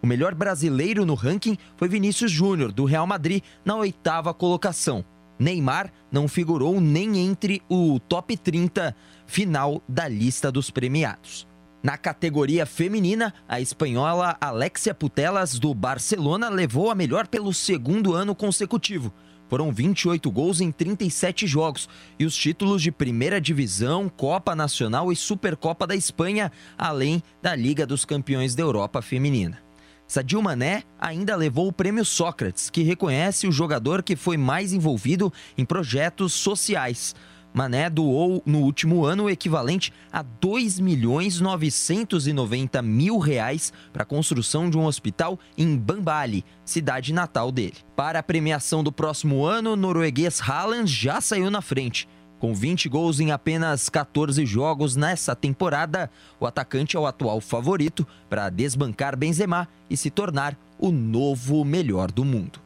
O 0.01 0.07
melhor 0.07 0.33
brasileiro 0.33 1.05
no 1.05 1.13
ranking 1.13 1.57
foi 1.77 1.87
Vinícius 1.87 2.31
Júnior, 2.31 2.71
do 2.71 2.85
Real 2.85 3.05
Madrid, 3.05 3.43
na 3.63 3.75
oitava 3.75 4.33
colocação. 4.33 5.05
Neymar 5.37 5.91
não 6.11 6.27
figurou 6.27 6.81
nem 6.81 7.19
entre 7.19 7.61
o 7.69 7.99
top 7.99 8.35
30 8.35 8.95
final 9.27 9.81
da 9.87 10.07
lista 10.07 10.51
dos 10.51 10.69
premiados. 10.71 11.47
Na 11.83 11.97
categoria 11.97 12.65
feminina, 12.65 13.33
a 13.47 13.59
espanhola 13.59 14.37
Alexia 14.39 14.93
Putellas, 14.93 15.57
do 15.57 15.73
Barcelona, 15.73 16.47
levou 16.47 16.91
a 16.91 16.95
melhor 16.95 17.27
pelo 17.27 17.53
segundo 17.53 18.13
ano 18.13 18.35
consecutivo. 18.35 19.11
Foram 19.49 19.71
28 19.71 20.31
gols 20.31 20.61
em 20.61 20.71
37 20.71 21.45
jogos 21.45 21.89
e 22.17 22.25
os 22.25 22.35
títulos 22.35 22.81
de 22.81 22.91
Primeira 22.91 23.41
Divisão, 23.41 24.07
Copa 24.09 24.55
Nacional 24.55 25.11
e 25.11 25.15
Supercopa 25.15 25.85
da 25.85 25.95
Espanha, 25.95 26.51
além 26.77 27.21
da 27.41 27.55
Liga 27.55 27.85
dos 27.85 28.05
Campeões 28.05 28.55
da 28.55 28.63
Europa 28.63 29.01
Feminina. 29.01 29.70
Sadio 30.11 30.43
Mané 30.43 30.83
ainda 30.99 31.37
levou 31.37 31.69
o 31.69 31.71
prêmio 31.71 32.03
Sócrates, 32.03 32.69
que 32.69 32.83
reconhece 32.83 33.47
o 33.47 33.51
jogador 33.51 34.03
que 34.03 34.17
foi 34.17 34.35
mais 34.35 34.73
envolvido 34.73 35.31
em 35.57 35.63
projetos 35.63 36.33
sociais. 36.33 37.15
Mané 37.53 37.89
doou 37.89 38.43
no 38.45 38.59
último 38.59 39.05
ano 39.05 39.23
o 39.23 39.29
equivalente 39.29 39.93
a 40.11 40.21
2 40.21 40.81
milhões 40.81 41.39
990 41.39 42.81
mil 42.81 43.19
reais 43.19 43.71
para 43.93 44.03
a 44.03 44.05
construção 44.05 44.69
de 44.69 44.77
um 44.77 44.83
hospital 44.83 45.39
em 45.57 45.77
Bambali, 45.77 46.43
cidade 46.65 47.13
natal 47.13 47.49
dele. 47.49 47.77
Para 47.95 48.19
a 48.19 48.23
premiação 48.23 48.83
do 48.83 48.91
próximo 48.91 49.45
ano, 49.45 49.71
o 49.71 49.75
norueguês 49.77 50.41
Haaland 50.41 50.91
já 50.91 51.21
saiu 51.21 51.49
na 51.49 51.61
frente. 51.61 52.05
Com 52.41 52.55
20 52.55 52.89
gols 52.89 53.19
em 53.19 53.29
apenas 53.29 53.87
14 53.87 54.43
jogos 54.47 54.95
nessa 54.95 55.35
temporada, 55.35 56.09
o 56.39 56.47
atacante 56.47 56.97
é 56.97 56.99
o 56.99 57.05
atual 57.05 57.39
favorito 57.39 58.05
para 58.27 58.49
desbancar 58.49 59.15
Benzema 59.15 59.67
e 59.87 59.95
se 59.95 60.09
tornar 60.09 60.57
o 60.79 60.91
novo 60.91 61.63
melhor 61.63 62.11
do 62.11 62.25
mundo. 62.25 62.59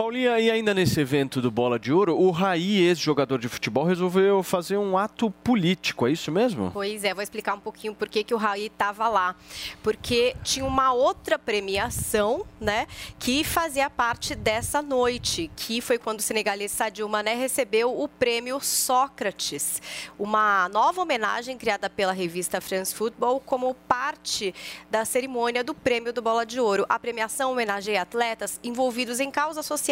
Paulinha, 0.00 0.40
e 0.40 0.50
ainda 0.50 0.72
nesse 0.72 0.98
evento 0.98 1.42
do 1.42 1.50
Bola 1.50 1.78
de 1.78 1.92
Ouro, 1.92 2.18
o 2.18 2.30
Raí, 2.30 2.78
ex-jogador 2.78 3.38
de 3.38 3.50
futebol, 3.50 3.84
resolveu 3.84 4.42
fazer 4.42 4.78
um 4.78 4.96
ato 4.96 5.30
político, 5.30 6.06
é 6.06 6.10
isso 6.10 6.32
mesmo? 6.32 6.70
Pois 6.72 7.04
é, 7.04 7.12
vou 7.12 7.22
explicar 7.22 7.52
um 7.52 7.60
pouquinho 7.60 7.94
por 7.94 8.08
que, 8.08 8.24
que 8.24 8.32
o 8.32 8.38
Raí 8.38 8.68
estava 8.68 9.10
lá. 9.10 9.36
Porque 9.82 10.34
tinha 10.42 10.64
uma 10.64 10.94
outra 10.94 11.38
premiação, 11.38 12.46
né, 12.58 12.86
que 13.18 13.44
fazia 13.44 13.90
parte 13.90 14.34
dessa 14.34 14.80
noite, 14.80 15.50
que 15.54 15.82
foi 15.82 15.98
quando 15.98 16.20
o 16.20 16.22
senegalês 16.22 16.72
Sadio 16.72 17.06
Mané 17.06 17.34
recebeu 17.34 18.00
o 18.00 18.08
prêmio 18.08 18.58
Sócrates, 18.58 19.82
uma 20.18 20.66
nova 20.70 21.02
homenagem 21.02 21.58
criada 21.58 21.90
pela 21.90 22.12
revista 22.12 22.58
France 22.58 22.94
Football 22.94 23.38
como 23.40 23.74
parte 23.74 24.54
da 24.90 25.04
cerimônia 25.04 25.62
do 25.62 25.74
prêmio 25.74 26.10
do 26.10 26.22
Bola 26.22 26.46
de 26.46 26.58
Ouro. 26.58 26.86
A 26.88 26.98
premiação 26.98 27.52
homenageia 27.52 28.00
atletas 28.00 28.58
envolvidos 28.64 29.20
em 29.20 29.30
causas 29.30 29.66
sociais. 29.66 29.89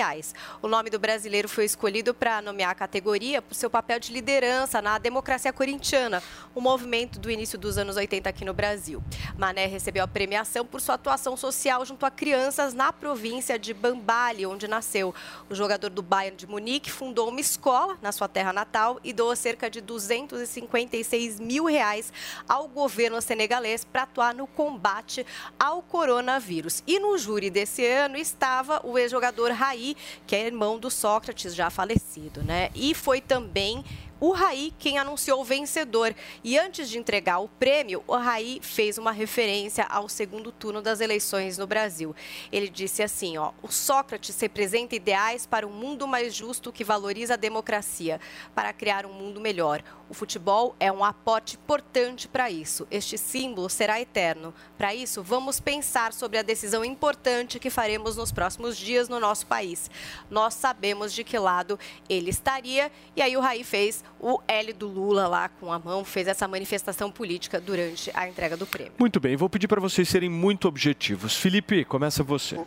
O 0.62 0.68
nome 0.68 0.90
do 0.90 0.98
brasileiro 0.98 1.48
foi 1.48 1.64
escolhido 1.64 2.14
para 2.14 2.40
nomear 2.40 2.70
a 2.70 2.74
categoria 2.74 3.42
por 3.42 3.54
seu 3.54 3.68
papel 3.68 3.98
de 3.98 4.12
liderança 4.12 4.80
na 4.80 4.96
democracia 4.96 5.52
corintiana, 5.52 6.22
o 6.54 6.60
movimento 6.60 7.18
do 7.18 7.28
início 7.28 7.58
dos 7.58 7.76
anos 7.76 7.96
80 7.96 8.28
aqui 8.28 8.44
no 8.44 8.54
Brasil. 8.54 9.02
Mané 9.36 9.66
recebeu 9.66 10.04
a 10.04 10.06
premiação 10.06 10.64
por 10.64 10.80
sua 10.80 10.94
atuação 10.94 11.36
social 11.36 11.84
junto 11.84 12.06
a 12.06 12.12
crianças 12.12 12.74
na 12.74 12.92
província 12.92 13.58
de 13.58 13.74
Bambali, 13.74 14.46
onde 14.46 14.68
nasceu. 14.68 15.12
O 15.50 15.54
jogador 15.54 15.90
do 15.90 16.00
Bayern 16.00 16.36
de 16.36 16.46
Munique 16.46 16.92
fundou 16.92 17.28
uma 17.28 17.40
escola 17.40 17.98
na 18.00 18.12
sua 18.12 18.28
terra 18.28 18.52
natal 18.52 19.00
e 19.02 19.12
doou 19.12 19.34
cerca 19.34 19.68
de 19.68 19.80
256 19.80 21.40
mil 21.40 21.64
reais 21.64 22.12
ao 22.48 22.68
governo 22.68 23.20
senegalês 23.20 23.84
para 23.84 24.02
atuar 24.02 24.32
no 24.32 24.46
combate 24.46 25.26
ao 25.58 25.82
coronavírus. 25.82 26.84
E 26.86 27.00
no 27.00 27.18
júri 27.18 27.50
desse 27.50 27.84
ano 27.84 28.16
estava 28.16 28.80
o 28.84 28.96
ex-jogador 28.96 29.50
Raí, 29.50 29.87
que 30.26 30.34
é 30.34 30.46
irmão 30.46 30.78
do 30.78 30.90
Sócrates, 30.90 31.54
já 31.54 31.70
falecido, 31.70 32.42
né? 32.42 32.70
E 32.74 32.94
foi 32.94 33.20
também 33.20 33.84
o 34.20 34.32
Raí 34.32 34.72
quem 34.78 34.98
anunciou 34.98 35.40
o 35.40 35.44
vencedor. 35.44 36.14
E 36.42 36.58
antes 36.58 36.88
de 36.88 36.98
entregar 36.98 37.38
o 37.38 37.48
prêmio, 37.48 38.02
o 38.06 38.16
Raí 38.16 38.58
fez 38.62 38.98
uma 38.98 39.12
referência 39.12 39.84
ao 39.84 40.08
segundo 40.08 40.50
turno 40.50 40.82
das 40.82 41.00
eleições 41.00 41.58
no 41.58 41.66
Brasil. 41.66 42.14
Ele 42.50 42.68
disse 42.68 43.02
assim, 43.02 43.38
ó, 43.38 43.52
o 43.62 43.68
Sócrates 43.68 44.40
representa 44.40 44.96
ideais 44.96 45.46
para 45.46 45.66
um 45.66 45.72
mundo 45.72 46.06
mais 46.06 46.34
justo 46.34 46.72
que 46.72 46.84
valoriza 46.84 47.34
a 47.34 47.36
democracia, 47.36 48.20
para 48.54 48.72
criar 48.72 49.06
um 49.06 49.12
mundo 49.12 49.40
melhor. 49.40 49.82
O 50.10 50.14
futebol 50.14 50.74
é 50.80 50.90
um 50.90 51.04
aporte 51.04 51.56
importante 51.56 52.26
para 52.28 52.50
isso. 52.50 52.88
Este 52.90 53.18
símbolo 53.18 53.68
será 53.68 54.00
eterno. 54.00 54.54
Para 54.76 54.94
isso, 54.94 55.22
vamos 55.22 55.60
pensar 55.60 56.14
sobre 56.14 56.38
a 56.38 56.42
decisão 56.42 56.82
importante 56.82 57.58
que 57.58 57.68
faremos 57.68 58.16
nos 58.16 58.32
próximos 58.32 58.76
dias 58.76 59.08
no 59.08 59.20
nosso 59.20 59.46
país. 59.46 59.90
Nós 60.30 60.54
sabemos 60.54 61.12
de 61.12 61.22
que 61.22 61.38
lado 61.38 61.78
ele 62.08 62.30
estaria. 62.30 62.90
E 63.14 63.20
aí 63.20 63.36
o 63.36 63.40
Raí 63.40 63.62
fez 63.62 64.02
o 64.20 64.40
L 64.46 64.72
do 64.72 64.88
Lula 64.88 65.26
lá 65.26 65.48
com 65.48 65.72
a 65.72 65.78
mão, 65.78 66.04
fez 66.04 66.26
essa 66.28 66.48
manifestação 66.48 67.10
política 67.10 67.60
durante 67.60 68.10
a 68.14 68.28
entrega 68.28 68.56
do 68.56 68.66
prêmio. 68.66 68.92
Muito 68.98 69.20
bem, 69.20 69.36
vou 69.36 69.48
pedir 69.48 69.68
para 69.68 69.80
vocês 69.80 70.08
serem 70.08 70.28
muito 70.28 70.66
objetivos. 70.68 71.36
Felipe, 71.36 71.84
começa 71.84 72.22
você. 72.22 72.58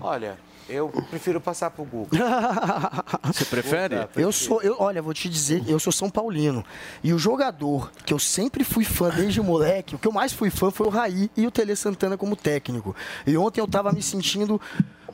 Olha, 0.00 0.38
eu 0.68 0.88
prefiro 1.10 1.40
passar 1.40 1.70
pro 1.70 1.84
Google. 1.84 2.08
Você 3.24 3.44
prefere? 3.44 4.08
Eu 4.16 4.32
sou, 4.32 4.60
eu, 4.62 4.76
olha, 4.78 5.00
vou 5.00 5.14
te 5.14 5.28
dizer, 5.28 5.62
eu 5.68 5.78
sou 5.78 5.92
São 5.92 6.10
Paulino. 6.10 6.64
E 7.04 7.12
o 7.12 7.18
jogador 7.18 7.92
que 8.04 8.12
eu 8.12 8.18
sempre 8.18 8.64
fui 8.64 8.84
fã 8.84 9.08
desde 9.10 9.40
moleque, 9.40 9.94
o 9.94 9.98
que 9.98 10.08
eu 10.08 10.12
mais 10.12 10.32
fui 10.32 10.50
fã 10.50 10.70
foi 10.70 10.86
o 10.86 10.90
Raí 10.90 11.30
e 11.36 11.46
o 11.46 11.52
Tele 11.52 11.76
Santana 11.76 12.16
como 12.16 12.34
técnico. 12.34 12.96
E 13.24 13.36
ontem 13.36 13.60
eu 13.60 13.68
tava 13.68 13.92
me 13.92 14.02
sentindo 14.02 14.60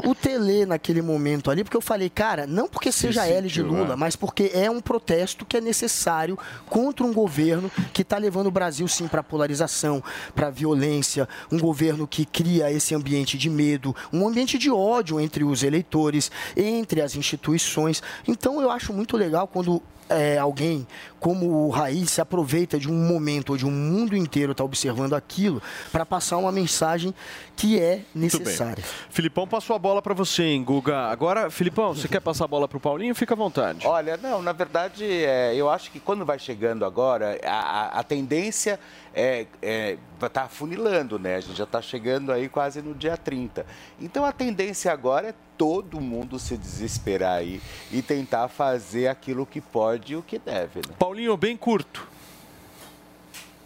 o 0.04 0.14
Tele 0.14 0.66
naquele 0.66 1.02
momento 1.02 1.50
ali, 1.50 1.62
porque 1.62 1.76
eu 1.76 1.80
falei, 1.80 2.08
cara, 2.08 2.46
não 2.46 2.68
porque 2.68 2.90
seja 2.90 3.26
L 3.26 3.48
de 3.48 3.62
Lula, 3.62 3.88
né? 3.88 3.96
mas 3.96 4.16
porque 4.16 4.50
é 4.54 4.70
um 4.70 4.80
protesto 4.80 5.44
que 5.44 5.56
é 5.56 5.60
necessário 5.60 6.38
contra 6.66 7.04
um 7.04 7.12
governo 7.12 7.70
que 7.92 8.02
está 8.02 8.18
levando 8.18 8.46
o 8.46 8.50
Brasil 8.50 8.86
sim 8.88 9.06
para 9.06 9.22
polarização, 9.22 10.02
para 10.34 10.50
violência, 10.50 11.28
um 11.50 11.58
governo 11.58 12.06
que 12.06 12.24
cria 12.24 12.70
esse 12.70 12.94
ambiente 12.94 13.36
de 13.36 13.48
medo, 13.48 13.94
um 14.12 14.26
ambiente 14.26 14.58
de 14.58 14.70
ódio 14.70 15.20
entre 15.20 15.44
os 15.44 15.62
eleitores, 15.62 16.30
entre 16.56 17.00
as 17.00 17.14
instituições. 17.14 18.02
Então 18.26 18.60
eu 18.60 18.70
acho 18.70 18.92
muito 18.92 19.16
legal 19.16 19.46
quando 19.46 19.82
é, 20.12 20.38
alguém 20.38 20.86
como 21.18 21.66
o 21.66 21.70
Raí 21.70 22.06
se 22.06 22.20
aproveita 22.20 22.78
de 22.78 22.90
um 22.90 22.94
momento 23.06 23.52
onde 23.54 23.64
o 23.64 23.70
mundo 23.70 24.16
inteiro 24.16 24.52
está 24.52 24.64
observando 24.64 25.14
aquilo 25.14 25.62
para 25.92 26.04
passar 26.04 26.36
uma 26.38 26.50
mensagem 26.50 27.14
que 27.54 27.78
é 27.80 28.00
necessária. 28.14 28.82
Filipão 29.08 29.46
passou 29.46 29.76
a 29.76 29.78
bola 29.78 30.02
para 30.02 30.14
você, 30.14 30.42
hein, 30.42 30.64
Guga. 30.64 30.96
Agora, 31.06 31.48
Filipão, 31.50 31.94
você 31.94 32.08
quer 32.08 32.20
passar 32.20 32.44
a 32.44 32.48
bola 32.48 32.66
para 32.66 32.76
o 32.76 32.80
Paulinho? 32.80 33.14
Fica 33.14 33.34
à 33.34 33.36
vontade. 33.36 33.86
Olha, 33.86 34.16
não, 34.16 34.42
na 34.42 34.52
verdade, 34.52 35.04
é, 35.04 35.54
eu 35.54 35.70
acho 35.70 35.90
que 35.92 36.00
quando 36.00 36.24
vai 36.24 36.38
chegando 36.38 36.84
agora, 36.84 37.38
a, 37.44 37.50
a- 37.52 38.00
a 38.00 38.02
tendência 38.02 38.80
é, 39.14 39.46
é 39.60 39.96
tá 40.32 40.42
afunilando, 40.42 41.18
né? 41.18 41.36
A 41.36 41.40
gente 41.40 41.56
já 41.56 41.64
está 41.64 41.82
chegando 41.82 42.30
aí 42.32 42.48
quase 42.48 42.80
no 42.80 42.94
dia 42.94 43.16
30. 43.16 43.66
Então 44.00 44.24
a 44.24 44.30
tendência 44.32 44.92
agora 44.92 45.28
é 45.30 45.34
todo 45.62 46.00
mundo 46.00 46.40
se 46.40 46.56
desesperar 46.56 47.38
aí 47.38 47.60
e 47.92 48.02
tentar 48.02 48.48
fazer 48.48 49.06
aquilo 49.06 49.46
que 49.46 49.60
pode 49.60 50.14
e 50.14 50.16
o 50.16 50.20
que 50.22 50.36
deve, 50.36 50.80
né? 50.80 50.92
Paulinho, 50.98 51.36
bem 51.36 51.56
curto. 51.56 52.04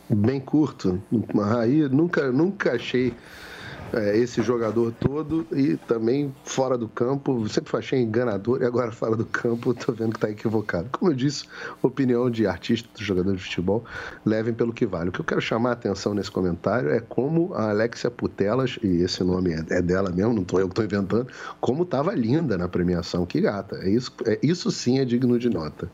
Bem 0.06 0.38
curto. 0.38 1.00
Aí 1.58 1.88
nunca, 1.88 2.30
nunca 2.30 2.74
achei 2.74 3.14
é, 3.92 4.16
esse 4.16 4.42
jogador 4.42 4.92
todo 4.92 5.46
e 5.52 5.76
também 5.76 6.34
fora 6.44 6.76
do 6.76 6.88
campo. 6.88 7.48
Sempre 7.48 7.76
achei 7.76 8.00
enganador 8.00 8.62
e 8.62 8.64
agora 8.64 8.90
fora 8.92 9.16
do 9.16 9.24
campo 9.26 9.74
tô 9.74 9.92
vendo 9.92 10.14
que 10.14 10.20
tá 10.20 10.30
equivocado. 10.30 10.88
Como 10.90 11.10
eu 11.10 11.14
disse, 11.14 11.44
opinião 11.82 12.30
de 12.30 12.46
artista, 12.46 12.88
de 12.94 13.04
jogador 13.04 13.34
de 13.34 13.42
futebol, 13.42 13.84
levem 14.24 14.54
pelo 14.54 14.72
que 14.72 14.86
vale. 14.86 15.10
O 15.10 15.12
que 15.12 15.20
eu 15.20 15.24
quero 15.24 15.40
chamar 15.40 15.70
a 15.70 15.72
atenção 15.72 16.14
nesse 16.14 16.30
comentário 16.30 16.90
é 16.90 17.00
como 17.00 17.54
a 17.54 17.70
Alexia 17.70 18.10
Putelas, 18.10 18.78
e 18.82 19.02
esse 19.02 19.22
nome 19.22 19.52
é, 19.52 19.78
é 19.78 19.82
dela 19.82 20.10
mesmo, 20.10 20.32
não 20.32 20.44
tô 20.44 20.58
eu 20.58 20.68
que 20.68 20.74
tô 20.74 20.82
inventando, 20.82 21.28
como 21.60 21.84
tava 21.84 22.14
linda 22.14 22.56
na 22.58 22.68
premiação. 22.68 23.26
Que 23.26 23.40
gata. 23.40 23.76
É 23.76 23.88
isso, 23.88 24.12
é, 24.24 24.38
isso 24.42 24.70
sim 24.70 24.98
é 24.98 25.04
digno 25.04 25.38
de 25.38 25.48
nota. 25.48 25.90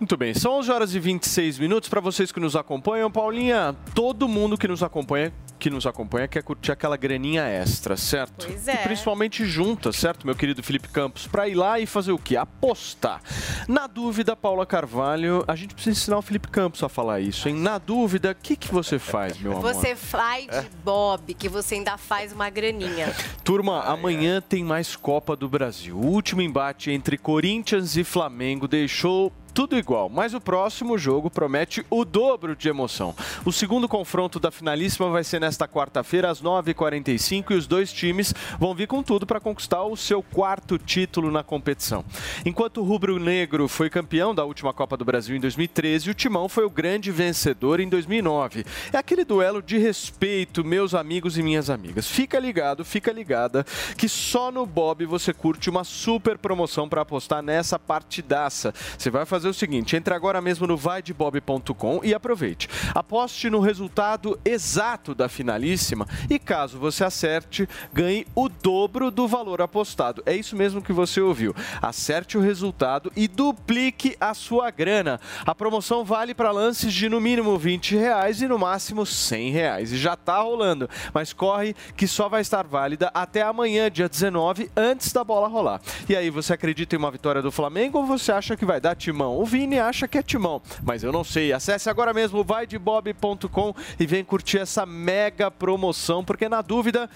Muito 0.00 0.16
bem, 0.16 0.32
são 0.32 0.54
11 0.54 0.70
horas 0.72 0.94
e 0.94 0.98
26 0.98 1.58
minutos 1.58 1.86
para 1.90 2.00
vocês 2.00 2.32
que 2.32 2.40
nos 2.40 2.56
acompanham. 2.56 3.10
Paulinha, 3.10 3.76
todo 3.94 4.26
mundo 4.26 4.56
que 4.56 4.66
nos 4.66 4.82
acompanha, 4.82 5.30
que 5.58 5.68
nos 5.68 5.86
acompanha 5.86 6.26
quer 6.26 6.42
curtir 6.42 6.72
aquela 6.72 6.96
graninha 6.96 7.42
extra, 7.42 7.98
certo? 7.98 8.46
Pois 8.46 8.66
E 8.66 8.70
é. 8.70 8.76
principalmente 8.78 9.44
juntas, 9.44 9.96
certo, 9.96 10.24
meu 10.26 10.34
querido 10.34 10.62
Felipe 10.62 10.88
Campos? 10.88 11.26
Para 11.26 11.46
ir 11.48 11.54
lá 11.54 11.78
e 11.78 11.84
fazer 11.84 12.12
o 12.12 12.18
quê? 12.18 12.34
Apostar. 12.34 13.20
Na 13.68 13.86
dúvida, 13.86 14.34
Paula 14.34 14.64
Carvalho, 14.64 15.44
a 15.46 15.54
gente 15.54 15.74
precisa 15.74 15.98
ensinar 16.00 16.16
o 16.16 16.22
Felipe 16.22 16.48
Campos 16.48 16.82
a 16.82 16.88
falar 16.88 17.20
isso, 17.20 17.46
hein? 17.46 17.54
Na 17.56 17.76
dúvida, 17.76 18.30
o 18.30 18.34
que, 18.34 18.56
que 18.56 18.72
você 18.72 18.98
faz, 18.98 19.38
meu 19.38 19.52
amor? 19.52 19.74
Você 19.74 19.94
faz 19.94 20.46
de 20.46 20.70
Bob, 20.82 21.34
que 21.34 21.46
você 21.46 21.74
ainda 21.74 21.98
faz 21.98 22.32
uma 22.32 22.48
graninha. 22.48 23.14
Turma, 23.44 23.82
amanhã 23.82 24.40
tem 24.40 24.64
mais 24.64 24.96
Copa 24.96 25.36
do 25.36 25.46
Brasil. 25.46 25.94
O 25.94 26.06
último 26.06 26.40
embate 26.40 26.90
entre 26.90 27.18
Corinthians 27.18 27.98
e 27.98 28.02
Flamengo 28.02 28.66
deixou 28.66 29.30
tudo 29.50 29.76
igual, 29.76 30.08
mas 30.08 30.34
o 30.34 30.40
próximo 30.40 30.96
jogo 30.96 31.30
promete 31.30 31.84
o 31.90 32.04
dobro 32.04 32.56
de 32.56 32.68
emoção. 32.68 33.14
O 33.44 33.52
segundo 33.52 33.88
confronto 33.88 34.38
da 34.38 34.50
finalíssima 34.50 35.10
vai 35.10 35.24
ser 35.24 35.40
nesta 35.40 35.66
quarta-feira, 35.66 36.30
às 36.30 36.42
9h45, 36.42 37.50
e 37.50 37.54
os 37.54 37.66
dois 37.66 37.92
times 37.92 38.34
vão 38.58 38.74
vir 38.74 38.86
com 38.86 39.02
tudo 39.02 39.26
para 39.26 39.40
conquistar 39.40 39.82
o 39.82 39.96
seu 39.96 40.22
quarto 40.22 40.78
título 40.78 41.30
na 41.30 41.42
competição. 41.42 42.04
Enquanto 42.44 42.80
o 42.80 42.84
Rubro 42.84 43.18
Negro 43.18 43.68
foi 43.68 43.90
campeão 43.90 44.34
da 44.34 44.44
última 44.44 44.72
Copa 44.72 44.96
do 44.96 45.04
Brasil 45.04 45.36
em 45.36 45.40
2013, 45.40 46.10
o 46.10 46.14
Timão 46.14 46.48
foi 46.48 46.64
o 46.64 46.70
grande 46.70 47.10
vencedor 47.10 47.80
em 47.80 47.88
2009. 47.88 48.64
É 48.92 48.98
aquele 48.98 49.24
duelo 49.24 49.60
de 49.60 49.78
respeito, 49.78 50.64
meus 50.64 50.94
amigos 50.94 51.36
e 51.36 51.42
minhas 51.42 51.70
amigas. 51.70 52.06
Fica 52.06 52.38
ligado, 52.38 52.84
fica 52.84 53.12
ligada, 53.12 53.64
que 53.96 54.08
só 54.08 54.50
no 54.50 54.64
Bob 54.64 55.04
você 55.06 55.32
curte 55.32 55.68
uma 55.68 55.84
super 55.84 56.38
promoção 56.38 56.88
para 56.88 57.02
apostar 57.02 57.42
nessa 57.42 57.78
partidaça. 57.78 58.72
Você 58.96 59.10
vai 59.10 59.24
fazer 59.26 59.39
o 59.48 59.54
seguinte: 59.54 59.96
entre 59.96 60.14
agora 60.14 60.40
mesmo 60.40 60.66
no 60.66 60.76
vaidebob.com 60.76 62.00
e 62.02 62.14
aproveite. 62.14 62.68
Aposte 62.94 63.48
no 63.50 63.60
resultado 63.60 64.38
exato 64.44 65.14
da 65.14 65.28
finalíssima 65.28 66.06
e 66.28 66.38
caso 66.38 66.78
você 66.78 67.04
acerte, 67.04 67.68
ganhe 67.92 68.26
o 68.34 68.48
dobro 68.48 69.10
do 69.10 69.26
valor 69.26 69.60
apostado. 69.62 70.22
É 70.26 70.34
isso 70.34 70.56
mesmo 70.56 70.82
que 70.82 70.92
você 70.92 71.20
ouviu. 71.20 71.54
Acerte 71.80 72.36
o 72.36 72.40
resultado 72.40 73.12
e 73.16 73.28
duplique 73.28 74.16
a 74.20 74.34
sua 74.34 74.70
grana. 74.70 75.20
A 75.44 75.54
promoção 75.54 76.04
vale 76.04 76.34
para 76.34 76.50
lances 76.50 76.92
de 76.92 77.08
no 77.08 77.20
mínimo 77.20 77.56
20 77.58 77.96
reais 77.96 78.42
e 78.42 78.48
no 78.48 78.58
máximo 78.58 79.04
100 79.04 79.50
reais. 79.50 79.92
E 79.92 79.98
já 79.98 80.14
está 80.14 80.40
rolando, 80.40 80.88
mas 81.12 81.32
corre 81.32 81.74
que 81.96 82.06
só 82.06 82.28
vai 82.28 82.40
estar 82.40 82.66
válida 82.66 83.10
até 83.14 83.42
amanhã, 83.42 83.90
dia 83.90 84.08
19, 84.08 84.70
antes 84.76 85.12
da 85.12 85.22
bola 85.22 85.48
rolar. 85.48 85.80
E 86.08 86.16
aí, 86.16 86.30
você 86.30 86.52
acredita 86.52 86.94
em 86.94 86.98
uma 86.98 87.10
vitória 87.10 87.42
do 87.42 87.50
Flamengo 87.50 87.98
ou 87.98 88.06
você 88.06 88.32
acha 88.32 88.56
que 88.56 88.64
vai 88.64 88.80
dar 88.80 88.94
timão? 88.94 89.29
O 89.38 89.44
Vini 89.44 89.78
acha 89.78 90.08
que 90.08 90.18
é 90.18 90.22
timão, 90.22 90.62
mas 90.82 91.02
eu 91.02 91.12
não 91.12 91.24
sei. 91.24 91.52
Acesse 91.52 91.88
agora 91.90 92.12
mesmo 92.12 92.42
vaidebob.com 92.44 93.74
e 93.98 94.06
vem 94.06 94.24
curtir 94.24 94.58
essa 94.58 94.84
mega 94.86 95.50
promoção, 95.50 96.24
porque 96.24 96.48
na 96.48 96.62
dúvida, 96.62 97.08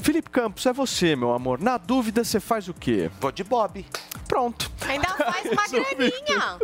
Felipe 0.00 0.30
Campos, 0.30 0.66
é 0.66 0.72
você, 0.72 1.14
meu 1.16 1.32
amor. 1.32 1.60
Na 1.60 1.78
dúvida, 1.78 2.24
você 2.24 2.40
faz 2.40 2.68
o 2.68 2.74
quê? 2.74 3.10
Vou 3.20 3.32
de 3.32 3.44
Bob. 3.44 3.84
Pronto. 4.28 4.70
Ainda 4.86 5.08
faz 5.08 5.52
uma 5.52 5.68
graninha. 5.96 6.22
Tá, 6.30 6.58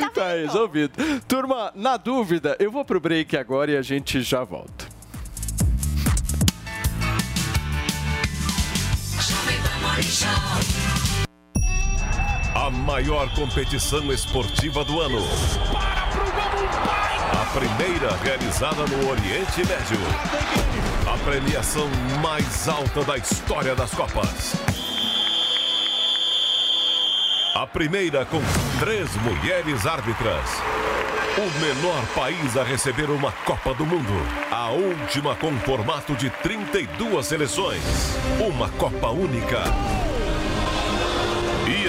tá 0.00 0.10
Tá 0.10 0.28
resolvido. 0.34 0.92
Turma, 1.26 1.72
na 1.74 1.96
dúvida, 1.96 2.56
eu 2.58 2.70
vou 2.70 2.84
pro 2.84 3.00
break 3.00 3.36
agora 3.36 3.70
e 3.70 3.76
a 3.76 3.82
gente 3.82 4.22
já 4.22 4.44
volta. 4.44 4.86
A 12.60 12.68
maior 12.68 13.26
competição 13.30 14.12
esportiva 14.12 14.84
do 14.84 15.00
ano. 15.00 15.24
A 17.32 17.58
primeira 17.58 18.14
realizada 18.16 18.86
no 18.86 19.08
Oriente 19.08 19.60
Médio. 19.60 19.98
A 21.10 21.16
premiação 21.24 21.88
mais 22.22 22.68
alta 22.68 23.02
da 23.02 23.16
história 23.16 23.74
das 23.74 23.92
Copas. 23.92 24.56
A 27.54 27.66
primeira 27.66 28.26
com 28.26 28.42
três 28.78 29.08
mulheres 29.16 29.86
árbitras. 29.86 30.50
O 31.38 31.60
menor 31.60 32.04
país 32.14 32.58
a 32.58 32.62
receber 32.62 33.08
uma 33.08 33.32
Copa 33.32 33.72
do 33.72 33.86
Mundo. 33.86 34.12
A 34.50 34.68
última 34.68 35.34
com 35.34 35.58
formato 35.60 36.14
de 36.14 36.28
32 36.28 37.24
seleções. 37.24 37.82
Uma 38.38 38.68
Copa 38.68 39.08
única. 39.08 39.64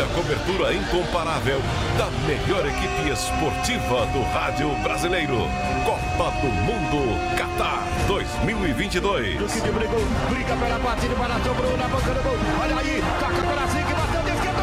A 0.01 0.05
cobertura 0.15 0.73
incomparável 0.73 1.61
da 1.95 2.09
melhor 2.25 2.65
equipe 2.65 3.07
esportiva 3.11 4.07
do 4.07 4.23
rádio 4.33 4.73
brasileiro. 4.81 5.37
Copa 5.85 6.31
do 6.41 6.47
Mundo 6.47 7.19
Qatar 7.37 7.83
2022. 8.07 9.37
Duque 9.37 9.61
de 9.61 9.71
brigou, 9.71 9.99
briga 10.27 10.55
pela 10.55 10.79
partida, 10.79 11.13
para 11.13 11.35
sobrou 11.43 11.77
na 11.77 11.87
boca 11.87 12.13
do 12.15 12.23
gol. 12.23 12.35
Olha 12.63 12.79
aí, 12.79 13.03
toca 13.19 13.47
pela 13.47 13.67
zica, 13.67 13.95
bateu 13.95 14.23
de 14.23 14.31
esquerda, 14.31 14.61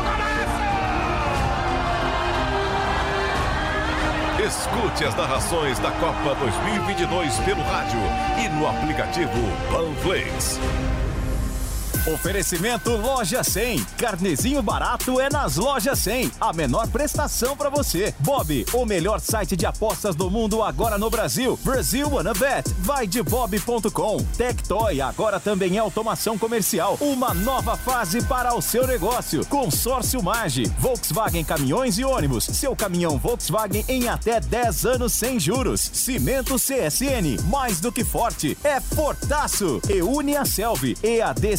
Escute 4.44 5.04
as 5.04 5.14
narrações 5.14 5.78
da 5.78 5.92
Copa 5.92 6.34
2022 6.34 7.38
pelo 7.40 7.62
rádio 7.62 8.00
e 8.44 8.48
no 8.48 8.66
aplicativo 8.66 9.30
Panflix. 9.70 10.58
Oferecimento 12.14 12.96
Loja 12.96 13.44
100. 13.44 13.84
Carnezinho 13.98 14.62
barato 14.62 15.20
é 15.20 15.28
nas 15.28 15.56
Lojas 15.56 15.98
100. 15.98 16.32
A 16.40 16.54
menor 16.54 16.88
prestação 16.88 17.54
para 17.54 17.68
você. 17.68 18.14
Bob, 18.20 18.64
o 18.72 18.86
melhor 18.86 19.20
site 19.20 19.54
de 19.54 19.66
apostas 19.66 20.16
do 20.16 20.30
mundo 20.30 20.62
agora 20.62 20.96
no 20.96 21.10
Brasil. 21.10 21.58
Brasil 21.62 22.08
Wanna 22.08 22.32
Bet. 22.32 22.66
Vai 22.78 23.06
de 23.06 23.22
bob.com. 23.22 24.16
Tectoy 24.38 25.02
agora 25.02 25.38
também 25.38 25.76
é 25.76 25.80
automação 25.80 26.38
comercial. 26.38 26.96
Uma 26.98 27.34
nova 27.34 27.76
fase 27.76 28.22
para 28.22 28.54
o 28.54 28.62
seu 28.62 28.86
negócio. 28.86 29.44
Consórcio 29.44 30.22
Mage. 30.22 30.64
Volkswagen 30.78 31.44
Caminhões 31.44 31.98
e 31.98 32.04
Ônibus. 32.04 32.44
Seu 32.44 32.74
caminhão 32.74 33.18
Volkswagen 33.18 33.84
em 33.86 34.08
até 34.08 34.40
10 34.40 34.86
anos 34.86 35.12
sem 35.12 35.38
juros. 35.38 35.90
Cimento 35.92 36.56
CSN. 36.56 37.36
Mais 37.50 37.80
do 37.80 37.92
que 37.92 38.02
forte. 38.02 38.56
É 38.64 38.80
fortaço. 38.80 39.78
E 39.90 40.00
une 40.00 40.38
a 40.38 40.46
Selvi. 40.46 40.96
EAD 41.02 41.58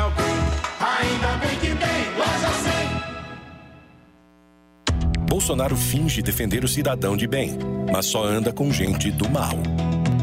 alguém, 0.00 0.24
ainda 0.80 1.36
bem 1.38 1.58
que 1.58 1.68
tem 1.68 2.14
Loja 2.16 2.50
100. 5.16 5.26
Bolsonaro 5.26 5.76
finge 5.76 6.22
defender 6.22 6.64
o 6.64 6.68
cidadão 6.68 7.16
de 7.16 7.26
bem, 7.26 7.58
mas 7.92 8.06
só 8.06 8.24
anda 8.24 8.52
com 8.52 8.72
gente 8.72 9.10
do 9.10 9.28
mal. 9.28 9.56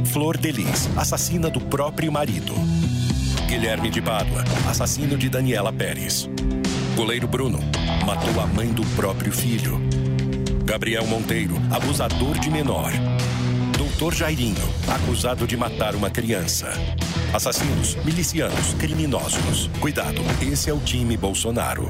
Flor 0.06 0.38
Delis, 0.38 0.90
assassina 0.98 1.50
do 1.50 1.62
próprio 1.62 2.12
marido. 2.12 2.54
Guilherme 3.48 3.90
de 3.90 4.02
Pádua, 4.02 4.44
assassino 4.70 5.18
de 5.18 5.30
Daniela 5.30 5.72
Pérez. 5.72 6.30
Goleiro 6.96 7.28
Bruno, 7.28 7.60
matou 8.06 8.42
a 8.42 8.48
mãe 8.48 8.68
do 8.74 8.84
próprio 8.96 9.32
filho. 9.32 9.80
Gabriel 10.66 11.06
Monteiro, 11.06 11.56
abusador 11.72 12.38
de 12.40 12.50
menor. 12.50 12.92
Doutor 13.98 14.14
Jairinho, 14.14 14.62
acusado 14.88 15.48
de 15.48 15.58
matar 15.58 15.96
uma 15.96 16.08
criança. 16.08 16.72
Assassinos, 17.34 17.96
milicianos, 18.06 18.76
criminosos. 18.76 19.72
Cuidado, 19.80 20.22
esse 20.40 20.70
é 20.70 20.74
o 20.74 20.80
time 20.80 21.18
Bolsonaro. 21.18 21.90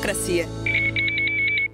democracia. 0.00 0.48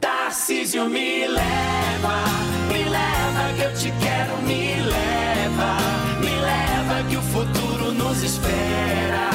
Tarcísio 0.00 0.88
me 0.88 1.26
leva, 1.28 2.24
me 2.68 2.84
leva 2.84 3.52
que 3.56 3.62
eu 3.62 3.74
te 3.74 3.92
quero, 4.04 4.36
me 4.42 4.82
leva, 4.82 5.76
me 6.20 6.30
leva 6.30 7.08
que 7.08 7.16
o 7.16 7.22
futuro 7.22 7.92
nos 7.92 8.22
espera. 8.22 9.30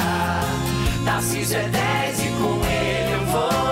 Tarcísio 1.04 1.58
é 1.58 1.68
10 1.68 2.20
e 2.20 2.28
com 2.28 2.64
ele 2.66 3.12
eu 3.14 3.26
vou. 3.26 3.71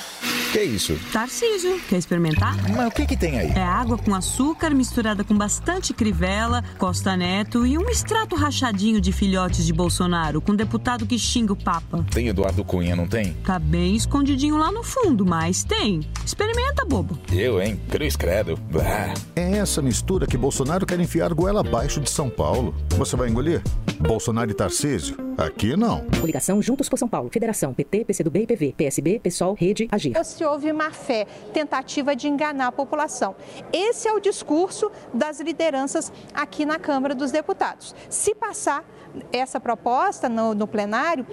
Que 0.51 0.59
é 0.59 0.63
isso? 0.65 0.99
Tarcísio, 1.13 1.79
quer 1.87 1.97
experimentar? 1.97 2.57
Mas 2.75 2.87
o 2.87 2.91
que 2.91 3.05
que 3.05 3.15
tem 3.15 3.39
aí? 3.39 3.51
É 3.51 3.63
água 3.63 3.97
com 3.97 4.13
açúcar 4.13 4.71
misturada 4.71 5.23
com 5.23 5.33
bastante 5.33 5.93
crivela, 5.93 6.61
Costa 6.77 7.15
Neto 7.15 7.65
e 7.65 7.77
um 7.77 7.89
extrato 7.89 8.35
rachadinho 8.35 8.99
de 8.99 9.13
filhotes 9.13 9.65
de 9.65 9.71
Bolsonaro 9.71 10.41
com 10.41 10.53
deputado 10.53 11.05
que 11.05 11.17
xinga 11.17 11.53
o 11.53 11.55
Papa. 11.55 12.05
Tem 12.11 12.27
Eduardo 12.27 12.65
Cunha, 12.65 12.97
não 12.97 13.07
tem? 13.07 13.31
Tá 13.45 13.57
bem 13.57 13.95
escondidinho 13.95 14.57
lá 14.57 14.73
no 14.73 14.83
fundo, 14.83 15.25
mas 15.25 15.63
tem. 15.63 16.01
Experimenta, 16.25 16.83
bobo. 16.83 17.17
Eu, 17.31 17.61
hein? 17.61 17.79
Cruz 17.89 18.17
credo. 18.17 18.57
Bah. 18.69 19.13
É 19.33 19.57
essa 19.57 19.81
mistura 19.81 20.27
que 20.27 20.35
Bolsonaro 20.35 20.85
quer 20.85 20.99
enfiar 20.99 21.33
goela 21.33 21.61
abaixo 21.61 22.01
de 22.01 22.09
São 22.09 22.29
Paulo. 22.29 22.75
Você 22.97 23.15
vai 23.15 23.29
engolir? 23.29 23.61
Bolsonaro 23.99 24.51
e 24.51 24.53
Tarcísio? 24.53 25.15
Aqui 25.41 25.75
não. 25.75 26.05
Coligação 26.19 26.61
Juntos 26.61 26.87
por 26.87 26.99
São 26.99 27.07
Paulo. 27.07 27.27
Federação 27.31 27.73
PT, 27.73 28.05
PCdoB 28.05 28.43
e 28.43 28.47
PV. 28.47 28.75
PSB, 28.77 29.19
PSOL, 29.19 29.55
Rede, 29.55 29.87
Agir. 29.91 30.13
Se 30.23 30.45
houve 30.45 30.71
má 30.71 30.91
fé, 30.91 31.25
tentativa 31.51 32.15
de 32.15 32.27
enganar 32.27 32.67
a 32.67 32.71
população. 32.71 33.35
Esse 33.73 34.07
é 34.07 34.13
o 34.13 34.19
discurso 34.19 34.91
das 35.11 35.39
lideranças 35.39 36.13
aqui 36.31 36.63
na 36.63 36.77
Câmara 36.77 37.15
dos 37.15 37.31
Deputados. 37.31 37.95
Se 38.07 38.35
passar 38.35 38.85
essa 39.33 39.59
proposta 39.59 40.29
no, 40.29 40.53
no 40.53 40.67
plenário, 40.67 41.25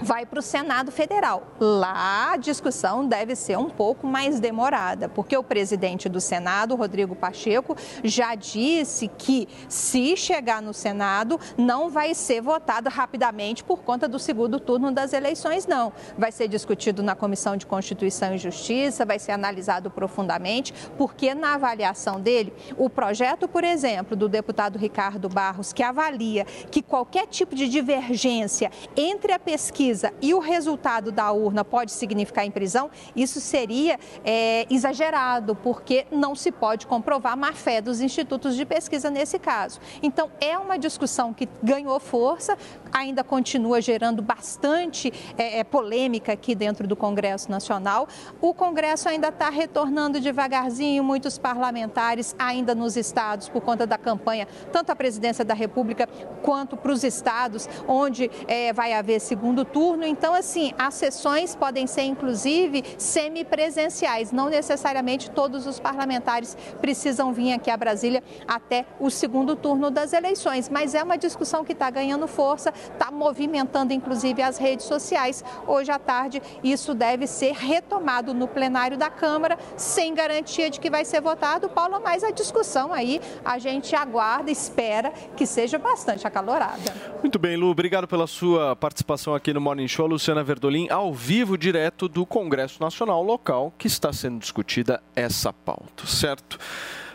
vai 0.00 0.26
para 0.26 0.38
o 0.38 0.42
Senado 0.42 0.90
Federal. 0.90 1.42
Lá 1.60 2.32
a 2.32 2.36
discussão 2.36 3.06
deve 3.06 3.36
ser 3.36 3.58
um 3.58 3.70
pouco 3.70 4.06
mais 4.06 4.40
demorada, 4.40 5.08
porque 5.08 5.36
o 5.36 5.42
presidente 5.42 6.08
do 6.08 6.20
Senado, 6.20 6.74
Rodrigo 6.74 7.14
Pacheco, 7.14 7.76
já 8.02 8.34
disse 8.34 9.08
que 9.08 9.48
se 9.68 10.16
chegar 10.16 10.60
no 10.60 10.74
Senado 10.74 11.38
não 11.56 11.90
vai 11.90 12.14
ser 12.14 12.40
votado 12.40 12.88
rapidamente 12.88 13.62
por 13.62 13.82
conta 13.82 14.08
do 14.08 14.18
segundo 14.18 14.58
turno 14.58 14.90
das 14.90 15.12
eleições, 15.12 15.66
não. 15.66 15.92
Vai 16.18 16.32
ser 16.32 16.48
discutido 16.48 17.02
na 17.02 17.14
Comissão 17.14 17.56
de 17.56 17.66
Constituição 17.66 18.34
e 18.34 18.38
Justiça, 18.38 19.04
vai 19.04 19.18
ser 19.18 19.32
analisado 19.32 19.90
profundamente, 19.90 20.72
porque 20.96 21.34
na 21.34 21.54
avaliação 21.54 22.20
dele, 22.20 22.52
o 22.76 22.90
projeto, 22.90 23.46
por 23.46 23.64
exemplo, 23.64 24.16
do 24.16 24.28
deputado 24.28 24.78
Ricardo 24.78 25.28
Barros, 25.28 25.72
que 25.72 25.82
avalia 25.82 26.44
que 26.70 26.82
qualquer 26.82 27.26
tipo 27.26 27.54
de 27.54 27.68
divergência 27.68 28.70
entre 28.96 29.32
a 29.32 29.38
pesquisa 29.38 29.83
e 30.20 30.32
o 30.34 30.38
resultado 30.38 31.12
da 31.12 31.30
urna 31.32 31.64
pode 31.64 31.92
significar 31.92 32.44
em 32.44 32.50
prisão, 32.50 32.90
isso 33.14 33.40
seria 33.40 33.98
é, 34.24 34.66
exagerado, 34.70 35.54
porque 35.54 36.06
não 36.10 36.34
se 36.34 36.50
pode 36.50 36.86
comprovar 36.86 37.36
má 37.36 37.52
fé 37.52 37.80
dos 37.80 38.00
institutos 38.00 38.56
de 38.56 38.64
pesquisa 38.64 39.10
nesse 39.10 39.38
caso. 39.38 39.80
Então, 40.02 40.30
é 40.40 40.56
uma 40.56 40.78
discussão 40.78 41.32
que 41.32 41.48
ganhou 41.62 41.98
força, 42.00 42.56
ainda 42.94 43.24
continua 43.24 43.80
gerando 43.80 44.22
bastante 44.22 45.12
é, 45.36 45.58
é, 45.58 45.64
polêmica 45.64 46.32
aqui 46.32 46.54
dentro 46.54 46.86
do 46.86 46.94
Congresso 46.94 47.50
Nacional. 47.50 48.06
O 48.40 48.54
Congresso 48.54 49.08
ainda 49.08 49.28
está 49.28 49.50
retornando 49.50 50.20
devagarzinho, 50.20 51.02
muitos 51.02 51.36
parlamentares 51.36 52.36
ainda 52.38 52.72
nos 52.72 52.96
estados, 52.96 53.48
por 53.48 53.60
conta 53.60 53.84
da 53.84 53.98
campanha, 53.98 54.46
tanto 54.70 54.90
a 54.90 54.96
presidência 54.96 55.44
da 55.44 55.54
República 55.54 56.08
quanto 56.40 56.76
para 56.76 56.92
os 56.92 57.02
estados, 57.02 57.68
onde 57.88 58.30
é, 58.46 58.72
vai 58.72 58.92
haver 58.92 59.20
segundo 59.20 59.64
turno. 59.64 60.04
Então, 60.04 60.32
assim, 60.32 60.72
as 60.78 60.94
sessões 60.94 61.56
podem 61.56 61.88
ser, 61.88 62.02
inclusive, 62.02 62.84
semipresenciais. 62.96 64.30
Não 64.30 64.48
necessariamente 64.48 65.30
todos 65.30 65.66
os 65.66 65.80
parlamentares 65.80 66.56
precisam 66.80 67.32
vir 67.32 67.54
aqui 67.54 67.70
a 67.70 67.76
Brasília 67.76 68.22
até 68.46 68.86
o 69.00 69.10
segundo 69.10 69.56
turno 69.56 69.90
das 69.90 70.12
eleições. 70.12 70.68
Mas 70.68 70.94
é 70.94 71.02
uma 71.02 71.18
discussão 71.18 71.64
que 71.64 71.72
está 71.72 71.90
ganhando 71.90 72.28
força, 72.28 72.72
está 72.92 73.10
movimentando, 73.10 73.92
inclusive, 73.92 74.42
as 74.42 74.58
redes 74.58 74.86
sociais. 74.86 75.44
Hoje 75.66 75.90
à 75.90 75.98
tarde, 75.98 76.42
isso 76.62 76.94
deve 76.94 77.26
ser 77.26 77.52
retomado 77.52 78.34
no 78.34 78.46
plenário 78.46 78.96
da 78.96 79.10
Câmara, 79.10 79.58
sem 79.76 80.14
garantia 80.14 80.70
de 80.70 80.80
que 80.80 80.90
vai 80.90 81.04
ser 81.04 81.20
votado, 81.20 81.68
Paulo, 81.68 82.00
mas 82.02 82.22
a 82.22 82.30
discussão 82.30 82.92
aí 82.92 83.20
a 83.44 83.58
gente 83.58 83.94
aguarda, 83.94 84.50
espera 84.50 85.10
que 85.36 85.46
seja 85.46 85.78
bastante 85.78 86.26
acalorada. 86.26 86.94
Muito 87.20 87.38
bem, 87.38 87.56
Lu, 87.56 87.68
obrigado 87.68 88.06
pela 88.06 88.26
sua 88.26 88.76
participação 88.76 89.34
aqui 89.34 89.52
no 89.52 89.60
Morning 89.60 89.88
Show. 89.88 90.06
Luciana 90.06 90.42
Verdolim, 90.44 90.88
ao 90.90 91.12
vivo, 91.12 91.56
direto 91.56 92.08
do 92.08 92.26
Congresso 92.26 92.80
Nacional 92.80 93.22
local, 93.22 93.72
que 93.78 93.86
está 93.86 94.12
sendo 94.12 94.38
discutida 94.38 95.02
essa 95.16 95.52
pauta, 95.52 96.06
certo? 96.06 96.58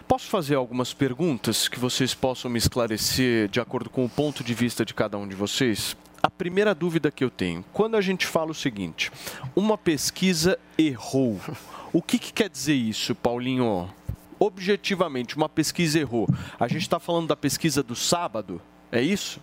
Posso 0.09 0.25
fazer 0.25 0.55
algumas 0.55 0.91
perguntas 0.91 1.67
que 1.67 1.77
vocês 1.77 2.15
possam 2.15 2.49
me 2.49 2.57
esclarecer 2.57 3.47
de 3.47 3.59
acordo 3.59 3.91
com 3.91 4.03
o 4.03 4.09
ponto 4.09 4.43
de 4.43 4.55
vista 4.55 4.83
de 4.83 4.91
cada 4.91 5.19
um 5.19 5.27
de 5.27 5.35
vocês? 5.35 5.95
A 6.23 6.31
primeira 6.31 6.73
dúvida 6.73 7.11
que 7.11 7.23
eu 7.23 7.29
tenho, 7.29 7.63
quando 7.71 7.95
a 7.95 8.01
gente 8.01 8.25
fala 8.25 8.49
o 8.49 8.55
seguinte, 8.55 9.11
uma 9.55 9.77
pesquisa 9.77 10.57
errou, 10.75 11.39
o 11.93 12.01
que, 12.01 12.17
que 12.17 12.33
quer 12.33 12.49
dizer 12.49 12.73
isso, 12.73 13.13
Paulinho? 13.13 13.87
Objetivamente, 14.39 15.37
uma 15.37 15.47
pesquisa 15.47 15.99
errou. 15.99 16.27
A 16.59 16.67
gente 16.67 16.81
está 16.81 16.99
falando 16.99 17.27
da 17.27 17.35
pesquisa 17.35 17.83
do 17.83 17.95
sábado, 17.95 18.59
é 18.91 19.03
isso? 19.03 19.39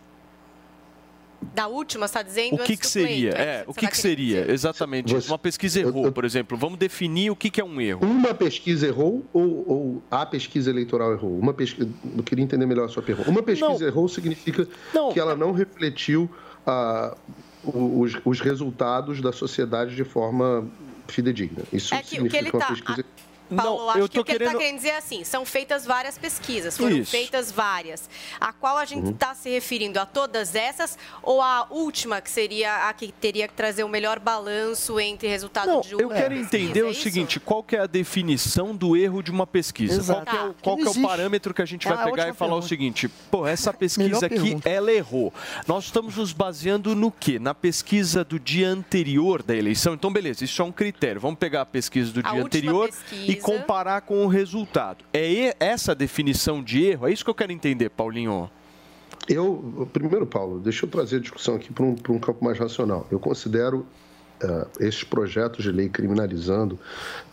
Da 1.54 1.66
última, 1.68 2.06
você 2.06 2.10
está 2.18 2.22
dizendo 2.22 2.54
O 2.54 2.56
que, 2.58 2.62
antes 2.72 2.76
que 2.76 2.82
do 2.82 2.90
seria? 2.90 3.30
pleito, 3.32 3.36
É, 3.48 3.64
o 3.66 3.74
que, 3.74 3.86
que 3.86 3.96
seria? 3.96 4.40
dizer? 4.42 4.50
Exatamente. 4.52 5.12
Você- 5.14 5.28
Uma 5.28 5.38
pesquisa 5.38 5.80
errou, 5.80 6.10
por 6.12 6.24
exemplo. 6.24 6.56
Vamos 6.56 6.78
definir 6.78 7.30
o 7.30 7.36
que, 7.36 7.50
que 7.50 7.60
é 7.60 7.64
um 7.64 7.80
erro. 7.80 8.00
Uma 8.06 8.34
pesquisa 8.34 8.86
errou 8.86 9.24
ou, 9.32 9.64
ou 9.68 10.02
a 10.10 10.24
pesquisa 10.26 10.70
eleitoral 10.70 11.12
errou? 11.12 11.38
Uma 11.38 11.52
pesquisa, 11.54 11.88
eu 12.16 12.22
queria 12.22 12.42
entender 12.44 12.66
melhor 12.66 12.84
a 12.84 12.88
sua 12.88 13.02
pergunta. 13.02 13.30
Uma 13.30 13.42
pesquisa 13.42 13.84
errou 13.84 14.08
significa 14.08 14.66
que 15.12 15.20
ela 15.20 15.34
não 15.36 15.52
refletiu 15.52 16.28
ah, 16.66 17.16
os, 17.64 18.12
os 18.24 18.40
resultados 18.40 19.20
da 19.20 19.32
sociedade 19.32 19.94
de 19.96 20.04
forma 20.04 20.66
fidedigna. 21.08 21.62
Isso 21.72 21.94
É 21.94 21.98
que 21.98 22.02
o 22.02 22.06
que 22.06 22.10
significa 22.16 22.38
ele 22.38 22.50
que 22.50 22.56
uma 22.56 22.62
tá- 22.64 22.72
pesquisa... 22.72 23.04
Paulo, 23.54 23.82
Não, 23.82 23.90
acho 23.90 23.98
eu 24.00 24.08
que 24.08 24.18
o 24.20 24.24
que 24.24 24.32
ele 24.32 24.38
querendo- 24.38 24.48
está 24.54 24.58
querendo 24.58 24.76
dizer 24.76 24.88
é 24.90 24.96
assim, 24.98 25.24
são 25.24 25.44
feitas 25.44 25.84
várias 25.86 26.18
pesquisas, 26.18 26.76
foram 26.76 26.96
Isso. 26.98 27.10
feitas 27.10 27.50
várias. 27.52 28.08
A 28.40 28.52
qual 28.52 28.76
a 28.76 28.84
gente 28.84 29.04
Uhum. 29.04 29.10
está 29.10 29.34
se 29.34 29.48
referindo 29.50 29.98
a 30.00 30.06
todas 30.06 30.54
essas 30.54 30.98
ou 31.22 31.40
a 31.40 31.66
última, 31.70 32.20
que 32.20 32.30
seria 32.30 32.88
a 32.88 32.92
que 32.92 33.12
teria 33.12 33.46
que 33.46 33.54
trazer 33.54 33.84
o 33.84 33.88
melhor 33.88 34.18
balanço 34.18 34.98
entre 34.98 35.28
resultado 35.28 35.66
Não, 35.68 35.80
de 35.80 35.94
urna 35.94 36.02
eu 36.02 36.08
quero 36.08 36.34
pesquisa, 36.34 36.56
entender 36.62 36.80
é 36.80 36.84
o 36.84 36.94
seguinte, 36.94 37.38
qual 37.40 37.62
que 37.62 37.76
é 37.76 37.80
a 37.80 37.86
definição 37.86 38.74
do 38.74 38.96
erro 38.96 39.22
de 39.22 39.30
uma 39.30 39.46
pesquisa? 39.46 39.98
Exato. 40.00 40.24
Qual 40.24 40.26
que 40.26 40.36
é 40.36 40.40
o, 40.44 40.52
Tá. 40.52 40.60
qual 40.62 40.76
que 40.76 40.86
é 40.86 40.90
o 40.90 41.02
parâmetro 41.08 41.54
que 41.54 41.62
a 41.62 41.66
gente 41.66 41.86
É 41.86 41.92
vai 41.94 42.04
pegar 42.10 42.28
e 42.28 42.32
falar 42.32 42.52
o 42.52 42.54
pergunta. 42.56 42.68
seguinte, 42.68 43.08
pô, 43.30 43.46
essa 43.46 43.72
pesquisa 44.20 44.26
aqui, 44.26 44.34
pergunta. 44.40 44.68
ela 44.68 44.92
errou. 44.92 45.32
Nós 45.66 45.84
estamos 45.84 46.16
nos 46.16 46.32
baseando 46.32 46.94
no 46.94 47.10
quê? 47.10 47.38
Na 47.38 47.54
pesquisa 47.54 48.24
do 48.24 48.38
dia 48.40 48.68
anterior 48.68 49.42
da 49.42 49.54
eleição. 49.54 49.94
Então, 49.94 50.12
beleza, 50.12 50.44
isso 50.44 50.60
é 50.60 50.64
um 50.64 50.72
critério. 50.72 51.20
Vamos 51.20 51.38
pegar 51.38 51.62
a 51.62 51.66
pesquisa 51.66 52.10
do 52.12 52.20
A 52.26 52.32
dia 52.32 52.42
anterior 52.42 52.90
e 53.12 53.35
comparar 53.40 54.02
com 54.02 54.24
o 54.24 54.28
resultado. 54.28 55.04
É 55.12 55.30
e- 55.30 55.54
essa 55.58 55.94
definição 55.94 56.62
de 56.62 56.84
erro? 56.84 57.08
É 57.08 57.12
isso 57.12 57.24
que 57.24 57.30
eu 57.30 57.34
quero 57.34 57.52
entender, 57.52 57.90
Paulinho. 57.90 58.50
Eu, 59.28 59.88
primeiro, 59.92 60.26
Paulo, 60.26 60.60
deixa 60.60 60.84
eu 60.86 60.90
trazer 60.90 61.16
a 61.16 61.20
discussão 61.20 61.56
aqui 61.56 61.72
para 61.72 61.84
um, 61.84 61.96
um 62.10 62.18
campo 62.18 62.44
mais 62.44 62.58
racional. 62.58 63.06
Eu 63.10 63.18
considero 63.18 63.86
eh, 64.40 64.66
esses 64.80 65.02
projetos 65.02 65.64
de 65.64 65.72
lei 65.72 65.88
criminalizando 65.88 66.78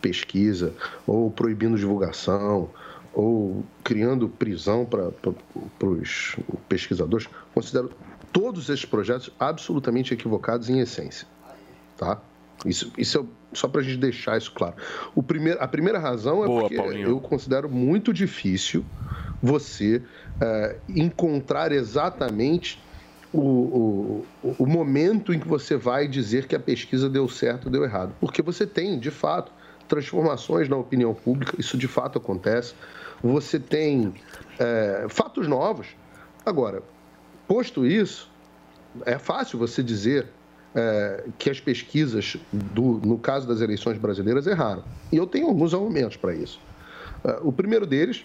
pesquisa 0.00 0.72
ou 1.06 1.30
proibindo 1.30 1.76
divulgação 1.76 2.70
ou 3.12 3.64
criando 3.84 4.28
prisão 4.28 4.84
para 4.84 5.12
os 5.86 6.36
pesquisadores, 6.68 7.28
considero 7.54 7.92
todos 8.32 8.68
esses 8.68 8.84
projetos 8.84 9.30
absolutamente 9.38 10.12
equivocados 10.12 10.68
em 10.68 10.80
essência. 10.80 11.28
Tá? 11.96 12.20
Isso, 12.66 12.90
isso 12.98 13.18
é 13.18 13.24
só 13.58 13.68
para 13.68 13.80
a 13.80 13.84
gente 13.84 13.98
deixar 13.98 14.36
isso 14.36 14.52
claro. 14.52 14.74
O 15.14 15.22
primeiro, 15.22 15.62
a 15.62 15.68
primeira 15.68 15.98
razão 15.98 16.42
é 16.44 16.46
Boa, 16.46 16.60
porque 16.62 16.76
Paulinho. 16.76 17.08
eu 17.08 17.20
considero 17.20 17.68
muito 17.68 18.12
difícil 18.12 18.84
você 19.42 20.02
eh, 20.40 20.76
encontrar 20.88 21.72
exatamente 21.72 22.82
o, 23.32 24.24
o, 24.42 24.56
o 24.60 24.66
momento 24.66 25.34
em 25.34 25.40
que 25.40 25.48
você 25.48 25.76
vai 25.76 26.06
dizer 26.06 26.46
que 26.46 26.54
a 26.54 26.60
pesquisa 26.60 27.10
deu 27.10 27.28
certo 27.28 27.66
ou 27.66 27.70
deu 27.70 27.84
errado. 27.84 28.14
Porque 28.20 28.40
você 28.40 28.66
tem, 28.66 28.98
de 28.98 29.10
fato, 29.10 29.52
transformações 29.88 30.68
na 30.68 30.76
opinião 30.76 31.12
pública, 31.12 31.54
isso 31.58 31.76
de 31.76 31.88
fato 31.88 32.18
acontece. 32.18 32.74
Você 33.22 33.58
tem 33.58 34.14
eh, 34.58 35.06
fatos 35.08 35.48
novos. 35.48 35.88
Agora, 36.46 36.82
posto 37.48 37.86
isso, 37.86 38.30
é 39.04 39.18
fácil 39.18 39.58
você 39.58 39.82
dizer 39.82 40.28
é, 40.74 41.24
que 41.38 41.48
as 41.50 41.60
pesquisas, 41.60 42.36
do, 42.52 43.00
no 43.04 43.18
caso 43.18 43.46
das 43.46 43.60
eleições 43.60 43.98
brasileiras, 43.98 44.46
erraram. 44.46 44.84
E 45.12 45.16
eu 45.16 45.26
tenho 45.26 45.46
alguns 45.46 45.72
argumentos 45.72 46.16
para 46.16 46.34
isso. 46.34 46.60
É, 47.24 47.38
o 47.42 47.52
primeiro 47.52 47.86
deles 47.86 48.24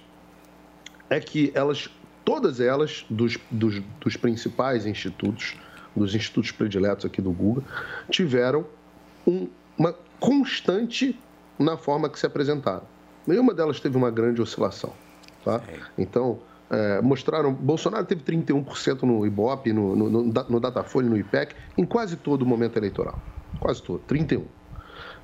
é 1.10 1.20
que 1.20 1.52
elas, 1.54 1.90
todas 2.26 2.60
elas, 2.60 3.06
dos, 3.10 3.38
dos, 3.52 3.82
dos 4.00 4.18
principais 4.18 4.86
institutos, 4.86 5.56
dos 5.96 6.16
institutos 6.16 6.52
prediletos 6.52 7.06
aqui 7.06 7.22
do 7.22 7.32
Google, 7.32 7.64
tiveram 8.10 8.66
um- 9.28 9.48
uma 9.78 9.94
constante 10.20 11.18
na 11.58 11.78
forma 11.78 12.10
que 12.10 12.20
se 12.20 12.26
apresentaram. 12.26 12.84
Nenhuma 13.26 13.54
delas 13.54 13.80
teve 13.80 13.96
uma 13.98 14.10
grande 14.10 14.42
oscilação. 14.42 14.94
Tá? 15.44 15.62
Então, 15.98 16.40
é, 16.70 17.02
mostraram. 17.02 17.54
Bolsonaro 17.54 18.06
teve 18.06 18.24
31% 18.24 19.04
no 19.04 19.26
Ibope, 19.26 19.74
no, 19.74 19.96
no, 19.96 20.10
no, 20.10 20.24
no 20.24 20.60
Datafolha, 20.60 21.10
no 21.10 21.18
IPEC, 21.18 21.56
em 21.78 21.86
quase 21.86 22.16
todo 22.16 22.44
o 22.44 22.46
momento 22.46 22.78
eleitoral. 22.78 23.20
Quase 23.60 23.82
todo, 23.82 24.00
31. 24.08 24.46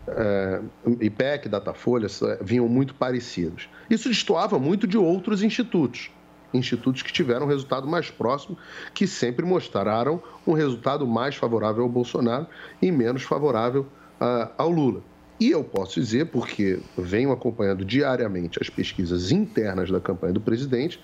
É, 0.08 0.62
IPEC, 1.02 1.50
Datafolha 1.50 2.08
vinham 2.42 2.68
muito 2.68 2.94
parecidos. 2.96 3.70
Isso 3.90 4.10
destoava 4.10 4.60
muito 4.60 4.88
de 4.88 4.98
outros 4.98 5.44
institutos. 5.44 6.12
Institutos 6.54 7.02
que 7.02 7.12
tiveram 7.12 7.46
resultado 7.46 7.88
mais 7.88 8.10
próximo, 8.10 8.58
que 8.94 9.06
sempre 9.06 9.46
mostraram 9.46 10.22
um 10.48 10.54
resultado 10.54 11.06
mais 11.06 11.36
favorável 11.36 11.84
ao 11.84 11.90
Bolsonaro 11.90 12.48
e 12.82 12.92
menos 12.92 13.24
favorável 13.24 13.86
ah, 14.20 14.52
ao 14.58 14.70
Lula. 14.70 15.02
E 15.38 15.52
eu 15.52 15.64
posso 15.66 16.00
dizer, 16.00 16.28
porque 16.28 16.80
venho 16.98 17.32
acompanhando 17.32 17.84
diariamente 17.84 18.58
as 18.62 18.70
pesquisas 18.70 19.32
internas 19.32 19.92
da 19.92 20.00
campanha 20.00 20.32
do 20.32 20.40
presidente, 20.40 20.98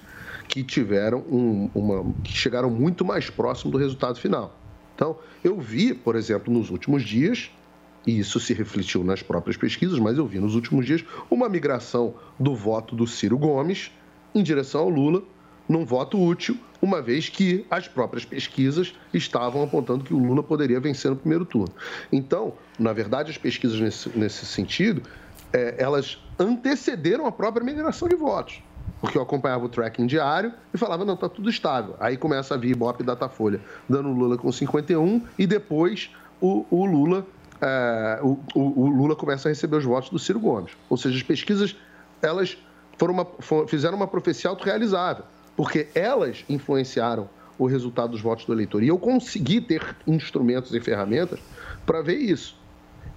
que 0.52 0.64
tiveram 0.64 1.20
um- 1.32 1.70
uma. 1.74 2.14
que 2.24 2.34
chegaram 2.34 2.70
muito 2.70 3.06
mais 3.06 3.30
próximo 3.30 3.72
do 3.72 3.78
resultado 3.78 4.20
final. 4.20 4.60
Então, 4.94 5.18
eu 5.42 5.58
vi, 5.58 5.94
por 5.94 6.18
exemplo, 6.18 6.54
nos 6.54 6.70
últimos 6.70 7.04
dias, 7.04 7.50
e 8.06 8.20
isso 8.20 8.38
se 8.38 8.54
refletiu 8.54 9.02
nas 9.02 9.24
próprias 9.24 9.56
pesquisas, 9.56 9.98
mas 9.98 10.18
eu 10.18 10.28
vi 10.28 10.40
nos 10.40 10.54
últimos 10.54 10.86
dias 10.86 11.06
uma 11.30 11.48
migração 11.48 12.16
do 12.38 12.54
voto 12.54 12.96
do 12.98 13.08
Ciro 13.08 13.38
Gomes 13.38 13.92
em 14.36 14.44
direção 14.44 14.82
ao 14.82 14.90
Lula, 14.90 15.24
num 15.70 15.86
voto 15.86 16.22
útil, 16.22 16.58
uma 16.82 17.02
vez 17.02 17.30
que 17.30 17.66
as 17.72 17.88
próprias 17.88 18.26
pesquisas 18.26 18.94
estavam 19.14 19.64
apontando 19.64 20.04
que 20.04 20.14
o 20.14 20.18
Lula 20.20 20.44
poderia 20.44 20.82
vencer 20.82 21.10
no 21.12 21.16
primeiro 21.16 21.46
turno. 21.46 21.74
Então, 22.12 22.54
na 22.78 22.92
verdade, 22.92 23.32
as 23.32 23.38
pesquisas 23.38 23.80
nesse, 23.80 24.10
nesse 24.18 24.46
sentido, 24.46 25.02
eh, 25.54 25.76
elas 25.78 26.18
antecederam 26.38 27.26
a 27.26 27.32
própria 27.32 27.64
migração 27.64 28.10
de 28.10 28.16
votos. 28.16 28.62
Porque 29.00 29.18
eu 29.18 29.22
acompanhava 29.22 29.66
o 29.66 29.70
tracking 29.70 30.06
diário 30.06 30.54
e 30.74 30.78
falava, 30.78 31.04
não, 31.06 31.16
tá 31.16 31.28
tudo 31.30 31.50
estável. 31.50 31.96
Aí 32.00 32.18
começa 32.18 32.54
a 32.54 32.58
vir 32.58 32.72
Ibope 32.72 33.04
Datafolha, 33.04 33.60
dando 33.90 34.10
o 34.10 34.14
Lula 34.14 34.38
com 34.38 34.52
51 34.52 35.24
e 35.40 35.48
depois 35.48 36.12
o, 36.40 36.66
o 36.70 36.86
Lula 36.86 37.26
é, 37.62 38.20
o, 38.24 38.40
o- 38.56 38.82
o 38.84 38.90
Lula 38.90 39.16
começa 39.16 39.48
a 39.48 39.52
receber 39.52 39.78
os 39.78 39.86
votos 39.86 40.10
do 40.10 40.18
Ciro 40.20 40.40
Gomes. 40.40 40.72
Ou 40.90 40.98
seja, 40.98 41.16
as 41.16 41.24
pesquisas 41.24 41.76
elas 42.22 42.58
uma- 43.02 43.28
fizeram 43.68 43.96
uma 43.98 44.08
profecia 44.08 44.50
autorrealizável, 44.50 45.26
porque 45.56 45.88
elas 45.96 46.44
influenciaram 46.48 47.28
o 47.58 47.66
resultado 47.68 48.12
dos 48.12 48.22
votos 48.22 48.46
do 48.46 48.54
eleitor. 48.54 48.84
E 48.84 48.88
eu 48.88 48.98
consegui 48.98 49.62
ter 49.62 49.96
instrumentos 50.08 50.74
e 50.74 50.80
ferramentas 50.80 51.40
para 51.86 52.02
ver 52.02 52.18
isso. 52.18 52.56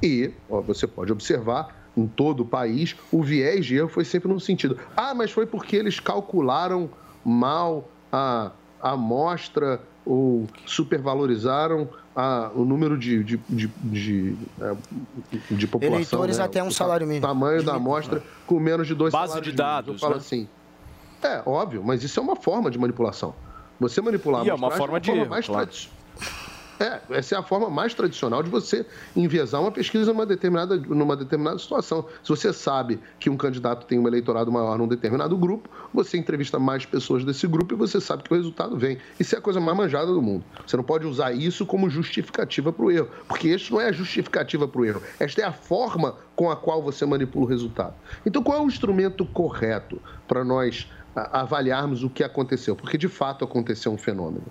E 0.02 0.32
ó, 0.48 0.60
você 0.60 0.86
pode 0.86 1.12
observar 1.12 1.83
em 1.96 2.06
todo 2.06 2.40
o 2.40 2.44
país, 2.44 2.96
o 3.12 3.22
viés 3.22 3.64
de 3.66 3.76
erro 3.76 3.88
foi 3.88 4.04
sempre 4.04 4.28
no 4.28 4.40
sentido: 4.40 4.78
ah, 4.96 5.14
mas 5.14 5.30
foi 5.30 5.46
porque 5.46 5.76
eles 5.76 6.00
calcularam 6.00 6.90
mal 7.24 7.88
a, 8.12 8.50
a 8.82 8.90
amostra 8.92 9.80
ou 10.06 10.46
supervalorizaram 10.66 11.88
a, 12.14 12.50
o 12.54 12.64
número 12.64 12.98
de, 12.98 13.24
de, 13.24 13.36
de, 13.48 13.68
de, 13.82 14.36
eh, 14.60 14.76
de 15.50 15.66
população. 15.66 15.96
Eleitores 15.96 16.38
né? 16.38 16.44
até 16.44 16.62
um 16.62 16.66
O 16.68 16.72
salário 16.72 17.06
mínimo. 17.06 17.26
tamanho 17.26 17.62
da 17.62 17.74
amostra 17.74 18.22
com 18.46 18.60
menos 18.60 18.86
de 18.86 18.94
dois 18.94 19.12
Base 19.12 19.28
salários 19.32 19.52
de 19.54 19.56
mínimos. 19.56 19.74
dados, 19.74 19.94
Eu 19.94 19.98
falo 19.98 20.12
né? 20.14 20.18
assim. 20.18 20.48
É, 21.22 21.42
óbvio, 21.46 21.82
mas 21.82 22.02
isso 22.04 22.20
é 22.20 22.22
uma 22.22 22.36
forma 22.36 22.70
de 22.70 22.78
manipulação. 22.78 23.34
Você 23.80 24.00
manipular 24.02 24.44
E 24.44 24.48
é 24.48 24.52
a 24.52 24.54
uma 24.54 24.70
forma 24.70 25.00
de 25.00 25.10
erro, 25.10 25.30
mais 25.30 25.46
claro. 25.46 25.66
tradi- 25.66 25.90
É, 26.78 27.00
essa 27.10 27.36
é 27.36 27.38
a 27.38 27.42
forma 27.42 27.70
mais 27.70 27.94
tradicional 27.94 28.42
de 28.42 28.50
você 28.50 28.84
enviesar 29.14 29.60
uma 29.60 29.70
pesquisa 29.70 30.12
numa 30.12 30.26
determinada, 30.26 30.76
numa 30.76 31.16
determinada 31.16 31.58
situação. 31.58 32.06
Se 32.22 32.28
você 32.28 32.52
sabe 32.52 32.98
que 33.18 33.30
um 33.30 33.36
candidato 33.36 33.86
tem 33.86 33.98
um 33.98 34.08
eleitorado 34.08 34.50
maior 34.50 34.76
num 34.76 34.88
determinado 34.88 35.36
grupo, 35.36 35.68
você 35.92 36.18
entrevista 36.18 36.58
mais 36.58 36.84
pessoas 36.84 37.24
desse 37.24 37.46
grupo 37.46 37.74
e 37.74 37.76
você 37.76 38.00
sabe 38.00 38.24
que 38.24 38.32
o 38.32 38.36
resultado 38.36 38.76
vem. 38.76 38.98
Isso 39.20 39.34
é 39.34 39.38
a 39.38 39.40
coisa 39.40 39.60
mais 39.60 39.76
manjada 39.76 40.12
do 40.12 40.20
mundo. 40.20 40.44
Você 40.66 40.76
não 40.76 40.84
pode 40.84 41.06
usar 41.06 41.32
isso 41.32 41.64
como 41.64 41.88
justificativa 41.88 42.72
para 42.72 42.84
o 42.84 42.90
erro, 42.90 43.08
porque 43.28 43.48
isso 43.48 43.72
não 43.72 43.80
é 43.80 43.88
a 43.88 43.92
justificativa 43.92 44.66
para 44.66 44.80
o 44.80 44.84
erro. 44.84 45.02
Esta 45.20 45.42
é 45.42 45.44
a 45.44 45.52
forma 45.52 46.16
com 46.34 46.50
a 46.50 46.56
qual 46.56 46.82
você 46.82 47.06
manipula 47.06 47.46
o 47.46 47.48
resultado. 47.48 47.94
Então, 48.26 48.42
qual 48.42 48.58
é 48.58 48.60
o 48.60 48.66
instrumento 48.66 49.24
correto 49.24 50.00
para 50.26 50.44
nós 50.44 50.90
avaliarmos 51.14 52.02
o 52.02 52.10
que 52.10 52.24
aconteceu? 52.24 52.74
Porque 52.74 52.98
de 52.98 53.08
fato 53.08 53.44
aconteceu 53.44 53.92
um 53.92 53.98
fenômeno. 53.98 54.46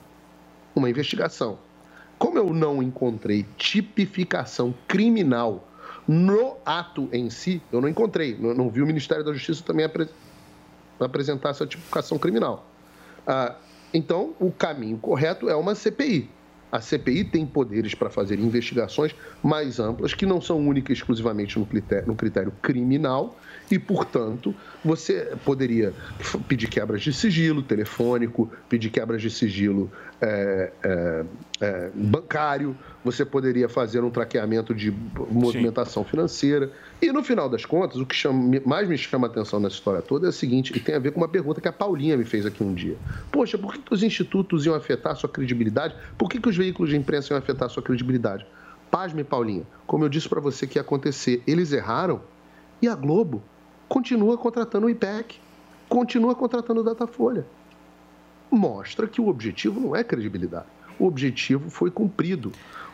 Uma 0.74 0.90
investigação. 0.90 1.58
Como 2.24 2.38
eu 2.38 2.54
não 2.54 2.82
encontrei 2.82 3.46
tipificação 3.58 4.74
criminal 4.88 5.68
no 6.08 6.56
ato 6.66 7.10
em 7.12 7.30
si, 7.30 7.62
eu 7.70 7.82
não 7.82 7.90
encontrei. 7.90 8.38
Não, 8.40 8.54
não 8.54 8.70
vi 8.70 8.82
o 8.82 8.88
Ministério 8.88 9.26
da 9.26 9.34
Justiça 9.34 9.62
também 9.62 9.86
apre- 9.86 10.08
apresentar 11.02 11.50
essa 11.50 11.68
tipificação 11.68 12.18
criminal. 12.18 12.66
Ah, 13.28 13.58
então, 13.94 14.34
o 14.40 14.54
caminho 14.54 14.98
correto 15.00 15.50
é 15.50 15.56
uma 15.58 15.76
CPI. 15.76 16.30
A 16.74 16.82
CPI 16.82 17.26
tem 17.26 17.46
poderes 17.46 17.94
para 17.94 18.10
fazer 18.10 18.40
investigações 18.40 19.16
mais 19.44 19.80
amplas, 19.80 20.16
que 20.16 20.26
não 20.26 20.42
são 20.42 20.58
únicas 20.58 20.98
exclusivamente 20.98 21.60
no 21.60 21.68
critério, 21.68 22.08
no 22.08 22.16
critério 22.16 22.52
criminal, 22.64 23.38
e, 23.70 23.78
portanto, 23.78 24.56
você 24.84 25.34
poderia 25.46 25.94
pedir 26.48 26.68
quebras 26.68 27.04
de 27.04 27.14
sigilo 27.14 27.62
telefônico, 27.62 28.52
pedir 28.68 28.90
quebras 28.90 29.22
de 29.22 29.30
sigilo 29.30 29.92
é, 30.20 30.72
é, 30.84 31.26
é, 31.62 31.90
bancário, 31.94 32.76
você 33.04 33.26
poderia 33.26 33.68
fazer 33.68 34.04
um 34.04 34.10
traqueamento 34.10 34.74
de 34.74 34.92
movimentação 35.30 36.04
financeira. 36.06 36.72
E, 37.02 37.12
no 37.12 37.22
final 37.24 37.50
das 37.50 37.66
contas, 37.66 37.98
o 38.00 38.06
que 38.06 38.16
chama- 38.16 38.62
mais 38.66 38.88
me 38.88 38.98
chama 38.98 39.28
a 39.28 39.30
atenção 39.30 39.60
nessa 39.60 39.76
história 39.76 40.02
toda 40.02 40.28
é 40.28 40.30
o 40.30 40.34
seguinte, 40.34 40.72
e 40.76 40.80
tem 40.80 40.96
a 40.96 41.00
ver 41.00 41.12
com 41.12 41.20
uma 41.20 41.28
pergunta 41.28 41.60
que 41.60 41.68
a 41.68 41.74
Paulinha 41.74 42.16
me 42.16 42.24
fez 42.24 42.46
aqui 42.46 42.64
um 42.64 42.74
dia. 42.74 42.96
Poxa, 43.32 43.58
por 43.58 43.74
que, 43.74 43.80
que 43.82 43.94
os 43.94 44.04
institutos 44.04 44.66
iam 44.66 44.74
afetar 44.76 45.12
a 45.12 45.16
sua 45.16 45.28
credibilidade? 45.30 45.96
Por 46.18 46.30
que, 46.30 46.40
que 46.40 46.48
os 46.48 46.56
veículos 46.56 46.90
de 46.92 46.96
imprensa 46.98 47.34
iam 47.34 47.38
afetar 47.40 47.66
a 47.66 47.70
sua 47.70 47.84
credibilidade? 47.84 48.46
Pasme, 48.90 49.24
Paulinha, 49.24 49.64
como 49.88 50.06
eu 50.06 50.10
disse 50.10 50.30
para 50.30 50.40
você 50.40 50.66
que 50.68 50.78
ia 50.78 50.82
acontecer, 50.82 51.44
eles 51.48 51.72
erraram 51.74 52.22
e 52.82 52.88
a 52.88 52.96
Globo 52.96 53.42
continua 53.90 54.38
contratando 54.38 54.86
o 54.86 54.90
IPEC, 54.90 55.40
continua 55.90 56.36
contratando 56.36 56.82
o 56.82 56.84
Datafolha. 56.84 57.46
Mostra 58.52 59.08
que 59.08 59.20
o 59.20 59.28
objetivo 59.28 59.80
não 59.80 59.96
é 59.96 60.04
credibilidade. 60.04 60.66
O 61.00 61.08
objetivo 61.08 61.70
foi 61.72 61.90
cumprido. 61.90 62.52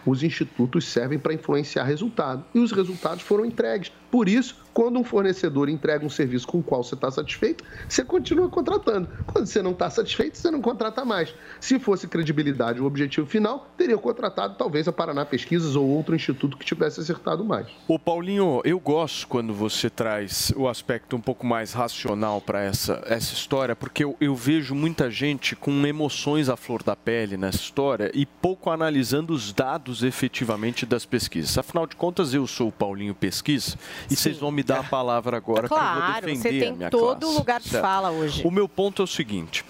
Os 0.10 0.23
institutos 0.23 0.86
servem 0.86 1.19
para 1.19 1.36
influenciar 1.36 1.84
resultado 1.84 2.44
e 2.56 2.57
os 2.57 2.72
resultados 2.72 3.22
foram 3.22 3.45
entregues. 3.45 3.91
Por 4.10 4.27
isso, 4.27 4.56
quando 4.80 4.97
um 4.97 5.03
fornecedor 5.03 5.68
entrega 5.68 6.06
um 6.06 6.10
serviço 6.10 6.47
com 6.47 6.60
o 6.60 6.64
qual 6.64 6.81
você 6.81 6.95
está 6.95 7.11
satisfeito, 7.11 7.65
você 7.85 8.01
continua 8.01 8.47
contratando. 8.47 9.10
Quando 9.27 9.45
você 9.45 9.61
não 9.61 9.72
está 9.72 9.89
satisfeito, 9.89 10.38
você 10.38 10.49
não 10.49 10.61
contrata 10.61 11.03
mais. 11.03 11.35
Se 11.60 11.77
fosse 11.77 12.07
credibilidade 12.07 12.80
o 12.80 12.85
objetivo 12.85 13.27
final, 13.27 13.69
teria 13.77 13.97
contratado 13.97 14.56
talvez 14.57 14.88
a 14.88 14.93
Paraná 14.93 15.26
Pesquisas 15.26 15.76
ou 15.76 15.85
outro 15.85 16.15
instituto 16.15 16.56
que 16.56 16.65
tivesse 16.65 17.01
acertado 17.01 17.43
mais. 17.43 17.68
Ô 17.89 17.99
Paulinho, 17.99 18.61
eu 18.64 18.80
gosto 18.80 19.27
quando 19.27 19.53
você 19.53 19.89
traz 19.89 20.53
o 20.56 20.65
aspecto 20.65 21.14
um 21.14 21.22
pouco 21.22 21.45
mais 21.45 21.73
racional 21.73 22.39
para 22.39 22.61
essa, 22.61 23.03
essa 23.06 23.34
história, 23.34 23.76
porque 23.76 24.06
eu, 24.06 24.15
eu 24.22 24.34
vejo 24.34 24.73
muita 24.73 25.11
gente 25.11 25.57
com 25.57 25.85
emoções 25.85 26.47
à 26.47 26.56
flor 26.56 26.84
da 26.84 26.95
pele 26.95 27.35
nessa 27.35 27.57
história 27.57 28.10
e 28.14 28.26
pouco 28.26 28.69
analisando 28.69 29.34
os 29.34 29.51
dados 29.51 29.80
dados 29.89 30.03
efetivamente 30.03 30.85
das 30.85 31.06
pesquisas. 31.06 31.57
Afinal 31.57 31.88
de 31.88 31.95
contas, 31.95 32.34
eu 32.34 32.45
sou 32.45 32.68
o 32.68 32.72
Paulinho 32.72 33.15
Pesquisa 33.15 33.77
e 34.10 34.15
vocês 34.15 34.38
vão 34.38 34.51
me 34.51 34.64
dar 34.73 34.79
a 34.81 34.83
palavra 34.83 35.37
agora 35.37 35.65
eu 35.65 35.69
Claro, 35.69 36.25
defender 36.25 36.41
você 36.41 36.47
a 36.47 36.51
tem 36.51 36.73
minha 36.75 36.89
todo 36.89 37.19
classe. 37.19 37.35
lugar 37.37 37.59
de 37.59 37.69
Certo. 37.69 37.81
fala 37.83 38.11
hoje. 38.11 38.41
O 38.45 38.51
meu 38.51 38.67
ponto 38.69 39.01
é 39.01 39.05
o 39.05 39.07
seguinte: 39.07 39.63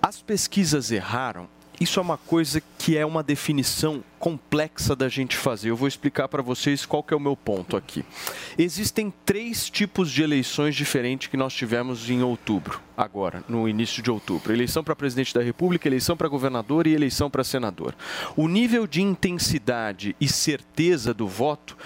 as 0.00 0.20
pesquisas 0.22 0.90
erraram. 0.90 1.48
Isso 1.78 2.00
é 2.00 2.02
uma 2.02 2.16
coisa 2.16 2.62
que 2.78 2.96
é 2.96 3.04
uma 3.04 3.22
definição 3.22 4.02
complexa 4.18 4.96
da 4.96 5.10
gente 5.10 5.36
fazer. 5.36 5.68
Eu 5.68 5.76
vou 5.76 5.86
explicar 5.86 6.26
para 6.26 6.40
vocês 6.42 6.86
qual 6.86 7.04
é 7.10 7.14
o 7.14 7.20
meu 7.20 7.36
ponto 7.36 7.76
aqui. 7.76 8.02
Existem 8.56 9.12
três 9.26 9.68
tipos 9.68 10.10
de 10.10 10.22
eleições 10.22 10.74
diferentes 10.74 11.28
que 11.28 11.36
nós 11.36 11.52
tivemos 11.52 12.08
em 12.08 12.22
outubro, 12.22 12.80
agora, 12.96 13.44
no 13.46 13.68
início 13.68 14.02
de 14.02 14.10
outubro. 14.10 14.54
Eleição 14.54 14.82
para 14.82 14.96
presidente 14.96 15.34
da 15.34 15.42
República, 15.42 15.86
eleição 15.86 16.16
para 16.16 16.28
governador 16.28 16.86
e 16.86 16.94
eleição 16.94 17.28
para 17.28 17.44
senador. 17.44 17.94
O 18.34 18.48
nível 18.48 18.86
de 18.86 19.02
intensidade 19.02 20.16
e 20.18 20.26
certeza 20.28 21.12
do 21.12 21.28
voto 21.28 21.76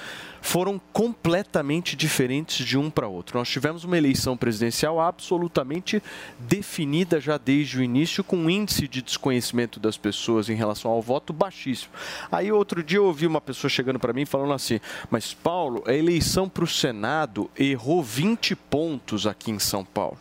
foram 0.40 0.80
completamente 0.92 1.96
diferentes 1.96 2.64
de 2.66 2.78
um 2.78 2.90
para 2.90 3.08
outro. 3.08 3.38
Nós 3.38 3.48
tivemos 3.48 3.84
uma 3.84 3.98
eleição 3.98 4.36
presidencial 4.36 5.00
absolutamente 5.00 6.02
definida 6.38 7.20
já 7.20 7.38
desde 7.38 7.78
o 7.78 7.82
início, 7.82 8.24
com 8.24 8.36
um 8.36 8.50
índice 8.50 8.88
de 8.88 9.02
desconhecimento 9.02 9.78
das 9.78 9.96
pessoas 9.96 10.48
em 10.48 10.54
relação 10.54 10.90
ao 10.90 11.02
voto 11.02 11.32
baixíssimo. 11.32 11.92
Aí 12.30 12.50
outro 12.50 12.82
dia 12.82 12.98
eu 12.98 13.04
ouvi 13.04 13.26
uma 13.26 13.40
pessoa 13.40 13.70
chegando 13.70 13.98
para 13.98 14.12
mim 14.12 14.24
falando 14.24 14.52
assim: 14.52 14.80
Mas 15.10 15.34
Paulo, 15.34 15.82
a 15.86 15.92
eleição 15.92 16.48
para 16.48 16.64
o 16.64 16.68
Senado 16.68 17.50
errou 17.58 18.02
20 18.02 18.54
pontos 18.56 19.26
aqui 19.26 19.50
em 19.50 19.58
São 19.58 19.84
Paulo. 19.84 20.18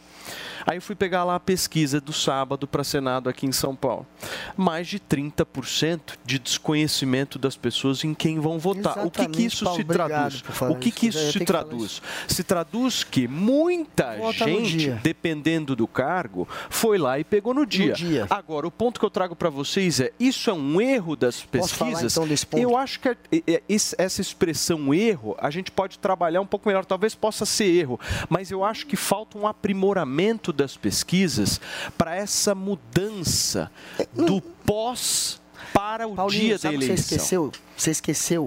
Aí 0.70 0.78
eu 0.78 0.82
fui 0.84 0.96
pegar 0.96 1.24
lá 1.24 1.34
a 1.36 1.40
pesquisa 1.40 2.00
do 2.00 2.14
sábado 2.14 2.68
para 2.68 2.84
Senado 2.84 3.28
aqui 3.28 3.48
em 3.48 3.52
São 3.52 3.76
Paulo. 3.76 4.06
Mais 4.56 4.88
de 4.88 5.00
30% 5.00 6.00
de 6.24 6.38
desconhecimento 6.38 7.40
das 7.40 7.56
pessoas 7.58 8.04
em 8.04 8.14
quem 8.14 8.40
vão 8.40 8.60
votar. 8.60 9.00
o 9.06 9.10
que, 9.10 9.18
que 9.18 9.22
Exatamente, 9.22 9.46
isso 9.48 9.64
Paulo, 9.66 9.80
se 9.80 9.84
traduz? 9.86 10.44
O 10.70 10.76
que, 10.76 10.90
isso. 10.90 10.98
que 11.00 11.08
isso 11.08 11.32
se 11.32 11.40
traduz? 11.46 12.02
Se 12.28 12.44
traduz 12.44 13.04
que 13.04 13.28
muita 13.28 14.16
Vota 14.18 14.46
no 14.46 14.64
gente, 14.66 14.91
dependendo 15.02 15.76
do 15.76 15.88
cargo, 15.88 16.48
foi 16.70 17.00
lá 17.00 17.18
e 17.18 17.24
pegou 17.24 17.54
no 17.54 17.66
dia. 17.66 17.94
dia. 17.94 18.28
Agora, 18.30 18.68
o 18.68 18.72
ponto 18.72 19.00
que 19.00 19.06
eu 19.06 19.10
trago 19.10 19.36
para 19.36 19.50
vocês 19.50 20.00
é: 20.00 20.12
isso 20.20 20.52
é 20.52 20.54
um 20.54 20.80
erro 20.80 21.16
das 21.16 21.41
Posso 21.41 21.74
falar, 21.74 21.90
pesquisas? 21.91 22.14
então, 22.14 22.28
desse 22.28 22.46
ponto? 22.46 22.62
Eu 22.62 22.78
acho 22.78 23.00
que 23.00 23.10
é- 23.10 23.18
é- 23.32 23.54
é- 23.56 23.64
essa 23.98 24.22
expressão 24.22 24.94
erro, 24.94 25.36
a 25.40 25.50
gente 25.50 25.72
pode 25.72 25.98
trabalhar 25.98 26.41
um 26.41 26.46
pouco 26.46 26.68
melhor. 26.70 26.86
Talvez 26.86 27.16
possa 27.16 27.44
ser 27.46 27.66
erro, 27.66 28.00
mas 28.30 28.52
eu 28.52 28.64
acho 28.64 28.86
que 28.86 28.96
falta 28.96 29.36
um 29.38 29.48
aprimoramento 29.48 30.54
das 30.60 30.76
pesquisas 30.76 31.60
para 31.98 32.15
essa 32.15 32.53
mudança 32.53 33.72
do 34.14 34.41
pós 34.41 35.41
para 35.73 36.07
o 36.07 36.15
Paulinho, 36.15 36.57
dia 36.57 36.60
da 36.60 36.73
eleição. 36.73 36.98
Você 36.98 37.02
esqueceu? 37.02 37.52
Você 37.77 37.91
esqueceu. 37.91 38.45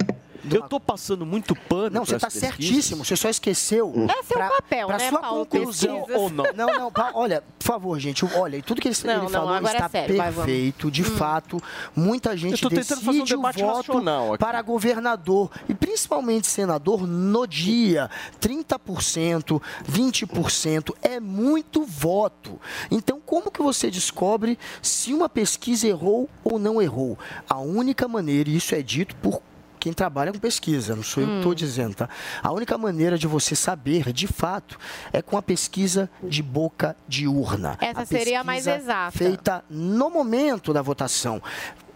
Eu 0.50 0.60
estou 0.64 0.80
passando 0.80 1.24
muito 1.24 1.54
pano 1.54 1.90
Não, 1.90 2.04
você 2.04 2.16
está 2.16 2.26
pesquisas. 2.28 2.48
certíssimo. 2.56 3.04
Você 3.04 3.16
só 3.16 3.28
esqueceu. 3.28 3.92
É 4.08 4.20
o 4.20 4.48
papel, 4.50 4.86
pra 4.86 4.98
né, 4.98 5.08
sua 5.08 5.20
Paulo? 5.20 5.46
conclusão. 5.46 5.96
Pesquisas. 6.00 6.20
Ou 6.22 6.30
não? 6.30 6.44
Não, 6.54 6.66
não, 6.78 6.92
olha, 7.14 7.42
por 7.58 7.64
favor, 7.64 7.98
gente, 7.98 8.24
olha, 8.34 8.56
e 8.56 8.62
tudo 8.62 8.80
que 8.80 8.88
ele, 8.88 8.96
Não, 9.04 9.12
ele 9.12 9.22
não, 9.22 9.28
falou 9.28 9.54
agora 9.54 9.72
é 9.72 9.76
está 9.76 9.88
sério, 9.88 10.16
vai, 10.16 10.30
vamos. 10.30 10.44
perfeito. 10.46 10.90
De 10.90 11.04
fato, 11.04 11.62
muita 11.94 12.36
gente 12.36 12.60
tô 12.60 12.68
tentando 12.68 13.00
decide 13.00 13.04
fazer 13.06 13.18
um 13.20 13.22
o 13.22 13.26
debate 13.26 13.62
voto 13.62 13.98
aqui. 13.98 14.38
para 14.38 14.60
governador 14.62 15.50
e 15.68 15.74
principalmente 15.74 16.46
senador 16.46 17.06
no 17.06 17.46
dia. 17.46 18.10
30%, 18.40 19.60
20% 19.88 20.94
é 21.02 21.20
muito 21.20 21.84
voto. 21.84 22.58
Então, 22.90 23.20
como 23.24 23.50
que 23.50 23.62
você 23.62 23.90
descobre 23.90 24.58
se 24.80 25.12
uma 25.12 25.28
pesquisa 25.28 25.86
errou 25.86 26.28
ou 26.44 26.58
não 26.58 26.80
errou? 26.80 27.18
A 27.48 27.58
única 27.58 28.08
maneira, 28.08 28.50
e 28.50 28.56
isso 28.56 28.74
é 28.74 28.82
dito 28.82 29.14
por 29.16 29.40
quem 29.82 29.92
trabalha 29.92 30.30
com 30.30 30.38
pesquisa, 30.38 30.94
não 30.94 31.02
sou 31.02 31.24
eu 31.24 31.28
que 31.28 31.36
estou 31.38 31.54
dizendo, 31.56 31.96
tá? 31.96 32.08
A 32.40 32.52
única 32.52 32.78
maneira 32.78 33.18
de 33.18 33.26
você 33.26 33.56
saber, 33.56 34.12
de 34.12 34.28
fato, 34.28 34.78
é 35.12 35.20
com 35.20 35.36
a 35.36 35.42
pesquisa 35.42 36.08
de 36.22 36.40
boca 36.40 36.96
de 37.08 37.26
urna. 37.26 37.76
Essa 37.80 38.02
A 38.02 38.06
seria 38.06 38.42
a 38.42 38.44
mais 38.44 38.64
exata. 38.64 39.18
Feita 39.18 39.64
no 39.68 40.08
momento 40.08 40.72
da 40.72 40.80
votação. 40.80 41.42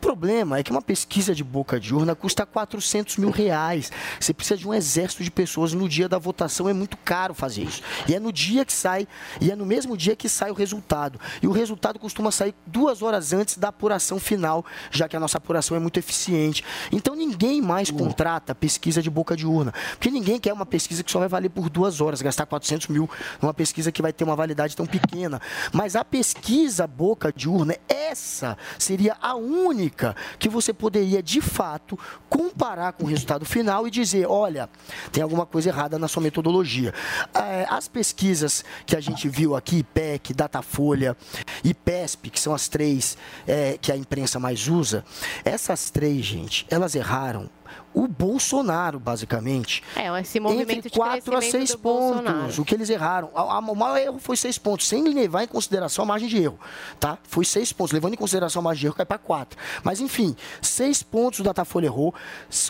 O 0.06 0.10
problema 0.10 0.56
é 0.56 0.62
que 0.62 0.70
uma 0.70 0.80
pesquisa 0.80 1.34
de 1.34 1.42
boca 1.42 1.80
de 1.80 1.92
urna 1.92 2.14
custa 2.14 2.46
400 2.46 3.16
mil 3.16 3.30
reais. 3.30 3.90
Você 4.20 4.32
precisa 4.32 4.56
de 4.56 4.66
um 4.66 4.72
exército 4.72 5.24
de 5.24 5.32
pessoas 5.32 5.72
no 5.72 5.88
dia 5.88 6.08
da 6.08 6.16
votação. 6.16 6.68
É 6.68 6.72
muito 6.72 6.96
caro 6.98 7.34
fazer 7.34 7.64
isso. 7.64 7.82
E 8.06 8.14
é 8.14 8.20
no 8.20 8.32
dia 8.32 8.64
que 8.64 8.72
sai, 8.72 9.08
e 9.40 9.50
é 9.50 9.56
no 9.56 9.66
mesmo 9.66 9.96
dia 9.96 10.14
que 10.14 10.28
sai 10.28 10.48
o 10.52 10.54
resultado. 10.54 11.18
E 11.42 11.48
o 11.48 11.50
resultado 11.50 11.98
costuma 11.98 12.30
sair 12.30 12.54
duas 12.64 13.02
horas 13.02 13.32
antes 13.32 13.58
da 13.58 13.68
apuração 13.68 14.20
final, 14.20 14.64
já 14.92 15.08
que 15.08 15.16
a 15.16 15.20
nossa 15.20 15.38
apuração 15.38 15.76
é 15.76 15.80
muito 15.80 15.98
eficiente. 15.98 16.62
Então 16.92 17.16
ninguém 17.16 17.60
mais 17.60 17.90
contrata 17.90 18.54
pesquisa 18.54 19.02
de 19.02 19.10
boca 19.10 19.36
de 19.36 19.44
urna. 19.44 19.74
Porque 19.90 20.08
ninguém 20.08 20.38
quer 20.38 20.52
uma 20.52 20.64
pesquisa 20.64 21.02
que 21.02 21.10
só 21.10 21.18
vai 21.18 21.28
valer 21.28 21.48
por 21.48 21.68
duas 21.68 22.00
horas, 22.00 22.22
gastar 22.22 22.46
400 22.46 22.86
mil 22.86 23.10
numa 23.42 23.52
pesquisa 23.52 23.90
que 23.90 24.00
vai 24.00 24.12
ter 24.12 24.22
uma 24.22 24.36
validade 24.36 24.76
tão 24.76 24.86
pequena. 24.86 25.42
Mas 25.72 25.96
a 25.96 26.04
pesquisa 26.04 26.86
boca 26.86 27.32
de 27.34 27.48
urna, 27.48 27.76
essa 27.88 28.56
seria 28.78 29.16
a 29.20 29.34
única 29.34 29.95
que 30.38 30.48
você 30.48 30.72
poderia, 30.72 31.22
de 31.22 31.40
fato, 31.40 31.98
comparar 32.28 32.92
com 32.92 33.04
o 33.04 33.06
resultado 33.06 33.44
final 33.44 33.86
e 33.86 33.90
dizer, 33.90 34.26
olha, 34.26 34.68
tem 35.12 35.22
alguma 35.22 35.46
coisa 35.46 35.68
errada 35.68 35.98
na 35.98 36.08
sua 36.08 36.22
metodologia. 36.22 36.92
É, 37.34 37.66
As 37.68 37.88
pesquisas 37.88 38.64
que 38.84 38.96
a 38.96 39.00
gente 39.00 39.28
viu 39.28 39.56
aqui, 39.56 39.78
IPEC, 39.78 40.34
Datafolha 40.34 41.16
e 41.64 41.72
PESP, 41.74 42.30
que 42.30 42.40
são 42.40 42.54
as 42.54 42.68
três 42.68 43.16
é, 43.46 43.78
que 43.80 43.90
a 43.90 43.96
imprensa 43.96 44.38
mais 44.38 44.68
usa, 44.68 45.04
essas 45.44 45.90
três, 45.90 46.24
gente, 46.24 46.66
elas 46.70 46.94
erraram 46.94 47.48
o 47.94 48.06
Bolsonaro, 48.06 48.98
basicamente. 49.00 49.82
É, 49.96 50.08
esse 50.20 50.38
movimento 50.38 50.70
entre 50.70 50.90
de 50.90 50.96
4 50.98 51.16
a 51.34 51.38
crescimento 51.38 51.50
6 51.68 51.70
do 51.70 51.78
pontos. 51.78 52.22
Bolsonaro. 52.22 52.60
O 52.60 52.64
que 52.64 52.74
eles 52.74 52.90
erraram. 52.90 53.30
A- 53.34 53.40
a- 53.54 53.58
o 53.58 53.74
maior 53.74 53.96
erro 53.98 54.18
foi 54.18 54.36
6 54.36 54.58
pontos, 54.58 54.86
sem 54.86 55.02
levar 55.14 55.44
em 55.44 55.46
consideração 55.48 56.04
a 56.04 56.06
margem 56.06 56.28
de 56.28 56.36
erro. 56.42 56.58
Tá? 57.00 57.16
Foi 57.22 57.44
6 57.44 57.72
pontos. 57.72 57.92
Levando 57.92 58.12
em 58.14 58.16
consideração 58.16 58.60
a 58.60 58.62
margem 58.64 58.80
de 58.80 58.86
erro, 58.86 58.94
cai 58.96 59.06
para 59.06 59.18
4. 59.18 59.58
Mas, 59.82 60.00
enfim, 60.00 60.36
6 60.60 61.02
pontos 61.02 61.40
o 61.40 61.42
Datafolha 61.42 61.86
errou, 61.86 62.14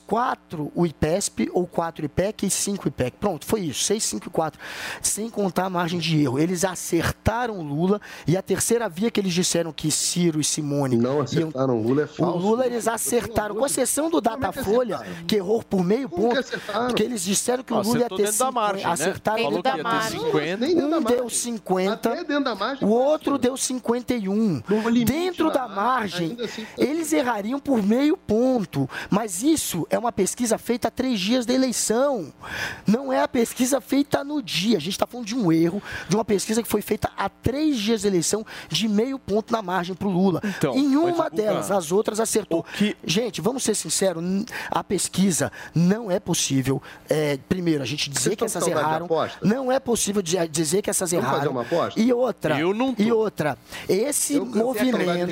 4 0.06 0.70
o 0.74 0.86
IPESP, 0.86 1.50
ou 1.52 1.66
4 1.66 2.04
IPEC 2.04 2.46
e 2.46 2.50
5 2.50 2.88
IPEC. 2.88 3.16
Pronto, 3.18 3.44
foi 3.46 3.60
isso. 3.62 3.84
6, 3.84 4.04
5 4.04 4.28
e 4.28 4.30
4. 4.30 4.60
Sem 5.02 5.28
contar 5.28 5.64
a 5.66 5.70
margem 5.70 5.98
de 5.98 6.20
erro. 6.22 6.38
Eles 6.38 6.64
acertaram 6.64 7.58
o 7.58 7.62
Lula 7.62 8.00
e 8.26 8.36
a 8.36 8.42
terceira 8.42 8.88
via 8.88 9.10
que 9.10 9.20
eles 9.20 9.34
disseram 9.34 9.72
que 9.72 9.90
Ciro 9.90 10.40
e 10.40 10.44
Simone. 10.44 10.96
Não 10.96 11.20
acertaram 11.20 11.78
o 11.78 11.82
Lula 11.82 12.02
é 12.02 12.06
falso. 12.06 12.36
O 12.36 12.40
Lula 12.40 12.66
eles 12.66 12.86
acertaram, 12.86 13.54
com 13.56 13.66
exceção 13.66 14.10
do 14.10 14.20
Datafolha, 14.20 14.95
que 15.26 15.36
errou 15.36 15.62
por 15.62 15.84
meio 15.84 16.08
Como 16.08 16.28
ponto, 16.28 16.38
acertaram? 16.38 16.86
porque 16.88 17.02
eles 17.02 17.22
disseram 17.22 17.62
que 17.62 17.72
o 17.72 17.80
Lula 17.80 17.98
ia 18.00 18.08
ter 18.08 18.16
dentro 18.16 18.32
da 18.38 18.46
50, 18.46 18.52
margem, 18.52 18.86
né? 18.86 18.92
acertaram 18.92 19.42
Falou 19.42 19.56
que 19.58 19.62
da 19.62 19.70
ia 19.70 19.76
ter 19.76 19.82
margem. 19.82 20.20
50. 20.20 20.56
Nem 20.56 20.74
dentro 20.74 20.90
da 20.90 20.96
um 20.98 21.02
deu 21.02 21.30
50, 21.30 21.92
Até 21.92 22.24
dentro 22.24 22.44
da 22.44 22.54
margem. 22.54 22.88
o 22.88 22.90
outro 22.90 23.38
deu 23.38 23.56
51. 23.56 24.62
No 24.68 24.88
limite 24.88 25.12
Dentro 25.12 25.50
da 25.50 25.68
margem, 25.68 26.36
assim, 26.42 26.66
eles 26.76 27.12
errariam 27.12 27.58
por 27.58 27.82
meio 27.82 28.16
ponto. 28.16 28.88
Mas 29.10 29.42
isso 29.42 29.86
é 29.90 29.98
uma 29.98 30.12
pesquisa 30.12 30.58
feita 30.58 30.90
três 30.90 31.18
dias 31.20 31.46
da 31.46 31.52
eleição. 31.54 32.32
Não 32.86 33.12
é 33.12 33.22
a 33.22 33.28
pesquisa 33.28 33.80
feita 33.80 34.22
no 34.24 34.42
dia. 34.42 34.76
A 34.76 34.80
gente 34.80 34.92
está 34.92 35.06
falando 35.06 35.26
de 35.26 35.34
um 35.36 35.50
erro, 35.52 35.82
de 36.08 36.14
uma 36.16 36.24
pesquisa 36.24 36.62
que 36.62 36.68
foi 36.68 36.82
feita 36.82 37.10
a 37.16 37.28
três 37.28 37.76
dias 37.78 38.02
da 38.02 38.08
eleição, 38.08 38.44
de 38.68 38.88
meio 38.88 39.18
ponto 39.18 39.52
na 39.52 39.62
margem 39.62 39.94
para 39.94 40.08
o 40.08 40.10
Lula. 40.10 40.40
Então, 40.44 40.74
em 40.76 40.96
uma 40.96 41.28
delas, 41.30 41.70
as 41.70 41.92
outras 41.92 42.20
acertou. 42.20 42.64
que- 42.76 42.96
Gente, 43.04 43.40
vamos 43.40 43.62
ser 43.62 43.74
sinceros, 43.74 44.22
a 44.76 44.84
pesquisa 44.84 45.50
não 45.74 46.10
é 46.10 46.20
possível. 46.20 46.82
é, 47.08 47.38
primeiro, 47.48 47.82
a 47.82 47.86
gente 47.86 48.10
dizer 48.10 48.24
Vocês 48.30 48.36
que 48.36 48.44
essas 48.44 48.66
erraram. 48.66 49.06
Não 49.42 49.72
é 49.72 49.80
possível 49.80 50.20
di- 50.20 50.48
dizer 50.48 50.82
que 50.82 50.90
essas 50.90 51.12
Vamos 51.12 51.24
erraram. 51.26 51.52
E 51.96 52.12
outra. 52.12 52.60
Eu 52.60 52.74
não 52.74 52.94
tô. 52.94 53.02
E 53.02 53.10
outra. 53.10 53.56
Esse 53.88 54.38
movimento. 54.38 55.30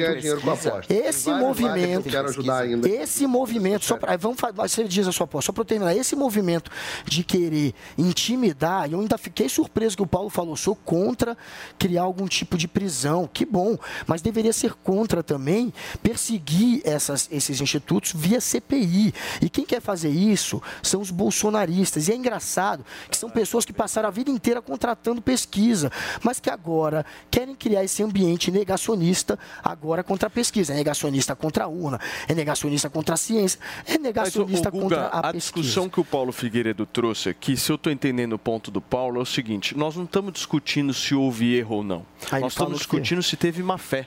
Esse 0.88 1.30
movimento. 1.30 2.06
Eu 2.06 2.12
quero 2.12 2.28
ajudar 2.30 2.58
ainda. 2.62 2.88
Esse 2.88 3.26
movimento, 3.26 3.84
só 3.84 3.96
pra, 3.98 4.16
vamos 4.16 4.40
falar, 4.40 4.66
você 4.66 4.84
diz 4.84 5.06
a 5.06 5.12
sua 5.12 5.24
aposta, 5.24 5.46
só 5.48 5.52
para 5.52 5.64
terminar, 5.64 5.94
esse 5.94 6.16
movimento 6.16 6.70
de 7.04 7.22
querer 7.22 7.74
intimidar, 7.98 8.90
eu 8.90 9.00
ainda 9.00 9.18
fiquei 9.18 9.48
surpreso 9.48 9.96
que 9.96 10.02
o 10.02 10.06
Paulo 10.06 10.30
falou, 10.30 10.56
sou 10.56 10.74
contra 10.74 11.36
criar 11.78 12.02
algum 12.02 12.26
tipo 12.26 12.56
de 12.56 12.66
prisão, 12.66 13.28
que 13.30 13.44
bom, 13.44 13.76
mas 14.06 14.22
deveria 14.22 14.52
ser 14.52 14.72
contra 14.74 15.22
também 15.22 15.72
perseguir 16.02 16.80
essas, 16.84 17.28
esses 17.30 17.60
institutos 17.60 18.12
via 18.14 18.40
CPI. 18.40 19.12
E 19.40 19.48
quem 19.48 19.64
quer 19.64 19.80
fazer 19.80 20.10
isso 20.10 20.62
são 20.82 21.00
os 21.00 21.10
bolsonaristas. 21.10 22.08
E 22.08 22.12
é 22.12 22.16
engraçado 22.16 22.84
que 23.10 23.16
são 23.16 23.30
pessoas 23.30 23.64
que 23.64 23.72
passaram 23.72 24.08
a 24.08 24.10
vida 24.10 24.30
inteira 24.30 24.60
contratando 24.62 25.20
pesquisa, 25.20 25.90
mas 26.22 26.40
que 26.40 26.50
agora 26.50 27.04
querem 27.30 27.54
criar 27.54 27.84
esse 27.84 28.02
ambiente 28.02 28.50
negacionista 28.50 29.38
agora 29.62 30.02
contra 30.02 30.28
a 30.28 30.30
pesquisa. 30.30 30.72
É 30.72 30.76
negacionista 30.76 31.34
contra 31.34 31.64
a 31.64 31.68
urna, 31.68 32.00
é 32.28 32.34
negacionista 32.34 32.90
contra 32.90 33.14
a 33.14 33.18
ciência, 33.18 33.58
é 33.86 33.92
Mas, 33.92 33.98
ô, 33.98 34.02
negacionista 34.02 34.68
ô, 34.68 34.72
Guga, 34.72 34.82
contra 34.82 35.06
a, 35.06 35.18
a 35.18 35.32
pesquisa. 35.32 35.62
discussão 35.62 35.88
que 35.88 36.00
o 36.00 36.04
Paulo 36.04 36.32
Figueiredo 36.32 36.86
trouxe 36.86 37.28
aqui, 37.28 37.56
se 37.56 37.70
eu 37.70 37.76
estou 37.76 37.92
entendendo 37.92 38.34
o 38.34 38.38
ponto 38.38 38.70
do 38.70 38.80
Paulo, 38.80 39.18
é 39.18 39.22
o 39.22 39.26
seguinte: 39.26 39.76
nós 39.76 39.96
não 39.96 40.04
estamos 40.04 40.32
discutindo 40.32 40.92
se 40.92 41.14
houve 41.14 41.54
erro 41.54 41.76
ou 41.76 41.84
não. 41.84 42.06
Ele 42.32 42.40
nós 42.40 42.52
estamos 42.52 42.78
discutindo 42.78 43.22
se 43.22 43.36
teve 43.36 43.62
má 43.62 43.78
fé. 43.78 44.06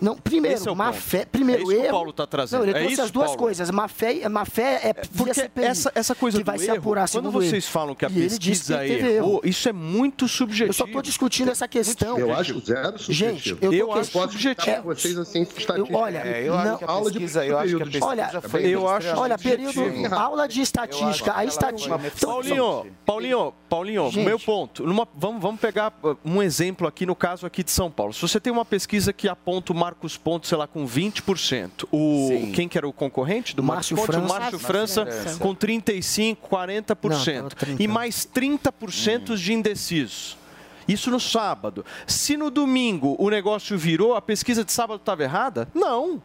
Não, 0.00 0.16
primeiro, 0.16 0.68
é 0.68 0.70
o 0.70 0.74
má 0.76 0.86
ponto. 0.92 1.00
fé. 1.02 1.24
Primeiro 1.24 1.60
É 1.60 1.64
isso 1.64 1.72
que 1.72 1.78
o 1.78 1.82
erro. 1.84 1.92
Paulo 1.92 2.12
tá 2.12 2.26
trazendo. 2.26 2.60
Não, 2.60 2.64
ele 2.66 2.70
É 2.72 2.74
trouxe 2.80 2.92
isso, 2.94 3.02
as 3.02 3.10
duas 3.10 3.26
Paulo? 3.26 3.38
coisas. 3.40 3.70
Má 3.70 3.88
fé, 3.88 4.28
má 4.28 4.44
fé 4.44 4.80
é 4.82 4.92
via 4.92 5.02
Porque 5.16 5.34
CPI, 5.34 5.64
essa, 5.64 5.92
essa 5.94 6.14
coisa 6.14 6.38
que 6.38 6.44
vai 6.44 6.56
do 6.56 6.60
se 6.62 6.68
erro, 6.68 6.78
apurar 6.78 7.08
quando 7.08 7.30
vocês 7.30 7.52
ele. 7.52 7.60
falam 7.72 7.94
que 7.94 8.04
a 8.04 8.08
E 8.08 8.12
pesquisa 8.12 8.86
errou, 8.86 9.30
erro. 9.34 9.40
isso 9.44 9.68
é 9.68 9.72
muito 9.72 10.26
subjetivo. 10.28 10.70
Eu 10.70 10.74
só 10.74 10.84
estou 10.84 11.02
discutindo 11.02 11.50
essa 11.50 11.68
questão. 11.68 12.18
Eu 12.18 12.32
acho 12.34 12.58
zero 12.60 12.98
subjetivo. 12.98 13.10
Gente, 13.12 13.58
eu, 13.64 13.72
Eu 13.72 13.88
que- 13.88 13.98
acho 13.98 14.10
Posso 14.12 14.32
subjetivo. 14.32 14.72
pra 14.82 14.94
vocês 14.94 15.18
a 15.18 15.24
ciência 15.24 15.58
estatística. 15.58 15.96
olha, 15.98 16.18
É, 16.18 16.42
eu 16.48 16.52
não- 16.52 16.58
acho 16.60 16.78
que 16.78 16.84
a 16.84 16.90
aula 16.90 17.10
de 17.10 17.18
pesquisa, 17.18 17.46
eu 17.46 17.58
acho 17.58 17.76
que 17.76 17.82
a 17.82 17.86
pesquisa 17.86 18.06
Olha, 18.06 18.40
foi 18.42 18.66
eu 18.66 18.88
acho- 18.88 19.16
Olha, 19.16 19.38
período, 19.38 19.80
aula 20.14 20.48
de 20.48 20.60
estatística, 20.60 21.32
a 21.36 21.44
estatística. 21.44 21.98
Paulinho, 22.20 22.86
Paulinho, 23.04 23.54
Paulinho, 23.68 24.10
meu 24.12 24.38
ponto. 24.38 24.84
Vamos, 25.14 25.40
vamos 25.42 25.60
pegar 25.60 25.92
uh, 26.02 26.16
um 26.24 26.42
exemplo 26.42 26.86
aqui 26.86 27.04
no 27.06 27.14
caso 27.14 27.46
aqui 27.46 27.62
de 27.62 27.70
São 27.70 27.90
Paulo. 27.90 28.12
Se 28.12 28.20
você 28.20 28.38
tem 28.40 28.52
uma 28.52 28.64
pesquisa 28.64 29.12
que 29.12 29.28
aponta 29.28 29.72
o 29.72 29.76
Marcos 29.90 30.16
Pontes, 30.16 30.48
sei 30.48 30.56
lá, 30.56 30.66
com 30.68 30.86
20%, 30.86 31.84
o 31.90 32.28
Sim. 32.28 32.52
quem 32.52 32.68
que 32.68 32.78
era 32.78 32.86
o 32.86 32.92
concorrente 32.92 33.56
do 33.56 33.62
Márcio 33.62 33.96
Marcos 33.96 34.14
Pontes? 34.14 34.24
O 34.24 34.28
França. 34.28 34.40
Márcio 34.40 34.58
Márcio 34.60 35.04
França, 35.04 35.06
França. 35.06 35.38
com 35.40 35.54
35, 35.54 36.48
40%. 36.48 37.42
Não, 37.42 37.48
tava 37.48 37.50
30. 37.56 37.82
e 37.82 37.88
mais 37.88 38.24
30% 38.24 39.36
de 39.36 39.52
indecisos. 39.52 40.38
Isso 40.86 41.10
no 41.10 41.18
sábado. 41.18 41.84
Se 42.06 42.36
no 42.36 42.50
domingo 42.50 43.16
o 43.18 43.28
negócio 43.30 43.76
virou, 43.76 44.14
a 44.14 44.22
pesquisa 44.22 44.64
de 44.64 44.72
sábado 44.72 45.00
estava 45.00 45.22
errada? 45.24 45.68
Não. 45.74 46.22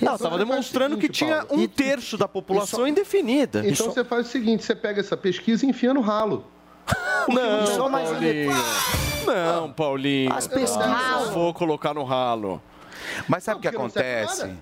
Ela 0.00 0.14
estava 0.16 0.34
o 0.34 0.38
demonstrando 0.38 0.96
que 0.96 1.02
seguinte, 1.02 1.18
tinha 1.18 1.44
Paulo. 1.44 1.62
um 1.62 1.68
terço 1.68 2.16
da 2.16 2.26
população 2.26 2.88
indefinida. 2.88 3.62
Então 3.66 3.86
você 3.92 4.04
faz 4.04 4.26
o 4.26 4.30
seguinte, 4.30 4.64
você 4.64 4.74
pega 4.74 5.00
essa 5.00 5.16
pesquisa 5.16 5.64
e 5.66 5.68
enfia 5.68 5.92
no 5.94 6.00
ralo. 6.00 6.44
Não, 7.28 7.66
Só 7.66 7.86
um 7.88 7.90
Paulinho. 7.92 8.52
Não, 9.26 9.72
Paulinho. 9.72 10.32
As 10.32 10.46
pesquisas- 10.46 10.76
Não 10.88 11.30
vou 11.32 11.52
colocar 11.54 11.92
no 11.94 12.04
ralo. 12.04 12.60
Mas 13.28 13.44
sabe 13.44 13.58
o 13.58 13.60
que 13.62 13.68
acontece? 13.68 14.54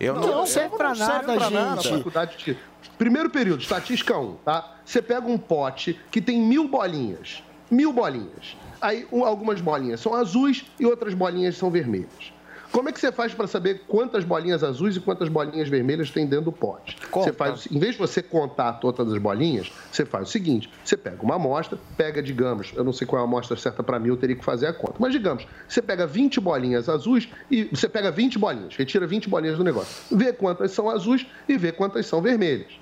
Eu 0.00 0.14
Não, 0.14 0.28
não, 0.28 0.46
serve 0.46 0.76
pra 0.76 0.94
serve 0.94 1.26
nada, 1.26 1.50
nada, 1.50 1.82
gente. 1.82 1.96
faculdade 1.98 2.36
de- 2.44 2.56
Primeiro 2.96 3.28
período, 3.30 3.60
estatística 3.62 4.16
1, 4.16 4.34
tá? 4.44 4.76
Você 4.84 5.02
pega 5.02 5.26
um 5.26 5.36
pote 5.38 5.98
que 6.10 6.20
tem 6.20 6.40
mil 6.40 6.68
bolinhas. 6.68 7.42
Mil 7.70 7.92
bolinhas. 7.92 8.56
Aí 8.80 9.06
um- 9.12 9.24
algumas 9.24 9.60
bolinhas 9.60 10.00
são 10.00 10.14
azuis 10.14 10.64
e 10.78 10.86
outras 10.86 11.14
bolinhas 11.14 11.56
são 11.56 11.68
vermelhas. 11.70 12.32
Como 12.70 12.88
é 12.88 12.92
que 12.92 13.00
você 13.00 13.10
faz 13.10 13.32
para 13.32 13.46
saber 13.46 13.82
quantas 13.88 14.24
bolinhas 14.24 14.62
azuis 14.62 14.96
e 14.96 15.00
quantas 15.00 15.28
bolinhas 15.28 15.68
vermelhas 15.68 16.10
tem 16.10 16.26
dentro 16.26 16.46
do 16.46 16.52
pote? 16.52 16.96
Você 17.10 17.32
faz, 17.32 17.66
em 17.70 17.78
vez 17.78 17.92
de 17.92 17.98
você 17.98 18.22
contar 18.22 18.74
todas 18.74 19.10
as 19.12 19.18
bolinhas, 19.18 19.72
você 19.90 20.04
faz 20.04 20.28
o 20.28 20.30
seguinte: 20.30 20.70
você 20.84 20.96
pega 20.96 21.22
uma 21.22 21.36
amostra, 21.36 21.78
pega, 21.96 22.22
digamos, 22.22 22.72
eu 22.74 22.84
não 22.84 22.92
sei 22.92 23.06
qual 23.06 23.20
é 23.20 23.22
a 23.22 23.24
amostra 23.24 23.56
certa 23.56 23.82
para 23.82 23.98
mim, 23.98 24.08
eu 24.08 24.16
teria 24.16 24.36
que 24.36 24.44
fazer 24.44 24.66
a 24.66 24.72
conta, 24.72 24.94
mas 24.98 25.12
digamos, 25.12 25.46
você 25.66 25.80
pega 25.80 26.06
20 26.06 26.40
bolinhas 26.40 26.88
azuis 26.88 27.28
e 27.50 27.64
você 27.64 27.88
pega 27.88 28.10
20 28.10 28.38
bolinhas, 28.38 28.76
retira 28.76 29.06
20 29.06 29.28
bolinhas 29.28 29.56
do 29.56 29.64
negócio, 29.64 30.16
vê 30.16 30.32
quantas 30.32 30.72
são 30.72 30.90
azuis 30.90 31.26
e 31.48 31.56
vê 31.56 31.72
quantas 31.72 32.06
são 32.06 32.20
vermelhas. 32.20 32.72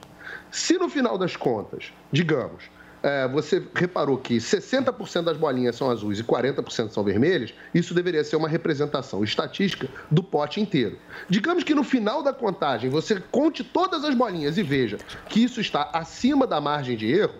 Se 0.50 0.78
no 0.78 0.88
final 0.88 1.16
das 1.16 1.36
contas, 1.36 1.92
digamos, 2.10 2.64
é, 3.06 3.28
você 3.28 3.62
reparou 3.72 4.18
que 4.18 4.38
60% 4.38 5.22
das 5.22 5.36
bolinhas 5.36 5.76
são 5.76 5.88
azuis 5.88 6.18
e 6.18 6.24
40% 6.24 6.90
são 6.90 7.04
vermelhas, 7.04 7.54
isso 7.72 7.94
deveria 7.94 8.24
ser 8.24 8.34
uma 8.34 8.48
representação 8.48 9.22
estatística 9.22 9.88
do 10.10 10.24
pote 10.24 10.60
inteiro. 10.60 10.98
Digamos 11.28 11.62
que 11.62 11.72
no 11.72 11.84
final 11.84 12.20
da 12.20 12.32
contagem 12.32 12.90
você 12.90 13.22
conte 13.30 13.62
todas 13.62 14.04
as 14.04 14.12
bolinhas 14.12 14.58
e 14.58 14.62
veja 14.64 14.98
que 15.28 15.40
isso 15.40 15.60
está 15.60 15.88
acima 15.92 16.48
da 16.48 16.60
margem 16.60 16.96
de 16.96 17.06
erro. 17.08 17.34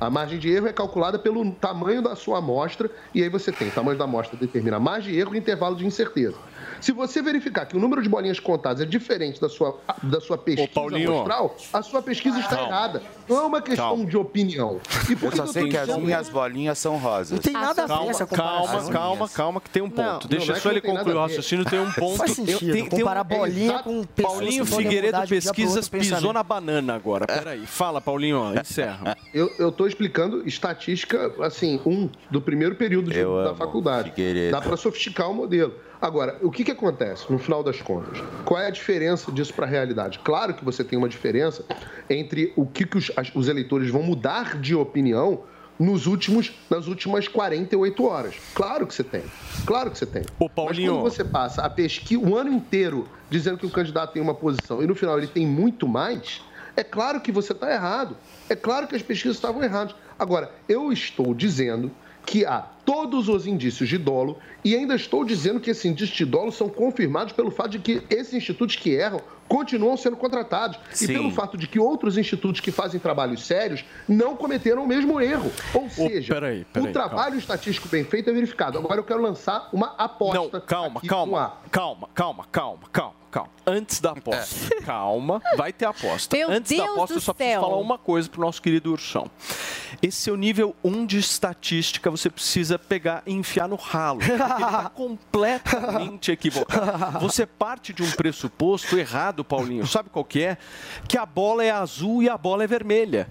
A 0.00 0.10
margem 0.10 0.38
de 0.38 0.50
erro 0.50 0.66
é 0.66 0.72
calculada 0.72 1.16
pelo 1.16 1.48
tamanho 1.52 2.02
da 2.02 2.16
sua 2.16 2.38
amostra 2.38 2.90
e 3.14 3.22
aí 3.22 3.28
você 3.28 3.52
tem 3.52 3.68
o 3.68 3.72
tamanho 3.72 3.98
da 3.98 4.04
amostra 4.04 4.36
determina 4.36 4.78
a 4.78 4.80
margem 4.80 5.12
de 5.12 5.20
erro 5.20 5.34
e 5.36 5.38
intervalo 5.38 5.76
de 5.76 5.86
incerteza. 5.86 6.36
Se 6.80 6.92
você 6.92 7.20
verificar 7.20 7.66
que 7.66 7.76
o 7.76 7.80
número 7.80 8.02
de 8.02 8.08
bolinhas 8.08 8.38
contadas 8.38 8.80
é 8.80 8.86
diferente 8.86 9.40
da 9.40 9.48
sua, 9.48 9.78
da 10.02 10.20
sua 10.20 10.38
pesquisa 10.38 10.68
Paulinho. 10.72 11.10
amostral, 11.12 11.56
a 11.72 11.82
sua 11.82 12.00
pesquisa 12.02 12.38
está 12.38 12.56
Calma. 12.56 12.68
errada. 12.68 13.02
Não 13.28 13.36
é 13.36 13.42
uma 13.42 13.60
questão 13.60 13.88
Calma. 13.88 14.04
de 14.06 14.16
opinião. 14.16 14.80
E 15.10 15.16
por 15.16 15.32
eu 15.32 15.36
só 15.36 15.42
eu 15.44 15.46
sei 15.48 15.68
que 15.68 15.76
as 15.76 15.88
minhas 15.96 16.22
isso? 16.22 16.32
bolinhas 16.32 16.78
são 16.78 16.96
rosas. 16.96 17.32
Não 17.32 17.38
tem 17.38 17.52
nada 17.52 17.82
a 17.82 17.86
ver 17.86 17.92
Calma, 17.94 18.10
essa 18.10 18.26
calma, 18.26 18.60
comparação. 18.60 18.92
calma, 18.92 19.28
calma, 19.28 19.60
que 19.60 19.70
tem 19.70 19.82
um 19.82 19.90
ponto. 19.90 20.22
Não, 20.24 20.28
Deixa 20.30 20.46
não 20.46 20.54
é 20.56 20.60
só 20.60 20.70
ele 20.70 20.80
concluir 20.80 21.14
o 21.14 21.20
raciocínio, 21.20 21.64
tem 21.64 21.80
um 21.80 21.90
ponto. 21.92 22.16
Faz 22.16 22.30
Eu- 22.30 22.44
sentido, 22.46 22.58
tem- 22.72 22.88
tem 22.88 22.98
um- 22.98 23.02
comparar 23.02 23.24
bolinha 23.24 23.72
exato. 23.72 23.84
com 23.84 24.04
pessoas 24.04 24.34
Paulinho 24.38 24.64
Figueiredo 24.64 25.18
Pesquisas 25.28 25.88
pisou 25.88 26.00
pensamento. 26.16 26.32
na 26.32 26.42
banana 26.42 26.94
agora. 26.94 27.26
Peraí, 27.26 27.66
fala, 27.66 28.00
Paulinho, 28.00 28.54
encerra. 28.58 29.16
Eu, 29.34 29.52
eu 29.58 29.70
tô 29.72 29.86
explicando 29.86 30.46
estatística, 30.46 31.32
assim, 31.40 31.80
um, 31.84 32.08
do 32.30 32.40
primeiro 32.40 32.74
período 32.76 33.10
de- 33.10 33.18
Eu 33.18 33.42
da 33.44 33.54
faculdade. 33.54 34.10
Figueiredo. 34.10 34.52
Dá 34.52 34.60
para 34.60 34.76
sofisticar 34.76 35.30
o 35.30 35.34
modelo. 35.34 35.74
Agora, 36.00 36.38
o 36.42 36.50
que, 36.50 36.62
que 36.64 36.70
acontece 36.70 37.30
no 37.30 37.38
final 37.38 37.62
das 37.62 37.82
contas? 37.82 38.18
Qual 38.44 38.60
é 38.60 38.66
a 38.66 38.70
diferença 38.70 39.32
disso 39.32 39.52
para 39.52 39.66
a 39.66 39.68
realidade? 39.68 40.20
Claro 40.20 40.54
que 40.54 40.64
você 40.64 40.84
tem 40.84 40.96
uma 40.98 41.08
diferença 41.08 41.64
entre 42.08 42.52
o 42.56 42.64
que, 42.66 42.86
que 42.86 42.96
os, 42.96 43.10
as- 43.16 43.34
os 43.34 43.48
eleitores 43.48 43.90
vão 43.90 44.02
mudar 44.02 44.58
de 44.60 44.74
opinião 44.74 45.42
nos 45.78 46.06
últimos, 46.06 46.52
nas 46.70 46.86
últimas 46.86 47.26
48 47.28 48.04
horas. 48.04 48.34
Claro 48.54 48.86
que 48.86 48.94
você 48.94 49.04
tem. 49.04 49.22
Claro 49.66 49.90
que 49.90 49.98
você 49.98 50.06
tem. 50.06 50.24
Ô, 50.38 50.48
Paulinho. 50.48 50.92
Mas 50.92 51.00
quando 51.02 51.10
você 51.12 51.24
passa 51.24 51.62
a 51.62 51.70
pesquisa 51.70 52.20
o 52.24 52.36
ano 52.36 52.52
inteiro 52.52 53.08
dizendo 53.30 53.58
que 53.58 53.66
o 53.66 53.70
candidato 53.70 54.12
tem 54.12 54.22
uma 54.22 54.34
posição 54.34 54.82
e 54.82 54.86
no 54.86 54.94
final 54.94 55.18
ele 55.18 55.26
tem 55.28 55.46
muito 55.46 55.86
mais, 55.86 56.40
é 56.76 56.82
claro 56.84 57.20
que 57.20 57.30
você 57.32 57.52
está 57.52 57.72
errado. 57.72 58.16
É 58.48 58.54
claro 58.56 58.86
que 58.86 58.96
as 58.96 59.02
pesquisas 59.02 59.36
estavam 59.36 59.62
erradas. 59.62 59.94
Agora, 60.18 60.50
eu 60.68 60.92
estou 60.92 61.34
dizendo 61.34 61.90
que 62.26 62.44
há 62.44 62.60
todos 62.60 63.28
os 63.28 63.46
indícios 63.46 63.88
de 63.88 63.96
dolo 63.98 64.38
e 64.68 64.76
ainda 64.76 64.94
estou 64.94 65.24
dizendo 65.24 65.60
que 65.60 65.70
esses 65.70 65.84
indícios 65.86 66.14
de 66.14 66.26
dolo 66.26 66.52
são 66.52 66.68
confirmados 66.68 67.32
pelo 67.32 67.50
fato 67.50 67.70
de 67.70 67.78
que 67.78 68.02
esses 68.10 68.34
institutos 68.34 68.76
que 68.76 68.90
erram 68.90 69.18
continuam 69.48 69.96
sendo 69.96 70.14
contratados 70.14 70.78
Sim. 70.90 71.06
e 71.06 71.08
pelo 71.08 71.30
fato 71.30 71.56
de 71.56 71.66
que 71.66 71.78
outros 71.78 72.18
institutos 72.18 72.60
que 72.60 72.70
fazem 72.70 73.00
trabalhos 73.00 73.46
sérios 73.46 73.82
não 74.06 74.36
cometeram 74.36 74.84
o 74.84 74.86
mesmo 74.86 75.18
erro. 75.22 75.50
Ou 75.72 75.88
seja, 75.88 76.34
peraí, 76.34 76.66
peraí, 76.70 76.90
o 76.90 76.92
trabalho 76.92 77.38
estatístico 77.38 77.88
bem 77.88 78.04
feito 78.04 78.28
é 78.28 78.32
verificado. 78.32 78.76
Agora 78.76 79.00
eu 79.00 79.04
quero 79.04 79.22
lançar 79.22 79.70
uma 79.72 79.94
aposta. 79.96 80.58
Não, 80.58 80.60
calma, 80.60 81.00
calma, 81.00 81.44
A. 81.44 81.70
calma, 81.70 82.08
calma, 82.14 82.44
calma, 82.52 82.82
calma, 82.92 83.17
calma. 83.30 83.50
Antes 83.66 84.00
da 84.00 84.12
aposta, 84.12 84.74
calma, 84.84 85.42
vai 85.56 85.72
ter 85.72 85.84
aposta. 85.84 86.36
Meu 86.36 86.50
Antes 86.50 86.76
da 86.76 86.84
Deus 86.84 86.96
aposta, 86.96 87.14
do 87.14 87.18
eu 87.18 87.20
só 87.20 87.34
preciso 87.34 87.52
céu. 87.52 87.60
falar 87.60 87.76
uma 87.76 87.98
coisa 87.98 88.28
pro 88.28 88.40
nosso 88.40 88.62
querido 88.62 88.90
Ursão. 88.92 89.30
Esse 90.00 90.22
seu 90.22 90.36
nível 90.36 90.74
1 90.82 91.06
de 91.06 91.18
estatística, 91.18 92.10
você 92.10 92.30
precisa 92.30 92.78
pegar 92.78 93.22
e 93.26 93.32
enfiar 93.32 93.68
no 93.68 93.76
ralo. 93.76 94.20
Porque 94.20 94.32
ele 94.32 94.38
tá 94.38 94.90
completamente 94.94 96.30
equivocado. 96.30 97.20
Você 97.20 97.44
parte 97.46 97.92
de 97.92 98.02
um 98.02 98.10
pressuposto 98.12 98.98
errado, 98.98 99.44
Paulinho. 99.44 99.86
Sabe 99.86 100.08
qual 100.10 100.24
que 100.24 100.42
é? 100.42 100.56
Que 101.06 101.18
a 101.18 101.26
bola 101.26 101.64
é 101.64 101.70
azul 101.70 102.22
e 102.22 102.28
a 102.28 102.38
bola 102.38 102.64
é 102.64 102.66
vermelha. 102.66 103.28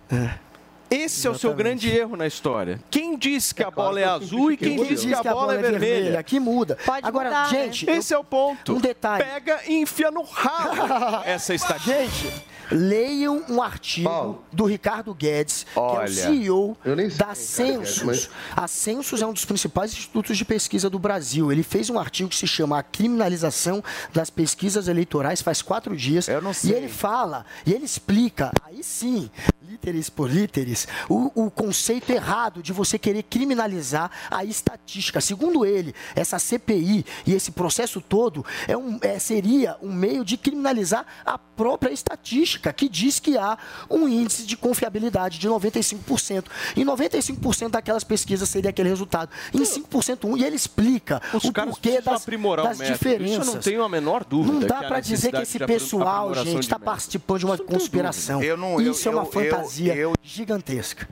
Esse 0.89 1.27
é 1.27 1.29
o 1.29 1.37
seu 1.37 1.53
grande 1.53 1.89
erro 1.89 2.15
na 2.15 2.25
história. 2.27 2.79
Quem 2.89 3.17
disse 3.17 3.53
que 3.53 3.63
a 3.63 3.69
bola 3.69 3.99
é 3.99 4.05
azul 4.05 4.51
e 4.51 4.57
quem 4.57 4.83
disse 4.85 5.07
que 5.07 5.13
a 5.13 5.23
bola 5.23 5.55
é 5.55 5.57
vermelha? 5.57 6.23
Que 6.23 6.39
muda. 6.39 6.77
Pode 6.85 7.05
Agora, 7.05 7.29
mudar, 7.29 7.51
né? 7.51 7.65
gente, 7.65 7.89
Esse 7.89 8.13
é 8.13 8.17
o 8.17 8.23
ponto. 8.23 8.73
Um 8.75 8.79
detalhe. 8.79 9.23
Pega 9.23 9.59
e 9.67 9.75
enfia 9.81 10.09
no 10.11 10.23
ralo 10.23 11.23
essa 11.25 11.53
estatística. 11.53 11.97
Gente, 11.97 12.33
leiam 12.71 13.43
um 13.49 13.61
artigo 13.61 14.09
Paulo. 14.09 14.43
do 14.51 14.65
Ricardo 14.65 15.13
Guedes, 15.13 15.63
que 15.73 15.77
é 15.79 15.81
Olha, 15.81 16.05
o 16.05 16.13
CEO 16.13 16.77
eu 16.85 16.95
da 17.17 17.31
é 17.31 17.35
Census. 17.35 18.03
mas- 18.03 18.29
A 18.55 18.67
Census 18.67 19.21
é 19.21 19.25
um 19.25 19.33
dos 19.33 19.45
principais 19.45 19.91
institutos 19.93 20.37
de 20.37 20.43
pesquisa 20.45 20.89
do 20.89 20.99
Brasil. 20.99 21.51
Ele 21.51 21.63
fez 21.63 21.89
um 21.89 21.97
artigo 21.99 22.29
que 22.29 22.35
se 22.35 22.47
chama 22.47 22.79
A 22.79 22.83
Criminalização 22.83 23.83
das 24.13 24.29
Pesquisas 24.29 24.87
Eleitorais 24.87 25.41
faz 25.41 25.61
quatro 25.61 25.95
dias. 25.95 26.27
Eu 26.27 26.41
não 26.41 26.51
E 26.51 26.55
sei. 26.55 26.73
ele 26.75 26.87
fala, 26.89 27.45
e 27.65 27.73
ele 27.73 27.85
explica, 27.85 28.51
aí 28.65 28.83
sim, 28.83 29.29
líteres 29.77 30.09
por 30.09 30.29
líteres, 30.29 30.87
o, 31.07 31.31
o 31.45 31.51
conceito 31.51 32.09
errado 32.11 32.63
de 32.63 32.73
você 32.73 32.97
querer 32.97 33.23
criminalizar 33.23 34.09
a 34.29 34.43
estatística. 34.43 35.21
Segundo 35.21 35.65
ele, 35.65 35.93
essa 36.15 36.39
CPI 36.39 37.05
e 37.25 37.33
esse 37.33 37.51
processo 37.51 38.01
todo 38.01 38.43
é 38.67 38.75
um, 38.75 38.97
é, 39.01 39.19
seria 39.19 39.77
um 39.81 39.91
meio 39.93 40.25
de 40.25 40.35
criminalizar 40.35 41.05
a 41.25 41.37
própria 41.37 41.91
estatística, 41.91 42.73
que 42.73 42.89
diz 42.89 43.19
que 43.19 43.37
há 43.37 43.57
um 43.89 44.07
índice 44.07 44.45
de 44.45 44.57
confiabilidade 44.57 45.37
de 45.39 45.47
95%. 45.47 46.45
Em 46.75 46.83
95% 46.85 47.69
daquelas 47.69 48.03
pesquisas 48.03 48.49
seria 48.49 48.69
aquele 48.71 48.89
resultado. 48.89 49.29
Em 49.53 49.59
5% 49.61 50.25
um, 50.25 50.35
e 50.37 50.43
ele 50.43 50.55
explica 50.55 51.21
Os 51.33 51.43
o 51.43 51.53
porquê 51.53 52.01
das, 52.01 52.25
das 52.25 52.77
diferenças. 52.93 53.31
Isso 53.39 53.49
eu 53.49 53.53
não 53.55 53.61
tenho 53.61 53.83
a 53.83 53.89
menor 53.89 54.23
dúvida. 54.25 54.53
Não 54.53 54.67
dá 54.67 54.83
para 54.87 54.99
dizer 54.99 55.31
que 55.31 55.41
esse 55.41 55.59
pessoal, 55.59 56.33
gente, 56.43 56.63
está 56.63 56.79
participando 56.79 57.39
de 57.39 57.45
uma 57.45 57.57
conspiração. 57.57 58.41
Eu 58.43 58.57
não- 58.57 58.79
eu- 58.81 58.91
Isso 58.91 59.07
é 59.07 59.11
uma 59.11 59.21
eu- 59.23 59.25
eu- 59.25 59.31
fantasia 59.67 59.95
eu- 59.95 60.13
gigantesca. 60.23 61.07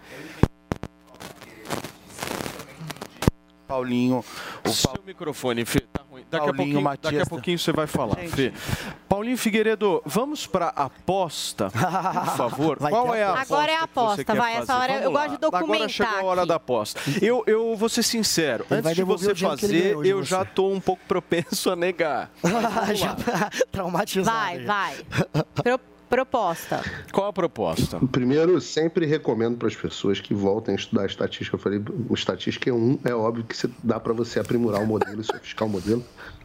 Paulinho, 3.68 4.24
o 4.64 4.70
Seu 4.70 4.94
microfone, 5.04 5.66
Fê, 5.66 5.80
tá 5.82 6.04
ruim. 6.08 6.22
daqui 6.30 6.36
a 6.36 6.40
Paulinho 6.40 6.56
pouquinho, 6.56 6.82
Matias. 6.82 7.02
daqui 7.14 7.20
a 7.20 7.26
pouquinho 7.26 7.58
você 7.58 7.72
vai 7.72 7.88
falar, 7.88 8.16
Fê. 8.18 8.54
Paulinho 9.10 9.36
Figueiredo, 9.40 10.04
vamos 10.06 10.46
para 10.46 10.68
aposta, 10.68 11.72
por 11.74 12.36
favor. 12.38 12.78
Vai 12.80 12.92
Qual 12.92 13.12
é 13.16 13.24
a 13.24 13.32
aposta. 13.34 13.54
Agora 13.56 13.72
é 13.72 13.76
a 13.76 13.82
aposta, 13.82 14.36
vai, 14.36 14.56
essa 14.58 14.78
hora 14.78 14.94
eu 15.02 15.12
gosto 15.12 15.30
de 15.32 15.38
documentar 15.40 15.64
Agora 15.76 15.90
chegou 15.90 16.16
a 16.20 16.24
hora 16.24 16.42
aqui. 16.42 16.48
da 16.50 16.56
aposta. 16.56 17.02
Eu, 17.20 17.44
eu 17.48 17.76
vou 17.76 17.90
ser 17.90 18.04
sincero, 18.04 18.68
Ele 18.70 18.80
antes 18.82 18.96
de 18.96 19.04
você 19.04 19.34
fazer, 19.34 19.96
eu 20.06 20.20
você. 20.20 20.24
já 20.30 20.44
estou 20.44 20.72
um 20.72 20.80
pouco 20.80 21.02
propenso 21.08 21.72
a 21.72 21.76
negar. 21.76 22.30
Já 22.94 23.16
traumatizado. 23.72 24.38
Vai, 24.38 24.64
vai. 24.64 24.96
Pro- 25.56 25.80
proposta. 26.10 26.82
Qual 27.12 27.28
a 27.28 27.34
proposta? 27.34 28.00
Primeiro, 28.12 28.60
sempre 28.62 29.06
recomendo 29.06 29.58
para 29.58 29.68
as 29.68 29.76
pessoas 29.76 30.20
que 30.20 30.34
voltem 30.34 30.74
a 30.74 30.78
estudar 30.78 31.06
estatística. 31.06 31.56
Eu 31.56 31.60
falei, 31.60 31.82
estatística 32.12 32.70
é 32.70 32.74
um, 32.74 33.00
é 33.04 33.14
óbvio 33.14 33.44
que 33.44 33.56
você- 33.56 33.70
dá 33.84 34.00
para 34.00 34.14
você 34.14 34.40
aprimorar 34.40 34.82
o 34.82 34.86
modelo 34.88 35.22
e 35.22 35.24
sofiscar 35.24 35.68
o 35.68 35.72
modelo, 35.72 36.04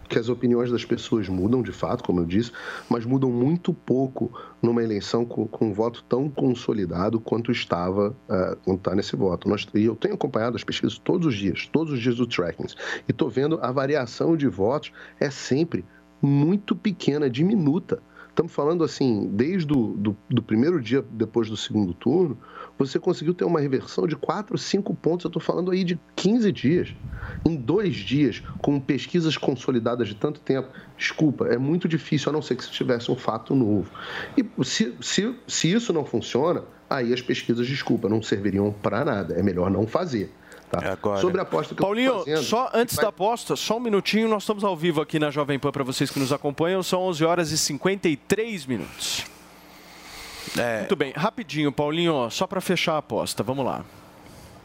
que 0.09 0.19
as 0.19 0.29
opiniões 0.29 0.73
das 0.73 0.85
pessoas 0.85 1.29
mudam 1.29 1.63
de 1.63 1.71
fato, 1.71 2.03
como 2.03 2.19
eu 2.21 2.25
disse, 2.25 2.51
mas 2.89 3.05
mudam 3.05 3.31
muito 3.31 3.73
pouco 3.73 4.33
numa 4.61 4.83
eleição 4.83 5.25
com, 5.25 5.47
com 5.47 5.67
um 5.69 5.73
voto 5.73 6.03
tão 6.09 6.29
consolidado 6.29 7.21
quanto 7.21 7.53
estava 7.53 8.17
ah, 8.29 8.57
quando 8.65 8.79
está 8.79 8.93
nesse 8.95 9.15
voto. 9.15 9.49
Nós, 9.49 9.69
e 9.73 9.85
eu 9.85 9.95
tenho 9.95 10.15
acompanhado 10.15 10.57
as 10.57 10.65
pesquisas 10.65 10.99
todos 10.99 11.29
os 11.29 11.37
dias, 11.37 11.69
todos 11.71 11.93
os 11.93 12.01
dias 12.01 12.17
do 12.17 12.27
tracking, 12.27 12.67
e 13.09 13.13
estou 13.13 13.31
vendo 13.31 13.61
a 13.63 13.71
variação 13.71 14.37
de 14.37 14.49
votos 14.49 14.91
é 15.21 15.31
sempre 15.31 15.85
muito 16.21 16.75
pequena, 16.75 17.31
diminuta. 17.31 18.03
Estamos 18.31 18.53
falando 18.53 18.83
assim, 18.85 19.29
desde 19.33 19.73
o 19.73 19.89
do, 19.89 20.17
do 20.31 20.43
primeiro 20.43 20.81
dia 20.81 21.05
depois 21.11 21.51
do 21.51 21.57
segundo 21.57 21.93
turno, 21.93 22.39
você 22.79 22.99
conseguiu 22.99 23.35
ter 23.35 23.45
uma 23.45 23.61
reversão 23.61 24.07
de 24.07 24.17
4, 24.17 24.57
5 24.57 24.95
pontos. 24.95 25.25
Eu 25.25 25.29
estou 25.29 25.43
falando 25.43 25.71
aí 25.71 25.85
de 25.85 26.01
15 26.17 26.51
dias. 26.53 26.95
Em 27.45 27.57
dois 27.57 27.97
dias, 27.97 28.43
com 28.63 28.81
pesquisas 28.81 29.37
consolidadas 29.37 30.09
de 30.09 30.15
tanto 30.15 30.41
tempo. 30.41 30.69
Desculpa, 30.97 31.47
é 31.49 31.59
muito 31.59 31.89
difícil, 31.89 32.31
a 32.31 32.33
não 32.33 32.41
ser 32.41 32.57
que 32.57 32.65
se 32.65 32.71
tivesse 32.71 33.11
um 33.11 33.17
fato 33.17 33.55
novo. 33.55 33.91
E 34.37 34.65
se, 34.65 34.95
se, 35.01 35.35
se 35.47 35.73
isso 35.73 35.93
não 35.93 36.05
funciona, 36.05 36.63
aí 36.89 37.13
as 37.13 37.21
pesquisas, 37.21 37.67
desculpa, 37.67 38.09
não 38.09 38.23
serviriam 38.23 38.73
para 38.73 39.05
nada. 39.05 39.35
É 39.35 39.43
melhor 39.43 39.71
não 39.71 39.87
fazer. 39.87 40.33
Tá? 40.71 40.97
Sobre 41.21 41.41
a 41.41 41.43
aposta 41.43 41.75
que 41.75 41.81
Paulinho, 41.81 42.11
eu 42.13 42.19
tô 42.19 42.25
fazendo, 42.25 42.43
só 42.45 42.71
antes 42.73 42.95
vai- 42.95 43.05
da 43.05 43.09
aposta, 43.09 43.57
só 43.57 43.77
um 43.77 43.81
minutinho, 43.81 44.29
nós 44.29 44.45
estamos 44.45 44.63
ao 44.63 44.77
vivo 44.77 45.01
aqui 45.01 45.19
na 45.19 45.31
Jovem 45.31 45.59
Pan 45.59 45.73
para 45.73 45.83
vocês 45.83 46.11
que 46.11 46.19
nos 46.21 46.33
acompanham, 46.33 46.83
são 46.83 47.03
11 47.03 47.25
horas 47.25 47.51
e 47.51 47.59
53 47.59 48.67
minutos. 48.67 49.25
Muito 50.81 50.97
bem, 50.97 51.13
rapidinho, 51.15 51.71
Paulinho, 51.71 52.31
só 52.31 52.47
para 52.47 52.61
fechar 52.61 52.95
a 52.95 52.99
aposta, 52.99 53.43
vamos 53.43 53.65
lá. 53.65 53.85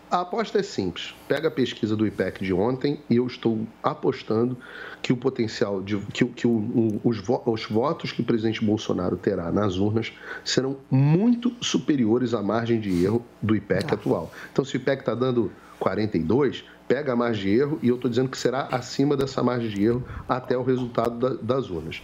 A 0.10 0.22
aposta 0.22 0.60
é 0.60 0.64
simples. 0.64 1.14
Pega 1.28 1.48
a 1.48 1.52
pesquisa 1.52 1.96
do 1.96 2.06
IPEC 2.06 2.44
de 2.44 2.54
ontem 2.54 3.00
e 3.10 3.16
eu 3.16 3.26
estou 3.26 3.66
apostando 3.82 4.56
que 5.02 5.12
o 5.12 5.18
potencial 5.18 5.82
de 5.82 5.98
que, 6.14 6.24
que 6.26 6.48
o- 6.48 6.52
o- 6.52 7.02
os, 7.04 7.18
vo- 7.18 7.42
os 7.46 7.66
votos 7.66 8.12
que 8.12 8.22
o 8.22 8.24
presidente 8.24 8.64
Bolsonaro 8.64 9.18
terá 9.18 9.52
nas 9.52 9.78
urnas 9.78 10.14
serão 10.44 10.78
muito 10.90 11.52
superiores 11.60 12.34
à 12.36 12.42
margem 12.42 12.80
de 12.80 13.04
erro 13.04 13.26
do 13.42 13.56
IPEC 13.56 13.94
atual. 13.96 14.32
Então, 14.54 14.64
se 14.64 14.76
o 14.76 14.78
IPEC 14.78 15.02
está 15.02 15.16
dando 15.16 15.52
42, 15.80 16.64
pega 16.88 17.14
a 17.14 17.16
margem 17.16 17.44
de 17.54 17.60
erro 17.60 17.80
e 17.82 17.88
eu 17.88 17.96
estou 17.96 18.10
dizendo 18.10 18.30
que 18.30 18.38
será 18.38 18.68
acima 18.72 19.16
dessa 19.18 19.42
margem 19.44 19.70
de 19.70 19.84
erro 19.84 20.04
até 20.28 20.58
o 20.58 20.64
resultado 20.64 21.18
da- 21.18 21.42
das 21.42 21.70
urnas. 21.70 22.02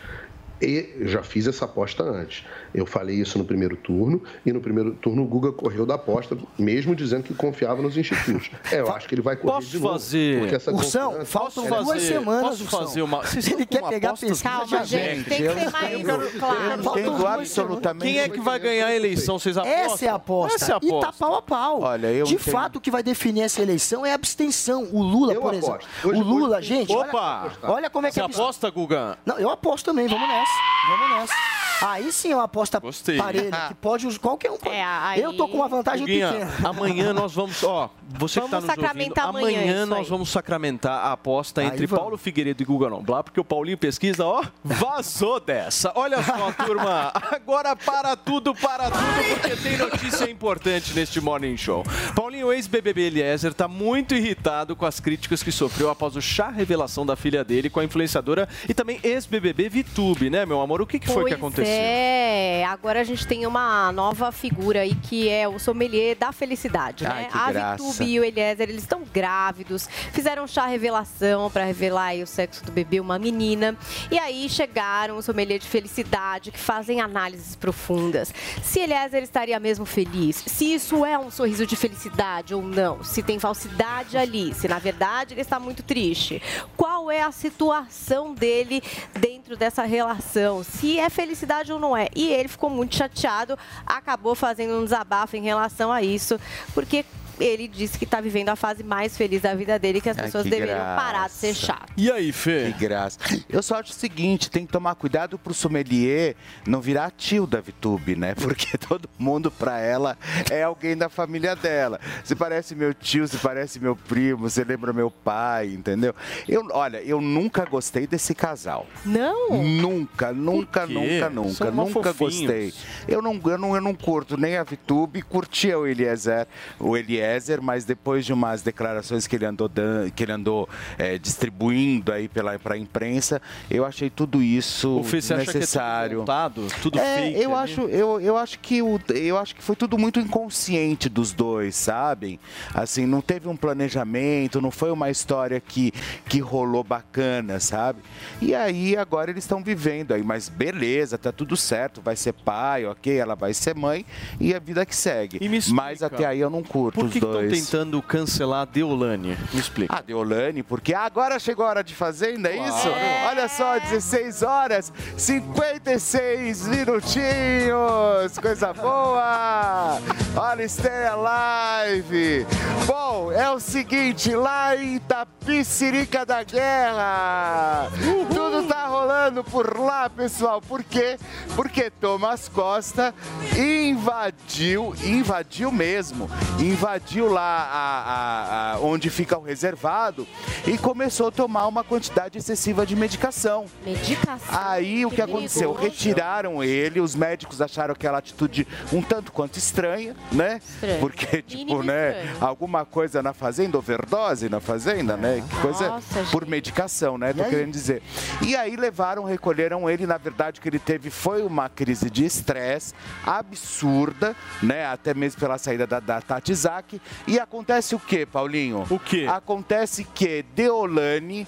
E 0.61 1.07
já 1.07 1.23
fiz 1.23 1.47
essa 1.47 1.65
aposta 1.65 2.03
antes. 2.03 2.43
Eu 2.73 2.85
falei 2.85 3.15
isso 3.15 3.37
no 3.37 3.43
primeiro 3.45 3.75
turno, 3.75 4.21
e 4.45 4.53
no 4.53 4.61
primeiro 4.61 4.91
turno 4.93 5.23
o 5.23 5.25
Guga 5.25 5.51
correu 5.51 5.85
da 5.85 5.95
aposta, 5.95 6.37
mesmo 6.57 6.95
dizendo 6.95 7.23
que 7.23 7.33
confiava 7.33 7.81
nos 7.81 7.97
institutos. 7.97 8.49
É, 8.71 8.79
eu 8.79 8.91
acho 8.93 9.07
que 9.07 9.15
ele 9.15 9.21
vai 9.21 9.35
correr 9.35 9.53
Posso 9.53 9.67
de 9.67 9.79
novo. 9.79 9.93
fazer- 9.93 10.39
porque 10.39 10.55
essa 10.55 10.71
Ursão, 10.71 11.25
faltam 11.25 11.65
é 11.65 11.83
duas 11.83 12.01
semanas, 12.03 12.41
Posso 12.49 12.63
Ursão. 12.63 12.79
fazer 12.79 13.01
uma... 13.01 13.21
Vocês 13.23 13.47
Ele 13.47 13.65
quer 13.65 13.83
pegar 13.83 14.11
pesquisa 14.13 14.43
Calma, 14.43 14.85
gente, 14.85 14.87
gente. 14.87 15.29
tem 15.29 15.37
que 15.37 15.59
ser 15.59 15.69
mais 15.71 16.07
eu 16.07 16.39
claro. 16.39 16.71
eu 16.71 16.79
entendo 16.99 17.27
absolutamente. 17.27 18.05
Quem 18.05 18.19
é 18.19 18.29
que 18.29 18.39
vai 18.39 18.59
ganhar 18.59 18.87
a 18.87 18.95
eleição? 18.95 19.37
Vocês 19.39 19.57
apostam? 19.57 19.79
Essa 19.93 20.05
é 20.05 20.09
a 20.09 20.15
aposta. 20.15 20.55
Essa 20.55 20.71
é 20.71 20.75
a 20.75 20.79
E 20.81 20.89
tá 20.89 20.95
aposta. 20.97 21.13
pau 21.25 21.35
a 21.35 21.41
pau. 21.41 21.81
Olha, 21.81 22.07
eu 22.07 22.25
De 22.25 22.35
entendo. 22.35 22.51
fato, 22.51 22.75
o 22.77 22.81
que 22.81 22.91
vai 22.91 23.01
definir 23.03 23.41
essa 23.41 23.61
eleição 23.61 24.05
é 24.05 24.11
a 24.11 24.15
abstenção. 24.15 24.87
O 24.91 25.01
Lula, 25.01 25.33
Eu 25.33 25.41
por 25.41 25.53
aposto. 25.53 25.65
exemplo. 25.69 25.87
Hoje- 26.05 26.21
o 26.21 26.23
Lula, 26.23 26.57
hoje- 26.59 26.67
gente, 26.67 26.91
olha, 26.93 27.09
Opa! 27.09 27.51
olha 27.63 27.89
como 27.89 28.05
é 28.07 28.09
que 28.09 28.15
Você 28.15 28.21
é 28.21 28.25
aposta, 28.25 28.69
Guga? 28.69 29.17
Não, 29.25 29.37
eu 29.39 29.49
aposto 29.49 29.85
também, 29.85 30.07
vamos 30.07 30.27
nessa. 30.27 30.50
Vamos 30.87 31.09
nessa. 31.09 31.60
Aí 31.81 32.11
sim 32.11 32.31
é 32.31 32.35
uma 32.35 32.43
aposta 32.45 32.79
Gostei. 32.79 33.17
parelha, 33.17 33.65
que 33.69 33.73
pode 33.75 34.05
us- 34.07 34.17
qualquer 34.17 34.51
um. 34.51 34.57
Pode. 34.57 34.75
É, 34.75 34.83
aí- 34.83 35.21
Eu 35.21 35.35
tô 35.35 35.47
com 35.47 35.57
uma 35.57 35.67
vantagem 35.67 36.01
Guguinha, 36.01 36.27
pequena. 36.31 36.69
amanhã 36.69 37.13
nós 37.13 37.33
vamos, 37.33 37.63
ó, 37.63 37.89
você 38.09 38.39
que 38.41 38.47
Vamos 38.47 38.63
está 38.63 38.75
nos 38.75 38.77
ouvindo, 38.77 38.81
sacramentar 38.81 39.27
amanhã 39.29 39.59
amanhã 39.59 39.77
isso 39.83 39.85
nós 39.89 40.07
vamos 40.09 40.29
sacramentar 40.29 41.05
a 41.07 41.11
aposta 41.13 41.61
Aí 41.61 41.67
entre 41.67 41.85
vamos. 41.85 41.99
Paulo 42.01 42.17
Figueiredo 42.17 42.61
e 42.61 42.65
Guga 42.65 42.89
Noblar, 42.89 43.23
porque 43.23 43.39
o 43.39 43.43
Paulinho 43.43 43.77
pesquisa, 43.77 44.25
ó, 44.25 44.43
vazou 44.63 45.39
dessa. 45.39 45.91
Olha 45.95 46.21
só, 46.23 46.51
turma, 46.65 47.11
agora 47.31 47.75
para 47.75 48.15
tudo, 48.15 48.53
para 48.55 48.91
tudo, 48.91 49.39
porque 49.41 49.55
tem 49.57 49.77
notícia 49.77 50.29
importante 50.29 50.93
neste 50.93 51.19
Morning 51.21 51.57
Show. 51.57 51.83
Paulinho, 52.15 52.47
o 52.47 52.53
ex-BBB 52.53 53.01
Eliezer 53.07 53.51
está 53.51 53.67
muito 53.67 54.13
irritado 54.15 54.75
com 54.75 54.85
as 54.85 54.99
críticas 54.99 55.41
que 55.43 55.51
sofreu 55.51 55.89
após 55.89 56.15
o 56.15 56.21
chá 56.21 56.49
revelação 56.49 57.05
da 57.05 57.15
filha 57.15 57.43
dele 57.43 57.69
com 57.69 57.79
a 57.79 57.83
influenciadora 57.83 58.47
e 58.67 58.73
também 58.73 58.99
ex-BBB 59.03 59.69
Vitube, 59.69 60.29
né, 60.29 60.45
meu 60.45 60.61
amor? 60.61 60.81
O 60.81 60.85
que, 60.87 60.99
que 60.99 61.07
foi 61.07 61.15
que 61.23 61.29
Pois 61.29 61.33
aconteceu? 61.33 61.70
É, 61.71 62.65
agora 62.65 63.01
a 63.01 63.03
gente 63.03 63.27
tem 63.27 63.45
uma 63.45 63.91
nova 63.91 64.31
figura 64.31 64.81
aí 64.81 64.95
que 64.95 65.29
é 65.29 65.47
o 65.47 65.59
sommelier 65.59 66.15
da 66.15 66.31
felicidade, 66.31 67.05
Ai, 67.05 67.23
né? 67.23 67.29
a 67.31 67.51
graça. 67.51 67.83
Vitube 67.83 68.09
e 68.09 68.19
o 68.19 68.23
Eliezer, 68.23 68.69
eles 68.69 68.83
estão 68.83 69.03
grávidos, 69.13 69.87
fizeram 70.11 70.47
chá 70.47 70.65
revelação 70.65 71.49
para 71.51 71.63
revelar 71.63 72.07
aí 72.07 72.23
o 72.23 72.27
sexo 72.27 72.63
do 72.65 72.71
bebê, 72.71 72.99
uma 72.99 73.19
menina. 73.19 73.77
E 74.09 74.17
aí 74.17 74.49
chegaram 74.49 75.17
o 75.17 75.21
sommelier 75.21 75.59
de 75.59 75.67
felicidade, 75.67 76.51
que 76.51 76.59
fazem 76.59 76.99
análises 76.99 77.55
profundas. 77.55 78.33
Se 78.63 78.79
Eliezer 78.79 79.23
estaria 79.23 79.59
mesmo 79.59 79.85
feliz, 79.85 80.43
se 80.47 80.73
isso 80.73 81.05
é 81.05 81.17
um 81.17 81.29
sorriso 81.29 81.65
de 81.67 81.75
felicidade 81.75 82.55
ou 82.55 82.61
não, 82.61 83.03
se 83.03 83.21
tem 83.21 83.39
falsidade 83.39 84.17
ali, 84.17 84.53
se 84.53 84.67
na 84.67 84.79
verdade 84.79 85.33
ele 85.33 85.41
está 85.41 85.59
muito 85.59 85.83
triste. 85.83 86.41
Qual 86.75 87.11
é 87.11 87.21
a 87.21 87.31
situação 87.31 88.33
dele 88.33 88.81
dentro 89.19 89.55
dessa 89.55 89.83
relação? 89.83 90.63
Se 90.63 90.99
é 90.99 91.09
felicidade 91.09 91.50
ou 91.73 91.79
não 91.79 91.95
é? 91.95 92.07
E 92.15 92.31
ele 92.31 92.47
ficou 92.47 92.69
muito 92.69 92.95
chateado, 92.95 93.57
acabou 93.85 94.35
fazendo 94.35 94.79
um 94.79 94.83
desabafo 94.83 95.35
em 95.35 95.41
relação 95.41 95.91
a 95.91 96.01
isso, 96.01 96.39
porque 96.73 97.05
ele 97.43 97.67
disse 97.67 97.97
que 97.97 98.05
está 98.05 98.21
vivendo 98.21 98.49
a 98.49 98.55
fase 98.55 98.83
mais 98.83 99.17
feliz 99.17 99.41
da 99.41 99.55
vida 99.55 99.77
dele, 99.79 99.99
que 100.01 100.09
as 100.09 100.17
Ai, 100.17 100.25
pessoas 100.25 100.43
que 100.43 100.49
deveriam 100.49 100.77
graça. 100.77 101.01
parar 101.01 101.27
de 101.27 101.33
ser 101.33 101.53
chato. 101.53 101.91
E 101.97 102.11
aí, 102.11 102.31
Fê? 102.31 102.73
Que 102.73 102.85
graça. 102.85 103.19
Eu 103.49 103.61
só 103.61 103.75
acho 103.75 103.91
o 103.91 103.95
seguinte, 103.95 104.49
tem 104.49 104.65
que 104.65 104.71
tomar 104.71 104.95
cuidado 104.95 105.37
pro 105.37 105.53
sommelier 105.53 106.35
não 106.67 106.81
virar 106.81 107.11
tio 107.11 107.45
da 107.47 107.59
Vitube, 107.61 108.15
né? 108.15 108.35
Porque 108.35 108.77
todo 108.77 109.09
mundo 109.17 109.49
pra 109.51 109.79
ela 109.79 110.17
é 110.49 110.63
alguém 110.63 110.95
da 110.95 111.09
família 111.09 111.55
dela. 111.55 111.99
Se 112.23 112.35
parece 112.35 112.75
meu 112.75 112.93
tio, 112.93 113.27
se 113.27 113.37
parece 113.37 113.79
meu 113.79 113.95
primo, 113.95 114.49
você 114.49 114.63
lembra 114.63 114.93
meu 114.93 115.09
pai, 115.09 115.67
entendeu? 115.67 116.13
Eu, 116.47 116.67
olha, 116.71 117.01
eu 117.01 117.21
nunca 117.21 117.65
gostei 117.65 118.05
desse 118.07 118.33
casal. 118.35 118.85
Não? 119.05 119.63
Nunca, 119.63 120.31
nunca, 120.31 120.85
nunca, 120.85 121.29
nunca, 121.29 121.53
São 121.53 121.71
nunca 121.71 122.13
gostei. 122.13 122.73
Eu 123.07 123.21
não, 123.21 123.39
eu, 123.45 123.57
não, 123.57 123.75
eu 123.75 123.81
não 123.81 123.93
curto 123.93 124.37
nem 124.37 124.57
a 124.57 124.63
Vitube, 124.63 125.21
curtia 125.21 125.77
o 125.77 125.87
Eliezer, 125.87 126.47
o 126.79 126.95
Eliezer, 126.95 127.30
mas 127.61 127.85
depois 127.85 128.25
de 128.25 128.33
umas 128.33 128.61
declarações 128.61 129.25
que 129.27 129.35
ele 129.35 129.45
andou, 129.45 129.67
dan- 129.67 130.09
que 130.09 130.23
ele 130.23 130.31
andou 130.31 130.67
eh, 130.97 131.17
distribuindo 131.17 132.11
aí 132.11 132.27
pela 132.27 132.57
pra 132.59 132.77
imprensa, 132.77 133.41
eu 133.69 133.85
achei 133.85 134.09
tudo 134.09 134.41
isso 134.43 134.99
O 134.99 135.03
Fê, 135.03 135.21
você 135.21 135.33
acha 135.33 135.43
que 135.45 135.49
é 135.49 135.53
tudo 135.53 135.59
necessário. 135.59 136.19
montado? 136.19 136.67
Tudo 136.81 136.99
É, 136.99 137.15
fake 137.31 137.41
eu 137.41 137.55
acho, 137.55 137.81
eu, 137.81 138.19
eu 138.21 138.37
acho 138.37 138.59
que 138.59 138.81
o, 138.81 138.99
eu 139.09 139.37
acho 139.37 139.55
que 139.55 139.63
foi 139.63 139.75
tudo 139.75 139.97
muito 139.97 140.19
inconsciente 140.19 141.07
dos 141.09 141.31
dois, 141.31 141.75
sabem? 141.75 142.39
Assim, 142.73 143.05
não 143.05 143.21
teve 143.21 143.47
um 143.47 143.55
planejamento, 143.55 144.61
não 144.61 144.71
foi 144.71 144.91
uma 144.91 145.09
história 145.09 145.59
que, 145.59 145.91
que 146.27 146.39
rolou 146.39 146.83
bacana, 146.83 147.59
sabe? 147.59 147.99
E 148.41 148.53
aí 148.55 148.95
agora 148.97 149.31
eles 149.31 149.43
estão 149.43 149.63
vivendo 149.63 150.13
aí, 150.13 150.23
mas 150.23 150.49
beleza, 150.49 151.17
tá 151.17 151.31
tudo 151.31 151.55
certo, 151.57 152.01
vai 152.01 152.15
ser 152.15 152.33
pai, 152.33 152.85
ok, 152.85 153.17
ela 153.17 153.35
vai 153.35 153.53
ser 153.53 153.75
mãe 153.75 154.05
e 154.39 154.53
a 154.53 154.59
vida 154.59 154.85
que 154.85 154.95
segue. 154.95 155.37
E 155.41 155.47
me 155.49 155.57
mas 155.71 156.01
explica, 156.01 156.05
até 156.07 156.25
aí 156.25 156.39
eu 156.39 156.49
não 156.49 156.63
curto 156.63 156.99
Por 156.99 157.09
os 157.17 157.19
que 157.19 157.25
estão 157.25 157.47
tentando 157.49 158.01
cancelar 158.01 158.61
a 158.61 158.65
Deolane? 158.65 159.37
Me 159.53 159.59
explica. 159.59 159.95
A 159.95 160.01
Deolane, 160.01 160.63
porque 160.63 160.93
agora 160.93 161.39
chegou 161.39 161.65
a 161.65 161.69
hora 161.69 161.83
de 161.83 161.93
fazenda, 161.93 162.49
é 162.49 162.57
isso? 162.57 162.87
Olha 163.27 163.47
só, 163.47 163.79
16 163.79 164.43
horas, 164.43 164.93
56 165.17 166.67
minutinhos, 166.67 168.37
coisa 168.41 168.73
boa! 168.73 169.99
Olha, 170.35 170.63
Estreia 170.63 171.15
Live! 171.15 172.45
Bom, 172.85 173.31
é 173.31 173.49
o 173.49 173.59
seguinte, 173.59 174.35
lá 174.35 174.75
em 174.75 174.97
Tapicirica 174.99 176.25
da 176.25 176.43
Guerra, 176.43 177.89
tudo 178.33 178.67
tá 178.67 178.87
rolando 178.87 179.43
por 179.43 179.77
lá, 179.79 180.09
pessoal, 180.09 180.61
por 180.61 180.83
quê? 180.83 181.17
Porque 181.55 181.89
Thomas 181.89 182.49
Costa 182.49 183.13
invadiu, 183.57 184.93
invadiu 185.03 185.71
mesmo, 185.71 186.29
invadiu 186.59 187.00
lá 187.19 187.41
a- 187.41 188.71
a- 188.71 188.73
a- 188.73 188.79
onde 188.79 189.09
fica 189.09 189.37
o 189.37 189.41
reservado 189.41 190.27
e 190.65 190.77
começou 190.77 191.27
a 191.27 191.31
tomar 191.31 191.67
uma 191.67 191.83
quantidade 191.83 192.37
excessiva 192.37 192.85
de 192.85 192.95
medicação. 192.95 193.65
Medicação. 193.85 194.39
Aí 194.49 195.05
o 195.05 195.09
que, 195.09 195.15
Que 195.17 195.21
aconteceu? 195.21 195.73
perigoso. 195.73 195.91
Retiraram 195.91 196.63
ele, 196.63 196.99
os 196.99 197.15
médicos 197.15 197.61
acharam 197.61 197.91
aquela 197.93 198.17
atitude 198.19 198.67
um 198.93 199.01
tanto 199.01 199.31
quanto 199.31 199.57
estranha, 199.57 200.15
né? 200.31 200.59
Estranho. 200.63 200.99
Porque, 200.99 201.41
tipo, 201.41 201.57
Mínimo 201.65 201.83
né, 201.83 202.23
estranho. 202.23 202.37
alguma 202.45 202.85
coisa 202.85 203.21
na 203.21 203.33
fazenda, 203.33 203.77
overdose 203.77 204.47
na 204.49 204.59
fazenda, 204.59 205.17
né? 205.17 205.43
Que 205.49 205.55
coisa 205.61 205.87
Nossa, 205.89 206.23
por 206.31 206.45
medicação, 206.45 207.17
né? 207.17 207.33
Tô 207.33 207.43
querendo 207.43 207.71
dizer. 207.71 208.01
E 208.41 208.55
aí 208.55 208.75
levaram, 208.75 209.23
recolheram 209.23 209.89
ele, 209.89 210.05
na 210.05 210.17
verdade, 210.17 210.59
o 210.59 210.61
que 210.61 210.69
ele 210.69 210.79
teve 210.79 211.09
foi 211.09 211.41
uma 211.43 211.67
crise 211.69 212.09
de 212.09 212.25
estresse 212.25 212.93
absurda, 213.25 214.35
né? 214.61 214.85
Até 214.85 215.13
mesmo 215.13 215.39
pela 215.39 215.57
saída 215.57 215.85
da, 215.85 215.99
da 215.99 216.21
Tati 216.21 216.51
Zaki. 216.91 217.01
E 217.27 217.39
acontece 217.39 217.95
o 217.95 217.99
quê, 217.99 218.25
Paulinho? 218.25 218.85
O 218.89 218.99
quê? 218.99 219.25
Acontece 219.29 220.03
que 220.03 220.43
Deolane, 220.55 221.47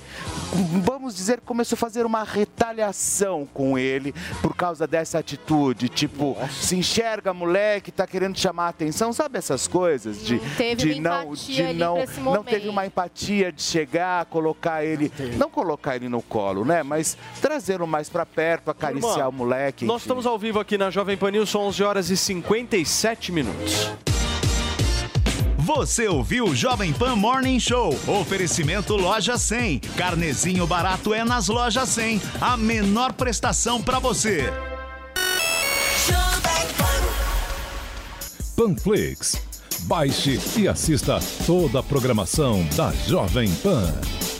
vamos 0.83 1.15
dizer, 1.15 1.41
começou 1.41 1.75
a 1.75 1.79
fazer 1.79 2.05
uma 2.05 2.23
retaliação 2.23 3.47
com 3.53 3.77
ele 3.77 4.13
por 4.41 4.55
causa 4.55 4.87
dessa 4.87 5.19
atitude. 5.19 5.89
Tipo, 5.89 6.37
se 6.51 6.75
enxerga 6.75 7.33
moleque, 7.33 7.91
tá 7.91 8.07
querendo 8.07 8.37
chamar 8.37 8.67
a 8.67 8.69
atenção, 8.69 9.11
sabe 9.11 9.37
essas 9.37 9.67
coisas? 9.67 10.23
De, 10.23 10.39
teve 10.57 10.93
de 10.93 10.99
uma 10.99 11.09
não, 11.09 11.23
empatia 11.23 11.55
de 11.55 11.63
ali 11.63 11.79
não, 11.79 11.93
pra 11.95 12.03
esse 12.03 12.19
não 12.19 12.43
teve 12.43 12.69
uma 12.69 12.85
empatia 12.85 13.51
de 13.51 13.61
chegar, 13.61 14.25
colocar 14.25 14.83
ele, 14.83 15.11
não 15.37 15.49
colocar 15.49 15.95
ele 15.95 16.07
no 16.07 16.21
colo, 16.21 16.63
né? 16.63 16.83
Mas 16.83 17.17
trazê-lo 17.41 17.87
mais 17.87 18.09
pra 18.09 18.25
perto, 18.25 18.69
acariciar 18.69 19.13
Turma, 19.13 19.29
o 19.29 19.33
moleque. 19.33 19.85
Nós 19.85 19.97
enfim. 19.97 20.05
estamos 20.05 20.25
ao 20.25 20.37
vivo 20.37 20.59
aqui 20.59 20.77
na 20.77 20.89
Jovem 20.89 21.17
Pan 21.17 21.31
News, 21.31 21.49
são 21.49 21.61
11 21.61 21.83
horas 21.83 22.09
e 22.09 22.17
57 22.17 23.31
minutos. 23.31 24.12
Você 25.63 26.09
ouviu 26.09 26.47
o 26.47 26.55
Jovem 26.55 26.91
Pan 26.91 27.15
Morning 27.15 27.57
Show. 27.57 27.97
Oferecimento 28.05 28.97
Loja 28.97 29.37
100. 29.37 29.79
Carnezinho 29.95 30.67
barato 30.67 31.13
é 31.13 31.23
nas 31.23 31.47
Lojas 31.47 31.87
100. 31.87 32.21
A 32.41 32.57
menor 32.57 33.13
prestação 33.13 33.81
para 33.81 33.97
você. 33.97 34.51
Panflix. 38.57 39.52
Baixe 39.85 40.39
e 40.57 40.67
assista 40.67 41.19
toda 41.45 41.79
a 41.79 41.83
programação 41.83 42.65
da 42.75 42.91
Jovem 43.05 43.53
Pan. 43.55 43.93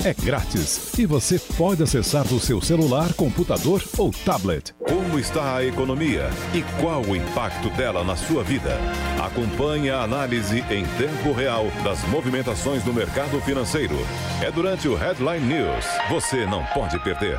É 0.04 0.14
grátis 0.14 0.98
e 0.98 1.06
você 1.06 1.38
pode 1.58 1.84
acessar 1.84 2.26
do 2.26 2.40
seu 2.40 2.62
celular, 2.62 3.14
computador 3.14 3.84
ou 3.98 4.12
tablet. 4.26 4.74
Como 4.80 5.20
está 5.20 5.58
a 5.58 5.66
economia 5.66 6.30
e 6.54 6.62
qual 6.82 7.02
o 7.02 7.16
impacto 7.16 7.70
dela 7.72 8.04
na 8.04 8.16
sua 8.16 8.44
vida? 8.44 8.78
Acompanhe 9.22 9.90
a 9.90 10.04
análise 10.04 10.60
em 10.70 10.86
tempo 10.98 11.34
real 11.34 11.66
das 11.84 12.02
movimentações 12.08 12.82
do 12.84 12.94
mercado 12.94 13.40
financeiro. 13.42 13.96
É 14.42 14.50
durante 14.50 14.88
o 14.88 14.96
Headline 14.96 15.46
News. 15.46 15.86
Você 16.10 16.46
não 16.46 16.64
pode 16.68 16.98
perder. 17.00 17.38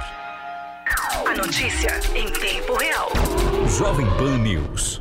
A 1.26 1.34
notícia 1.36 2.00
em 2.14 2.30
tempo 2.30 2.76
real. 2.76 3.10
Jovem 3.78 4.06
Pan 4.18 4.38
News. 4.38 5.00